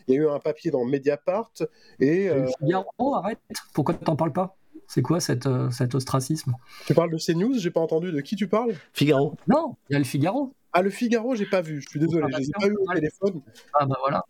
Il 0.09 0.15
y 0.15 0.17
a 0.17 0.21
eu 0.21 0.27
un 0.27 0.39
papier 0.39 0.71
dans 0.71 0.83
Mediapart 0.85 1.51
et. 1.99 2.29
Euh... 2.29 2.47
Figaro, 2.59 3.15
arrête 3.15 3.39
Pourquoi 3.73 3.93
tu 3.93 4.03
n'en 4.05 4.15
parles 4.15 4.33
pas? 4.33 4.57
C'est 4.89 5.03
quoi 5.03 5.19
cette, 5.19 5.45
euh, 5.45 5.69
cet 5.69 5.93
ostracisme? 5.93 6.55
Tu 6.87 6.95
parles 6.95 7.11
de 7.11 7.17
CNews? 7.17 7.59
J'ai 7.59 7.69
pas 7.69 7.79
entendu 7.79 8.11
de 8.11 8.21
qui 8.21 8.35
tu 8.35 8.47
parles? 8.47 8.73
Figaro. 8.91 9.35
Non, 9.47 9.75
il 9.87 9.93
y 9.93 9.95
a 9.95 9.99
le 9.99 10.05
Figaro. 10.05 10.55
Ah, 10.73 10.81
le 10.81 10.89
Figaro, 10.89 11.35
j'ai 11.35 11.45
pas 11.45 11.61
vu. 11.61 11.79
Je 11.79 11.89
suis 11.89 11.99
désolé, 11.99 12.23
ah, 12.25 12.31
bah, 12.31 12.39
je 12.41 12.47
n'ai 12.47 12.53
pas 12.59 12.67
eu 12.67 12.75
au 12.75 12.91
téléphone. 12.91 13.41
Ah 13.73 13.85
bah 13.85 13.97
voilà. 13.99 14.23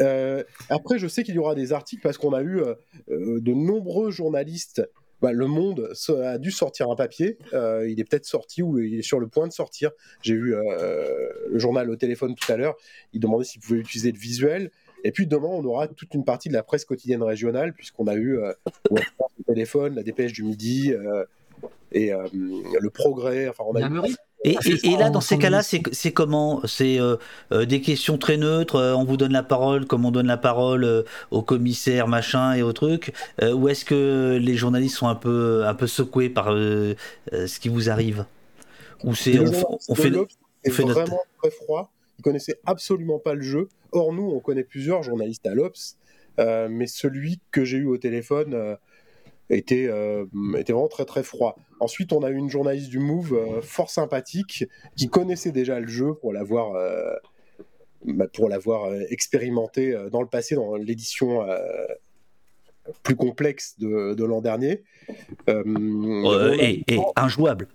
Euh, 0.00 0.42
après, 0.70 0.98
je 0.98 1.06
sais 1.06 1.22
qu'il 1.22 1.36
y 1.36 1.38
aura 1.38 1.54
des 1.54 1.72
articles 1.72 2.02
parce 2.02 2.18
qu'on 2.18 2.32
a 2.32 2.42
eu 2.42 2.60
euh, 2.60 2.74
de 3.06 3.52
nombreux 3.52 4.10
journalistes. 4.10 4.82
Bah, 5.20 5.30
le 5.30 5.46
Monde 5.46 5.92
a 6.24 6.38
dû 6.38 6.50
sortir 6.50 6.90
un 6.90 6.96
papier. 6.96 7.38
il 7.52 8.00
est 8.00 8.04
peut-être 8.04 8.26
sorti 8.26 8.60
ou 8.60 8.80
il 8.80 8.98
est 8.98 9.02
sur 9.02 9.20
le 9.20 9.28
point 9.28 9.46
de 9.46 9.52
sortir. 9.52 9.92
J'ai 10.22 10.34
vu 10.34 10.56
le 10.56 11.58
journal 11.60 11.88
au 11.90 11.94
téléphone 11.94 12.34
tout 12.34 12.50
à 12.50 12.56
l'heure. 12.56 12.74
Il 13.12 13.20
demandait 13.20 13.44
s'il 13.44 13.60
pouvait 13.60 13.78
utiliser 13.78 14.10
le 14.10 14.18
visuel. 14.18 14.72
Et 15.04 15.12
puis 15.12 15.26
demain, 15.26 15.48
on 15.48 15.64
aura 15.64 15.88
toute 15.88 16.14
une 16.14 16.24
partie 16.24 16.48
de 16.48 16.54
la 16.54 16.62
presse 16.62 16.84
quotidienne 16.84 17.22
régionale, 17.22 17.72
puisqu'on 17.72 18.06
a 18.06 18.14
eu 18.14 18.38
euh, 18.38 18.52
le 18.90 19.44
téléphone, 19.46 19.94
la 19.94 20.02
dépêche 20.02 20.32
du 20.32 20.44
midi 20.44 20.92
euh, 20.92 21.24
et 21.90 22.12
euh, 22.12 22.26
le 22.32 22.90
progrès. 22.90 23.48
Enfin, 23.48 23.64
on 23.66 23.74
a 23.76 24.06
et, 24.44 24.56
là, 24.98 25.08
dans 25.08 25.20
ces 25.20 25.38
cas-là, 25.38 25.62
c'est 25.62 26.12
comment? 26.12 26.62
C'est 26.66 26.98
des 27.52 27.80
questions 27.80 28.18
très 28.18 28.36
neutres, 28.36 28.76
on 28.96 29.04
vous 29.04 29.16
donne 29.16 29.32
la 29.32 29.44
parole 29.44 29.86
comme 29.86 30.04
on 30.04 30.10
donne 30.10 30.26
la 30.26 30.36
parole 30.36 31.04
au 31.30 31.42
commissaire, 31.42 32.08
machin 32.08 32.52
et 32.54 32.62
au 32.62 32.72
truc 32.72 33.12
Ou 33.40 33.68
est-ce 33.68 33.84
que 33.84 34.40
les 34.42 34.56
journalistes 34.56 34.96
sont 34.96 35.06
un 35.06 35.14
peu, 35.14 35.64
un 35.64 35.74
peu 35.74 35.86
secoués 35.86 36.28
par 36.28 36.46
ce 36.46 37.58
qui 37.60 37.68
vous 37.68 37.88
arrive? 37.88 38.24
Ou 39.04 39.14
c'est 39.14 39.38
on, 39.38 39.94
fait, 39.94 40.10
on 40.18 40.70
fait 40.72 40.82
vraiment 40.82 41.20
très 41.40 41.52
froid 41.52 41.92
ils 42.22 42.30
connaissaient 42.30 42.60
absolument 42.66 43.18
pas 43.18 43.34
le 43.34 43.42
jeu. 43.42 43.68
Or, 43.90 44.12
nous, 44.12 44.30
on 44.30 44.38
connaît 44.38 44.62
plusieurs 44.62 45.02
journalistes 45.02 45.44
à 45.44 45.54
l'Obs, 45.54 45.98
euh, 46.38 46.68
mais 46.70 46.86
celui 46.86 47.40
que 47.50 47.64
j'ai 47.64 47.78
eu 47.78 47.86
au 47.86 47.98
téléphone 47.98 48.54
euh, 48.54 48.76
était, 49.50 49.88
euh, 49.88 50.24
était 50.56 50.72
vraiment 50.72 50.86
très 50.86 51.04
très 51.04 51.24
froid. 51.24 51.58
Ensuite, 51.80 52.12
on 52.12 52.22
a 52.22 52.30
eu 52.30 52.36
une 52.36 52.48
journaliste 52.48 52.90
du 52.90 53.00
Move 53.00 53.60
fort 53.62 53.90
sympathique 53.90 54.66
qui 54.96 55.08
connaissait 55.08 55.50
déjà 55.50 55.80
le 55.80 55.88
jeu 55.88 56.14
pour 56.14 56.32
l'avoir 56.32 56.74
bah, 58.04 58.28
pour 58.32 58.48
l'avoir 58.48 58.94
expérimenté 59.10 59.96
dans 60.12 60.22
le 60.22 60.28
passé 60.28 60.54
dans 60.54 60.76
l'édition 60.76 61.44
plus 63.02 63.16
complexe 63.16 63.74
de, 63.80 64.24
l'an 64.24 64.42
dernier. 64.42 64.84
et, 65.48 66.84
et 66.86 67.00
injouable. 67.16 67.66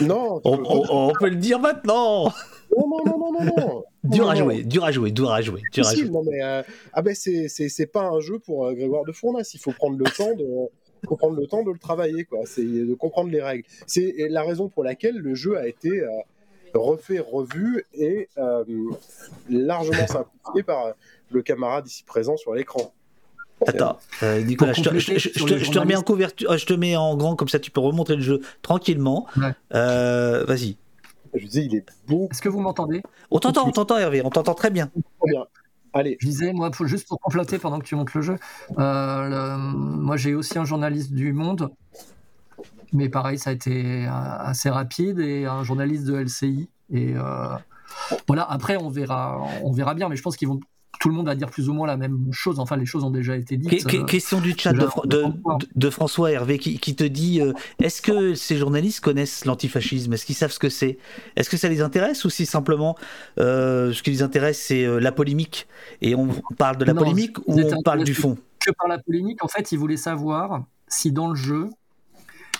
Non, 0.00 0.40
on, 0.44 1.12
peut 1.12 1.28
le 1.28 1.36
dire 1.36 1.60
maintenant. 1.60 2.32
Non, 2.78 3.02
non, 3.04 3.18
non, 3.18 3.32
non, 3.32 3.44
non. 3.44 3.84
dur, 4.04 4.30
à 4.30 4.34
jouer, 4.34 4.62
dur 4.62 4.84
à 4.84 4.92
jouer, 4.92 5.10
dur 5.10 5.30
à 5.30 5.42
jouer, 5.42 5.62
dur 5.72 5.86
à 5.86 5.94
jouer. 5.94 6.08
Non, 6.08 6.22
mais, 6.24 6.42
euh, 6.42 6.62
ah 6.92 7.02
ben 7.02 7.14
c'est 7.14 7.92
pas 7.92 8.04
un 8.04 8.20
jeu 8.20 8.38
pour 8.38 8.66
euh, 8.66 8.74
Grégoire 8.74 9.04
de 9.04 9.12
Fournas. 9.12 9.50
Il 9.54 9.60
faut 9.60 9.72
prendre 9.72 9.98
le 9.98 10.04
temps 10.04 10.34
de, 10.34 10.46
faut 11.08 11.16
prendre 11.16 11.36
le 11.36 11.46
temps 11.46 11.62
de 11.62 11.72
le 11.72 11.78
travailler, 11.78 12.24
quoi. 12.24 12.40
C'est 12.44 12.62
de 12.62 12.94
comprendre 12.94 13.30
les 13.30 13.42
règles. 13.42 13.64
C'est 13.86 14.14
la 14.30 14.42
raison 14.42 14.68
pour 14.68 14.84
laquelle 14.84 15.16
le 15.16 15.34
jeu 15.34 15.56
a 15.56 15.66
été 15.66 15.90
euh, 16.00 16.08
refait, 16.74 17.18
revu 17.18 17.84
et 17.94 18.28
largement 19.48 20.06
simplifié 20.06 20.62
par 20.64 20.92
le 21.30 21.42
camarade 21.42 21.86
ici 21.86 22.04
présent 22.04 22.36
sur 22.36 22.54
l'écran. 22.54 22.92
Attends, 23.66 23.98
Nicolas, 24.44 24.72
je 24.72 24.82
te, 24.82 25.78
remets 25.78 25.96
en 25.96 26.02
couverture, 26.02 26.56
je 26.56 26.64
te 26.64 26.74
mets 26.74 26.94
en 26.94 27.16
grand 27.16 27.34
comme 27.34 27.48
ça, 27.48 27.58
tu 27.58 27.72
peux 27.72 27.80
remontrer 27.80 28.14
le 28.14 28.22
jeu 28.22 28.40
tranquillement. 28.62 29.26
Vas-y. 29.70 30.76
Je 31.34 31.44
disais, 31.44 31.64
il 31.64 31.74
est 31.74 31.86
beau. 32.06 32.28
Est-ce 32.30 32.42
que 32.42 32.48
vous 32.48 32.60
m'entendez? 32.60 33.02
On 33.30 33.38
t'entend, 33.38 33.66
on 33.66 33.72
t'entend 33.72 33.98
Hervé, 33.98 34.22
on 34.24 34.30
t'entend 34.30 34.54
très 34.54 34.70
bien. 34.70 34.90
Très 35.20 35.30
bien. 35.32 35.44
Allez. 35.92 36.16
Je 36.20 36.26
disais, 36.26 36.52
moi, 36.52 36.70
juste 36.84 37.08
pour 37.08 37.18
compléter 37.20 37.58
pendant 37.58 37.78
que 37.78 37.84
tu 37.84 37.94
montes 37.94 38.14
le 38.14 38.22
jeu, 38.22 38.36
euh, 38.78 39.56
moi 39.56 40.16
j'ai 40.16 40.34
aussi 40.34 40.58
un 40.58 40.64
journaliste 40.64 41.12
du 41.12 41.32
Monde, 41.32 41.70
mais 42.92 43.08
pareil, 43.08 43.38
ça 43.38 43.50
a 43.50 43.52
été 43.52 44.06
assez 44.06 44.70
rapide, 44.70 45.18
et 45.18 45.46
un 45.46 45.62
journaliste 45.62 46.04
de 46.04 46.14
LCI. 46.14 46.68
Et 46.92 47.14
euh, 47.16 47.48
voilà, 48.26 48.44
après 48.50 48.76
on 48.76 48.90
verra, 48.90 49.40
on 49.62 49.72
verra 49.72 49.94
bien, 49.94 50.08
mais 50.08 50.16
je 50.16 50.22
pense 50.22 50.36
qu'ils 50.36 50.48
vont 50.48 50.60
tout 50.98 51.08
le 51.08 51.14
monde 51.14 51.26
va 51.26 51.34
dire 51.34 51.50
plus 51.50 51.68
ou 51.68 51.74
moins 51.74 51.86
la 51.86 51.96
même 51.96 52.26
chose. 52.32 52.58
Enfin, 52.58 52.76
les 52.76 52.86
choses 52.86 53.04
ont 53.04 53.10
déjà 53.10 53.36
été 53.36 53.56
dites. 53.56 53.86
Euh, 53.94 54.04
question 54.04 54.40
du 54.40 54.54
chat 54.56 54.72
de, 54.72 55.90
François. 55.90 56.32
Hervé 56.32 56.58
qui, 56.58 56.96
te 56.96 57.04
dit 57.04 57.40
euh, 57.40 57.52
est-ce 57.80 58.02
que 58.02 58.34
ces 58.34 58.56
journalistes 58.56 59.00
connaissent 59.00 59.44
l'antifascisme? 59.44 60.12
Est-ce 60.12 60.26
qu'ils 60.26 60.34
savent 60.34 60.50
ce 60.50 60.58
que 60.58 60.68
c'est? 60.68 60.98
Est-ce 61.36 61.48
que 61.48 61.56
ça 61.56 61.68
les 61.68 61.80
intéresse 61.80 62.24
ou 62.24 62.30
si 62.30 62.46
simplement 62.46 62.96
euh, 63.38 63.92
ce 63.92 64.02
qui 64.02 64.10
les 64.10 64.22
intéresse 64.22 64.60
c'est 64.60 64.86
la 65.00 65.12
polémique? 65.12 65.68
Et 66.02 66.14
on 66.14 66.28
parle 66.58 66.76
de 66.76 66.84
la 66.84 66.94
polémique 66.94 67.38
ou 67.46 67.60
on 67.60 67.82
parle 67.82 68.04
du 68.04 68.14
fond? 68.14 68.36
Que 68.60 68.72
par 68.72 68.88
la 68.88 68.98
polémique, 68.98 69.44
en 69.44 69.48
fait, 69.48 69.70
ils 69.70 69.78
voulaient 69.78 69.96
savoir 69.96 70.64
si 70.88 71.12
dans 71.12 71.28
le 71.28 71.36
jeu, 71.36 71.68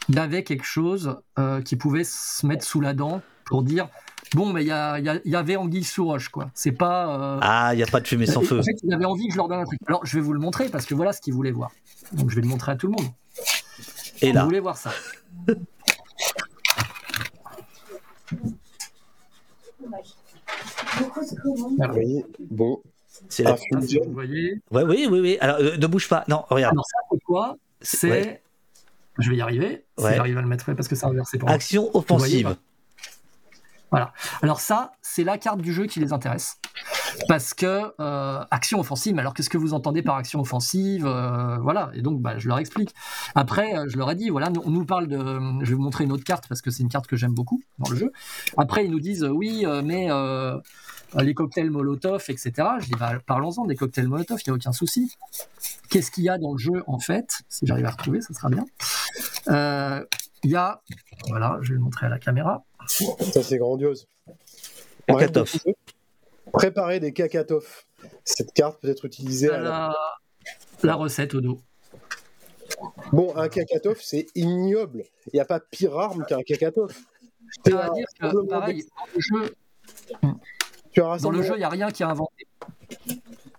il 0.09 0.15
y 0.15 0.19
avait 0.19 0.45
quelque 0.45 0.65
chose 0.65 1.17
qui 1.65 1.77
pouvait 1.77 2.05
se 2.05 2.47
mettre 2.47 2.65
sous 2.65 2.81
la 2.81 2.95
dent 2.95 3.21
pour 3.45 3.63
dire 3.63 3.89
Bon, 4.35 4.53
mais 4.53 4.63
il 4.63 4.69
y, 4.69 5.37
avait 5.37 5.57
Anguille 5.57 5.85
sous 5.85 6.05
roche, 6.05 6.29
quoi. 6.29 6.51
C'est 6.55 6.73
pas. 6.73 7.37
Euh, 7.37 7.39
ah, 7.43 7.71
il 7.73 7.79
n'y 7.79 7.83
a 7.83 7.87
pas 7.87 8.01
de 8.01 8.07
fumée 8.07 8.27
sans 8.27 8.43
feu. 8.43 8.59
En 8.59 8.63
fait, 8.63 8.77
il 8.83 8.93
avait 8.93 9.05
envie 9.05 9.27
que 9.27 9.33
je 9.33 9.39
leur 9.39 9.49
donne 9.49 9.61
un 9.61 9.65
truc. 9.65 9.79
Alors, 9.87 10.05
je 10.05 10.15
vais 10.17 10.23
vous 10.23 10.33
le 10.33 10.41
montrer 10.41 10.69
parce 10.69 10.85
que 10.85 10.95
voilà 10.95 11.13
ce 11.13 11.21
qu'ils 11.21 11.35
voulaient 11.35 11.51
voir. 11.51 11.71
Donc, 12.13 12.31
je 12.31 12.37
vais 12.37 12.43
le 12.43 12.49
montrer 12.49 12.73
à 12.73 12.77
tout 12.77 12.87
le 12.89 12.93
monde. 12.93 13.11
Et 14.21 14.33
là. 14.33 14.43
Vous 14.43 14.49
voulez 14.49 14.61
voir 14.61 14.77
ça. 14.77 14.93
voyez, 21.79 22.27
bon. 22.51 22.83
C'est 23.29 23.43
la 23.43 23.53
Vous 23.53 24.13
voyez 24.13 24.61
ouais, 24.71 24.83
Oui, 24.85 25.09
oui, 25.11 25.21
oui. 25.21 25.39
Alors, 25.41 25.57
euh, 25.61 25.77
ne 25.77 25.87
bouge 25.87 26.09
pas. 26.09 26.25
Non, 26.29 26.45
regarde. 26.49 26.75
Alors, 26.75 26.87
ça, 26.87 26.99
c'est 27.11 27.23
quoi? 27.23 27.57
C'est. 27.81 28.43
Je 29.19 29.31
vais 29.31 29.37
y 29.37 29.41
arriver. 29.41 29.85
Ouais. 29.97 30.15
j'arrive 30.15 30.39
à 30.39 30.43
le 30.43 30.47
mettre 30.47 30.73
parce 30.75 30.87
que 30.87 30.95
c'est 30.95 31.07
inversé 31.07 31.39
pour 31.39 31.49
Action 31.49 31.91
offensive. 31.97 32.57
Voilà. 33.91 34.13
Alors 34.43 34.61
ça, 34.61 34.93
c'est 35.03 35.25
la 35.25 35.39
carte 35.39 35.61
du 35.61 35.73
jeu 35.73 35.87
qui 35.87 36.01
les 36.01 36.13
intéresse. 36.13 36.59
Parce 37.27 37.55
que 37.55 37.93
euh, 38.01 38.45
action 38.51 38.81
offensive, 38.81 39.19
alors 39.19 39.35
qu'est-ce 39.35 39.51
que 39.51 39.59
vous 39.59 39.75
entendez 39.75 40.03
par 40.03 40.17
action 40.17 40.41
offensive 40.41 41.07
euh, 41.07 41.57
Voilà, 41.59 41.91
et 41.95 42.03
donc 42.03 42.21
bah, 42.21 42.39
je 42.39 42.49
leur 42.49 42.59
explique. 42.59 42.95
Après, 43.35 43.77
euh, 43.77 43.87
je 43.89 43.97
leur 43.97 44.11
ai 44.11 44.15
dit, 44.15 44.29
voilà, 44.29 44.51
on 44.65 44.71
nous 44.71 44.85
parle 44.85 45.09
de... 45.09 45.19
Je 45.19 45.71
vais 45.71 45.75
vous 45.75 45.83
montrer 45.83 46.05
une 46.05 46.13
autre 46.13 46.25
carte 46.25 46.47
parce 46.49 46.63
que 46.63 46.71
c'est 46.71 46.83
une 46.83 46.89
carte 46.89 47.07
que 47.07 47.17
j'aime 47.17 47.35
beaucoup 47.35 47.63
dans 47.79 47.91
le 47.91 47.97
jeu. 47.97 48.13
Après, 48.57 48.85
ils 48.85 48.91
nous 48.91 49.01
disent, 49.01 49.25
oui, 49.25 49.65
mais 49.85 50.09
les 51.19 51.35
cocktails 51.35 51.71
Molotov, 51.71 52.25
etc. 52.29 52.53
Je 52.81 52.87
dis, 52.87 52.95
bah, 52.99 53.15
parlons-en 53.27 53.67
des 53.67 53.77
cocktails 53.77 54.09
Molotov, 54.09 54.39
il 54.47 54.51
n'y 54.51 54.53
a 54.53 54.57
aucun 54.57 54.73
souci. 54.73 55.13
Qu'est-ce 55.91 56.11
qu'il 56.11 56.25
y 56.25 56.29
a 56.29 56.39
dans 56.39 56.53
le 56.53 56.59
jeu, 56.59 56.85
en 56.87 56.99
fait 56.99 57.41
Si 57.49 57.67
j'arrive 57.67 57.87
à 57.87 57.91
retrouver, 57.91 58.21
ça 58.21 58.35
sera 58.35 58.51
bien. 58.51 58.65
Il 60.45 60.51
y 60.51 60.57
a, 60.57 60.83
voilà, 61.29 61.59
je 61.63 61.71
vais 61.71 61.75
le 61.75 61.81
montrer 61.81 62.07
à 62.07 62.09
la 62.09 62.19
caméra. 62.19 62.65
Ça, 62.89 63.43
c'est 63.43 63.59
grandiose. 63.59 64.09
Kakatov. 65.07 65.57
Préparer 66.53 67.01
des 67.01 67.13
kakatov. 67.13 67.85
Cette 68.25 68.53
carte 68.53 68.81
peut 68.81 68.89
être 68.89 69.05
utilisée 69.05 69.51
à 69.51 69.59
la, 69.59 69.97
la 70.83 70.95
recette 70.95 71.35
au 71.35 71.41
dos. 71.41 71.61
Bon, 73.13 73.37
un 73.37 73.49
kakatov, 73.49 73.99
c'est 74.01 74.27
ignoble. 74.35 75.05
Il 75.27 75.31
n'y 75.35 75.41
a 75.41 75.45
pas 75.45 75.61
pire 75.61 75.99
arme 75.99 76.25
qu'un 76.27 76.43
kakatov. 76.43 76.95
Tu 77.65 77.71
vas 77.71 77.91
dire 77.91 78.07
que, 78.21 78.47
pareil, 78.47 78.85
dans 80.97 81.31
le 81.31 81.43
jeu, 81.43 81.55
il 81.55 81.59
n'y 81.59 81.65
a 81.65 81.69
rien 81.69 81.91
qui 81.91 82.03
est 82.03 82.07
inventé. 82.07 82.47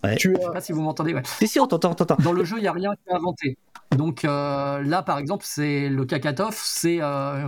Ouais. 0.04 0.18
Je 0.18 0.30
ne 0.30 0.36
sais 0.36 0.52
pas 0.54 0.62
si 0.62 0.72
vous 0.72 0.82
m'entendez. 0.82 1.14
Ouais. 1.14 1.24
Si, 1.26 1.48
si, 1.48 1.60
on 1.60 1.68
t'entend, 1.68 1.94
Dans 2.20 2.32
le 2.32 2.44
jeu, 2.44 2.58
il 2.58 2.62
n'y 2.62 2.68
a 2.68 2.74
rien 2.74 2.92
qui 2.96 3.10
est 3.10 3.14
inventé. 3.14 3.58
Donc 3.96 4.24
euh, 4.24 4.82
là, 4.82 5.02
par 5.04 5.18
exemple, 5.18 5.44
c'est 5.48 5.90
le 5.90 6.06
Kakatov. 6.06 6.58
C'est, 6.62 7.02
euh... 7.02 7.48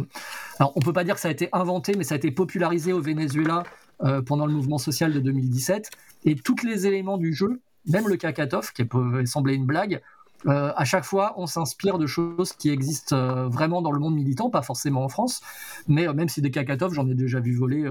alors 0.59 0.73
on 0.75 0.79
peut 0.79 0.93
pas 0.93 1.03
dire 1.03 1.15
que 1.15 1.21
ça 1.21 1.27
a 1.27 1.31
été 1.31 1.49
inventé, 1.53 1.93
mais 1.97 2.03
ça 2.03 2.15
a 2.15 2.17
été 2.17 2.31
popularisé 2.31 2.93
au 2.93 3.01
Venezuela 3.01 3.63
euh, 4.03 4.21
pendant 4.21 4.45
le 4.45 4.53
mouvement 4.53 4.79
social 4.79 5.13
de 5.13 5.19
2017. 5.19 5.89
Et 6.25 6.35
tous 6.35 6.63
les 6.65 6.87
éléments 6.87 7.17
du 7.17 7.33
jeu, 7.33 7.61
même 7.87 8.07
le 8.07 8.17
Kakatov, 8.17 8.73
qui 8.73 8.85
peut 8.85 9.25
sembler 9.25 9.53
une 9.53 9.65
blague, 9.65 10.01
euh, 10.47 10.71
à 10.75 10.85
chaque 10.85 11.03
fois, 11.03 11.33
on 11.37 11.45
s'inspire 11.45 11.97
de 11.97 12.07
choses 12.07 12.53
qui 12.53 12.69
existent 12.69 13.15
euh, 13.15 13.47
vraiment 13.47 13.81
dans 13.81 13.91
le 13.91 13.99
monde 13.99 14.15
militant, 14.15 14.49
pas 14.49 14.61
forcément 14.61 15.03
en 15.03 15.09
France, 15.09 15.41
mais 15.87 16.07
euh, 16.07 16.13
même 16.13 16.29
si 16.29 16.41
des 16.41 16.51
Kakatov, 16.51 16.93
j'en 16.93 17.07
ai 17.07 17.13
déjà 17.13 17.39
vu 17.39 17.55
voler 17.55 17.89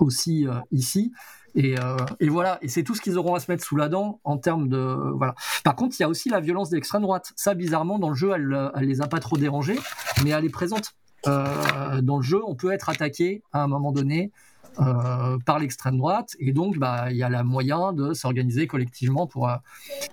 aussi 0.00 0.46
ici. 0.72 1.12
Et, 1.56 1.74
et, 2.20 2.28
voilà, 2.28 2.58
et 2.60 2.68
c'est 2.68 2.82
tout 2.82 2.94
ce 2.94 3.00
qu'ils 3.00 3.16
auront 3.16 3.34
à 3.34 3.40
se 3.40 3.50
mettre 3.50 3.64
sous 3.64 3.76
la 3.76 3.88
dent 3.88 4.20
en 4.24 4.36
termes 4.36 4.68
de 4.68 4.78
voilà. 5.16 5.34
Par 5.64 5.74
contre, 5.74 5.96
il 5.98 6.02
y 6.02 6.04
a 6.04 6.08
aussi 6.08 6.28
la 6.28 6.40
violence 6.40 6.68
de 6.68 6.76
l'extrême 6.76 7.02
droite. 7.02 7.32
Ça, 7.34 7.54
bizarrement, 7.54 7.98
dans 7.98 8.10
le 8.10 8.14
jeu, 8.14 8.30
elle, 8.34 8.70
elle 8.74 8.86
les 8.86 9.00
a 9.00 9.06
pas 9.06 9.20
trop 9.20 9.38
dérangés, 9.38 9.78
mais 10.22 10.30
elle 10.30 10.44
est 10.44 10.50
présente. 10.50 10.94
dans 11.24 12.16
le 12.18 12.22
jeu, 12.22 12.40
on 12.46 12.54
peut 12.54 12.72
être 12.72 12.90
attaqué 12.90 13.42
à 13.52 13.62
un 13.62 13.68
moment 13.68 13.90
donné 13.90 14.32
euh, 14.78 15.38
par 15.46 15.58
l'extrême 15.58 15.96
droite, 15.96 16.36
et 16.38 16.52
donc 16.52 16.76
bah, 16.76 17.06
il 17.10 17.16
y 17.16 17.22
a 17.22 17.30
la 17.30 17.42
moyen 17.42 17.94
de 17.94 18.12
s'organiser 18.12 18.66
collectivement 18.66 19.26
pour, 19.26 19.48
euh, 19.48 19.56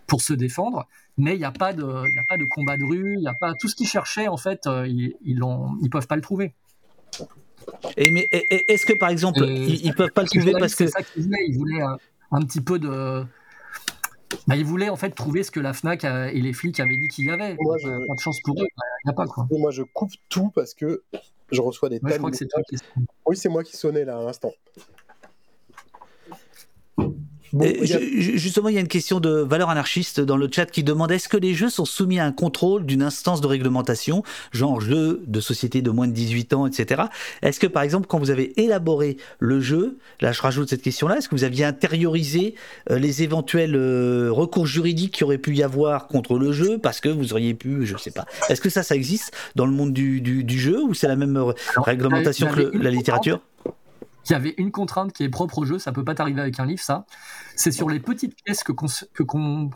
pour 0.07 0.21
se 0.21 0.31
défendre, 0.31 0.87
mais 1.17 1.35
il 1.35 1.39
n'y 1.39 1.43
a, 1.43 1.51
pas 1.51 1.73
de, 1.73 1.83
a 1.83 2.23
pas 2.29 2.37
de 2.37 2.45
combat 2.49 2.77
de 2.77 2.85
rue, 2.85 3.17
il 3.19 3.27
a 3.27 3.33
pas 3.41 3.53
tout 3.59 3.67
ce 3.67 3.75
qu'ils 3.75 3.89
cherchaient, 3.89 4.29
en 4.29 4.37
fait, 4.37 4.65
euh, 4.65 4.87
ils 4.87 5.15
ne 5.25 5.83
ils 5.83 5.89
peuvent 5.89 6.07
pas 6.07 6.15
le 6.15 6.21
trouver. 6.21 6.53
Et 7.97 8.11
mais 8.11 8.27
est-ce 8.31 8.85
que 8.85 8.93
par 8.93 9.09
exemple, 9.09 9.43
ils, 9.43 9.87
ne 9.87 9.93
peuvent 9.93 10.11
pas 10.11 10.23
le 10.23 10.27
trouver 10.27 10.53
parce 10.53 10.75
que 10.75 10.85
c'est 10.85 10.91
ça 10.91 11.03
qu'ils 11.03 11.23
voulaient, 11.23 11.45
ils 11.47 11.57
voulaient 11.57 11.81
un, 12.31 12.41
petit 12.41 12.61
peu 12.61 12.79
de 12.79 13.23
bah, 14.47 14.55
ils 14.55 14.65
voulaient 14.65 14.89
en 14.89 14.95
fait 14.95 15.11
trouver 15.11 15.43
ce 15.43 15.51
que 15.51 15.59
la 15.59 15.73
Fnac 15.73 16.03
et 16.03 16.41
les 16.41 16.53
flics 16.53 16.79
avaient 16.79 16.97
dit 16.97 17.07
qu'il 17.07 17.25
y 17.25 17.29
avait. 17.29 17.55
Moi, 17.59 17.77
je... 17.77 17.89
Pas 17.89 18.15
de 18.15 18.19
chance 18.19 18.39
pour 18.43 18.61
eux, 18.61 18.67
il 18.67 19.07
n'y 19.07 19.11
a 19.11 19.13
pas 19.13 19.27
quoi. 19.27 19.47
Moi, 19.51 19.71
je 19.71 19.83
coupe 19.83 20.11
tout 20.29 20.51
parce 20.55 20.73
que 20.73 21.03
je 21.51 21.61
reçois 21.61 21.89
des 21.89 21.99
ouais. 22.01 22.17
Oui, 23.25 23.37
c'est 23.37 23.49
moi 23.49 23.63
qui 23.63 23.77
sonnais 23.77 24.05
là 24.05 24.17
à 24.17 24.23
l'instant. 24.23 24.51
Bon, 27.53 27.71
Justement, 27.83 28.69
il 28.69 28.75
y 28.75 28.77
a 28.79 28.81
une 28.81 28.87
question 28.87 29.19
de 29.19 29.29
valeur 29.29 29.69
anarchiste 29.69 30.19
dans 30.19 30.37
le 30.37 30.49
chat 30.51 30.65
qui 30.65 30.83
demande 30.83 31.11
est-ce 31.11 31.29
que 31.29 31.37
les 31.37 31.53
jeux 31.53 31.69
sont 31.69 31.85
soumis 31.85 32.19
à 32.19 32.25
un 32.25 32.31
contrôle 32.31 32.83
d'une 32.83 33.03
instance 33.03 33.41
de 33.41 33.47
réglementation, 33.47 34.23
genre 34.51 34.81
jeu 34.81 35.21
de 35.27 35.39
société 35.39 35.83
de 35.83 35.91
moins 35.91 36.07
de 36.07 36.13
18 36.13 36.53
ans, 36.53 36.65
etc. 36.65 37.03
Est-ce 37.43 37.59
que, 37.59 37.67
par 37.67 37.83
exemple, 37.83 38.07
quand 38.07 38.17
vous 38.17 38.31
avez 38.31 38.59
élaboré 38.59 39.17
le 39.37 39.61
jeu, 39.61 39.97
là 40.19 40.31
je 40.31 40.41
rajoute 40.41 40.67
cette 40.67 40.81
question-là, 40.81 41.17
est-ce 41.17 41.29
que 41.29 41.35
vous 41.35 41.43
aviez 41.43 41.63
intériorisé 41.63 42.55
euh, 42.89 42.97
les 42.97 43.21
éventuels 43.21 43.75
euh, 43.75 44.29
recours 44.31 44.65
juridiques 44.65 45.13
qui 45.13 45.23
aurait 45.23 45.37
pu 45.37 45.55
y 45.55 45.61
avoir 45.61 46.07
contre 46.07 46.39
le 46.39 46.51
jeu 46.53 46.79
parce 46.79 47.01
que 47.01 47.09
vous 47.09 47.33
auriez 47.33 47.53
pu, 47.53 47.85
je 47.85 47.93
ne 47.93 47.99
sais 47.99 48.11
pas. 48.11 48.25
Est-ce 48.49 48.61
que 48.61 48.71
ça, 48.71 48.81
ça 48.81 48.95
existe 48.95 49.31
dans 49.55 49.67
le 49.67 49.73
monde 49.73 49.93
du, 49.93 50.21
du, 50.21 50.59
jeu 50.59 50.81
ou 50.81 50.95
c'est 50.95 51.07
la 51.07 51.15
même 51.15 51.37
euh, 51.37 51.53
réglementation 51.77 52.47
que 52.47 52.71
la 52.75 52.89
littérature? 52.89 53.41
Il 54.25 54.31
y 54.31 54.35
avait 54.35 54.53
une 54.57 54.71
contrainte 54.71 55.13
qui 55.13 55.23
est 55.23 55.29
propre 55.29 55.59
au 55.59 55.65
jeu, 55.65 55.79
ça 55.79 55.91
peut 55.91 56.03
pas 56.03 56.15
t'arriver 56.15 56.41
avec 56.41 56.59
un 56.59 56.65
livre, 56.65 56.81
ça. 56.81 57.05
C'est 57.55 57.71
sur 57.71 57.89
les 57.89 57.99
petites 57.99 58.35
pièces 58.43 58.63
que, 58.63 58.71
que, 58.71 59.23
qu'on, 59.23 59.69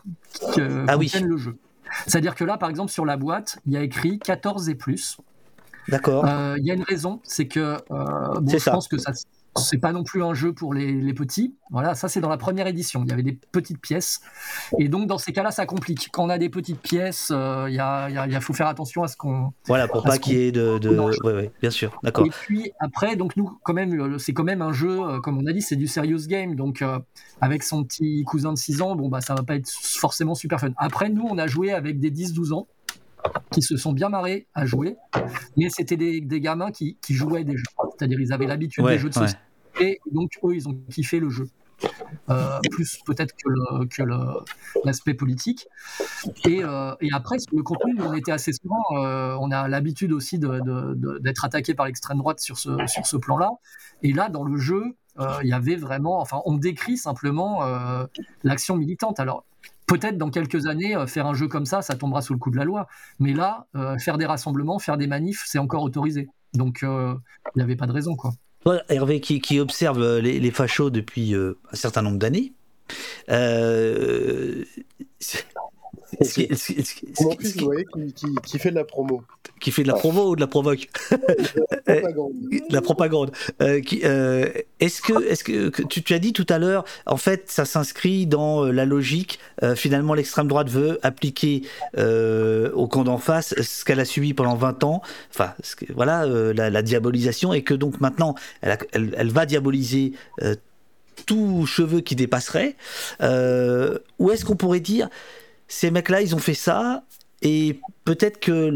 ah 0.88 0.96
le 0.96 1.38
jeu. 1.38 1.58
C'est-à-dire 2.06 2.36
que 2.36 2.44
là, 2.44 2.58
par 2.58 2.70
exemple, 2.70 2.92
sur 2.92 3.06
la 3.06 3.18
boîte, 3.18 3.60
il 3.66 3.74
y 3.74 3.78
a 3.78 3.82
écrit 3.82 4.20
14 4.20 4.70
et 4.70 4.76
plus. 4.76 5.18
D'accord. 5.88 6.26
Euh, 6.26 6.56
il 6.58 6.66
y 6.66 6.72
a 6.72 6.74
une 6.74 6.84
raison, 6.84 7.22
c'est 7.24 7.48
que 7.48 7.60
euh, 7.60 7.78
bon, 7.90 8.58
je 8.58 8.70
pense 8.70 8.88
que 8.88 8.98
ça, 8.98 9.12
c'est 9.56 9.78
pas 9.78 9.92
non 9.92 10.04
plus 10.04 10.24
un 10.24 10.34
jeu 10.34 10.54
pour 10.54 10.74
les, 10.74 11.14
petits. 11.14 11.56
Voilà, 11.72 11.96
ça 11.96 12.08
c'est 12.08 12.22
dans 12.22 12.30
la 12.30 12.38
première 12.38 12.68
édition. 12.68 13.04
Il 13.04 13.10
y 13.10 13.14
avait 13.14 13.24
des 13.24 13.40
petites 13.52 13.80
pièces. 13.80 14.22
Et 14.78 14.88
donc 14.88 15.08
dans 15.08 15.18
ces 15.18 15.34
cas-là, 15.34 15.52
ça 15.52 15.66
complique. 15.66 16.10
Quand 16.12 16.26
on 16.26 16.30
a 16.30 16.38
des 16.38 16.50
petites 16.50 16.82
pièces, 16.82 17.32
euh, 17.32 17.66
il 17.70 17.76
y, 17.76 17.80
a, 17.80 18.42
faut 18.42 18.54
faire 18.54 18.68
attention 18.68 19.04
à 19.04 19.08
ce 19.08 19.18
qu'on. 19.18 19.52
Voilà, 19.66 19.88
pour 19.88 20.04
pas 20.04 20.18
qu'il 20.18 20.34
y 20.34 20.48
ait 20.48 20.52
de. 20.52 20.80
Oui, 21.24 21.50
bien 21.62 21.72
sûr, 21.72 22.00
d'accord. 22.04 22.26
Et 22.26 22.30
puis 22.30 22.72
après, 22.80 23.16
donc 23.16 23.36
nous, 23.36 23.58
quand 23.64 23.74
même, 23.74 24.00
euh, 24.00 24.18
c'est 24.18 24.34
quand 24.34 24.44
même 24.44 24.62
un 24.62 24.72
jeu, 24.72 25.02
euh, 25.02 25.20
comme 25.20 25.38
on 25.38 25.46
a 25.48 25.54
dit, 25.54 25.62
c'est 25.62 25.76
du 25.76 25.88
serious 25.88 26.28
game. 26.28 26.56
Donc 26.56 26.84
avec 27.42 27.64
son 27.64 27.84
petit 27.84 28.24
cousin 28.24 28.54
de 28.54 28.58
6 28.58 28.82
ans, 28.82 28.96
bon, 28.96 29.10
bah 29.10 29.22
ça 29.22 29.36
va 29.36 29.44
pas 29.44 29.56
être 29.56 29.70
forcément 29.70 30.36
super 30.36 30.60
fun. 30.60 30.70
Après, 30.78 31.10
nous, 31.10 31.28
on 31.30 31.38
a 31.38 31.48
joué 31.48 31.72
avec 31.72 32.00
des 32.00 32.12
10-12 32.12 32.54
ans 32.54 32.68
qui 33.58 33.64
se 33.64 33.76
sont 33.76 33.92
bien 33.92 34.10
marrés 34.10 34.46
à 34.54 34.68
jouer, 34.68 34.98
mais 35.56 35.70
c'était 35.72 35.98
des, 35.98 36.22
gamins 36.40 36.72
qui, 36.72 36.96
jouaient 37.10 37.44
des 37.44 37.58
jeux. 37.58 37.64
C'est-à-dire, 37.98 38.20
ils 38.20 38.32
avaient 38.32 38.46
l'habitude 38.46 38.86
des 38.86 39.00
jeux 39.00 39.10
de 39.10 39.16
société 39.16 39.40
et 39.80 40.00
donc, 40.12 40.30
eux, 40.44 40.56
ils 40.56 40.70
ont 40.70 40.76
kiffé 40.92 41.20
le 41.20 41.30
jeu. 41.30 41.50
Euh, 42.30 42.60
plus 42.72 43.00
peut-être 43.06 43.34
que, 43.36 44.04
l'aspect 44.86 45.16
politique. 45.16 45.68
Et, 46.46 46.64
euh, 46.64 46.94
et, 47.02 47.10
après, 47.14 47.38
le 47.52 47.64
contenu, 47.64 48.00
on 48.02 48.14
était 48.14 48.32
assez 48.32 48.52
souvent, 48.54 48.84
euh, 48.94 49.36
on 49.40 49.50
a 49.50 49.68
l'habitude 49.68 50.14
aussi 50.14 50.38
d'être 50.40 51.46
attaqué 51.46 51.74
par 51.74 51.88
l'extrême 51.88 52.20
droite 52.20 52.40
sur 52.40 52.60
ce, 52.60 52.70
sur 52.88 53.08
ce 53.08 53.18
plan-là. 53.18 53.50
Et 54.04 54.14
là, 54.14 54.30
dans 54.30 54.44
le 54.44 54.58
jeu, 54.58 54.84
il 55.42 55.50
y 55.50 55.54
avait 55.54 55.76
vraiment, 55.76 56.20
enfin, 56.20 56.42
on 56.46 56.58
décrit 56.58 56.98
simplement 56.98 57.62
l'action 58.44 58.76
militante. 58.76 59.20
Alors, 59.20 59.46
peut-être 59.88 60.18
dans 60.18 60.30
quelques 60.30 60.68
années, 60.68 60.96
faire 61.08 61.26
un 61.26 61.34
jeu 61.34 61.48
comme 61.48 61.66
ça, 61.66 61.82
ça 61.82 61.96
tombera 61.96 62.22
sous 62.22 62.34
le 62.34 62.40
coup 62.40 62.52
de 62.52 62.58
la 62.58 62.66
loi. 62.66 62.88
Mais 63.20 63.34
là, 63.34 63.68
faire 64.00 64.18
des 64.18 64.26
rassemblements, 64.26 64.80
faire 64.80 64.98
des 64.98 65.08
manifs, 65.08 65.44
c'est 65.46 65.60
encore 65.60 65.84
autorisé. 65.84 66.30
Donc, 66.54 66.80
il 66.84 67.18
n'y 67.56 67.64
avait 67.64 67.76
pas 67.76 67.88
de 67.88 67.94
raison, 67.94 68.16
quoi. 68.16 68.32
Hervé, 68.90 69.22
qui, 69.22 69.60
observe 69.60 70.02
euh, 70.02 70.22
les, 70.22 70.52
fachos 70.52 70.90
depuis 70.90 71.34
euh, 71.34 71.58
un 71.72 71.76
certain 71.76 72.02
nombre 72.02 72.18
d'années, 72.18 72.54
euh, 76.22 76.26
qui, 78.16 78.36
qui, 78.44 78.60
fait 78.60 78.70
de 78.70 78.76
la 78.76 78.86
promo. 78.86 79.24
Qui 79.60 79.72
fait 79.72 79.84
de 79.84 79.88
la 79.88 79.96
promo 79.96 80.30
ou 80.30 80.36
de 80.36 80.42
la 80.42 80.48
provoque 80.48 80.88
La 82.70 82.82
propagande. 82.82 83.32
Euh, 83.62 83.82
euh, 84.04 84.50
est-ce 84.80 85.02
que, 85.02 85.24
est 85.24 85.44
que, 85.44 85.84
tu, 85.84 86.04
tu, 86.04 86.14
as 86.14 86.20
dit 86.20 86.34
tout 86.34 86.46
à 86.50 86.60
l'heure, 86.60 86.86
en 87.06 87.18
fait, 87.18 87.50
ça 87.50 87.66
s'inscrit 87.66 88.26
dans 88.26 88.66
euh, 88.66 88.72
la 88.72 88.86
logique. 88.86 89.40
finalement, 89.76 90.14
l'extrême 90.14 90.48
droite 90.48 90.70
veut 90.70 91.00
appliquer 91.04 91.64
au 91.98 92.88
camp 92.88 93.04
d'en 93.04 93.18
face 93.18 93.54
ce 93.62 93.84
qu'elle 93.84 94.00
a 94.00 94.06
subi 94.06 94.34
pendant 94.34 94.56
20 94.56 94.84
ans. 94.84 95.02
Enfin, 95.34 95.54
voilà, 95.94 96.26
la, 96.26 96.82
diabolisation, 96.82 97.54
et 97.54 97.64
que 97.64 97.74
donc 97.74 98.00
maintenant, 98.00 98.36
elle, 98.62 98.78
elle, 98.94 99.32
va 99.32 99.46
diaboliser 99.46 100.14
tout 101.26 101.66
cheveu 101.66 102.02
qui 102.02 102.16
dépasserait. 102.16 102.76
ou 103.22 104.32
est-ce 104.32 104.46
qu'on 104.46 104.56
pourrait 104.56 104.80
dire 104.80 105.10
ces 105.68 105.92
mecs-là, 105.92 106.22
ils 106.22 106.36
ont 106.36 106.40
fait 106.40 106.54
ça, 106.54 107.04
et 107.42 107.80
peut-être 108.04 108.40
que 108.40 108.70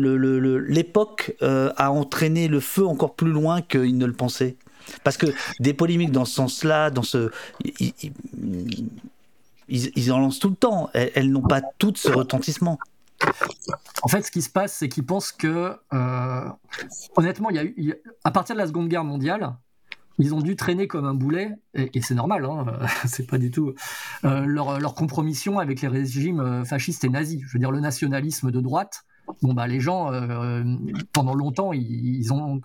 l'époque 0.67 1.35
euh, 1.41 1.71
a 1.77 1.91
entraîné 1.91 2.47
le 2.47 2.59
feu 2.59 2.85
encore 2.85 3.15
plus 3.15 3.31
loin 3.31 3.61
qu'ils 3.61 3.97
ne 3.97 4.05
le 4.05 4.13
pensaient. 4.13 4.55
Parce 5.03 5.17
que 5.17 5.27
des 5.59 5.73
polémiques 5.73 6.11
dans 6.11 6.25
ce 6.25 6.33
sens-là, 6.35 6.89
dans 6.89 7.03
ce, 7.03 7.31
ils, 9.67 10.11
en 10.11 10.19
lancent 10.19 10.39
tout 10.39 10.49
le 10.49 10.55
temps. 10.55 10.89
Elles, 10.93 11.31
n'ont 11.31 11.41
pas 11.41 11.61
toutes 11.61 11.97
ce 11.97 12.09
retentissement. 12.09 12.77
En 14.03 14.07
fait, 14.07 14.23
ce 14.23 14.31
qui 14.31 14.41
se 14.41 14.49
passe, 14.49 14.73
c'est 14.73 14.89
qu'ils 14.89 15.05
pensent 15.05 15.31
que, 15.31 15.75
euh, 15.93 16.49
honnêtement, 17.15 17.51
y 17.51 17.59
a 17.59 17.63
eu, 17.63 17.93
à 18.23 18.31
partir 18.31 18.55
de 18.55 18.59
la 18.59 18.67
Seconde 18.67 18.89
Guerre 18.89 19.03
mondiale, 19.03 19.53
ils 20.19 20.33
ont 20.33 20.41
dû 20.41 20.55
traîner 20.55 20.87
comme 20.87 21.05
un 21.05 21.13
boulet, 21.13 21.55
et, 21.73 22.01
c'est 22.01 22.15
normal, 22.15 22.45
hein, 22.45 22.65
c'est 23.05 23.27
pas 23.27 23.37
du 23.37 23.51
tout 23.51 23.73
euh, 24.23 24.45
leur, 24.45 24.93
compromission 24.93 25.59
avec 25.59 25.81
les 25.81 25.87
régimes 25.87 26.39
euh, 26.39 26.63
fascistes 26.63 27.03
et 27.03 27.09
nazis. 27.09 27.41
Je 27.45 27.53
veux 27.53 27.59
dire, 27.59 27.71
le 27.71 27.79
nationalisme 27.79 28.51
de 28.51 28.59
droite, 28.59 29.03
bon 29.41 29.53
bah 29.53 29.67
les 29.67 29.79
gens, 29.79 30.11
euh, 30.11 30.63
pendant 31.13 31.33
longtemps, 31.33 31.73
ils, 31.73 32.31
ont 32.33 32.61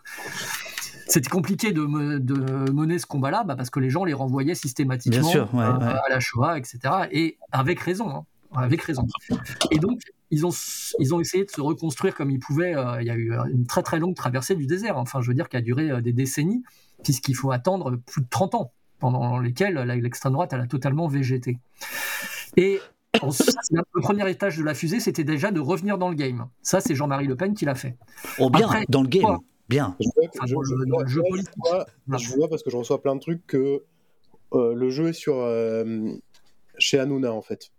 c'était 1.09 1.31
compliqué 1.31 1.73
de, 1.73 1.83
mener 2.73 2.99
ce 2.99 3.07
combat-là 3.07 3.45
bah, 3.45 3.55
parce 3.55 3.71
que 3.71 3.81
les 3.81 3.91
gens 3.91 4.05
les 4.05 4.15
renvoyaient 4.15 4.57
systématiquement 4.57 5.31
à 5.55 6.03
la 6.11 6.21
Shoah, 6.21 6.59
etc. 6.59 6.79
Et 7.13 7.39
avec 7.53 7.81
raison, 7.81 8.11
hein, 8.11 8.25
avec 8.55 8.83
raison. 8.83 9.07
Et 9.71 9.79
donc, 9.79 10.01
ils 10.33 10.45
ont, 10.45 10.51
ils 10.99 11.15
ont 11.15 11.21
essayé 11.21 11.45
de 11.45 11.51
se 11.51 11.61
reconstruire 11.61 12.15
comme 12.17 12.31
ils 12.31 12.41
pouvaient. 12.41 12.75
il 13.01 13.07
y 13.07 13.11
a 13.11 13.17
eu 13.17 13.33
une 13.53 13.67
très 13.67 13.85
très 13.85 14.01
longue 14.01 14.17
traversée 14.17 14.57
du 14.57 14.67
désert, 14.67 14.99
enfin, 14.99 15.21
je 15.21 15.29
veux 15.29 15.35
dire, 15.35 15.49
qui 15.49 15.57
a 15.57 15.61
duré 15.61 16.03
des 16.03 16.13
décennies 16.13 16.65
puisqu'il 17.07 17.37
faut 17.37 17.53
attendre 17.53 17.95
plus 18.05 18.23
de 18.23 18.27
30 18.29 18.57
ans 18.57 18.73
pendant 18.99 19.39
lesquelles 19.39 19.79
l'extrême 19.79 20.33
droite 20.33 20.53
elle 20.53 20.61
a 20.61 20.67
totalement 20.67 21.07
végété. 21.07 21.57
Et 22.57 22.81
le 23.15 24.01
premier 24.03 24.29
étage 24.29 24.59
de 24.59 24.65
la 24.65 24.75
fusée, 24.75 24.99
c'était 24.99 25.23
déjà 25.23 25.53
de 25.53 25.61
revenir 25.61 25.99
dans 25.99 26.09
le 26.09 26.17
game. 26.17 26.49
Ça, 26.63 26.81
c'est 26.81 26.97
Jean-Marie 26.97 27.29
Le 27.29 27.37
Pen 27.37 27.55
qui 27.55 27.65
l'a 27.65 27.77
fait. 27.77 27.97
Oh 28.41 28.51
bien, 28.51 28.69
dans 28.89 29.03
le 29.03 29.09
game, 29.09 29.39
bien. 29.69 29.97
Je 30.01 30.55
vois, 32.35 32.49
parce 32.49 32.65
que 32.65 32.71
je 32.71 32.77
reçois 32.77 33.01
plein 33.01 33.15
de 33.15 33.21
trucs 33.21 33.47
que 33.47 33.85
euh, 34.53 34.75
le 34.75 34.91
jeu 34.91 35.11
est 35.11 35.13
sur 35.13 35.37
euh, 35.37 36.11
chez 36.77 36.99
Hanouna 36.99 37.33
en 37.33 37.43
fait. 37.43 37.71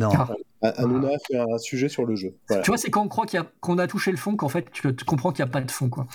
Non. 0.00 0.10
Ah. 0.12 0.30
Hanouna 0.62 1.10
a 1.10 1.18
fait 1.28 1.38
un 1.38 1.58
sujet 1.58 1.88
sur 1.88 2.06
le 2.06 2.16
jeu. 2.16 2.34
Tu 2.48 2.56
vois, 2.66 2.76
c'est 2.76 2.90
quand 2.90 3.04
on 3.04 3.08
croit 3.08 3.26
qu'on 3.60 3.78
a, 3.78 3.84
a, 3.84 3.86
touché 3.86 4.10
le 4.10 4.16
fond 4.16 4.34
qu'en 4.34 4.48
fait 4.48 4.68
tu, 4.72 4.92
comprends 5.06 5.30
qu'il 5.30 5.44
n'y 5.44 5.48
a 5.48 5.52
pas 5.52 5.60
de 5.60 5.70
fond. 5.70 5.88
Quoi. 5.88 6.08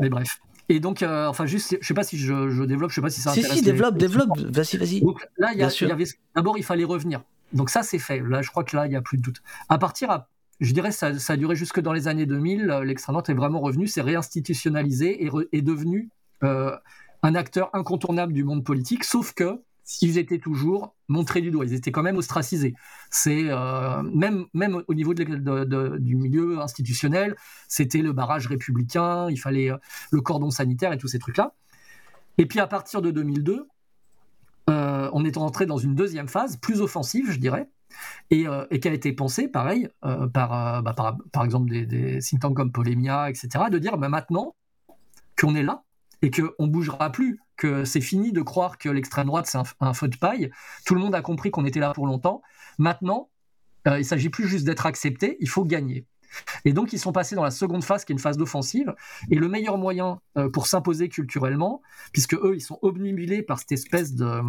Mais 0.00 0.08
bref. 0.08 0.38
Et 0.68 0.80
donc, 0.80 1.02
euh, 1.02 1.26
enfin, 1.26 1.46
juste, 1.46 1.78
je 1.80 1.86
sais 1.86 1.94
pas 1.94 2.04
si 2.04 2.18
je, 2.18 2.50
je, 2.50 2.62
développe, 2.62 2.90
je 2.90 2.96
sais 2.96 3.00
pas 3.00 3.10
si 3.10 3.20
ça 3.20 3.30
intéresse. 3.30 3.52
Si, 3.52 3.58
si, 3.58 3.64
développe, 3.64 3.96
développe, 3.96 4.38
vas-y, 4.38 4.76
vas-y. 4.76 5.00
Donc 5.00 5.26
là, 5.38 5.52
il 5.52 5.56
y, 5.56 5.60
y 5.60 5.90
avait, 5.90 6.04
d'abord, 6.34 6.58
il 6.58 6.64
fallait 6.64 6.84
revenir. 6.84 7.22
Donc 7.52 7.70
ça, 7.70 7.82
c'est 7.82 7.98
fait. 7.98 8.20
Là, 8.20 8.42
je 8.42 8.50
crois 8.50 8.64
que 8.64 8.76
là, 8.76 8.86
il 8.86 8.90
n'y 8.90 8.96
a 8.96 9.00
plus 9.00 9.16
de 9.16 9.22
doute. 9.22 9.42
À 9.70 9.78
partir, 9.78 10.24
je 10.60 10.72
dirais, 10.72 10.92
ça, 10.92 11.18
ça 11.18 11.34
a 11.34 11.36
duré 11.36 11.56
jusque 11.56 11.80
dans 11.80 11.92
les 11.92 12.08
années 12.08 12.26
2000. 12.26 12.66
L'extrême 12.84 13.14
droite 13.14 13.30
est 13.30 13.34
vraiment 13.34 13.60
revenu, 13.60 13.86
c'est 13.86 14.02
réinstitutionnalisé 14.02 15.24
et 15.24 15.30
est 15.52 15.62
devenu 15.62 16.10
euh, 16.44 16.76
un 17.22 17.34
acteur 17.34 17.70
incontournable 17.72 18.32
du 18.32 18.44
monde 18.44 18.64
politique, 18.64 19.04
sauf 19.04 19.32
que 19.32 19.60
ils 20.02 20.18
étaient 20.18 20.38
toujours 20.38 20.94
montrés 21.08 21.40
du 21.40 21.50
doigt, 21.50 21.64
ils 21.64 21.74
étaient 21.74 21.92
quand 21.92 22.02
même 22.02 22.16
ostracisés. 22.16 22.74
C'est 23.10 23.46
euh, 23.48 24.02
même 24.02 24.46
même 24.52 24.82
au 24.86 24.94
niveau 24.94 25.14
du 25.14 26.16
milieu 26.16 26.60
institutionnel, 26.60 27.36
c'était 27.68 28.02
le 28.02 28.12
barrage 28.12 28.46
républicain, 28.46 29.30
il 29.30 29.38
fallait 29.38 29.70
euh, 29.70 29.78
le 30.10 30.20
cordon 30.20 30.50
sanitaire 30.50 30.92
et 30.92 30.98
tous 30.98 31.08
ces 31.08 31.18
trucs 31.18 31.36
là. 31.36 31.54
Et 32.36 32.46
puis 32.46 32.60
à 32.60 32.66
partir 32.66 33.02
de 33.02 33.10
2002, 33.10 33.66
euh, 34.70 35.10
on 35.12 35.24
est 35.24 35.36
rentré 35.36 35.64
dans 35.66 35.78
une 35.78 35.94
deuxième 35.94 36.28
phase 36.28 36.58
plus 36.58 36.80
offensive, 36.80 37.30
je 37.30 37.38
dirais, 37.38 37.68
et, 38.30 38.44
qui 38.80 38.88
a 38.88 38.92
été 38.92 39.12
pensée, 39.12 39.48
pareil, 39.48 39.88
par, 40.02 40.82
bah, 40.82 40.92
par, 40.94 41.16
par, 41.32 41.44
exemple 41.44 41.70
des, 41.70 41.86
des 41.86 42.18
think 42.20 42.42
tanks 42.42 42.54
comme 42.54 42.70
Polémia, 42.70 43.30
etc., 43.30 43.48
de 43.72 43.78
dire 43.78 43.96
bah, 43.96 44.10
maintenant 44.10 44.54
qu'on 45.38 45.54
est 45.54 45.62
là, 45.62 45.84
et 46.20 46.30
qu'on 46.30 46.66
ne 46.66 46.70
bougera 46.70 47.10
plus, 47.10 47.40
que 47.58 47.84
c'est 47.84 48.00
fini 48.00 48.32
de 48.32 48.40
croire 48.40 48.78
que 48.78 48.88
l'extrême 48.88 49.26
droite 49.26 49.46
c'est 49.46 49.58
un, 49.80 49.92
feu 49.92 50.08
de 50.08 50.16
paille. 50.16 50.50
Tout 50.86 50.94
le 50.94 51.00
monde 51.00 51.14
a 51.14 51.20
compris 51.20 51.50
qu'on 51.50 51.66
était 51.66 51.80
là 51.80 51.92
pour 51.92 52.06
longtemps. 52.06 52.40
Maintenant, 52.78 53.28
euh, 53.86 53.98
il 53.98 54.04
s'agit 54.04 54.30
plus 54.30 54.48
juste 54.48 54.64
d'être 54.64 54.86
accepté, 54.86 55.36
il 55.40 55.48
faut 55.48 55.64
gagner. 55.64 56.06
Et 56.64 56.72
donc 56.72 56.92
ils 56.92 56.98
sont 56.98 57.12
passés 57.12 57.34
dans 57.34 57.42
la 57.42 57.50
seconde 57.50 57.82
phase 57.84 58.04
qui 58.04 58.12
est 58.12 58.14
une 58.14 58.20
phase 58.20 58.36
d'offensive. 58.36 58.94
Et 59.30 59.34
le 59.34 59.48
meilleur 59.48 59.76
moyen 59.76 60.20
euh, 60.36 60.48
pour 60.48 60.66
s'imposer 60.66 61.08
culturellement, 61.08 61.82
puisque 62.12 62.34
eux 62.34 62.54
ils 62.54 62.62
sont 62.62 62.78
obnubilés 62.82 63.42
par 63.42 63.58
cette 63.58 63.72
espèce 63.72 64.14
de 64.14 64.40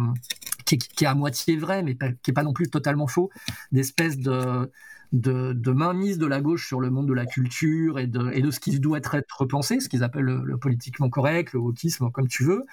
qui, 0.64 1.04
est 1.04 1.06
à 1.06 1.14
moitié 1.14 1.56
vrai, 1.56 1.82
mais 1.82 1.96
qui 2.22 2.30
est 2.30 2.34
pas 2.34 2.44
non 2.44 2.52
plus 2.52 2.70
totalement 2.70 3.08
faux, 3.08 3.30
d'espèce 3.72 4.18
de 4.18 4.70
de, 5.12 5.70
mainmise 5.72 6.18
de 6.18 6.26
la 6.26 6.40
gauche 6.40 6.66
sur 6.66 6.80
le 6.80 6.90
monde 6.90 7.08
de 7.08 7.12
la 7.12 7.26
culture 7.26 7.98
et 7.98 8.06
de, 8.06 8.30
et 8.32 8.42
de 8.42 8.50
ce 8.50 8.60
qui 8.60 8.78
doit 8.78 8.98
être, 8.98 9.16
repensé, 9.36 9.80
ce 9.80 9.88
qu'ils 9.88 10.04
appellent 10.04 10.24
le, 10.24 10.56
politiquement 10.56 11.10
correct, 11.10 11.52
le 11.52 11.60
wokisme, 11.60 12.10
comme 12.10 12.28
tu 12.28 12.44
veux. 12.44 12.64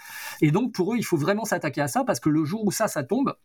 Et 0.42 0.52
donc, 0.52 0.74
pour 0.74 0.94
eux, 0.94 0.98
il 0.98 1.06
faut 1.06 1.18
vraiment 1.18 1.46
s'attaquer 1.46 1.82
à 1.82 1.88
ça 1.88 2.04
parce 2.04 2.20
que 2.20 2.30
le 2.30 2.46
jour 2.46 2.66
où 2.66 2.72
ça, 2.72 2.88
ça 2.88 3.04
tombe, 3.04 3.36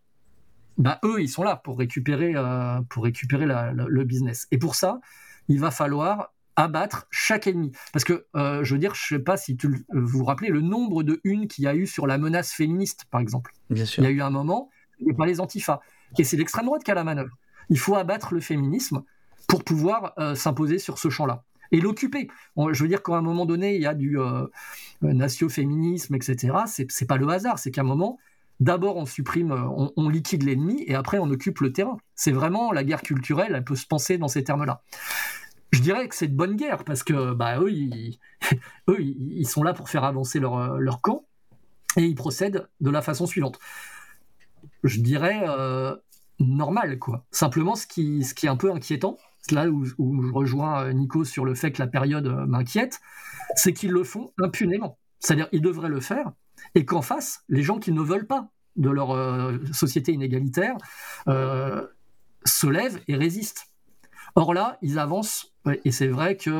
bah, 0.79 0.99
eux, 1.05 1.21
ils 1.21 1.29
sont 1.29 1.43
là 1.43 1.57
pour 1.57 1.79
récupérer, 1.79 2.33
euh, 2.35 2.81
pour 2.89 3.05
récupérer 3.05 3.47
le 3.47 4.05
business. 4.05 4.47
Et 4.51 4.59
pour 4.59 4.75
ça, 4.75 5.01
il 5.49 5.61
va 5.61 5.71
falloir 5.71 6.33
abattre 6.57 7.07
chaque 7.11 7.47
ennemi. 7.47 7.73
Parce 7.93 8.05
que, 8.05 8.27
euh, 8.37 8.63
je 8.65 8.75
veux 8.75 8.79
dire, 8.79 8.95
je 8.95 9.15
sais 9.15 9.19
pas 9.19 9.37
si 9.37 9.57
tu 9.57 9.69
vous 9.69 10.07
vous 10.07 10.25
rappelez 10.25 10.49
le 10.49 10.61
nombre 10.61 11.03
de 11.03 11.21
unes 11.25 11.49
qu'il 11.49 11.65
y 11.65 11.67
a 11.67 11.75
eu 11.75 11.87
sur 11.87 12.07
la 12.07 12.19
menace 12.19 12.53
féministe, 12.53 13.07
par 13.11 13.21
exemple. 13.21 13.53
Bien 13.71 13.85
sûr. 13.85 14.03
Il 14.03 14.07
y 14.07 14.09
a 14.09 14.11
eu 14.11 14.21
un 14.21 14.31
moment, 14.31 14.69
et 15.07 15.15
pas 15.15 15.27
les 15.27 15.41
antifas. 15.41 15.81
Et 16.19 16.25
c'est 16.25 16.37
l'extrême 16.37 16.67
droite 16.67 16.85
qui 16.85 16.91
a 16.91 16.95
la 16.95 17.05
manœuvre. 17.05 17.37
Il 17.73 17.79
faut 17.79 17.97
abattre 17.97 18.35
le 18.35 18.41
féminisme 18.41 19.03
pour 19.49 19.65
pouvoir 19.65 20.13
euh, 20.19 20.35
s'imposer 20.35 20.79
sur 20.79 20.99
ce 20.99 21.09
champ-là 21.09 21.43
et 21.71 21.81
l'occuper. 21.81 22.29
Je 22.59 22.83
veux 22.83 22.89
dire 22.89 23.03
qu'à 23.03 23.15
un 23.15 23.23
moment 23.23 23.47
donné, 23.47 23.77
il 23.77 23.81
y 23.81 23.87
a 23.87 23.95
du 23.95 24.21
euh, 24.21 24.47
nacio-féminisme, 25.01 26.15
etc. 26.15 26.55
C'est 26.67 27.07
pas 27.07 27.17
le 27.17 27.27
hasard, 27.31 27.59
c'est 27.59 27.71
qu'à 27.71 27.81
un 27.81 27.85
moment, 27.85 28.19
d'abord 28.61 28.99
on 28.99 29.07
supprime, 29.07 29.53
euh, 29.53 29.89
on, 29.97 30.11
liquide 30.11 30.43
l'ennemi 30.43 30.85
et 30.87 30.95
après 30.95 31.19
on 31.19 31.31
occupe 31.31 31.61
le 31.61 31.73
terrain. 31.73 31.97
C'est 32.15 32.31
vraiment 32.31 32.73
la 32.73 32.85
guerre 32.85 33.01
culturelle, 33.01 33.55
elle 33.57 33.65
peut 33.65 33.75
se 33.75 33.87
penser 33.87 34.19
dans 34.19 34.29
ces 34.29 34.45
termes-là. 34.45 34.83
Je 35.71 35.81
dirais 35.81 36.07
que 36.09 36.15
c'est 36.15 36.29
de 36.29 36.37
bonne 36.37 36.57
guerre 36.57 36.85
parce 36.85 37.03
que 37.03 37.33
bah, 37.33 37.59
eux, 37.59 37.73
ils, 37.73 38.19
sont 39.47 39.63
là 39.63 39.73
pour 39.73 39.89
faire 39.89 40.05
avancer 40.05 40.41
leur 40.41 41.01
camp 41.01 41.25
et 41.97 42.05
ils 42.05 42.17
procèdent 42.17 42.69
de 42.83 42.91
la 42.91 43.01
façon 43.01 43.25
suivante. 43.25 43.59
Je 44.85 45.01
dirais, 45.01 45.41
normal, 46.43 46.99
quoi. 46.99 47.25
Simplement, 47.31 47.75
ce 47.75 47.87
qui, 47.87 48.25
ce 48.25 48.35
qui 48.35 48.47
est 48.47 48.49
un 48.49 48.57
peu 48.57 48.73
inquiétant, 48.73 49.17
là 49.51 49.69
où, 49.69 49.85
je 49.85 49.95
rejoins 50.33 50.85
euh, 50.85 50.93
Nico 50.93 51.25
sur 51.25 51.45
le 51.45 51.55
fait 51.55 51.73
que 51.73 51.83
la 51.83 51.89
période 51.89 52.27
euh, 52.27 52.47
m'inquiète, 52.47 53.01
c'est 53.57 53.73
qu'ils 53.73 53.91
le 53.91 54.05
font 54.05 54.33
impunément. 54.39 54.99
C'est-à-dire, 55.19 55.49
ils 55.53 55.63
devraient 55.63 55.89
le 55.89 56.01
faire, 56.01 56.33
et 56.75 56.85
qu'en 56.85 57.03
face, 57.03 57.45
les 57.49 57.63
gens 57.63 57.79
qui 57.79 57.93
ne 57.93 58.01
veulent 58.01 58.27
pas 58.27 58.49
de 58.77 58.91
leur 58.91 59.11
euh, 59.11 59.59
société 59.73 60.13
inégalitaire 60.13 60.77
se 61.27 62.67
lèvent 62.67 63.01
et 63.07 63.17
résistent. 63.17 63.69
Or 64.35 64.55
là, 64.55 64.79
ils 64.81 64.99
avancent, 64.99 65.53
et 65.85 65.93
c'est 65.93 66.09
vrai 66.09 66.37
que, 66.37 66.51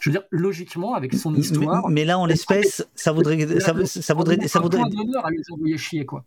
je 0.00 0.08
veux 0.08 0.12
dire, 0.12 0.22
logiquement, 0.30 0.94
avec 0.94 1.14
son 1.14 1.34
histoire. 1.34 1.88
Mais, 1.88 2.04
là, 2.04 2.18
en 2.18 2.26
l'espèce, 2.26 2.86
ça 2.94 3.12
voudrait, 3.12 3.60
ça, 3.60 3.74
ça, 3.84 4.14
voudrait, 4.14 4.46
ça 4.46 4.60
voudrait. 4.60 4.80
à 4.80 5.30
les 5.30 5.42
envoyer 5.50 5.76
chier, 5.76 6.06
quoi. 6.06 6.24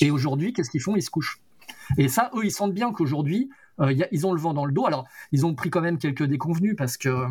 Et 0.00 0.10
aujourd'hui, 0.10 0.52
qu'est-ce 0.52 0.70
qu'ils 0.70 0.82
font? 0.82 0.96
Ils 0.96 1.02
se 1.02 1.10
couchent. 1.10 1.40
Et 1.98 2.08
ça, 2.08 2.30
eux, 2.34 2.44
ils 2.44 2.50
sentent 2.50 2.74
bien 2.74 2.92
qu'aujourd'hui, 2.92 3.50
euh, 3.80 3.94
ils 4.12 4.26
ont 4.26 4.32
le 4.32 4.40
vent 4.40 4.54
dans 4.54 4.64
le 4.64 4.72
dos. 4.72 4.86
Alors, 4.86 5.06
ils 5.32 5.44
ont 5.46 5.54
pris 5.54 5.70
quand 5.70 5.80
même 5.80 5.98
quelques 5.98 6.24
déconvenus 6.24 6.74
parce 6.76 6.96
que, 6.96 7.08
euh, 7.08 7.28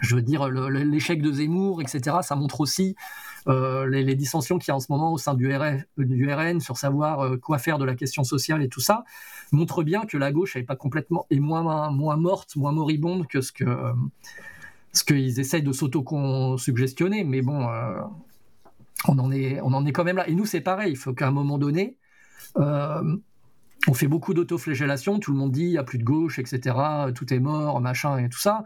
je 0.00 0.16
veux 0.16 0.22
dire, 0.22 0.48
l'échec 0.48 1.22
de 1.22 1.30
Zemmour, 1.30 1.82
etc., 1.82 2.18
ça 2.22 2.34
montre 2.34 2.60
aussi 2.60 2.96
euh, 3.48 3.86
les, 3.86 4.14
dissensions 4.14 4.58
qu'il 4.58 4.68
y 4.68 4.72
a 4.72 4.76
en 4.76 4.80
ce 4.80 4.90
moment 4.90 5.12
au 5.12 5.18
sein 5.18 5.34
du, 5.34 5.54
RN 5.54 6.60
sur 6.60 6.78
savoir 6.78 7.38
quoi 7.40 7.58
faire 7.58 7.78
de 7.78 7.84
la 7.84 7.94
question 7.94 8.24
sociale 8.24 8.62
et 8.62 8.68
tout 8.68 8.80
ça, 8.80 9.04
montre 9.52 9.82
bien 9.82 10.06
que 10.06 10.16
la 10.16 10.32
gauche 10.32 10.56
n'est 10.56 10.62
pas 10.62 10.76
complètement, 10.76 11.26
est 11.30 11.38
moins, 11.38 11.90
moins 11.90 12.16
morte, 12.16 12.56
moins 12.56 12.72
moribonde 12.72 13.26
que 13.26 13.40
ce 13.40 13.52
que 13.52 13.64
ce 14.92 15.04
qu'ils 15.04 15.38
essayent 15.38 15.62
de 15.62 15.72
s'auto-suggestionner. 15.72 17.22
Mais 17.24 17.42
bon, 17.42 17.68
on, 19.06 19.18
en 19.18 19.30
est, 19.30 19.60
on 19.60 19.72
en 19.74 19.84
est 19.84 19.92
quand 19.92 20.04
même 20.04 20.16
là. 20.16 20.28
Et 20.28 20.34
nous, 20.34 20.46
c'est 20.46 20.62
pareil, 20.62 20.92
il 20.92 20.96
faut 20.96 21.12
qu'à 21.12 21.28
un 21.28 21.30
moment 21.30 21.58
donné, 21.58 21.98
on 23.88 23.94
fait 23.94 24.08
beaucoup 24.08 24.34
d'autoflagellation, 24.34 25.18
tout 25.18 25.32
le 25.32 25.38
monde 25.38 25.52
dit 25.52 25.62
il 25.62 25.70
n'y 25.70 25.78
a 25.78 25.84
plus 25.84 25.98
de 25.98 26.04
gauche, 26.04 26.38
etc., 26.38 26.76
tout 27.14 27.32
est 27.32 27.38
mort, 27.38 27.80
machin 27.80 28.18
et 28.18 28.28
tout 28.28 28.38
ça. 28.38 28.62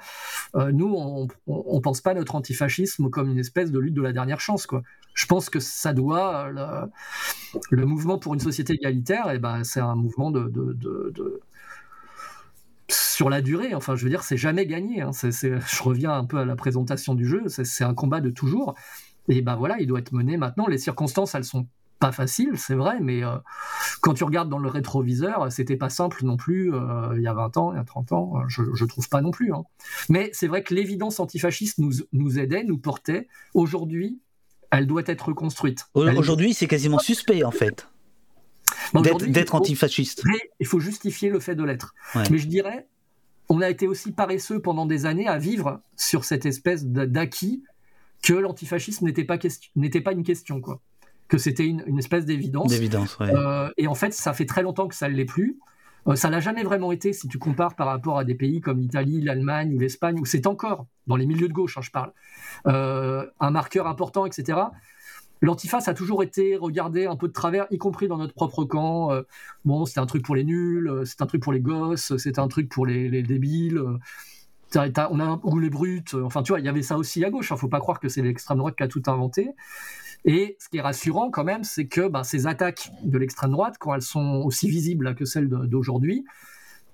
Euh, 0.56 0.72
nous, 0.72 0.92
on, 0.92 1.28
ne 1.46 1.80
pense 1.80 2.00
pas 2.00 2.14
notre 2.14 2.34
antifascisme 2.34 3.10
comme 3.10 3.30
une 3.30 3.38
espèce 3.38 3.70
de 3.70 3.78
lutte 3.78 3.94
de 3.94 4.02
la 4.02 4.12
dernière 4.12 4.40
chance. 4.40 4.66
Je 5.14 5.26
pense 5.26 5.50
que 5.50 5.60
ça 5.60 5.92
doit 5.92 6.50
le, 7.70 7.86
mouvement 7.86 8.18
pour 8.18 8.34
une 8.34 8.40
société 8.40 8.74
égalitaire, 8.74 9.30
eh 9.32 9.38
ben 9.38 9.62
c'est 9.62 9.80
un 9.80 9.94
mouvement 9.94 10.32
de, 10.32 10.50
sur 12.88 13.30
la 13.30 13.40
durée. 13.40 13.74
Enfin, 13.74 13.94
je 13.94 14.02
veux 14.02 14.10
dire, 14.10 14.24
c'est 14.24 14.36
jamais 14.36 14.66
gagné. 14.66 15.02
Hein. 15.02 15.10
je 15.12 15.82
reviens 15.82 16.12
un 16.12 16.24
peu 16.24 16.38
à 16.38 16.44
la 16.44 16.56
présentation 16.56 17.14
du 17.14 17.26
jeu. 17.26 17.44
C'est 17.46 17.84
un 17.84 17.94
combat 17.94 18.20
de 18.20 18.30
toujours. 18.30 18.74
Et 19.28 19.40
ben 19.40 19.54
voilà, 19.54 19.76
il 19.78 19.86
doit 19.86 20.00
être 20.00 20.12
mené 20.12 20.36
maintenant. 20.36 20.66
Les 20.66 20.78
circonstances, 20.78 21.34
elles 21.34 21.44
sont 21.44 21.68
pas 22.04 22.12
facile, 22.12 22.58
c'est 22.58 22.74
vrai, 22.74 23.00
mais 23.00 23.24
euh, 23.24 23.38
quand 24.02 24.12
tu 24.12 24.24
regardes 24.24 24.50
dans 24.50 24.58
le 24.58 24.68
rétroviseur, 24.68 25.50
c'était 25.50 25.78
pas 25.78 25.88
simple 25.88 26.22
non 26.22 26.36
plus 26.36 26.74
euh, 26.74 27.14
il 27.16 27.22
y 27.22 27.26
a 27.26 27.32
20 27.32 27.56
ans, 27.56 27.72
il 27.72 27.76
y 27.76 27.80
a 27.80 27.84
30 27.84 28.12
ans, 28.12 28.34
je, 28.46 28.62
je 28.74 28.84
trouve 28.84 29.08
pas 29.08 29.22
non 29.22 29.30
plus. 29.30 29.54
Hein. 29.54 29.62
Mais 30.10 30.28
c'est 30.34 30.46
vrai 30.46 30.62
que 30.62 30.74
l'évidence 30.74 31.18
antifasciste 31.18 31.78
nous, 31.78 31.92
nous 32.12 32.38
aidait, 32.38 32.62
nous 32.62 32.76
portait. 32.76 33.26
Aujourd'hui, 33.54 34.20
elle 34.70 34.86
doit 34.86 35.04
être 35.06 35.28
reconstruite. 35.28 35.86
Aujourd'hui, 35.94 36.52
c'est 36.52 36.66
quasiment 36.66 36.98
suspect 36.98 37.42
en 37.42 37.50
fait. 37.50 37.88
D'être 38.92 39.54
antifasciste. 39.54 40.24
il 40.60 40.66
faut 40.66 40.80
justifier 40.80 41.30
le 41.30 41.40
fait 41.40 41.54
de 41.54 41.64
l'être. 41.64 41.94
Mais 42.30 42.36
je 42.36 42.48
dirais, 42.48 42.86
on 43.48 43.62
a 43.62 43.70
été 43.70 43.88
aussi 43.88 44.12
paresseux 44.12 44.60
pendant 44.60 44.84
des 44.84 45.06
années 45.06 45.26
à 45.26 45.38
vivre 45.38 45.80
sur 45.96 46.26
cette 46.26 46.44
espèce 46.44 46.84
d'acquis 46.84 47.64
que 48.22 48.34
l'antifascisme 48.34 49.06
n'était 49.06 49.24
pas, 49.24 49.38
n'était 49.74 50.02
pas 50.02 50.12
une 50.12 50.22
question. 50.22 50.60
quoi 50.60 50.82
que 51.28 51.38
c'était 51.38 51.66
une, 51.66 51.98
espèce 51.98 52.24
d'évidence. 52.24 52.70
D'évidence, 52.70 53.16
euh, 53.20 53.70
et 53.76 53.86
en 53.86 53.94
fait, 53.94 54.12
ça 54.12 54.32
fait 54.32 54.46
très 54.46 54.62
longtemps 54.62 54.88
que 54.88 54.94
ça 54.94 55.08
ne 55.08 55.14
l'est 55.14 55.24
plus. 55.24 55.58
Euh, 56.06 56.16
ça 56.16 56.28
l'a 56.28 56.40
jamais 56.40 56.62
vraiment 56.62 56.92
été 56.92 57.12
si 57.14 57.28
tu 57.28 57.38
compares 57.38 57.76
par 57.76 57.86
rapport 57.86 58.18
à 58.18 58.24
des 58.24 58.34
pays 58.34 58.60
comme 58.60 58.78
l'Italie, 58.78 59.22
l'Allemagne 59.22 59.74
ou 59.74 59.78
l'Espagne, 59.78 60.20
où 60.20 60.26
c'est 60.26 60.46
encore, 60.46 60.86
dans 61.06 61.16
les 61.16 61.26
milieux 61.26 61.48
de 61.48 61.52
gauche, 61.52 61.78
hein, 61.78 61.82
je 61.82 61.90
parle, 61.90 62.12
euh, 62.66 63.26
un 63.40 63.50
marqueur 63.50 63.86
important, 63.86 64.26
etc. 64.26 64.58
L'antiface 65.40 65.88
a 65.88 65.94
toujours 65.94 66.22
été 66.22 66.56
regardé 66.56 67.06
un 67.06 67.16
peu 67.16 67.28
de 67.28 67.32
travers, 67.32 67.66
y 67.70 67.78
compris 67.78 68.06
dans 68.06 68.18
notre 68.18 68.34
propre 68.34 68.64
camp. 68.64 69.10
bon, 69.64 69.84
c'est 69.84 70.00
un 70.00 70.06
truc 70.06 70.24
pour 70.24 70.36
les 70.36 70.44
nuls, 70.44 71.02
c'est 71.04 71.20
un 71.20 71.26
truc 71.26 71.42
pour 71.42 71.52
les 71.52 71.60
gosses, 71.60 72.16
c'est 72.16 72.38
un 72.38 72.48
truc 72.48 72.68
pour 72.68 72.86
les, 72.86 73.08
les 73.08 73.22
débiles 73.22 73.82
on 74.76 75.20
a 75.20 75.40
ou 75.42 75.58
les 75.58 75.70
brutes, 75.70 76.14
enfin 76.14 76.42
tu 76.42 76.52
vois, 76.52 76.60
il 76.60 76.66
y 76.66 76.68
avait 76.68 76.82
ça 76.82 76.96
aussi 76.96 77.24
à 77.24 77.30
gauche. 77.30 77.50
Il 77.50 77.54
hein, 77.54 77.56
faut 77.56 77.68
pas 77.68 77.80
croire 77.80 78.00
que 78.00 78.08
c'est 78.08 78.22
l'extrême 78.22 78.58
droite 78.58 78.76
qui 78.76 78.82
a 78.82 78.88
tout 78.88 79.02
inventé. 79.06 79.50
Et 80.24 80.56
ce 80.58 80.68
qui 80.68 80.78
est 80.78 80.80
rassurant 80.80 81.30
quand 81.30 81.44
même, 81.44 81.64
c'est 81.64 81.86
que 81.86 82.08
bah, 82.08 82.24
ces 82.24 82.46
attaques 82.46 82.90
de 83.02 83.18
l'extrême 83.18 83.52
droite, 83.52 83.76
quand 83.78 83.94
elles 83.94 84.02
sont 84.02 84.42
aussi 84.44 84.68
visibles 84.68 85.14
que 85.14 85.24
celles 85.24 85.48
d'aujourd'hui, 85.48 86.24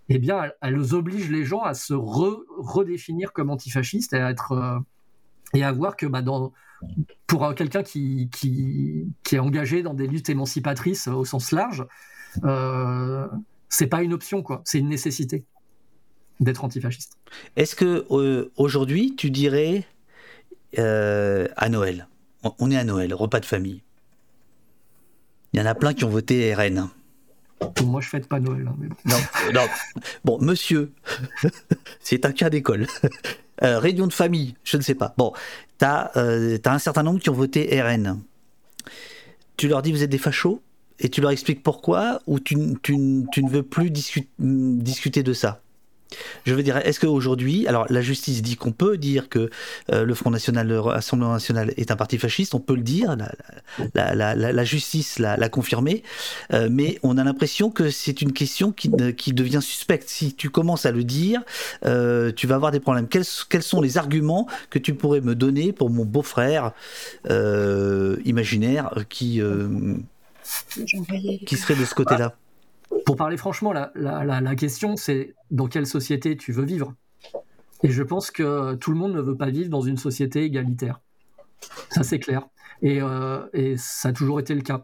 eh 0.09 0.19
bien, 0.19 0.51
elles 0.61 0.95
obligent 0.95 1.31
les 1.31 1.45
gens 1.45 1.63
à 1.63 1.75
se 1.75 1.95
redéfinir 1.95 3.33
comme 3.33 3.51
antifascistes 3.51 4.13
et 4.13 4.19
à 4.19 4.31
être 4.31 4.53
euh, 4.53 4.79
et 5.55 5.63
à 5.63 5.73
voir 5.73 5.97
que 5.97 6.07
bah, 6.07 6.23
pour 7.27 7.55
quelqu'un 7.55 7.83
qui, 7.83 8.29
est 9.33 9.39
engagé 9.39 9.83
dans 9.83 9.95
des 9.95 10.07
luttes 10.07 10.29
émancipatrices 10.29 11.09
au 11.09 11.25
sens 11.25 11.53
large, 11.53 11.87
euh, 12.45 13.27
c'est 13.69 13.87
pas 13.87 14.03
une 14.03 14.13
option, 14.13 14.43
quoi. 14.43 14.63
C'est 14.65 14.79
une 14.79 14.89
nécessité 14.89 15.45
d'être 16.41 16.65
antifasciste. 16.65 17.17
Est-ce 17.57 17.77
que 17.77 18.07
euh, 18.11 18.51
aujourd'hui, 18.57 19.15
tu 19.17 19.31
dirais 19.31 19.85
euh, 20.79 21.47
à 21.57 21.69
Noël, 21.69 22.09
on 22.59 22.71
est 22.71 22.77
à 22.77 22.85
Noël, 22.85 23.13
repas 23.15 23.41
de 23.41 23.47
famille. 23.47 23.83
Il 25.53 25.61
y 25.61 25.63
en 25.63 25.67
a 25.67 25.75
plein 25.75 25.95
qui 25.95 26.05
ont 26.05 26.11
voté 26.11 26.55
RN. 26.55 26.89
Moi, 27.85 28.01
je 28.01 28.09
fête 28.09 28.27
pas 28.27 28.41
Noël. 28.41 28.67
Hein, 28.69 28.89
non, 29.05 29.17
non. 29.53 29.67
Bon, 30.25 30.39
monsieur, 30.41 30.93
c'est 32.01 32.25
un 32.25 32.33
cas 32.33 32.51
d'école. 32.51 32.87
Euh, 33.63 33.79
réunion 33.79 34.07
de 34.07 34.13
famille, 34.15 34.55
je 34.65 34.79
ne 34.79 34.83
sais 34.83 34.95
pas. 34.95 35.13
Bon, 35.19 35.35
tu 35.79 35.85
as, 35.85 36.17
euh, 36.17 36.57
un 36.65 36.79
certain 36.79 37.03
nombre 37.03 37.21
qui 37.21 37.29
ont 37.29 37.35
voté 37.35 37.79
RN. 37.83 38.23
Tu 39.59 39.69
leur 39.69 39.83
dis 39.83 39.93
vous 39.93 40.03
êtes 40.03 40.09
des 40.09 40.17
fachos 40.17 40.63
et 40.99 41.11
tu 41.11 41.21
leur 41.21 41.31
expliques 41.31 41.63
pourquoi 41.63 42.23
ou 42.27 42.41
tu, 42.41 42.57
tu 42.81 42.97
ne 42.97 43.51
veux 43.51 43.63
plus 43.63 43.91
discuter 43.91 45.23
de 45.23 45.35
ça? 45.35 45.61
Je 46.45 46.55
veux 46.55 46.63
dire, 46.63 46.77
est-ce 46.79 47.01
qu'aujourd'hui, 47.01 47.67
alors 47.67 47.87
la 47.89 48.01
justice 48.01 48.43
dit 48.43 48.57
qu'on 48.57 48.73
peut 48.73 48.97
dire 48.97 49.29
que 49.29 49.51
euh, 49.93 50.05
le 50.05 50.15
Front 50.15 50.31
National, 50.31 50.67
le 50.69 50.81
Rassemblement 50.81 51.33
National 51.33 51.73
est 51.77 51.91
un 51.91 51.97
parti 51.97 52.19
fasciste, 52.19 52.55
on 52.55 52.61
peut 52.61 52.75
le 52.75 52.83
dire, 52.83 53.17
la, 53.95 54.15
la, 54.15 54.35
la, 54.35 54.53
la 54.53 54.65
justice 54.65 55.19
l'a 55.19 55.49
confirmé, 55.49 56.03
euh, 56.53 56.69
mais 56.71 56.99
on 57.03 57.19
a 57.19 57.25
l'impression 57.25 57.71
que 57.71 57.91
c'est 57.91 58.23
une 58.23 58.33
question 58.33 58.73
qui, 58.73 58.91
qui, 59.17 59.33
devient 59.33 59.61
suspecte. 59.63 60.09
Si 60.09 60.35
tu 60.35 60.51
commences 60.51 60.87
à 60.87 60.93
le 60.93 61.05
dire, 61.05 61.43
euh, 61.85 62.33
tu 62.33 62.47
vas 62.47 62.57
avoir 62.57 62.73
des 62.73 62.81
problèmes. 62.81 63.09
Quels, 63.09 63.25
quels, 63.49 63.63
sont 63.63 63.81
les 63.81 63.99
arguments 63.99 64.49
que 64.71 64.79
tu 64.79 64.95
pourrais 64.95 65.21
me 65.21 65.35
donner 65.35 65.73
pour 65.73 65.91
mon 65.91 66.05
beau-frère 66.05 66.73
imaginaire 68.25 68.91
qui, 69.09 69.41
qui 71.47 71.57
serait 71.57 71.77
de 71.77 71.85
ce 71.85 71.95
côté-là? 71.95 72.35
Pour 73.05 73.17
parler 73.17 73.37
franchement, 73.37 73.73
la, 73.73 73.91
la, 73.95 74.55
question, 74.57 74.97
c'est 74.97 75.35
dans 75.51 75.67
quelle 75.67 75.87
société 75.87 76.37
tu 76.37 76.53
veux 76.53 76.65
vivre. 76.65 76.95
Et 77.83 77.91
je 77.91 78.03
pense 78.03 78.31
que 78.31 78.75
tout 78.75 78.91
le 78.91 78.97
monde 78.97 79.15
ne 79.15 79.21
veut 79.21 79.37
pas 79.37 79.51
vivre 79.51 79.71
dans 79.71 79.81
une 79.81 79.97
société 79.97 80.45
égalitaire. 80.45 81.01
Ça, 81.91 82.03
c'est 82.03 82.19
clair. 82.19 82.47
Et, 82.83 83.01
euh, 83.01 83.47
et, 83.53 83.77
ça 83.77 84.09
a 84.09 84.13
toujours 84.13 84.41
été 84.41 84.55
le 84.55 84.63
cas. 84.63 84.83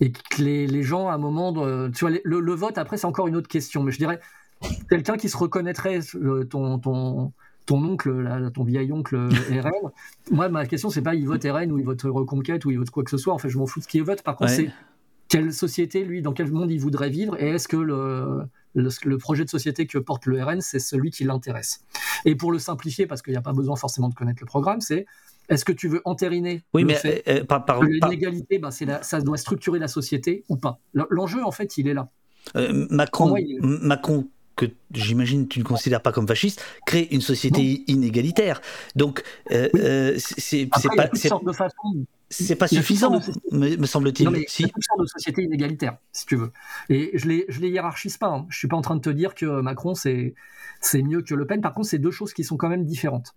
Et 0.00 0.12
que 0.12 0.42
les, 0.42 0.66
les 0.66 0.82
gens, 0.82 1.08
à 1.08 1.14
un 1.14 1.18
moment, 1.18 1.52
de, 1.52 1.90
tu 1.94 2.06
vois, 2.06 2.16
le, 2.22 2.54
vote, 2.54 2.78
après, 2.78 2.96
c'est 2.96 3.06
encore 3.06 3.28
une 3.28 3.36
autre 3.36 3.48
question. 3.48 3.82
Mais 3.82 3.92
je 3.92 3.98
dirais, 3.98 4.20
quelqu'un 4.90 5.16
qui 5.16 5.28
se 5.28 5.36
reconnaîtrait, 5.36 6.00
ton, 6.50 6.78
ton, 6.78 7.32
ton 7.66 7.84
oncle, 7.84 8.50
ton 8.52 8.64
vieil 8.64 8.92
oncle 8.92 9.16
RN, 9.50 9.90
moi, 10.30 10.48
ma 10.48 10.66
question, 10.66 10.90
c'est 10.90 11.02
pas 11.02 11.14
il 11.14 11.26
vote 11.26 11.44
RN 11.44 11.70
ou 11.72 11.78
il 11.78 11.84
vote 11.84 12.02
Reconquête 12.02 12.64
ou 12.64 12.70
il 12.70 12.78
vote 12.78 12.90
quoi 12.90 13.04
que 13.04 13.10
ce 13.10 13.18
soit. 13.18 13.32
En 13.32 13.38
fait, 13.38 13.48
je 13.48 13.58
m'en 13.58 13.66
fous 13.66 13.80
de 13.80 13.84
ce 13.84 13.88
qu'il 13.88 14.02
vote. 14.02 14.22
Par 14.22 14.36
contre, 14.36 14.50
c'est 14.50 14.70
quelle 15.28 15.52
société, 15.52 16.04
lui, 16.04 16.22
dans 16.22 16.32
quel 16.32 16.50
monde 16.50 16.70
il 16.70 16.80
voudrait 16.80 17.10
vivre, 17.10 17.40
et 17.40 17.50
est-ce 17.50 17.68
que 17.68 17.76
le, 17.76 18.42
le, 18.74 19.18
projet 19.18 19.44
de 19.44 19.50
société 19.50 19.86
que 19.86 19.98
porte 19.98 20.26
le 20.26 20.42
RN, 20.42 20.60
c'est 20.60 20.78
celui 20.78 21.10
qui 21.10 21.24
l'intéresse? 21.24 21.80
Et 22.24 22.34
pour 22.34 22.52
le 22.52 22.58
simplifier, 22.58 23.06
parce 23.06 23.22
qu'il 23.22 23.32
n'y 23.32 23.38
a 23.38 23.42
pas 23.42 23.52
besoin 23.52 23.76
forcément 23.76 24.08
de 24.08 24.14
connaître 24.14 24.40
le 24.40 24.46
programme, 24.46 24.80
c'est 24.80 25.06
est-ce 25.48 25.64
que 25.64 25.72
tu 25.72 25.88
veux 25.88 26.00
entériner 26.04 26.62
oui, 26.72 26.84
mais 26.84 26.94
fait 26.94 27.22
euh, 27.28 27.44
euh, 27.50 27.86
l'inégalité, 28.02 28.58
ben, 28.58 28.70
ça 28.70 29.20
doit 29.20 29.36
structurer 29.36 29.78
la 29.78 29.88
société 29.88 30.44
ou 30.48 30.56
pas? 30.56 30.78
L'enjeu, 30.94 31.44
en 31.44 31.50
fait, 31.50 31.76
il 31.76 31.88
est 31.88 31.94
là. 31.94 32.08
Euh, 32.56 32.86
Macron, 32.90 33.34
Macron 33.60 34.28
que 34.56 34.66
j'imagine 34.92 35.48
tu 35.48 35.58
ne 35.58 35.64
considères 35.64 36.00
pas 36.00 36.12
comme 36.12 36.28
fasciste, 36.28 36.64
crée 36.86 37.08
une 37.10 37.20
société 37.20 37.82
inégalitaire. 37.88 38.60
Donc, 38.94 39.22
c'est 39.50 39.58
pas. 40.16 40.18
C'est. 40.18 40.62
Il 40.62 40.96
y 40.96 41.00
a 41.00 41.08
toutes 41.08 41.18
sortes 41.18 41.44
de 41.44 41.52
sociétés 45.06 45.42
inégalitaires, 45.42 45.98
si 46.12 46.26
tu 46.26 46.36
veux. 46.36 46.52
Et 46.88 47.10
je 47.14 47.28
les, 47.28 47.44
je 47.48 47.60
les 47.60 47.68
hiérarchise 47.68 48.16
pas. 48.16 48.28
Hein. 48.28 48.46
Je 48.48 48.58
suis 48.58 48.68
pas 48.68 48.76
en 48.76 48.82
train 48.82 48.96
de 48.96 49.00
te 49.00 49.10
dire 49.10 49.34
que 49.34 49.60
Macron, 49.60 49.94
c'est 49.94 50.34
mieux 50.94 51.22
que 51.22 51.34
Le 51.34 51.46
Pen. 51.46 51.60
Par 51.60 51.72
contre, 51.72 51.88
c'est 51.88 51.98
deux 51.98 52.10
choses 52.10 52.32
qui 52.32 52.44
sont 52.44 52.56
quand 52.56 52.68
même 52.68 52.84
différentes. 52.84 53.34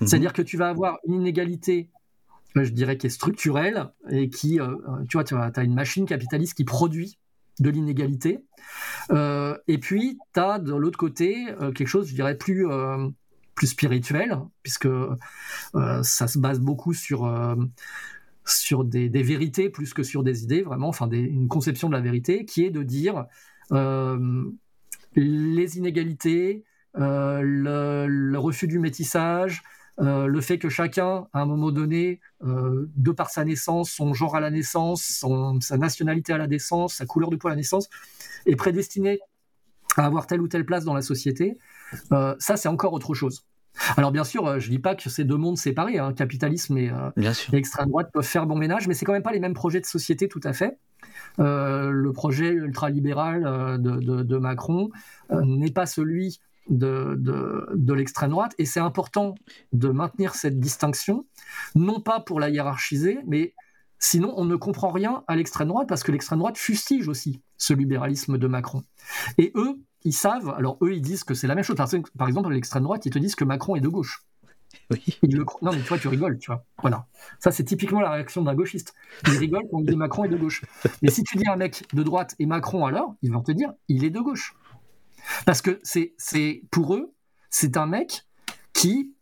Mhm. 0.00 0.06
C'est-à-dire 0.06 0.32
que 0.32 0.42
tu 0.42 0.56
vas 0.56 0.68
avoir 0.68 0.98
une 1.06 1.14
inégalité, 1.14 1.90
je 2.54 2.70
dirais, 2.70 2.96
qui 2.96 3.06
est 3.06 3.10
structurelle 3.10 3.90
et 4.10 4.28
qui, 4.28 4.60
euh, 4.60 4.74
tu 5.08 5.16
vois, 5.16 5.24
tu 5.24 5.34
as 5.34 5.62
une 5.62 5.74
machine 5.74 6.06
capitaliste 6.06 6.54
qui 6.54 6.64
produit 6.64 7.18
de 7.60 7.70
l'inégalité. 7.70 8.42
Euh, 9.10 9.56
et 9.68 9.78
puis, 9.78 10.18
tu 10.34 10.40
as 10.40 10.58
de 10.58 10.74
l'autre 10.74 10.98
côté 10.98 11.48
euh, 11.60 11.72
quelque 11.72 11.88
chose, 11.88 12.08
je 12.08 12.14
dirais, 12.14 12.36
plus, 12.36 12.66
plus 13.54 13.66
spirituel, 13.68 14.38
puisque 14.62 14.88
ça 16.02 16.26
se 16.26 16.38
base 16.38 16.58
beaucoup 16.58 16.94
sur 16.94 17.26
sur 18.52 18.84
des, 18.84 19.08
vérités 19.08 19.70
plus 19.70 19.94
que 19.94 20.02
sur 20.02 20.22
des 20.22 20.42
idées, 20.42 20.62
vraiment, 20.62 20.88
enfin 20.88 21.08
une 21.10 21.48
conception 21.48 21.88
de 21.88 21.94
la 21.94 22.00
vérité, 22.00 22.44
qui 22.44 22.64
est 22.64 22.70
de 22.70 22.82
dire 22.82 23.26
euh, 23.72 24.44
les 25.14 25.78
inégalités, 25.78 26.64
euh, 26.96 27.40
le, 27.42 28.38
refus 28.38 28.66
du 28.66 28.78
métissage, 28.78 29.62
euh, 30.00 30.26
le 30.26 30.40
fait 30.40 30.58
que 30.58 30.68
chacun, 30.68 31.26
à 31.32 31.40
un 31.40 31.46
moment 31.46 31.70
donné, 31.70 32.20
de 32.42 33.10
par 33.10 33.30
sa 33.30 33.44
naissance, 33.44 33.90
son 33.90 34.14
genre 34.14 34.36
à 34.36 34.40
la 34.40 34.50
naissance, 34.50 35.24
sa 35.60 35.76
nationalité 35.76 36.32
à 36.32 36.38
la 36.38 36.46
naissance, 36.46 36.94
sa 36.94 37.06
couleur 37.06 37.30
de 37.30 37.36
peau 37.36 37.48
à 37.48 37.50
la 37.50 37.56
naissance, 37.56 37.88
est 38.46 38.56
prédestiné 38.56 39.20
à 39.96 40.06
avoir 40.06 40.26
telle 40.26 40.40
ou 40.40 40.48
telle 40.48 40.64
place 40.64 40.84
dans 40.84 40.94
la 40.94 41.02
société, 41.02 41.58
ça 42.10 42.56
c'est 42.56 42.68
encore 42.68 42.92
autre 42.92 43.14
chose. 43.14 43.44
Alors 43.96 44.12
bien 44.12 44.24
sûr, 44.24 44.46
euh, 44.46 44.58
je 44.58 44.68
dis 44.68 44.78
pas 44.78 44.94
que 44.94 45.08
c'est 45.08 45.24
deux 45.24 45.36
mondes 45.36 45.58
séparés, 45.58 45.98
hein. 45.98 46.12
capitalisme 46.12 46.76
et, 46.78 46.90
euh, 46.90 47.32
extrême 47.52 47.88
droite 47.88 48.10
peuvent 48.12 48.24
faire 48.24 48.46
bon 48.46 48.56
ménage, 48.56 48.88
mais 48.88 48.94
c'est 48.94 49.04
quand 49.04 49.12
même 49.12 49.22
pas 49.22 49.32
les 49.32 49.40
mêmes 49.40 49.54
projets 49.54 49.80
de 49.80 49.86
société 49.86 50.28
tout 50.28 50.40
à 50.44 50.52
fait. 50.52 50.78
Euh, 51.38 51.90
le 51.90 52.12
projet 52.12 52.50
ultralibéral 52.50 53.80
de, 53.80 54.38
Macron 54.38 54.90
n'est 55.30 55.70
pas 55.70 55.86
celui 55.86 56.40
de, 56.68 57.16
de 57.18 57.94
l'extrême 57.94 58.30
droite, 58.30 58.54
et 58.58 58.64
c'est 58.64 58.80
important 58.80 59.34
de 59.72 59.88
maintenir 59.88 60.34
cette 60.34 60.60
distinction, 60.60 61.26
non 61.74 62.00
pas 62.00 62.20
pour 62.20 62.40
la 62.40 62.50
hiérarchiser, 62.50 63.18
mais 63.26 63.54
sinon 63.98 64.34
on 64.36 64.44
ne 64.44 64.56
comprend 64.56 64.90
rien 64.90 65.24
à 65.26 65.36
l'extrême 65.36 65.68
droite, 65.68 65.88
parce 65.88 66.02
que 66.02 66.12
l'extrême 66.12 66.38
droite 66.38 66.58
fustige 66.58 67.08
aussi 67.08 67.40
ce 67.56 67.74
libéralisme 67.74 68.38
de 68.38 68.46
Macron. 68.46 68.82
Et 69.38 69.52
eux, 69.54 69.78
ils 70.04 70.12
savent, 70.12 70.50
alors 70.56 70.78
eux, 70.82 70.94
ils 70.94 71.02
disent 71.02 71.24
que 71.24 71.34
c'est 71.34 71.46
la 71.46 71.54
même 71.54 71.64
chose. 71.64 71.76
Par 72.16 72.28
exemple, 72.28 72.50
l'extrême 72.50 72.82
droite, 72.82 73.06
ils 73.06 73.12
te 73.12 73.18
disent 73.18 73.34
que 73.34 73.44
Macron 73.44 73.76
est 73.76 73.80
de 73.80 73.88
gauche. 73.88 74.24
Oui. 74.90 75.18
Non, 75.62 75.72
mais 75.72 75.80
tu 75.80 75.88
vois, 75.88 75.98
tu 75.98 76.08
rigoles, 76.08 76.38
tu 76.38 76.50
vois. 76.50 76.64
Voilà. 76.78 77.06
Ça, 77.38 77.50
c'est 77.50 77.64
typiquement 77.64 78.00
la 78.00 78.10
réaction 78.10 78.42
d'un 78.42 78.54
gauchiste. 78.54 78.94
Il 79.26 79.38
rigole 79.38 79.62
quand 79.70 79.78
on 79.78 79.82
dit 79.82 79.96
Macron 79.96 80.24
est 80.24 80.28
de 80.28 80.36
gauche. 80.36 80.64
Mais 81.02 81.10
si 81.10 81.22
tu 81.22 81.36
dis 81.36 81.48
un 81.48 81.56
mec 81.56 81.84
de 81.92 82.02
droite 82.02 82.34
et 82.38 82.46
Macron 82.46 82.86
alors, 82.86 83.14
ils 83.22 83.32
vont 83.32 83.42
te 83.42 83.52
dire 83.52 83.72
il 83.88 84.04
est 84.04 84.10
de 84.10 84.20
gauche. 84.20 84.54
Parce 85.44 85.62
que 85.62 85.80
c'est, 85.82 86.14
c'est 86.16 86.62
pour 86.70 86.94
eux, 86.94 87.12
c'est 87.50 87.76
un 87.76 87.86
mec 87.86 88.26
qui 88.72 89.14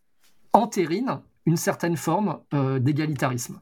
entérine 0.52 1.20
une 1.46 1.56
certaine 1.56 1.96
forme 1.96 2.40
euh, 2.54 2.78
d'égalitarisme. 2.78 3.60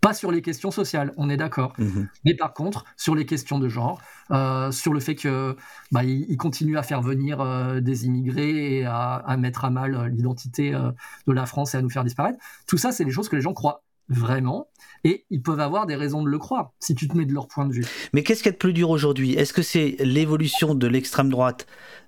Pas 0.00 0.14
sur 0.14 0.32
les 0.32 0.40
questions 0.40 0.70
sociales, 0.70 1.12
on 1.16 1.28
est 1.28 1.36
d'accord. 1.36 1.74
Mhm. 1.78 2.08
Mais 2.24 2.34
par 2.34 2.54
contre, 2.54 2.84
sur 2.96 3.14
les 3.14 3.26
questions 3.26 3.58
de 3.58 3.68
genre, 3.68 4.00
euh, 4.30 4.70
sur 4.70 4.94
le 4.94 5.00
fait 5.00 5.14
que 5.14 5.56
bah, 5.92 6.04
il, 6.04 6.36
continue 6.38 6.78
à 6.78 6.82
faire 6.82 7.02
venir 7.02 7.40
euh, 7.40 7.80
des 7.80 8.06
immigrés 8.06 8.78
et 8.78 8.84
à, 8.86 9.36
mettre 9.38 9.64
à 9.64 9.70
mal 9.70 9.94
euh, 9.94 10.08
l'identité 10.08 10.72
de 10.72 11.32
la 11.32 11.44
France 11.44 11.74
et 11.74 11.78
à 11.78 11.82
nous 11.82 11.90
faire 11.90 12.04
disparaître. 12.04 12.38
Tout 12.66 12.78
ça, 12.78 12.92
c'est 12.92 13.04
des 13.04 13.10
choses 13.10 13.28
que 13.28 13.36
les 13.36 13.42
gens 13.42 13.52
croient 13.52 13.82
vraiment. 14.10 14.68
Et 15.04 15.24
ils 15.30 15.40
peuvent 15.40 15.60
avoir 15.60 15.86
des 15.86 15.96
raisons 15.96 16.22
de 16.22 16.28
le 16.28 16.38
croire, 16.38 16.72
si 16.78 16.94
tu 16.94 17.08
te 17.08 17.16
mets 17.16 17.24
de 17.24 17.32
leur 17.32 17.48
point 17.48 17.64
de 17.64 17.72
vue. 17.72 17.86
Mais 18.12 18.22
qu'est-ce 18.22 18.42
qui 18.42 18.50
est 18.50 18.52
de 18.52 18.56
plus 18.58 18.74
dur 18.74 18.90
aujourd'hui? 18.90 19.32
Est-ce 19.32 19.54
que 19.54 19.62
c'est 19.62 19.96
l'évolution 20.00 20.74
de 20.74 20.86
l'extrême 20.86 21.30
droite 21.30 21.66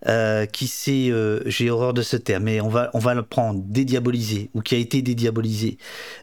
euh, 0.08 0.44
qui 0.44 0.66
s'est, 0.66 1.08
euh, 1.10 1.40
j'ai 1.46 1.70
horreur 1.70 1.94
de 1.94 2.02
ce 2.02 2.16
terme, 2.16 2.44
mais 2.44 2.60
on 2.60 2.68
va, 2.68 2.90
on 2.92 2.98
va 2.98 3.14
le 3.14 3.22
prendre, 3.22 3.62
dédiabolisé, 3.64 4.50
ou 4.52 4.60
qui 4.60 4.74
a 4.74 4.78
été 4.78 5.00
dédiabolisé 5.00 5.78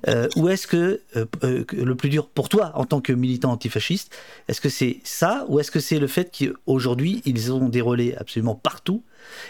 euh, 0.08 0.28
Ou 0.36 0.50
est-ce 0.50 0.68
que 0.68 1.02
le 1.16 1.94
plus 1.96 2.10
dur 2.10 2.28
pour 2.28 2.50
toi, 2.50 2.72
en 2.76 2.86
tant 2.86 3.02
que 3.02 3.14
militant 3.14 3.52
antifasciste, 3.52 4.16
est-ce 4.48 4.62
que 4.62 4.70
c'est 4.70 5.00
ça, 5.04 5.46
ou 5.48 5.60
est-ce 5.60 5.72
que 5.72 5.80
c'est 5.80 6.00
le 6.00 6.08
fait 6.08 6.32
qu'aujourd'hui, 6.38 7.24
ils 7.26 7.52
ont 7.52 7.70
des 7.70 7.82
relais 7.82 8.16
absolument 8.16 8.56
partout 8.56 9.04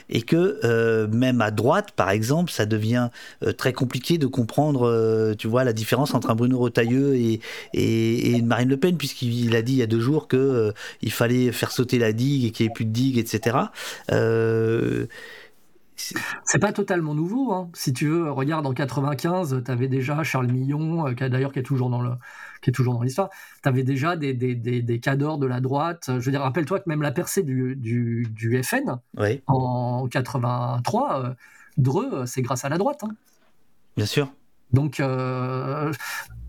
et 0.10 0.22
que 0.22 0.60
euh, 0.64 1.08
même 1.08 1.41
à 1.41 1.52
droite, 1.52 1.91
par 1.91 2.10
exemple, 2.10 2.52
ça 2.52 2.66
devient 2.66 3.10
euh, 3.44 3.52
très 3.52 3.74
compliqué 3.74 4.18
de 4.18 4.28
comprendre, 4.28 4.88
euh, 4.88 5.34
tu 5.36 5.48
vois, 5.48 5.64
la 5.64 5.74
différence 5.74 6.14
entre 6.14 6.30
un 6.30 6.36
Bruno 6.36 6.60
Retailleau 6.60 7.14
et, 7.14 7.40
une 7.74 8.46
Marine 8.46 8.70
Le 8.70 8.78
Pen, 8.78 8.98
puisqu'il 8.98 9.56
a 9.56 9.62
dit 9.62 9.74
il 9.74 9.78
y 9.78 9.84
a 9.84 9.88
deux 9.88 10.00
jours 10.00 10.28
que 10.28 10.74
il 11.02 11.12
fallait 11.12 11.52
faire 11.52 11.72
sauter 11.72 12.00
la 12.00 12.14
digue 12.14 12.46
et 12.46 12.52
qu'il 12.52 12.66
n'y 12.66 12.72
ait 12.72 12.74
plus 12.74 12.86
de 12.86 12.91
digue, 12.91 13.18
etc. 13.18 13.58
c'est 15.96 16.60
pas 16.60 16.72
totalement 16.72 17.14
nouveau. 17.14 17.52
Hein. 17.52 17.70
Si 17.74 17.94
tu 17.94 18.08
veux, 18.08 18.32
regarde 18.32 18.66
en 18.66 18.74
95, 18.74 19.64
tu 19.66 19.72
avais 19.72 19.88
déjà 19.88 20.24
Charles 20.24 20.48
Millon, 20.48 21.14
qui 21.14 21.30
d'ailleurs 21.30 21.52
qui 21.52 21.60
est 21.60 21.64
toujours 21.64 21.90
dans 21.90 22.02
le, 22.02 22.12
qui 22.61 22.69
est 22.69 22.73
toujours 22.73 22.94
dans 22.94 23.03
l'histoire. 23.03 23.30
Tu 23.64 23.69
avais 23.69 23.84
déjà 23.84 24.15
des, 24.15 24.34
des, 24.34 24.56
des, 24.56 24.81
des 24.81 24.99
cadors 24.99 25.38
de 25.38 25.45
la 25.45 25.61
droite. 25.61 26.06
Je 26.07 26.19
veux 26.19 26.31
dire, 26.31 26.41
rappelle-toi 26.41 26.80
que 26.80 26.90
même 26.90 27.02
la 27.02 27.11
percée 27.11 27.44
du, 27.44 27.76
du, 27.76 28.27
du 28.31 28.61
FN 28.64 28.99
en 29.48 30.07
83, 30.07 31.23
euh, 31.23 31.34
Dreux, 31.77 32.26
c'est 32.26 32.41
grâce 32.41 32.65
à 32.65 32.69
la 32.69 32.77
droite. 32.77 33.03
Hein. 33.03 33.15
Bien 33.95 34.06
sûr. 34.06 34.34
Donc 34.73 34.99
euh, 34.99 35.91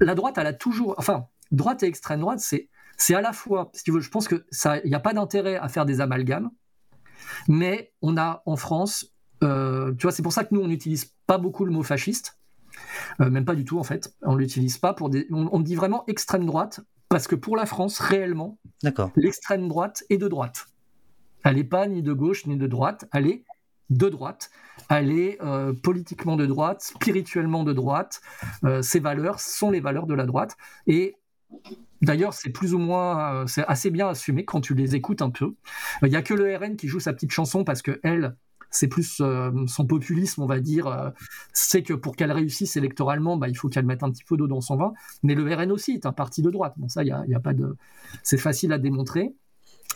la 0.01 0.15
droite, 0.15 0.37
elle 0.39 0.47
a 0.47 0.53
toujours, 0.53 0.95
enfin, 0.99 1.27
droite 1.53 1.83
et 1.83 1.87
extrême 1.87 2.21
droite, 2.21 2.41
c'est 2.41 2.69
c'est 2.97 3.15
à 3.15 3.23
la 3.23 3.33
fois, 3.33 3.71
si 3.73 3.83
tu 3.83 3.93
veux, 3.93 4.01
je 4.01 4.11
pense 4.11 4.29
que 4.29 4.45
ça, 4.51 4.79
il 4.81 4.89
n'y 4.89 4.95
a 4.95 5.01
pas 5.01 5.15
d'intérêt 5.15 5.57
à 5.57 5.69
faire 5.69 5.87
des 5.87 6.03
amalgames, 6.03 6.51
mais 7.49 7.93
on 8.03 8.19
a 8.19 8.43
en 8.45 8.57
France, 8.57 9.15
euh, 9.43 9.95
tu 9.95 10.03
vois, 10.03 10.13
c'est 10.13 10.23
pour 10.23 10.35
ça 10.35 10.45
que 10.45 10.55
nous 10.55 10.61
on 10.61 10.69
n'utilise 10.69 11.15
pas 11.27 11.39
beaucoup 11.39 11.65
le 11.65 11.73
mot 11.73 11.83
fasciste, 11.83 12.39
euh, 13.21 13.31
même 13.31 13.45
pas 13.45 13.55
du 13.55 13.65
tout 13.65 13.79
en 13.79 13.83
fait. 13.83 14.15
On 14.23 14.37
l'utilise 14.37 14.79
pas 14.79 14.93
pour 14.93 15.11
des, 15.11 15.27
on, 15.31 15.61
dit 15.61 15.75
vraiment 15.75 16.05
extrême 16.07 16.47
droite 16.47 16.81
parce 17.09 17.27
que 17.27 17.35
pour 17.35 17.57
la 17.57 17.67
France 17.67 17.99
réellement, 17.99 18.59
l'extrême 19.17 19.69
droite 19.69 20.05
est 20.11 20.19
de 20.19 20.29
droite. 20.29 20.67
Elle 21.45 21.57
n'est 21.57 21.65
pas 21.65 21.87
ni 21.87 22.03
de 22.03 22.13
gauche 22.13 22.47
ni 22.47 22.57
de 22.57 22.67
droite, 22.67 23.07
elle 23.13 23.27
est 23.27 23.45
de 23.89 24.09
droite. 24.09 24.51
Elle 24.89 25.11
est 25.11 25.39
euh, 25.43 25.73
politiquement 25.73 26.37
de 26.37 26.47
droite, 26.47 26.83
spirituellement 26.83 27.65
de 27.65 27.73
droite. 27.73 28.21
ses 28.83 29.01
valeurs 29.01 29.41
sont 29.41 29.71
les 29.71 29.81
valeurs 29.81 30.07
de 30.07 30.15
la 30.15 30.27
droite. 30.27 30.57
Et 30.87 31.17
D'ailleurs, 32.03 32.33
c'est 32.33 32.51
plus 32.51 32.73
ou 32.73 32.79
moins, 32.79 33.35
euh, 33.35 33.47
c'est 33.47 33.65
assez 33.67 33.91
bien 33.91 34.09
assumé 34.09 34.45
quand 34.45 34.61
tu 34.61 34.75
les 34.75 34.95
écoutes 34.95 35.21
un 35.21 35.31
peu. 35.31 35.55
Il 36.03 36.09
n'y 36.09 36.17
a 36.17 36.23
que 36.23 36.33
le 36.33 36.57
RN 36.57 36.77
qui 36.77 36.89
joue 36.89 37.01
sa 37.01 37.13
petite 37.13 37.31
chanson 37.31 37.63
parce 37.63 37.83
que 37.83 38.01
elle, 38.03 38.37
c'est 38.71 38.89
plus 38.89 39.21
euh, 39.21 39.51
son 39.67 39.87
populisme, 39.87 40.43
on 40.43 40.47
va 40.47 40.61
dire. 40.61 40.87
Euh, 40.87 41.11
c'est 41.53 41.83
que 41.83 41.95
pour 41.95 42.17
qu'elle 42.17 42.33
réussisse 42.33 42.77
électoralement, 42.77 43.37
bah, 43.37 43.49
il 43.49 43.57
faut 43.57 43.69
qu'elle 43.69 43.87
mette 43.87 44.03
un 44.03 44.11
petit 44.11 44.25
peu 44.25 44.37
d'eau 44.37 44.47
dans 44.47 44.61
son 44.61 44.77
vin. 44.77 44.93
Mais 45.23 45.35
le 45.35 45.55
RN 45.55 45.73
aussi 45.73 45.93
est 45.93 46.07
un 46.07 46.13
parti 46.13 46.43
de 46.43 46.51
droite. 46.51 46.75
Bon, 46.77 46.89
ça, 46.89 47.03
il 47.03 47.09
y 47.09 47.35
a, 47.35 47.41
pas 47.41 47.53
de, 47.53 47.77
c'est 48.23 48.39
facile 48.39 48.73
à 48.73 48.79
démontrer. 48.79 49.35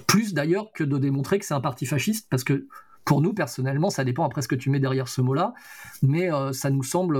Plus 0.06 0.34
d'ailleurs 0.34 0.72
que 0.72 0.82
de 0.82 0.98
démontrer 0.98 1.38
que 1.38 1.44
c'est 1.44 1.54
un 1.54 1.60
parti 1.60 1.86
fasciste, 1.86 2.26
parce 2.28 2.42
que 2.42 2.66
pour 3.04 3.20
nous 3.20 3.32
personnellement, 3.32 3.90
ça 3.90 4.02
dépend 4.02 4.24
après 4.24 4.42
ce 4.42 4.48
que 4.48 4.56
tu 4.56 4.70
mets 4.70 4.80
derrière 4.80 5.08
ce 5.08 5.20
mot-là, 5.20 5.54
mais 6.02 6.30
ça 6.52 6.70
nous 6.70 6.82
semble 6.82 7.18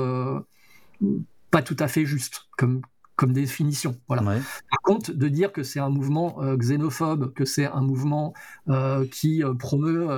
pas 1.51 1.62
tout 1.62 1.76
à 1.78 1.86
fait 1.86 2.05
juste 2.05 2.48
comme, 2.56 2.81
comme 3.16 3.32
définition. 3.32 3.96
Voilà. 4.08 4.22
Par 4.22 4.80
contre, 4.82 5.12
de 5.12 5.28
dire 5.28 5.52
que 5.52 5.62
c'est 5.62 5.78
un 5.78 5.88
mouvement 5.88 6.42
euh, 6.42 6.56
xénophobe, 6.56 7.32
que 7.32 7.44
c'est 7.44 7.66
un 7.66 7.80
mouvement 7.80 8.34
euh, 8.68 9.06
qui 9.06 9.44
euh, 9.44 9.54
promeut 9.54 10.08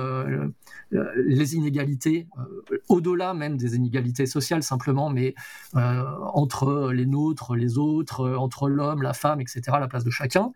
les 0.91 1.55
inégalités, 1.55 2.27
au-delà 2.87 3.33
même 3.33 3.57
des 3.57 3.75
inégalités 3.75 4.25
sociales 4.25 4.63
simplement, 4.63 5.09
mais 5.09 5.35
entre 5.73 6.91
les 6.91 7.05
nôtres, 7.05 7.55
les 7.55 7.77
autres, 7.77 8.35
entre 8.35 8.69
l'homme, 8.69 9.01
la 9.01 9.13
femme, 9.13 9.41
etc., 9.41 9.61
la 9.79 9.87
place 9.87 10.03
de 10.03 10.09
chacun. 10.09 10.51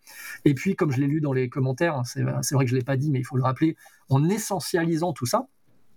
Et 0.45 0.53
puis, 0.53 0.75
comme 0.75 0.91
je 0.91 0.99
l'ai 0.99 1.07
lu 1.07 1.21
dans 1.21 1.33
les 1.33 1.49
commentaires, 1.49 1.95
hein, 1.97 2.03
c'est 2.03 2.23
vrai 2.55 2.65
que 2.65 2.69
je 2.69 2.75
ne 2.75 2.79
l'ai 2.79 2.85
pas 2.85 2.97
dit, 2.97 3.11
mais 3.11 3.19
il 3.19 3.25
faut 3.25 3.37
le 3.37 3.43
rappeler, 3.43 3.75
en 4.09 4.27
essentialisant 4.29 5.13
tout 5.13 5.25
ça, 5.25 5.47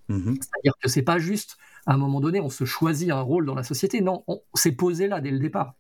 mm-hmm. 0.09 0.35
c'est-à-dire 0.41 0.75
que 0.83 0.89
c'est 0.89 1.03
pas 1.03 1.19
juste 1.19 1.57
à 1.87 1.95
un 1.95 1.99
moment 1.99 2.21
donné, 2.21 2.41
on 2.41 2.51
se 2.51 2.65
choisit 2.65 3.11
un 3.11 3.21
rôle 3.21 3.47
dans 3.47 3.55
la 3.55 3.63
société. 3.63 4.01
Non, 4.01 4.25
on 4.27 4.41
s'est 4.55 4.73
posé 4.73 5.07
là 5.09 5.21
dès 5.21 5.31
le 5.31 5.39
départ 5.39 5.75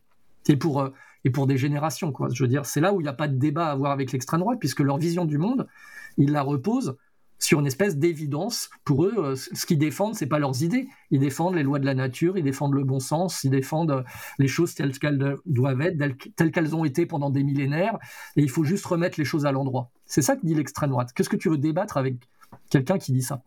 et 0.48 0.56
pour, 0.56 0.80
euh, 0.80 0.90
et 1.24 1.30
pour 1.30 1.46
des 1.46 1.56
générations. 1.56 2.12
Quoi. 2.12 2.28
Je 2.32 2.42
veux 2.42 2.48
dire, 2.48 2.66
c'est 2.66 2.80
là 2.80 2.92
où 2.92 3.00
il 3.00 3.04
n'y 3.04 3.08
a 3.08 3.14
pas 3.14 3.28
de 3.28 3.36
débat 3.36 3.68
à 3.68 3.72
avoir 3.72 3.92
avec 3.92 4.12
l'extrême 4.12 4.40
droite, 4.40 4.58
puisque 4.58 4.80
leur 4.80 4.98
vision 4.98 5.24
du 5.24 5.38
monde, 5.38 5.66
ils 6.16 6.32
la 6.32 6.42
reposent 6.42 6.96
sur 7.38 7.60
une 7.60 7.66
espèce 7.66 7.96
d'évidence. 7.96 8.70
Pour 8.84 9.04
eux, 9.04 9.14
euh, 9.18 9.36
ce 9.36 9.66
qu'ils 9.66 9.78
défendent, 9.78 10.14
c'est 10.14 10.26
pas 10.26 10.38
leurs 10.38 10.62
idées. 10.62 10.88
Ils 11.10 11.20
défendent 11.20 11.54
les 11.54 11.62
lois 11.62 11.78
de 11.78 11.86
la 11.86 11.94
nature, 11.94 12.38
ils 12.38 12.44
défendent 12.44 12.74
le 12.74 12.84
bon 12.84 13.00
sens, 13.00 13.44
ils 13.44 13.50
défendent 13.50 13.90
euh, 13.90 14.02
les 14.38 14.48
choses 14.48 14.74
telles 14.74 14.98
qu'elles 14.98 15.36
doivent 15.44 15.80
être, 15.80 15.98
telles 16.36 16.50
qu'elles 16.50 16.74
ont 16.74 16.84
été 16.84 17.06
pendant 17.06 17.30
des 17.30 17.42
millénaires, 17.42 17.98
et 18.36 18.42
il 18.42 18.50
faut 18.50 18.64
juste 18.64 18.86
remettre 18.86 19.18
les 19.18 19.24
choses 19.24 19.46
à 19.46 19.52
l'endroit. 19.52 19.90
C'est 20.06 20.22
ça 20.22 20.36
que 20.36 20.46
dit 20.46 20.54
l'extrême 20.54 20.90
droite. 20.90 21.12
Qu'est-ce 21.14 21.28
que 21.28 21.36
tu 21.36 21.48
veux 21.48 21.58
débattre 21.58 21.96
avec 21.96 22.16
quelqu'un 22.70 22.98
qui 22.98 23.12
dit 23.12 23.22
ça. 23.22 23.43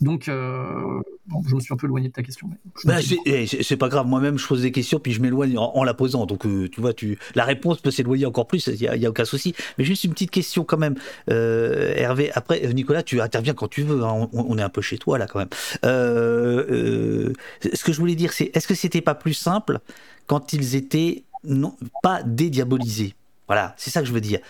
Donc, 0.00 0.28
euh, 0.28 1.00
je 1.46 1.54
me 1.54 1.60
suis 1.60 1.72
un 1.72 1.76
peu 1.76 1.86
éloigné 1.86 2.08
de 2.08 2.12
ta 2.12 2.22
question. 2.22 2.48
Bah, 2.84 2.96
eh, 3.26 3.46
c'est 3.46 3.76
pas 3.76 3.88
grave, 3.88 4.06
moi-même 4.06 4.38
je 4.38 4.46
pose 4.46 4.62
des 4.62 4.72
questions 4.72 4.98
puis 4.98 5.12
je 5.12 5.20
m'éloigne 5.20 5.56
en, 5.58 5.84
la 5.84 5.94
posant. 5.94 6.26
Donc, 6.26 6.46
euh, 6.46 6.68
tu 6.68 6.80
vois, 6.80 6.92
tu, 6.92 7.18
la 7.34 7.44
réponse 7.44 7.80
peut 7.80 7.90
s'éloigner 7.90 8.26
encore 8.26 8.46
plus, 8.46 8.68
il 8.68 8.98
n'y 8.98 9.06
a, 9.06 9.10
aucun 9.10 9.24
souci. 9.24 9.54
Mais 9.78 9.84
juste 9.84 10.04
une 10.04 10.12
petite 10.12 10.30
question 10.30 10.64
quand 10.64 10.78
même, 10.78 10.96
euh, 11.30 11.92
Hervé. 11.96 12.30
Après, 12.34 12.60
Nicolas, 12.72 13.02
tu 13.02 13.20
interviens 13.20 13.54
quand 13.54 13.68
tu 13.68 13.82
veux, 13.82 14.04
hein. 14.04 14.28
on, 14.32 14.58
est 14.58 14.62
un 14.62 14.68
peu 14.68 14.82
chez 14.82 14.98
toi 14.98 15.18
là 15.18 15.26
quand 15.26 15.38
même. 15.38 15.48
ce 15.82 17.84
que 17.84 17.92
je 17.92 17.98
voulais 17.98 18.14
dire, 18.14 18.32
c'est 18.32 18.50
est-ce 18.54 18.66
que 18.66 18.74
c'était 18.74 19.00
pas 19.00 19.14
plus 19.14 19.34
simple 19.34 19.80
quand 20.26 20.52
ils 20.52 20.76
étaient 20.76 21.24
non, 21.44 21.76
pas 22.02 22.22
dédiabolisés? 22.22 23.14
Voilà, 23.46 23.74
c'est 23.76 23.90
ça 23.90 24.00
que 24.00 24.06
je 24.06 24.12
veux 24.12 24.20
dire. 24.20 24.40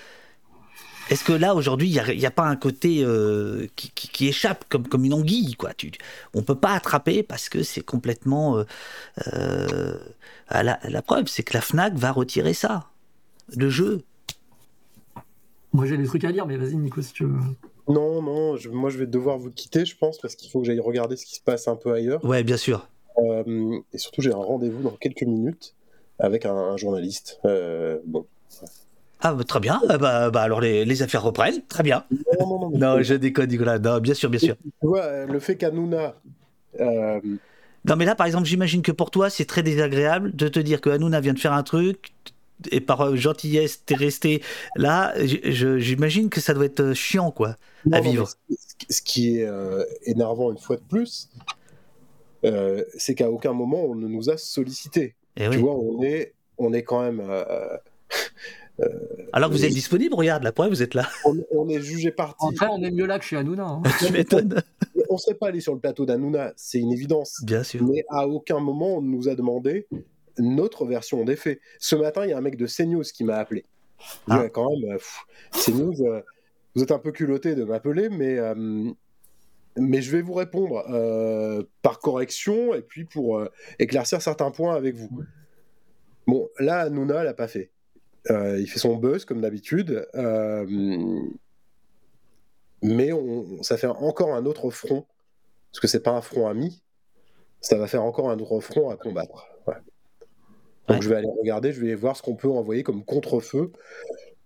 Est-ce 1.10 1.24
que 1.24 1.32
là, 1.32 1.56
aujourd'hui, 1.56 1.88
il 1.88 2.18
n'y 2.18 2.26
a, 2.26 2.30
pas 2.30 2.44
un 2.44 2.54
côté 2.54 3.02
euh, 3.02 3.66
qui, 3.74 4.28
échappe 4.28 4.64
comme, 4.68 4.86
comme 4.86 5.04
une 5.04 5.12
anguille 5.12 5.54
quoi? 5.54 5.74
Tu, 5.74 5.90
On 6.34 6.42
peut 6.42 6.54
pas 6.54 6.70
attraper 6.70 7.24
parce 7.24 7.48
que 7.48 7.64
c'est 7.64 7.82
complètement... 7.82 8.58
Euh, 8.58 8.64
euh, 9.34 9.94
la, 10.50 11.02
preuve, 11.02 11.26
c'est 11.26 11.42
que 11.42 11.54
la 11.54 11.60
FNAC 11.60 11.94
va 11.94 12.12
retirer 12.12 12.54
ça, 12.54 12.86
le 13.56 13.68
jeu. 13.70 14.02
Moi, 15.72 15.86
j'ai 15.86 15.96
des 15.96 16.06
trucs 16.06 16.24
à 16.24 16.30
dire, 16.30 16.46
mais 16.46 16.56
vas-y, 16.56 16.76
Nico, 16.76 17.02
si 17.02 17.12
tu 17.12 17.24
veux. 17.24 17.38
Non, 17.88 18.22
non, 18.22 18.56
moi, 18.70 18.90
je 18.90 18.98
vais 18.98 19.06
devoir 19.06 19.36
vous 19.36 19.50
quitter, 19.50 19.84
je 19.84 19.96
pense, 19.96 20.18
parce 20.18 20.36
qu'il 20.36 20.48
faut 20.48 20.60
que 20.60 20.66
j'aille 20.66 20.80
regarder 20.80 21.16
ce 21.16 21.26
qui 21.26 21.34
se 21.34 21.40
passe 21.40 21.66
un 21.66 21.76
peu 21.76 21.92
ailleurs. 21.92 22.24
Ouais, 22.24 22.44
bien 22.44 22.56
sûr. 22.56 22.88
et 23.18 23.98
surtout, 23.98 24.22
j'ai 24.22 24.32
un 24.32 24.36
rendez-vous 24.36 24.82
dans 24.82 24.96
quelques 24.96 25.22
minutes 25.22 25.74
avec 26.20 26.46
un, 26.46 26.54
un 26.54 26.76
journaliste. 26.76 27.40
bon, 28.06 28.26
ah, 29.22 29.34
bah, 29.34 29.44
très 29.44 29.60
bien. 29.60 29.80
Ah, 29.88 29.98
bah, 29.98 30.30
bah, 30.30 30.42
alors 30.42 30.60
les, 30.60 30.84
les, 30.84 31.02
affaires 31.02 31.22
reprennent. 31.22 31.62
Très 31.68 31.82
bien. 31.82 32.04
Non, 32.38 32.70
non, 32.70 32.96
je 33.02 33.14
déconne, 33.14 33.50
Nicolas. 33.50 33.78
Non, 33.78 33.98
bien 33.98 34.14
sûr, 34.14 34.30
bien 34.30 34.40
sûr. 34.40 34.56
Tu 34.62 34.86
vois, 34.86 35.26
le 35.26 35.38
fait 35.40 35.56
qu'Anouna. 35.56 36.14
Euh... 36.80 37.20
Non, 37.84 37.96
mais 37.96 38.04
là, 38.04 38.14
par 38.14 38.26
exemple, 38.26 38.46
j'imagine 38.46 38.82
que 38.82 38.92
pour 38.92 39.10
toi, 39.10 39.30
c'est 39.30 39.46
très 39.46 39.62
désagréable 39.62 40.34
de 40.34 40.48
te 40.48 40.60
dire 40.60 40.80
que 40.80 40.90
Hanouna 40.90 41.20
vient 41.20 41.32
de 41.32 41.38
faire 41.38 41.52
un 41.52 41.62
truc 41.62 42.12
et 42.70 42.80
par 42.80 43.00
euh, 43.00 43.16
gentillesse, 43.16 43.84
t'es 43.86 43.94
resté 43.94 44.42
là. 44.76 45.14
J'imagine 45.16 46.28
que 46.28 46.40
ça 46.40 46.52
doit 46.52 46.66
être 46.66 46.80
euh, 46.80 46.94
chiant, 46.94 47.30
quoi, 47.30 47.56
à 47.90 48.00
vivre. 48.00 48.28
Ce 48.90 49.00
qui 49.02 49.38
est 49.38 49.46
euh, 49.46 49.84
énervant 50.04 50.50
une 50.50 50.58
fois 50.58 50.76
de 50.76 50.82
plus, 50.82 51.30
c'est 52.42 53.14
qu'à 53.14 53.30
aucun 53.30 53.52
moment 53.52 53.84
on 53.84 53.94
ne 53.94 54.08
nous 54.08 54.30
a 54.30 54.36
sollicité. 54.36 55.14
Et 55.36 55.44
eh 55.44 55.50
tu 55.50 55.58
vois, 55.58 55.74
on 55.74 56.02
est, 56.02 56.34
on 56.58 56.72
est 56.72 56.82
quand 56.82 57.02
même. 57.02 57.20
Euh, 57.20 57.76
Alors 59.32 59.50
que 59.50 59.54
vous 59.54 59.64
êtes 59.64 59.72
disponible, 59.72 60.14
regarde, 60.14 60.42
la 60.42 60.52
preuve, 60.52 60.70
vous 60.70 60.82
êtes 60.82 60.94
là. 60.94 61.08
On, 61.24 61.68
est 61.68 61.80
jugé 61.80 62.10
parti. 62.10 62.46
Après, 62.48 62.66
on 62.66 62.82
est 62.82 62.90
mieux 62.90 63.06
là 63.06 63.18
que 63.18 63.24
chez 63.24 63.36
Hanouna. 63.36 63.64
Hein. 63.64 63.82
tu 63.98 64.12
m'étonnes. 64.12 64.62
On 65.08 65.14
ne 65.14 65.18
serait 65.18 65.34
pas 65.34 65.48
allé 65.48 65.60
sur 65.60 65.74
le 65.74 65.80
plateau 65.80 66.06
d'Hanouna, 66.06 66.52
c'est 66.56 66.78
une 66.78 66.92
évidence. 66.92 67.42
Bien 67.44 67.62
sûr. 67.62 67.84
Mais 67.84 68.04
à 68.08 68.26
aucun 68.26 68.60
moment, 68.60 68.98
on 68.98 69.02
nous 69.02 69.28
a 69.28 69.34
demandé 69.34 69.86
notre 70.38 70.84
version 70.84 71.24
des 71.24 71.36
faits. 71.36 71.60
Ce 71.78 71.96
matin, 71.96 72.24
il 72.24 72.30
y 72.30 72.32
a 72.32 72.38
un 72.38 72.42
mec 72.42 72.56
de 72.56 72.66
CNews 72.66 73.02
qui 73.02 73.24
m'a 73.24 73.36
appelé. 73.36 73.64
Ah. 74.28 74.48
quand 74.48 74.70
même, 74.70 74.92
euh, 74.92 74.98
CNews, 75.52 76.06
euh, 76.06 76.22
vous 76.74 76.82
êtes 76.82 76.90
un 76.90 76.98
peu 76.98 77.12
culotté 77.12 77.54
de 77.54 77.64
m'appeler, 77.64 78.08
mais, 78.08 78.38
mais 79.76 80.00
je 80.00 80.10
vais 80.10 80.22
vous 80.22 80.32
répondre 80.32 80.84
par 81.82 81.98
correction 81.98 82.74
et 82.74 82.80
puis 82.80 83.04
pour 83.04 83.44
éclaircir 83.78 84.22
certains 84.22 84.50
points 84.50 84.74
avec 84.74 84.94
vous. 84.94 85.10
Bon, 86.26 86.48
là, 86.58 86.82
Hanouna 86.82 87.24
l'a 87.24 87.34
pas 87.34 87.48
fait. 87.48 87.70
Euh, 88.28 88.60
il 88.60 88.68
fait 88.68 88.78
son 88.78 88.96
buzz 88.96 89.24
comme 89.24 89.40
d'habitude. 89.40 90.06
Euh, 90.14 90.66
mais 92.82 93.10
ça 93.62 93.76
fait 93.76 93.86
encore 93.86 94.34
un 94.34 94.44
autre 94.46 94.70
front. 94.70 95.06
Parce 95.70 95.80
que 95.80 95.86
c'est 95.86 96.02
pas 96.02 96.10
un 96.10 96.20
front 96.20 96.48
ami. 96.48 96.82
Ça 97.60 97.76
va 97.76 97.86
faire 97.86 98.02
encore 98.02 98.30
un 98.30 98.38
autre 98.38 98.60
front 98.60 98.90
à 98.90 98.96
combattre. 98.96 99.46
Donc 100.88 101.02
je 101.02 101.08
vais 101.08 101.16
aller 101.16 101.28
regarder, 101.38 101.72
je 101.72 101.80
vais 101.80 101.94
voir 101.94 102.16
ce 102.16 102.22
qu'on 102.22 102.34
peut 102.34 102.48
envoyer 102.48 102.82
comme 102.82 103.04
contre-feu. 103.04 103.70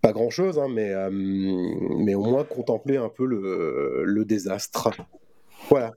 Pas 0.02 0.12
grand 0.12 0.28
chose, 0.28 0.58
hein, 0.58 0.68
mais, 0.68 0.92
euh, 0.92 1.08
mais 1.10 2.14
au 2.14 2.24
moins 2.24 2.44
contempler 2.44 2.98
un 2.98 3.08
peu 3.08 3.24
le, 3.24 4.24
désastre. 4.26 4.90
Voilà. 5.70 5.92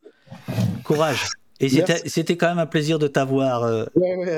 Courage. 0.85 1.25
Et 1.59 1.67
c'était 1.67 2.37
quand 2.37 2.47
même 2.47 2.59
un 2.59 2.67
plaisir 2.67 2.99
de 2.99 3.07
t'avoir. 3.07 3.87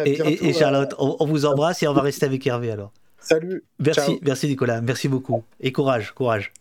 et, 0.05 0.53
Charlotte, 0.53 0.95
on, 0.97 1.25
vous 1.25 1.45
embrasse 1.45 1.83
et 1.83 1.87
on 1.87 1.93
va 1.93 2.01
rester 2.01 2.25
avec 2.25 2.47
Hervé 2.47 2.71
alors. 2.71 2.91
Salut. 3.30 3.64
Merci, 3.77 4.19
merci 4.23 4.47
Nicolas, 4.47 4.81
merci 4.81 5.07
beaucoup. 5.07 5.43
Et 5.60 5.72
courage, 5.72 6.14
courage. 6.15 6.51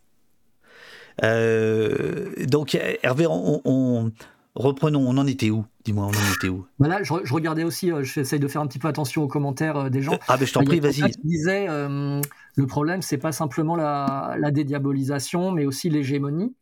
Euh, 1.25 2.31
donc 2.47 2.79
Hervé, 3.03 3.27
on, 3.27 4.13
reprenons, 4.55 5.01
on 5.01 5.17
en 5.17 5.27
était 5.27 5.49
où? 5.49 5.65
Dis-moi, 5.85 6.05
on 6.05 6.09
en 6.09 6.35
était 6.35 6.51
où? 6.51 6.67
Voilà, 6.79 7.03
je, 7.03 7.33
regardais 7.33 7.65
aussi, 7.65 7.91
euh, 7.91 8.03
j'essaye 8.03 8.39
de 8.39 8.47
faire 8.49 8.61
un 8.61 8.67
petit 8.67 8.79
peu 8.79 8.87
attention 8.87 9.23
aux 9.23 9.29
commentaires 9.29 9.79
euh, 9.79 9.89
des 9.89 10.03
gens. 10.03 10.19
Ah 10.29 10.37
ben 10.37 10.47
je 10.47 10.53
t'en 10.53 10.63
prie, 10.63 10.79
vas-y. 10.79 11.11
disait, 11.25 11.69
le 11.69 12.67
problème, 12.67 13.01
c'est 13.01 13.17
pas 13.17 13.33
simplement 13.33 13.75
la, 13.75 14.51
dédiabolisation, 14.51 15.53
mais 15.53 15.65
aussi 15.65 15.89
l'hégémonie. 15.89 16.55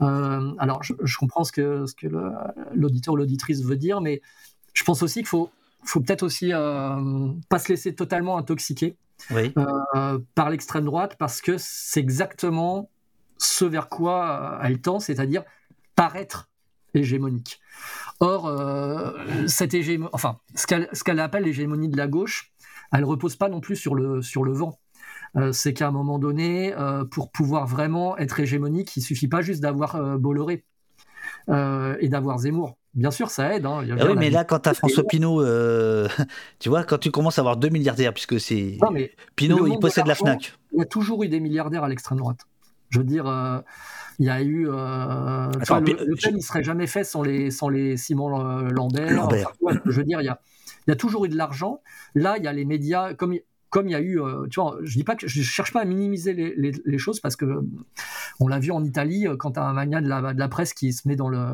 alors, 0.00 0.82
je, 0.82 1.16
comprends 1.18 1.44
ce 1.44 1.52
que, 1.52 1.84
ce 1.84 1.94
que 1.94 2.06
l'auditeur 2.74 3.12
ou 3.12 3.18
l'auditrice 3.18 3.62
veut 3.62 3.76
dire, 3.76 4.00
mais 4.00 4.22
je 4.72 4.84
pense 4.84 5.02
aussi 5.02 5.18
qu'il 5.18 5.28
faut, 5.28 5.50
faut 5.84 6.00
peut-être 6.00 6.22
aussi 6.22 6.50
pas 6.50 7.58
se 7.58 7.68
laisser 7.68 7.94
totalement 7.94 8.38
intoxiquer 8.38 8.96
par 10.34 10.50
l'extrême 10.50 10.84
droite, 10.84 11.16
parce 11.18 11.40
que 11.40 11.56
c'est 11.58 12.00
exactement 12.00 12.90
ce 13.38 13.64
vers 13.64 13.88
quoi 13.88 14.58
elle 14.62 14.80
tend, 14.80 15.00
c'est-à-dire 15.00 15.44
paraître 15.96 16.48
hégémonique. 16.94 17.60
Or, 18.20 18.46
euh, 18.46 19.12
cette 19.46 19.74
enfin, 20.12 20.38
ce 20.54 21.04
qu'elle 21.04 21.20
appelle 21.20 21.44
l'hégémonie 21.44 21.88
de 21.88 21.96
la 21.96 22.06
gauche, 22.06 22.52
elle 22.92 23.04
repose 23.04 23.36
pas 23.36 23.48
non 23.48 23.60
plus 23.60 23.76
sur 23.76 23.94
le, 23.94 24.22
sur 24.22 24.44
le 24.44 24.52
vent. 24.52 24.78
Euh, 25.36 25.52
c'est 25.52 25.74
qu'à 25.74 25.88
un 25.88 25.90
moment 25.90 26.18
donné, 26.18 26.72
euh, 26.74 27.04
pour 27.04 27.32
pouvoir 27.32 27.66
vraiment 27.66 28.16
être 28.18 28.38
hégémonique, 28.38 28.96
il 28.96 29.02
suffit 29.02 29.28
pas 29.28 29.42
juste 29.42 29.60
d'avoir 29.60 30.18
Bolloré 30.18 30.64
et 31.48 32.08
d'avoir 32.08 32.38
Zemmour. 32.38 32.76
Bien 32.94 33.10
sûr, 33.10 33.28
ça 33.28 33.54
aide. 33.54 33.66
Hein. 33.66 33.84
Ah 33.98 34.06
oui, 34.06 34.14
mais 34.16 34.30
là, 34.30 34.44
quand 34.44 34.60
tu 34.60 34.68
as 34.68 34.74
François 34.74 35.04
Pinault, 35.04 35.44
tu 36.58 36.68
vois, 36.68 36.84
quand 36.84 36.98
tu 36.98 37.10
commences 37.10 37.38
à 37.38 37.42
avoir 37.42 37.56
deux 37.56 37.68
milliardaires, 37.68 38.12
puisque 38.12 38.40
c'est. 38.40 38.78
Pinault, 39.36 39.66
il 39.66 39.78
possède 39.78 40.06
la 40.06 40.14
Fnac. 40.14 40.54
Il 40.72 40.78
y 40.78 40.82
a 40.82 40.86
toujours 40.86 41.22
eu 41.22 41.28
des 41.28 41.40
milliardaires 41.40 41.84
à 41.84 41.88
l'extrême 41.88 42.18
droite. 42.18 42.40
Je 42.90 42.98
veux 42.98 43.04
dire, 43.04 43.26
il 44.18 44.26
y 44.26 44.30
a 44.30 44.42
eu. 44.42 44.68
Euh, 44.68 45.50
le, 45.50 46.16
film, 46.16 46.36
il 46.36 46.42
serait 46.42 46.62
jamais 46.62 46.86
fait 46.86 47.04
sans 47.04 47.22
les, 47.22 47.50
sans 47.50 47.68
les 47.68 47.96
Simon 47.96 48.40
euh, 48.40 48.68
Lambert. 48.70 49.28
je 49.84 49.90
veux 49.90 50.04
dire, 50.04 50.20
il 50.20 50.26
y 50.26 50.28
a, 50.28 50.40
il 50.86 50.90
y 50.90 50.92
a 50.92 50.96
toujours 50.96 51.24
eu 51.24 51.28
de 51.28 51.36
l'argent. 51.36 51.80
Là, 52.14 52.36
il 52.38 52.44
y 52.44 52.46
a 52.46 52.52
les 52.52 52.64
médias, 52.64 53.14
comme, 53.14 53.36
comme 53.74 53.88
il 53.88 53.92
y 53.92 53.96
a 53.96 54.00
eu. 54.00 54.20
Euh, 54.20 54.46
tu 54.48 54.60
vois, 54.60 54.78
je 54.82 54.96
dis 54.96 55.04
pas 55.04 55.16
que 55.16 55.26
je 55.26 55.42
cherche 55.42 55.72
pas 55.72 55.80
à 55.82 55.84
minimiser 55.84 56.32
les, 56.32 56.72
les, 56.84 56.98
choses 56.98 57.18
parce 57.18 57.34
que 57.34 57.44
on 58.38 58.46
l'a 58.46 58.60
vu 58.60 58.70
en 58.70 58.84
Italie, 58.84 59.26
quand 59.38 59.52
tu 59.52 59.60
as 59.60 59.64
un 59.64 59.72
mania 59.72 60.00
de 60.00 60.08
la, 60.08 60.32
de 60.32 60.38
la 60.38 60.48
presse 60.48 60.72
qui 60.72 60.92
se 60.92 61.08
met 61.08 61.16
dans 61.16 61.28
le 61.28 61.44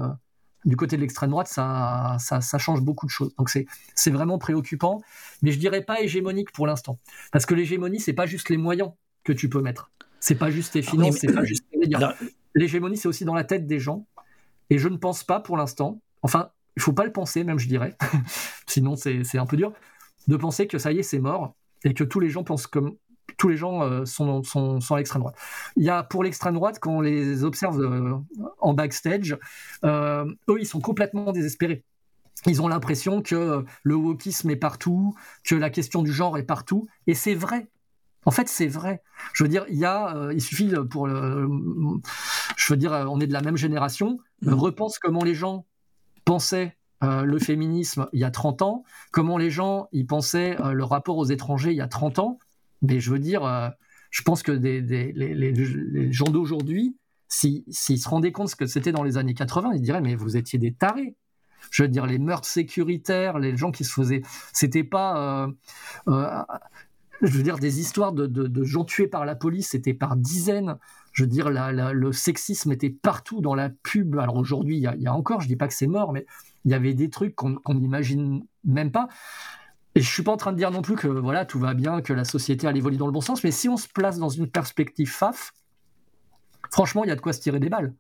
du 0.67 0.77
côté 0.77 0.97
de 0.97 1.01
l'extrême 1.01 1.31
droite, 1.31 1.49
ça, 1.49 2.19
ça, 2.21 2.43
ça, 2.43 2.59
change 2.59 2.83
beaucoup 2.83 3.07
de 3.07 3.11
choses. 3.11 3.35
Donc 3.37 3.49
c'est, 3.49 3.67
c'est 3.95 4.11
vraiment 4.11 4.37
préoccupant, 4.37 5.01
mais 5.41 5.53
je 5.53 5.59
dirais 5.59 5.81
pas 5.81 6.03
hégémonique 6.03 6.53
pour 6.53 6.67
l'instant, 6.67 6.99
parce 7.33 7.47
que 7.47 7.55
l'hégémonie 7.55 7.99
c'est 7.99 8.13
pas 8.13 8.27
juste 8.27 8.51
les 8.51 8.59
moyens 8.59 8.91
que 9.25 9.33
tu 9.33 9.49
peux 9.49 9.63
mettre, 9.63 9.91
c'est 10.21 10.35
pas 10.35 10.51
juste 10.51 10.75
tes 10.75 10.83
finances, 10.83 11.17
c'est 11.17 11.33
pas 11.33 11.45
juste 11.45 11.65
les 11.73 11.79
médias 11.79 12.15
l'hégémonie, 12.55 12.97
c'est 12.97 13.09
aussi 13.09 13.25
dans 13.25 13.35
la 13.35 13.45
tête 13.45 13.67
des 13.67 13.79
gens. 13.79 14.07
Et 14.71 14.79
je 14.79 14.89
ne 14.89 14.97
pense 14.97 15.25
pas 15.25 15.41
pour 15.41 15.57
l'instant, 15.57 16.01
enfin, 16.23 16.51
il 16.77 16.83
faut 16.83 16.93
pas 16.93 17.05
le 17.05 17.13
penser, 17.13 17.45
même 17.45 17.59
je 17.59 17.69
dirais, 17.69 17.97
sinon 18.67 18.97
c'est 18.97 19.39
un 19.39 19.47
peu 19.47 19.57
dur, 19.57 19.73
de 20.29 20.37
penser 20.37 20.67
que 20.67 20.79
ça 20.79 20.93
y 20.93 20.99
est, 20.99 21.03
c'est 21.03 21.19
mort, 21.19 21.55
et 21.85 21.95
que 21.95 22.05
tous 22.05 22.21
les 22.21 22.31
gens 22.31 22.45
pensent 22.45 22.67
comme 22.67 22.97
tous 23.37 23.49
les 23.49 23.57
gens 23.57 23.83
euh, 23.83 24.05
sont, 24.05 24.43
sont, 24.43 24.81
sont, 24.81 24.95
à 24.95 24.99
l'extrême 24.99 25.23
droite. 25.23 25.37
Il 25.77 25.85
y 25.85 25.91
a 25.91 26.03
pour 26.03 26.23
l'extrême 26.23 26.55
droite, 26.55 26.79
quand 26.81 26.99
on 26.99 27.01
les 27.01 27.43
observe 27.45 27.81
euh, 27.81 28.17
en 28.59 28.75
backstage, 28.75 29.39
euh, 29.85 30.27
eux, 30.49 30.57
ils 30.61 30.67
sont 30.67 30.81
complètement 30.81 31.33
désespérés. 31.33 31.85
Ils 32.47 32.63
ont 32.63 32.69
l'impression 32.69 33.23
que 33.23 33.65
le 33.83 33.95
wokisme 33.95 34.51
est 34.51 34.57
partout, 34.57 35.15
que 35.45 35.55
la 35.55 35.71
question 35.71 36.03
du 36.03 36.13
genre 36.13 36.39
est 36.39 36.45
partout, 36.45 36.87
et 37.07 37.15
c'est 37.15 37.35
vrai. 37.35 37.69
En 38.27 38.31
fait, 38.31 38.49
c'est 38.49 38.67
vrai. 38.67 39.03
Je 39.33 39.45
veux 39.45 39.49
dire, 39.49 39.65
il 39.69 39.79
y 39.79 39.85
a, 39.87 40.31
il 40.33 40.41
suffit 40.43 40.71
pour 40.91 41.07
le, 41.07 41.49
je 42.57 42.73
veux 42.73 42.77
dire, 42.77 42.93
on 42.93 43.21
est 43.21 43.27
de 43.27 43.33
la 43.33 43.41
même 43.41 43.57
génération. 43.57 44.19
Mmh. 44.43 44.53
Repense 44.53 44.99
comment 44.99 45.25
les 45.25 45.35
gens 45.35 45.67
pensaient 46.25 46.77
euh, 47.03 47.23
le 47.25 47.39
féminisme 47.39 48.09
il 48.13 48.21
y 48.21 48.25
a 48.25 48.31
30 48.31 48.63
ans, 48.63 48.85
comment 49.11 49.39
les 49.39 49.51
gens 49.51 49.89
y 49.93 50.05
pensaient 50.05 50.61
euh, 50.61 50.73
le 50.73 50.85
rapport 50.85 51.17
aux 51.17 51.25
étrangers 51.25 51.71
il 51.71 51.77
y 51.77 51.81
a 51.81 51.89
30 51.89 52.19
ans. 52.19 52.39
Mais 52.83 53.01
je 53.01 53.11
veux 53.11 53.19
dire, 53.19 53.73
je 54.11 54.23
pense 54.23 54.43
que 54.43 54.53
les, 54.53 56.13
gens 56.13 56.31
d'aujourd'hui, 56.31 56.97
s'ils 57.29 57.65
se 57.71 58.09
rendaient 58.09 58.33
compte 58.33 58.49
ce 58.49 58.57
que 58.57 58.65
c'était 58.65 58.93
dans 58.93 59.03
les 59.03 59.19
années 59.19 59.35
80, 59.35 59.73
ils 59.75 59.83
diraient 59.83 60.01
mais 60.01 60.15
vous 60.15 60.39
étiez 60.39 60.59
des 60.59 60.73
tarés. 60.73 61.15
Je 61.71 61.83
veux 61.83 61.91
dire, 61.91 62.07
les 62.07 62.19
meurtres 62.19 62.49
sécuritaires, 62.49 63.39
les 63.39 63.55
gens 63.55 63.71
qui 63.71 63.85
se 63.85 63.93
faisaient, 63.93 64.23
c'était 64.55 64.83
pas 64.83 65.51
je 67.23 67.37
veux 67.37 67.43
dire, 67.43 67.59
des 67.59 67.81
histoires 67.81 68.13
de, 68.13 68.65
gens 68.65 68.85
tués 68.85 69.09
par 69.09 69.25
la 69.25 69.35
police, 69.35 69.71
c'était 69.71 69.95
par 69.95 70.17
dizaines. 70.17 70.79
Je 71.13 71.25
veux 71.25 71.29
dire, 71.29 71.51
le 71.51 72.13
sexisme 72.13 72.73
était 72.73 72.91
partout 72.91 73.41
dans 73.41 73.55
la 73.55 73.69
pub. 73.69 74.19
Alors 74.19 74.37
aujourd'hui, 74.37 74.77
il 74.77 75.03
y, 75.03 75.07
a 75.07 75.15
encore, 75.15 75.41
je 75.41 75.49
dis 75.49 75.57
pas 75.57 75.69
que 75.69 75.75
c'est 75.75 75.87
mort, 75.87 76.13
mais 76.13 76.27
il 76.65 76.71
y 76.71 76.75
avait 76.75 76.95
des 76.95 77.11
trucs 77.11 77.35
qu'on 77.35 77.75
n'imagine 77.75 78.45
même 78.65 78.91
pas. 78.91 79.09
Et 79.95 80.01
je 80.01 80.09
suis 80.09 80.23
pas 80.23 80.33
en 80.33 80.37
train 80.37 80.53
de 80.53 80.57
dire 80.57 80.71
non 80.71 80.83
plus 80.83 80.95
que 80.95 81.09
voilà 81.09 81.45
tout 81.45 81.59
va 81.59 81.75
bien, 81.75 82.01
que 82.01 82.13
la 82.13 82.25
société 82.25 82.67
elle 82.67 82.77
évolue 82.77 82.97
dans 82.97 83.07
le 83.07 83.13
bon 83.13 83.21
sens, 83.21 83.43
mais 83.43 83.51
si 83.51 83.69
on 83.69 83.77
se 83.77 83.89
place 83.89 84.19
dans 84.19 84.29
une 84.29 84.49
perspective 84.49 85.11
faf, 85.11 85.53
franchement, 86.71 87.05
il 87.05 87.09
y 87.09 87.11
a 87.11 87.17
de 87.17 87.21
quoi 87.21 87.33
se 87.33 87.41
tirer 87.41 87.59
des 87.59 87.69
balles. 87.69 87.95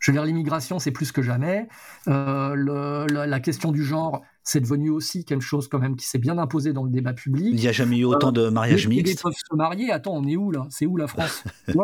Je 0.00 0.10
veux 0.10 0.16
dire, 0.16 0.24
l'immigration, 0.24 0.78
c'est 0.78 0.90
plus 0.90 1.12
que 1.12 1.22
jamais. 1.22 1.68
Euh, 2.08 3.06
la, 3.08 3.40
question 3.40 3.72
du 3.72 3.84
genre, 3.84 4.22
c'est 4.42 4.60
devenu 4.60 4.90
aussi 4.90 5.24
quelque 5.24 5.42
chose 5.42 5.68
quand 5.68 5.78
même 5.78 5.96
qui 5.96 6.06
s'est 6.06 6.18
bien 6.18 6.38
imposé 6.38 6.72
dans 6.72 6.84
le 6.84 6.90
débat 6.90 7.12
public. 7.12 7.48
Il 7.52 7.60
n'y 7.60 7.68
a 7.68 7.72
jamais 7.72 7.98
eu 7.98 8.04
autant 8.04 8.32
de 8.32 8.48
mariages 8.48 8.88
mixtes. 8.88 9.06
Les 9.06 9.22
peuvent 9.22 9.34
se 9.34 9.54
marier. 9.54 9.90
Attends, 9.90 10.14
on 10.14 10.26
est 10.26 10.36
où 10.36 10.50
là? 10.50 10.66
C'est 10.70 10.86
où 10.86 10.96
la 10.96 11.06
France? 11.06 11.44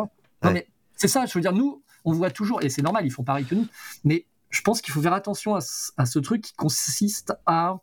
C'est 0.95 1.07
ça. 1.07 1.25
Je 1.25 1.33
veux 1.33 1.41
dire, 1.41 1.53
nous, 1.53 1.83
on 2.05 2.13
voit 2.13 2.31
toujours, 2.31 2.61
et 2.63 2.69
c'est 2.69 2.81
normal, 2.81 3.05
ils 3.05 3.11
font 3.11 3.23
pareil 3.23 3.45
que 3.45 3.55
nous. 3.55 3.67
Mais 4.03 4.25
je 4.53 4.61
pense 4.61 4.81
qu'il 4.81 4.93
faut 4.93 5.01
faire 5.01 5.13
attention 5.13 5.55
à 5.55 6.05
ce 6.05 6.19
truc 6.19 6.41
qui 6.41 6.53
consiste 6.53 7.33
à 7.45 7.79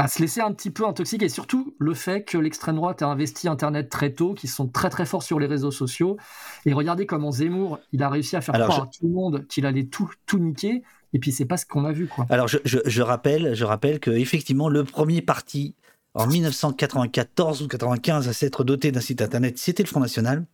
à 0.00 0.08
se 0.08 0.18
laisser 0.18 0.40
un 0.40 0.52
petit 0.52 0.70
peu 0.70 0.86
intoxiquer 0.86 1.26
et 1.26 1.28
surtout 1.28 1.74
le 1.78 1.92
fait 1.92 2.24
que 2.24 2.38
l'extrême 2.38 2.76
droite 2.76 3.02
a 3.02 3.06
investi 3.06 3.48
Internet 3.48 3.90
très 3.90 4.14
tôt, 4.14 4.32
qu'ils 4.32 4.48
sont 4.48 4.66
très 4.66 4.88
très 4.88 5.04
forts 5.04 5.22
sur 5.22 5.38
les 5.38 5.46
réseaux 5.46 5.70
sociaux. 5.70 6.16
Et 6.64 6.72
regardez 6.72 7.04
comment 7.04 7.30
Zemmour, 7.30 7.80
il 7.92 8.02
a 8.02 8.08
réussi 8.08 8.34
à 8.34 8.40
faire 8.40 8.54
croire 8.54 8.84
à 8.84 8.86
tout 8.86 9.06
le 9.06 9.12
monde 9.12 9.46
qu'il 9.48 9.66
allait 9.66 9.84
tout, 9.84 10.10
tout 10.24 10.38
niquer. 10.38 10.82
Et 11.12 11.18
puis 11.18 11.32
c'est 11.32 11.44
pas 11.44 11.58
ce 11.58 11.66
qu'on 11.66 11.84
a 11.84 11.92
vu. 11.92 12.06
Quoi. 12.06 12.24
Alors 12.30 12.48
je, 12.48 12.56
je, 12.64 13.02
rappelle, 13.02 13.52
je 13.54 13.64
rappelle 13.66 14.00
que 14.00 14.10
effectivement 14.10 14.70
le 14.70 14.84
premier 14.84 15.20
parti 15.20 15.74
en 16.14 16.26
1994 16.26 17.60
ou 17.60 17.68
95 17.68 18.26
à 18.26 18.32
s'être 18.32 18.64
doté 18.64 18.92
d'un 18.92 19.00
site 19.00 19.20
Internet, 19.20 19.58
c'était 19.58 19.82
le 19.82 19.88
Front 19.88 20.00
National. 20.00 20.46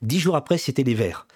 Dix 0.00 0.20
jours 0.20 0.36
après, 0.36 0.56
c'était 0.56 0.84
les 0.84 0.94
Verts. 0.94 1.26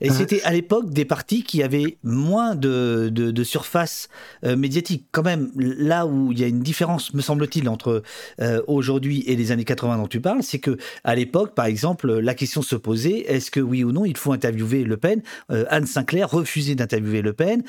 Et 0.00 0.10
c'était 0.10 0.42
à 0.42 0.52
l'époque 0.52 0.90
des 0.90 1.04
partis 1.04 1.42
qui 1.42 1.62
avaient 1.62 1.98
moins 2.02 2.54
de, 2.54 3.08
de, 3.10 3.44
surface 3.44 4.08
euh, 4.44 4.56
médiatique. 4.56 5.06
Quand 5.12 5.22
même, 5.22 5.50
là 5.56 6.06
où 6.06 6.32
il 6.32 6.40
y 6.40 6.44
a 6.44 6.46
une 6.46 6.60
différence, 6.60 7.12
me 7.14 7.20
semble-t-il, 7.20 7.68
entre 7.68 8.02
euh, 8.40 8.62
aujourd'hui 8.66 9.22
et 9.26 9.36
les 9.36 9.52
années 9.52 9.64
80 9.64 9.98
dont 9.98 10.06
tu 10.06 10.20
parles, 10.20 10.42
c'est 10.42 10.58
que 10.58 10.78
à 11.04 11.14
l'époque, 11.14 11.54
par 11.54 11.66
exemple, 11.66 12.12
la 12.12 12.34
question 12.34 12.62
se 12.62 12.76
posait 12.76 13.20
est-ce 13.28 13.50
que 13.50 13.60
oui 13.60 13.84
ou 13.84 13.92
non 13.92 14.04
il 14.04 14.16
faut 14.16 14.32
interviewer 14.32 14.84
Le 14.84 14.96
Pen? 14.96 15.22
Euh, 15.50 15.64
Anne 15.68 15.86
Sinclair 15.86 16.30
refusait 16.30 16.74
d'interviewer 16.74 17.22
Le 17.22 17.32
Pen. 17.32 17.62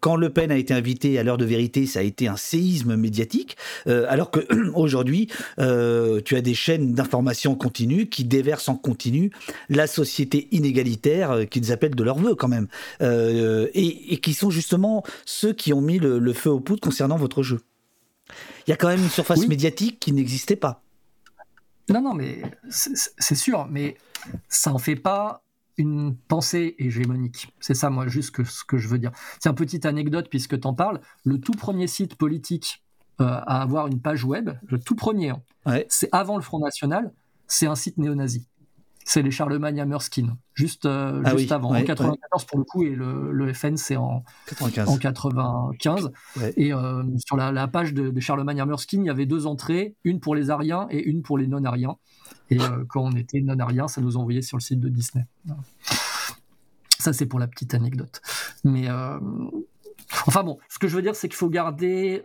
quand 0.00 0.16
Le 0.16 0.30
Pen 0.30 0.50
a 0.50 0.56
été 0.56 0.74
invité 0.74 1.18
à 1.18 1.22
l'heure 1.22 1.38
de 1.38 1.44
vérité, 1.44 1.86
ça 1.86 2.00
a 2.00 2.02
été 2.02 2.28
un 2.28 2.36
séisme 2.36 2.96
médiatique. 2.96 3.56
alors 3.86 4.30
que 4.30 4.40
aujourd'hui, 4.74 5.28
tu 5.58 6.36
as 6.36 6.40
des 6.40 6.54
chaînes 6.54 6.92
d'information 6.92 7.54
continue 7.54 8.08
qui 8.08 8.24
déversent 8.24 8.68
en 8.68 8.76
continu 8.76 9.30
la 9.68 9.86
société 9.86 10.48
inégalitaire 10.50 11.48
qu'ils 11.48 11.69
appellent 11.72 11.94
de 11.94 12.04
leur 12.04 12.18
vœu 12.18 12.34
quand 12.34 12.48
même, 12.48 12.68
euh, 13.02 13.68
et, 13.74 14.18
qui 14.18 14.34
sont 14.34 14.50
justement 14.50 15.02
ceux 15.24 15.52
qui 15.52 15.72
ont 15.72 15.80
mis 15.80 15.98
le, 15.98 16.32
feu 16.32 16.50
aux 16.50 16.60
poudres 16.60 16.80
concernant 16.80 17.16
votre 17.16 17.42
jeu. 17.42 17.60
Il 18.66 18.70
y 18.70 18.72
a 18.72 18.76
quand 18.76 18.88
même 18.88 19.02
une 19.02 19.10
surface 19.10 19.46
médiatique 19.46 19.98
qui 19.98 20.12
n'existait 20.12 20.56
pas. 20.56 20.82
Non, 21.88 22.00
non, 22.00 22.14
mais 22.14 22.42
c'est 22.68 23.34
sûr, 23.34 23.66
mais 23.68 23.96
ça 24.48 24.72
en 24.72 24.78
fait 24.78 24.96
pas 24.96 25.42
une 25.76 26.14
pensée 26.14 26.76
hégémonique. 26.78 27.52
C'est 27.58 27.74
ça, 27.74 27.90
moi, 27.90 28.06
juste 28.06 28.32
que, 28.32 28.44
ce 28.44 28.64
que 28.64 28.76
je 28.76 28.86
veux 28.86 28.98
dire. 28.98 29.10
C'est 29.40 29.48
une 29.48 29.54
petite 29.54 29.86
anecdote, 29.86 30.28
puisque 30.28 30.60
tu 30.60 30.66
en 30.66 30.74
parles. 30.74 31.00
Le 31.24 31.40
tout 31.40 31.52
premier 31.52 31.86
site 31.86 32.16
politique 32.16 32.84
euh, 33.20 33.24
à 33.24 33.62
avoir 33.62 33.86
une 33.86 34.00
page 34.00 34.24
web, 34.24 34.50
le 34.68 34.78
tout 34.78 34.94
premier, 34.94 35.30
hein, 35.30 35.80
c'est 35.88 36.08
avant 36.12 36.36
le 36.36 36.42
Front 36.42 36.60
National, 36.60 37.12
c'est 37.46 37.66
un 37.66 37.74
site 37.74 37.98
néo-nazi 37.98 38.46
c'est 39.04 39.22
les 39.22 39.30
Charlemagne 39.30 39.80
Hammerskin, 39.80 40.36
juste, 40.54 40.86
euh, 40.86 41.22
ah 41.24 41.36
juste 41.36 41.52
avant, 41.52 41.70
en 41.74 41.82
94 41.82 42.44
pour 42.44 42.58
le 42.58 42.64
coup, 42.64 42.84
et 42.84 42.90
le, 42.94 43.52
FN 43.52 43.76
c'est 43.76 43.96
en 43.96 44.24
95. 44.46 44.88
En 44.88 44.98
95. 44.98 46.12
Et 46.56 46.72
euh, 46.72 47.02
sur 47.18 47.36
la, 47.36 47.68
page 47.68 47.94
de, 47.94 48.18
Charlemagne 48.20 48.60
Hammerskin, 48.60 49.00
il 49.00 49.06
y 49.06 49.10
avait 49.10 49.26
deux 49.26 49.46
entrées, 49.46 49.94
une 50.04 50.20
pour 50.20 50.34
les 50.34 50.50
Ariens 50.50 50.86
et 50.90 51.02
une 51.02 51.22
pour 51.22 51.38
les 51.38 51.46
non-Ariens. 51.46 51.96
Et 52.50 52.60
euh, 52.60 52.84
quand 52.88 53.02
on 53.02 53.12
était 53.12 53.40
non-Ariens, 53.40 53.88
ça 53.88 54.00
nous 54.00 54.16
envoyait 54.16 54.42
sur 54.42 54.56
le 54.56 54.62
site 54.62 54.80
de 54.80 54.88
Disney. 54.88 55.26
Ça, 56.98 57.12
c'est 57.12 57.26
pour 57.26 57.38
la 57.38 57.46
petite 57.46 57.74
anecdote. 57.74 58.20
Mais 58.64 58.88
enfin 60.26 60.44
bon, 60.44 60.58
ce 60.68 60.78
que 60.78 60.88
je 60.88 60.96
veux 60.96 61.02
dire, 61.02 61.16
c'est 61.16 61.28
qu'il 61.28 61.36
faut 61.36 61.48
garder 61.48 62.22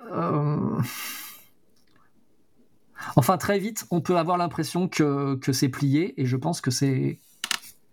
Enfin, 3.15 3.38
très 3.38 3.60
vite, 3.60 3.86
on 3.91 4.02
peut 4.02 4.18
avoir 4.18 4.38
l'impression 4.38 4.88
que, 4.88 5.40
c'est 5.52 5.69
plié, 5.69 6.19
et 6.19 6.26
je 6.26 6.38
pense 6.38 6.61
que 6.61 6.72
c'est 6.72 7.19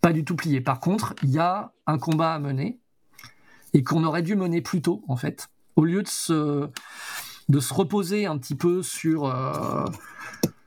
pas 0.01 0.13
du 0.13 0.25
tout 0.25 0.37
plié. 0.37 0.61
Par 0.61 0.81
contre, 0.81 1.15
il 1.23 1.31
y 1.31 1.39
a 1.39 1.73
un 1.87 1.99
combat 1.99 2.35
à 2.35 2.39
mener, 2.39 2.79
et 3.73 3.83
qu'on 3.85 4.05
aurait 4.05 4.23
dû 4.23 4.37
mener 4.37 4.61
plus 4.63 4.83
tôt, 4.83 5.03
en 5.09 5.17
fait. 5.17 5.49
Au 5.77 5.85
lieu 5.85 6.03
de 6.03 6.09
se, 6.09 6.69
de 7.49 7.61
se 7.61 7.75
reposer 7.75 8.27
un 8.27 8.37
petit 8.39 8.55
peu 8.55 8.83
sur, 8.83 9.27
euh, 9.27 9.87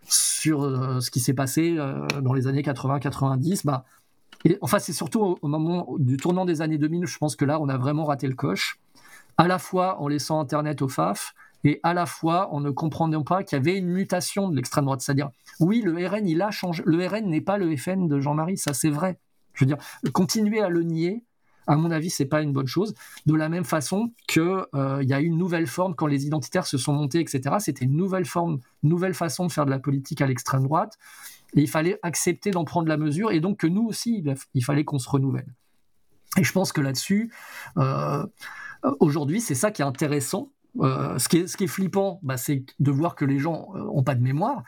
sur 0.08 0.64
euh, 0.64 1.00
ce 1.00 1.12
qui 1.12 1.20
s'est 1.20 1.34
passé 1.34 1.76
euh, 1.78 2.08
dans 2.22 2.34
les 2.34 2.48
années 2.48 2.64
80-90, 2.64 3.62
bah, 3.66 3.86
enfin, 4.62 4.80
c'est 4.80 4.94
surtout 4.94 5.38
au, 5.42 5.48
moment 5.48 5.96
du 6.00 6.18
tournant 6.18 6.46
des 6.46 6.62
années 6.62 6.78
2000, 6.78 7.06
je 7.06 7.18
pense 7.18 7.36
que 7.36 7.46
là, 7.46 7.60
on 7.60 7.70
a 7.70 7.78
vraiment 7.78 8.06
raté 8.06 8.28
le 8.28 8.36
coche, 8.36 8.80
à 9.38 9.48
la 9.48 9.60
fois 9.60 10.00
en 10.02 10.08
laissant 10.08 10.40
Internet 10.40 10.82
au 10.82 10.88
FAF, 10.88 11.34
et 11.66 11.82
à 11.84 11.94
la 11.94 12.06
fois 12.06 12.54
en 12.54 12.62
ne 12.62 12.70
comprenant 12.70 13.24
pas 13.24 13.44
qu'il 13.44 13.58
y 13.58 13.60
avait 13.60 13.78
une 13.78 13.88
mutation 13.88 14.48
de 14.48 14.56
l'extrême 14.56 14.86
droite. 14.86 15.02
C'est-à-dire, 15.02 15.32
oui, 15.60 15.82
le 15.82 16.08
RN, 16.08 16.28
il 16.28 16.42
a 16.42 16.52
changé. 16.52 16.84
Le 16.86 17.06
RN 17.06 17.28
n'est 17.28 17.42
pas 17.42 17.58
le 17.58 17.76
FN 17.76 18.08
de 18.08 18.20
Jean-Marie, 18.20 18.58
ça 18.58 18.74
c'est 18.74 18.90
vrai. 18.90 19.20
Je 19.54 19.66
veux 19.66 19.68
dire, 19.68 19.78
continuer 20.14 20.62
à 20.62 20.70
le 20.70 20.84
nier, 20.84 21.26
à 21.68 21.76
mon 21.76 21.90
avis, 21.90 22.12
c'est 22.12 22.26
pas 22.26 22.42
une 22.44 22.54
bonne 22.54 22.68
chose. 22.68 22.94
De 23.26 23.34
la 23.34 23.50
même 23.50 23.64
façon 23.64 24.12
que 24.28 24.68
euh, 24.76 25.02
il 25.02 25.10
y 25.10 25.14
a 25.14 25.22
eu 25.22 25.26
une 25.26 25.38
nouvelle 25.38 25.66
forme 25.66 25.96
quand 25.96 26.06
les 26.06 26.28
identitaires 26.28 26.68
se 26.68 26.78
sont 26.78 26.94
montés, 26.94 27.20
etc. 27.20 27.56
C'était 27.60 27.86
une 27.86 27.96
nouvelle 27.96 28.26
forme, 28.26 28.60
nouvelle 28.84 29.16
façon 29.16 29.48
de 29.48 29.52
faire 29.52 29.66
de 29.66 29.72
la 29.72 29.80
politique 29.80 30.22
à 30.22 30.28
l'extrême 30.28 30.64
droite. 30.64 30.98
Et 31.56 31.62
il 31.62 31.70
fallait 31.70 31.98
accepter 32.04 32.52
d'en 32.52 32.66
prendre 32.66 32.88
la 32.88 32.98
mesure, 32.98 33.32
et 33.32 33.40
donc 33.40 33.58
que 33.60 33.68
nous 33.68 33.88
aussi, 33.88 34.24
il 34.54 34.64
fallait 34.64 34.84
qu'on 34.84 35.00
se 35.00 35.10
renouvelle. 35.10 35.48
Et 36.38 36.44
je 36.44 36.52
pense 36.52 36.72
que 36.74 36.82
là-dessus, 36.82 37.34
euh, 37.78 38.26
aujourd'hui, 39.00 39.42
c'est 39.42 39.56
ça 39.56 39.72
qui 39.72 39.82
est 39.82 39.86
intéressant. 39.86 40.52
Euh, 40.82 41.18
ce, 41.20 41.28
qui 41.30 41.38
est, 41.64 41.68
flippant, 41.68 42.20
bah, 42.24 42.38
c'est 42.38 42.66
de 42.80 42.92
voir 42.92 43.16
que 43.16 43.26
les 43.26 43.40
gens 43.40 43.70
n'ont 43.76 44.04
pas 44.04 44.16
de 44.16 44.22
mémoire. 44.22 44.64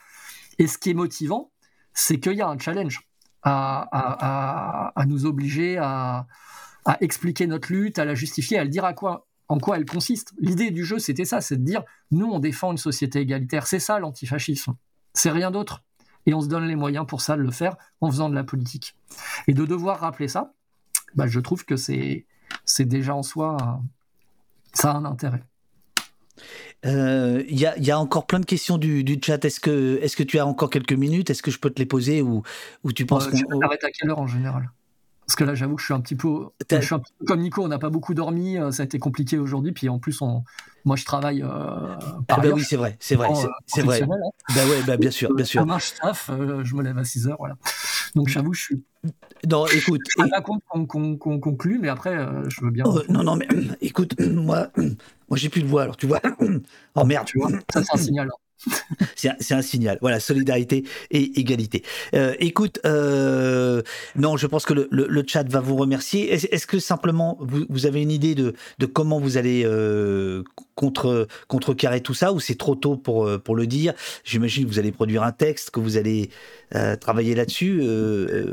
Et 0.60 0.68
ce 0.68 0.78
qui 0.78 0.92
est 0.92 0.94
motivant, 0.94 1.52
c'est 1.94 2.20
qu'il 2.20 2.34
y 2.34 2.42
a 2.42 2.48
un 2.48 2.58
challenge 2.58 3.02
à, 3.44 5.04
nous 5.08 5.26
obliger 5.26 5.78
à, 5.78 6.28
expliquer 7.02 7.48
notre 7.48 7.72
lutte, 7.72 8.00
à 8.00 8.06
la 8.06 8.16
justifier, 8.16 8.58
à 8.58 8.64
le 8.64 8.70
dire 8.70 8.86
à 8.86 8.94
quoi, 8.94 9.28
en 9.50 9.60
quoi 9.60 9.78
elle 9.78 9.86
consiste. 9.86 10.34
L'idée 10.40 10.72
du 10.72 10.86
jeu, 10.86 11.00
c'était 11.00 11.26
ça, 11.26 11.42
c'est 11.42 11.58
de 11.58 11.64
dire, 11.64 11.84
nous, 12.12 12.28
on 12.28 12.40
défend 12.40 12.72
une 12.72 12.78
société 12.78 13.20
égalitaire. 13.20 13.68
C'est 13.68 13.80
ça 13.80 14.00
l'antifascisme. 14.00 14.76
C'est 15.14 15.32
rien 15.32 15.52
d'autre. 15.52 15.84
Et 16.26 16.34
on 16.34 16.42
se 16.42 16.48
donne 16.48 16.66
les 16.66 16.76
moyens 16.76 17.06
pour 17.06 17.22
ça 17.22 17.36
de 17.38 17.42
le 17.42 17.52
faire 17.52 17.76
en 18.02 18.10
faisant 18.10 18.30
de 18.30 18.36
la 18.36 18.44
politique. 18.44 18.96
Et 19.48 19.54
de 19.54 19.66
devoir 19.66 20.00
rappeler 20.00 20.28
ça, 20.28 20.54
bah, 21.16 21.28
je 21.28 21.40
trouve 21.40 21.66
que 21.66 21.76
c'est 21.76 22.26
déjà 22.80 23.16
en 23.16 23.24
soi, 23.24 23.82
ça 24.74 24.92
a 24.92 24.96
un 24.96 25.06
intérêt. 25.06 25.44
Il 26.84 26.90
euh, 26.90 27.44
y, 27.48 27.66
a, 27.66 27.78
y, 27.78 27.92
a, 27.92 28.00
encore 28.00 28.28
plein 28.28 28.40
de 28.40 28.46
questions 28.46 28.78
du, 28.78 29.04
du 29.04 29.20
chat. 29.24 29.44
Est-ce 29.44 29.60
que, 29.60 30.00
est 30.02 30.16
que 30.16 30.24
tu 30.24 30.40
as 30.40 30.46
encore 30.46 30.70
quelques 30.70 30.94
minutes? 30.94 31.30
Est-ce 31.30 31.42
que 31.42 31.52
je 31.52 31.60
peux 31.60 31.70
te 31.70 31.80
les 31.80 31.86
poser 31.86 32.22
ou, 32.22 32.44
ou 32.84 32.92
tu 32.92 33.06
penses 33.06 33.28
euh, 33.28 33.32
qu'on 33.50 33.60
à 33.62 33.78
quelle 33.78 34.10
heure 34.10 34.20
en 34.20 34.28
général? 34.28 34.70
Parce 35.28 35.36
que 35.36 35.44
là, 35.44 35.56
j'avoue 35.56 35.76
que 35.76 35.82
je 35.82 35.86
suis 35.88 35.94
un 35.94 36.00
petit 36.00 36.16
peu, 36.16 36.46
je 36.72 36.80
suis 36.80 36.96
un 36.96 37.00
peu 37.00 37.26
comme 37.26 37.42
Nico, 37.42 37.62
on 37.62 37.68
n'a 37.68 37.80
pas 37.80 37.90
beaucoup 37.90 38.14
dormi, 38.14 38.58
euh, 38.58 38.72
ça 38.72 38.84
a 38.84 38.86
été 38.86 38.98
compliqué 38.98 39.38
aujourd'hui. 39.38 39.74
Puis 39.74 39.90
en 39.90 40.00
plus, 40.00 40.22
on, 40.22 40.44
moi, 40.86 40.96
je 40.96 41.04
travaille. 41.04 41.44
Euh, 41.44 41.48
ah 42.30 42.40
bah 42.40 42.48
oui, 42.54 42.64
c'est 42.64 42.78
vrai, 42.78 42.96
c'est 43.02 43.16
vrai, 43.16 43.28
c'est 43.66 43.82
vrai. 43.82 44.04
Hein. 44.04 44.08
Bah 44.56 44.66
ouais, 44.70 44.82
bah 44.88 44.96
bien 44.96 45.12
sûr, 45.12 45.34
bien 45.34 45.44
sûr. 45.44 45.68
Je 45.80 46.02
taffe, 46.02 46.30
euh, 46.30 46.64
je 46.64 46.76
me 46.76 46.82
lève 46.82 46.98
à 46.98 47.04
6 47.04 47.28
heures, 47.28 47.36
voilà. 47.40 47.58
Donc 48.16 48.30
j'avoue, 48.30 48.54
je 48.54 48.62
suis. 48.62 48.84
Non, 49.50 49.68
écoute. 49.68 50.00
Je 50.18 50.30
pas 50.30 50.42
compte 50.42 50.64
qu'on 50.88 51.18
conclue, 51.18 51.78
mais 51.78 51.90
après, 51.90 52.18
euh, 52.18 52.48
je 52.48 52.62
veux 52.62 52.72
bien. 52.72 52.86
Oh, 52.88 53.02
non, 53.10 53.24
non, 53.24 53.36
mais 53.36 53.50
écoute, 53.82 54.18
moi, 54.22 54.70
moi, 54.78 55.38
j'ai 55.38 55.50
plus 55.50 55.62
de 55.62 55.68
voix, 55.68 55.84
alors 55.84 55.98
tu 55.98 56.08
vois. 56.08 56.22
Oh 56.96 57.04
merde, 57.04 57.26
tu 57.26 57.38
vois. 57.38 57.50
Ça, 57.70 57.84
c'est 57.84 57.94
un 57.94 57.98
signal. 57.98 58.30
Hein. 58.32 58.47
C'est 59.16 59.54
un, 59.54 59.62
signal. 59.62 59.98
Voilà, 60.02 60.20
solidarité 60.20 60.84
et 61.12 61.40
égalité. 61.40 61.84
Euh, 62.14 62.34
écoute, 62.40 62.80
euh, 62.86 63.82
non, 64.16 64.38
je 64.38 64.48
pense 64.48 64.66
que 64.66 64.74
le, 64.74 65.24
chat 65.28 65.48
va 65.50 65.60
vous 65.60 65.76
remercier. 65.76 66.32
Est-ce 66.32 66.68
que 66.68 66.80
simplement 66.80 67.38
vous, 67.40 67.86
avez 67.86 68.02
une 68.02 68.12
idée 68.12 68.36
de, 68.36 68.54
comment 68.86 69.20
vous 69.20 69.38
allez 69.38 69.64
euh, 69.66 70.44
contre, 70.76 71.28
contrecarrer 71.48 72.02
tout 72.02 72.14
ça 72.14 72.34
ou 72.34 72.40
c'est 72.40 72.56
trop 72.58 72.76
tôt 72.76 72.98
pour, 72.98 73.30
pour 73.42 73.56
le 73.56 73.68
dire? 73.68 73.94
J'imagine 74.24 74.66
que 74.66 74.70
vous 74.70 74.80
allez 74.80 74.92
produire 74.92 75.24
un 75.24 75.32
texte, 75.32 75.72
que 75.72 75.80
vous 75.80 75.98
allez 75.98 76.30
travailler 77.00 77.36
là-dessus. 77.36 77.82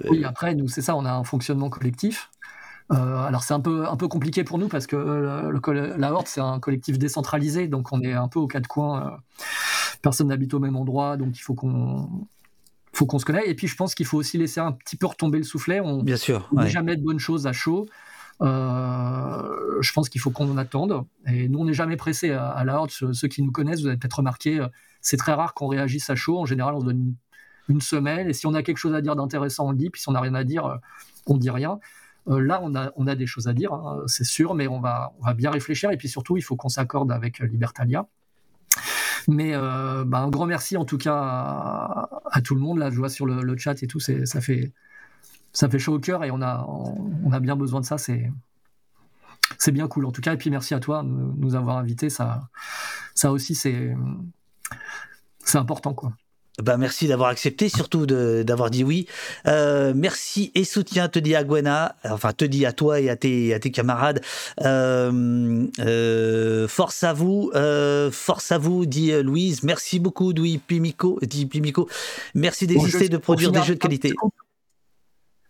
oui, 0.09 0.25
après, 0.25 0.55
nous, 0.55 0.69
c'est 0.69 0.83
ça, 0.83 0.97
on 0.97 1.05
a 1.05 1.13
un 1.13 1.25
fonctionnement 1.25 1.71
collectif. 1.71 2.31
Alors 2.91 3.43
c'est 3.43 3.55
un 3.55 3.61
peu 3.61 3.89
un 3.89 3.97
peu 3.97 4.09
compliqué 4.09 4.45
pour 4.45 4.59
nous 4.59 4.69
parce 4.69 4.87
que 4.87 4.97
la 4.97 6.13
Horde 6.13 6.29
c'est 6.29 6.41
un 6.41 6.61
collectif 6.61 6.99
décentralisé 6.99 7.67
donc 7.67 7.93
on 7.93 8.01
est 8.03 8.13
un 8.13 8.29
peu 8.29 8.39
aux 8.39 8.47
quatre 8.47 8.69
coins 8.69 9.19
personne 10.05 10.29
n'habite 10.29 10.53
au 10.55 10.61
même 10.61 10.77
endroit, 10.77 11.17
donc 11.17 11.37
il 11.37 11.41
faut 11.41 11.55
qu'on 11.55 12.29
faut 12.93 13.07
qu'on 13.07 13.19
se 13.19 13.25
connaisse. 13.25 13.45
Et 13.47 13.55
puis 13.55 13.67
je 13.67 13.75
pense 13.75 13.95
qu'il 13.95 14.07
faut 14.07 14.19
aussi 14.19 14.39
laisser 14.39 14.61
un 14.61 14.71
petit 14.71 14.97
peu 14.97 15.07
retomber 15.07 15.39
le 15.39 15.45
soufflet. 15.45 15.81
On 15.81 16.03
Bien 16.03 16.17
sûr. 16.17 16.49
ne 16.53 16.67
jamais 16.67 16.97
de 16.97 17.03
bonnes 17.03 17.19
choses 17.19 17.49
à 17.49 17.53
chaud. 17.53 17.87
Euh, 18.43 19.79
je 19.81 19.93
pense 19.93 20.09
qu'il 20.09 20.21
faut 20.21 20.31
qu'on 20.31 20.49
en 20.51 20.59
attende. 20.59 21.05
Et 21.27 21.49
nous, 21.49 21.59
on 21.59 21.65
n'est 21.65 21.75
jamais 21.75 21.97
pressé 21.97 22.31
à, 22.31 22.63
la 22.65 22.77
horde. 22.79 22.91
Ceux, 22.91 23.29
qui 23.29 23.43
nous 23.43 23.51
connaissent, 23.51 23.81
vous 23.81 23.87
avez 23.89 23.97
peut-être 23.97 24.19
remarqué, 24.19 24.61
euh, 24.61 24.69
c'est 25.01 25.17
très 25.17 25.33
rare 25.33 25.55
qu'on 25.55 25.67
réagisse 25.67 26.11
à 26.11 26.15
chaud. 26.15 26.39
En 26.39 26.47
général, 26.47 26.75
on 26.75 26.81
se 26.81 26.85
donne 26.85 27.15
une, 27.69 27.81
semaine. 27.81 28.29
Et 28.29 28.35
si 28.35 28.47
on 28.47 28.55
a 28.55 28.63
quelque 28.63 28.77
chose 28.77 28.95
à 28.95 29.01
dire 29.01 29.17
d'intéressant, 29.17 29.69
on 29.69 29.71
le 29.71 29.79
dit. 29.79 29.91
Puis 29.91 30.03
si 30.03 30.09
on 30.09 30.13
n'a 30.13 30.21
rien 30.21 30.35
à 30.35 30.45
dire, 30.45 30.67
euh, 30.67 30.77
on 31.27 31.37
dit 31.39 31.51
rien. 31.51 31.79
Là, 32.27 32.61
on 32.63 32.75
a, 32.75 32.93
on 32.97 33.07
a 33.07 33.15
des 33.15 33.27
choses 33.27 33.49
à 33.49 33.53
dire, 33.53 33.73
hein, 33.73 34.03
c'est 34.07 34.25
sûr, 34.25 34.55
mais 34.55 34.67
on 34.67 34.81
va, 34.81 35.13
on 35.21 35.25
va 35.25 35.35
bien 35.35 35.51
réfléchir. 35.51 35.91
Et 35.91 35.97
puis 35.97 36.09
surtout, 36.09 36.37
il 36.37 36.43
faut 36.43 36.57
qu'on 36.57 36.69
s'accorde 36.69 37.13
avec 37.13 37.39
Libertalia. 37.41 38.07
Mais 39.29 39.55
euh, 39.55 40.05
bah, 40.05 40.19
un 40.19 40.29
grand 40.29 40.47
merci 40.47 40.77
en 40.77 40.85
tout 40.85 40.99
cas 40.99 41.17
à, 41.17 42.41
tout 42.43 42.55
le 42.55 42.61
monde. 42.61 42.79
Là, 42.79 42.91
je 42.91 42.97
vois 42.97 43.09
sur 43.09 43.27
le, 43.27 43.57
chat 43.57 43.83
et 43.83 43.87
tout, 43.87 44.01
ça 44.01 44.41
fait, 44.41 44.73
ça 45.53 45.69
fait 45.69 45.79
chaud 45.79 45.95
au 45.95 45.99
cœur 45.99 46.25
et 46.25 46.31
on 46.31 46.43
a, 46.43 46.67
on, 46.67 47.33
a 47.33 47.41
bien 47.41 47.57
besoin 47.57 47.81
de 47.81 47.87
ça. 47.87 47.99
C'est, 47.99 48.31
c'est 49.59 49.73
bien 49.73 49.89
cool 49.89 50.07
en 50.07 50.13
tout 50.13 50.21
cas. 50.21 50.35
Et 50.35 50.37
puis 50.37 50.51
merci 50.51 50.75
à 50.75 50.81
toi 50.81 51.03
de 51.03 51.09
nous 51.09 51.55
avoir 51.55 51.79
invités. 51.79 52.11
Ça, 52.11 52.49
ça 53.15 53.33
aussi, 53.33 53.55
c'est, 53.55 53.95
c'est 55.41 55.59
important 55.59 55.95
quoi. 55.95 56.13
Bah 56.63 56.77
merci 56.77 57.09
d'avoir 57.09 57.31
accepté, 57.31 57.69
surtout 57.69 58.07
d'avoir 58.07 58.71
dit 58.71 58.85
oui. 58.85 59.07
Euh, 59.49 59.93
merci 59.95 60.53
et 60.55 60.63
soutien 60.63 61.09
te 61.09 61.19
dit 61.19 61.35
à 61.35 61.43
Gwena, 61.43 61.97
enfin 62.05 62.33
te 62.33 62.45
dit 62.45 62.65
à 62.65 62.73
toi 62.73 63.01
et 63.01 63.11
à 63.11 63.17
tes, 63.17 63.53
à 63.53 63.59
tes 63.59 63.73
camarades. 63.73 64.21
Euh, 64.61 65.67
euh, 65.81 66.69
force 66.69 67.03
à 67.03 67.13
vous, 67.13 67.51
force 68.13 68.53
à 68.53 68.59
vous, 68.59 68.87
dit 68.87 69.11
Louise. 69.21 69.65
Merci 69.65 69.99
beaucoup, 69.99 70.33
dit 70.33 70.59
Pimico. 70.59 71.19
Dit 71.23 71.47
Pimico. 71.47 71.89
Merci 72.35 72.69
d'exister, 72.69 73.09
de 73.09 73.17
produire 73.17 73.51
des 73.51 73.63
jeux 73.63 73.75
de 73.75 73.81
qualité. 73.81 74.13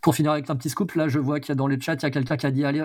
Pour 0.04 0.14
finir 0.14 0.32
avec 0.32 0.50
un 0.50 0.56
petit 0.56 0.68
scoop, 0.68 0.92
là 0.92 1.08
je 1.08 1.18
vois 1.18 1.40
qu'il 1.40 1.48
y 1.48 1.52
a 1.52 1.54
dans 1.54 1.66
le 1.66 1.80
chat, 1.80 1.94
il 1.94 2.02
y 2.02 2.04
a 2.04 2.10
quelqu'un 2.10 2.36
qui 2.36 2.44
a 2.44 2.50
dit 2.50 2.62
Allez, 2.62 2.84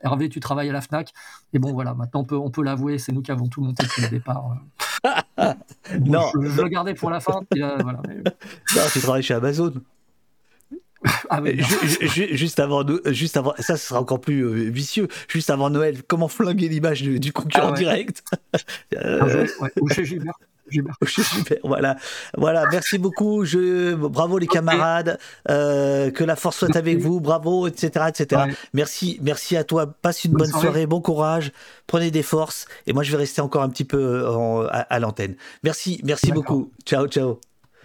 Hervé, 0.00 0.28
tu 0.28 0.38
travailles 0.38 0.70
à 0.70 0.72
la 0.72 0.80
Fnac. 0.80 1.12
Et 1.52 1.58
bon 1.58 1.72
voilà, 1.72 1.92
maintenant 1.94 2.20
on 2.20 2.24
peut, 2.24 2.36
on 2.36 2.50
peut 2.50 2.62
l'avouer, 2.62 2.98
c'est 2.98 3.10
nous 3.10 3.20
qui 3.20 3.32
avons 3.32 3.48
tout 3.48 3.60
monté 3.60 3.82
depuis 3.82 4.02
le 4.02 4.08
départ 4.10 4.56
non. 6.00 6.30
Je, 6.40 6.48
je, 6.48 6.62
le 6.62 6.68
gardais 6.68 6.94
pour 6.94 7.10
la 7.10 7.18
fin. 7.18 7.40
Voilà. 7.50 8.00
Non, 8.76 8.82
tu 8.92 9.00
travailles 9.00 9.24
chez 9.24 9.34
Amazon. 9.34 9.72
Ah 11.30 11.40
juste 11.82 12.60
avant, 12.60 12.84
juste 13.06 13.36
avant, 13.36 13.54
ça, 13.58 13.76
ce 13.76 13.88
sera 13.88 14.00
encore 14.00 14.20
plus 14.20 14.44
euh, 14.44 14.70
vicieux. 14.70 15.08
Juste 15.28 15.50
avant 15.50 15.68
Noël, 15.70 16.02
comment 16.04 16.28
flinguer 16.28 16.68
l'image 16.68 17.02
du, 17.02 17.18
du, 17.18 17.32
concurrent 17.32 17.72
ah 17.72 17.76
direct 17.76 18.22
euh... 18.94 19.46
ouais. 19.60 19.72
Ou 19.80 19.88
chez 19.88 20.04
Gilbert. 20.04 20.34
Gilbert. 20.70 20.96
Voilà, 21.64 21.96
voilà. 22.36 22.64
Merci 22.70 22.98
beaucoup. 22.98 23.44
Je, 23.44 23.94
bravo 23.94 24.38
les 24.38 24.46
camarades. 24.46 25.18
Euh, 25.48 26.10
que 26.10 26.24
la 26.24 26.36
force 26.36 26.58
soit 26.58 26.76
avec 26.76 26.98
vous. 26.98 27.20
Bravo, 27.20 27.66
etc., 27.66 28.06
etc. 28.08 28.42
Merci, 28.72 29.18
merci 29.22 29.56
à 29.56 29.64
toi. 29.64 29.86
Passe 29.86 30.24
une 30.24 30.32
bonne, 30.32 30.50
soirée. 30.50 30.86
bon 30.86 31.00
courage. 31.00 31.52
Prenez 31.86 32.10
des 32.10 32.22
forces. 32.22 32.66
Et 32.86 32.92
moi, 32.92 33.02
je 33.02 33.10
vais 33.12 33.18
rester 33.18 33.40
encore 33.40 33.62
un 33.62 33.68
petit 33.68 33.84
peu 33.84 33.98
euh, 33.98 34.68
à, 34.70 34.98
l'antenne. 34.98 35.36
Merci, 35.62 36.00
merci 36.04 36.32
beaucoup. 36.32 36.72
Ciao, 36.84 37.06
ciao. 37.06 37.40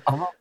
Au 0.08 0.12
revoir. 0.12 0.36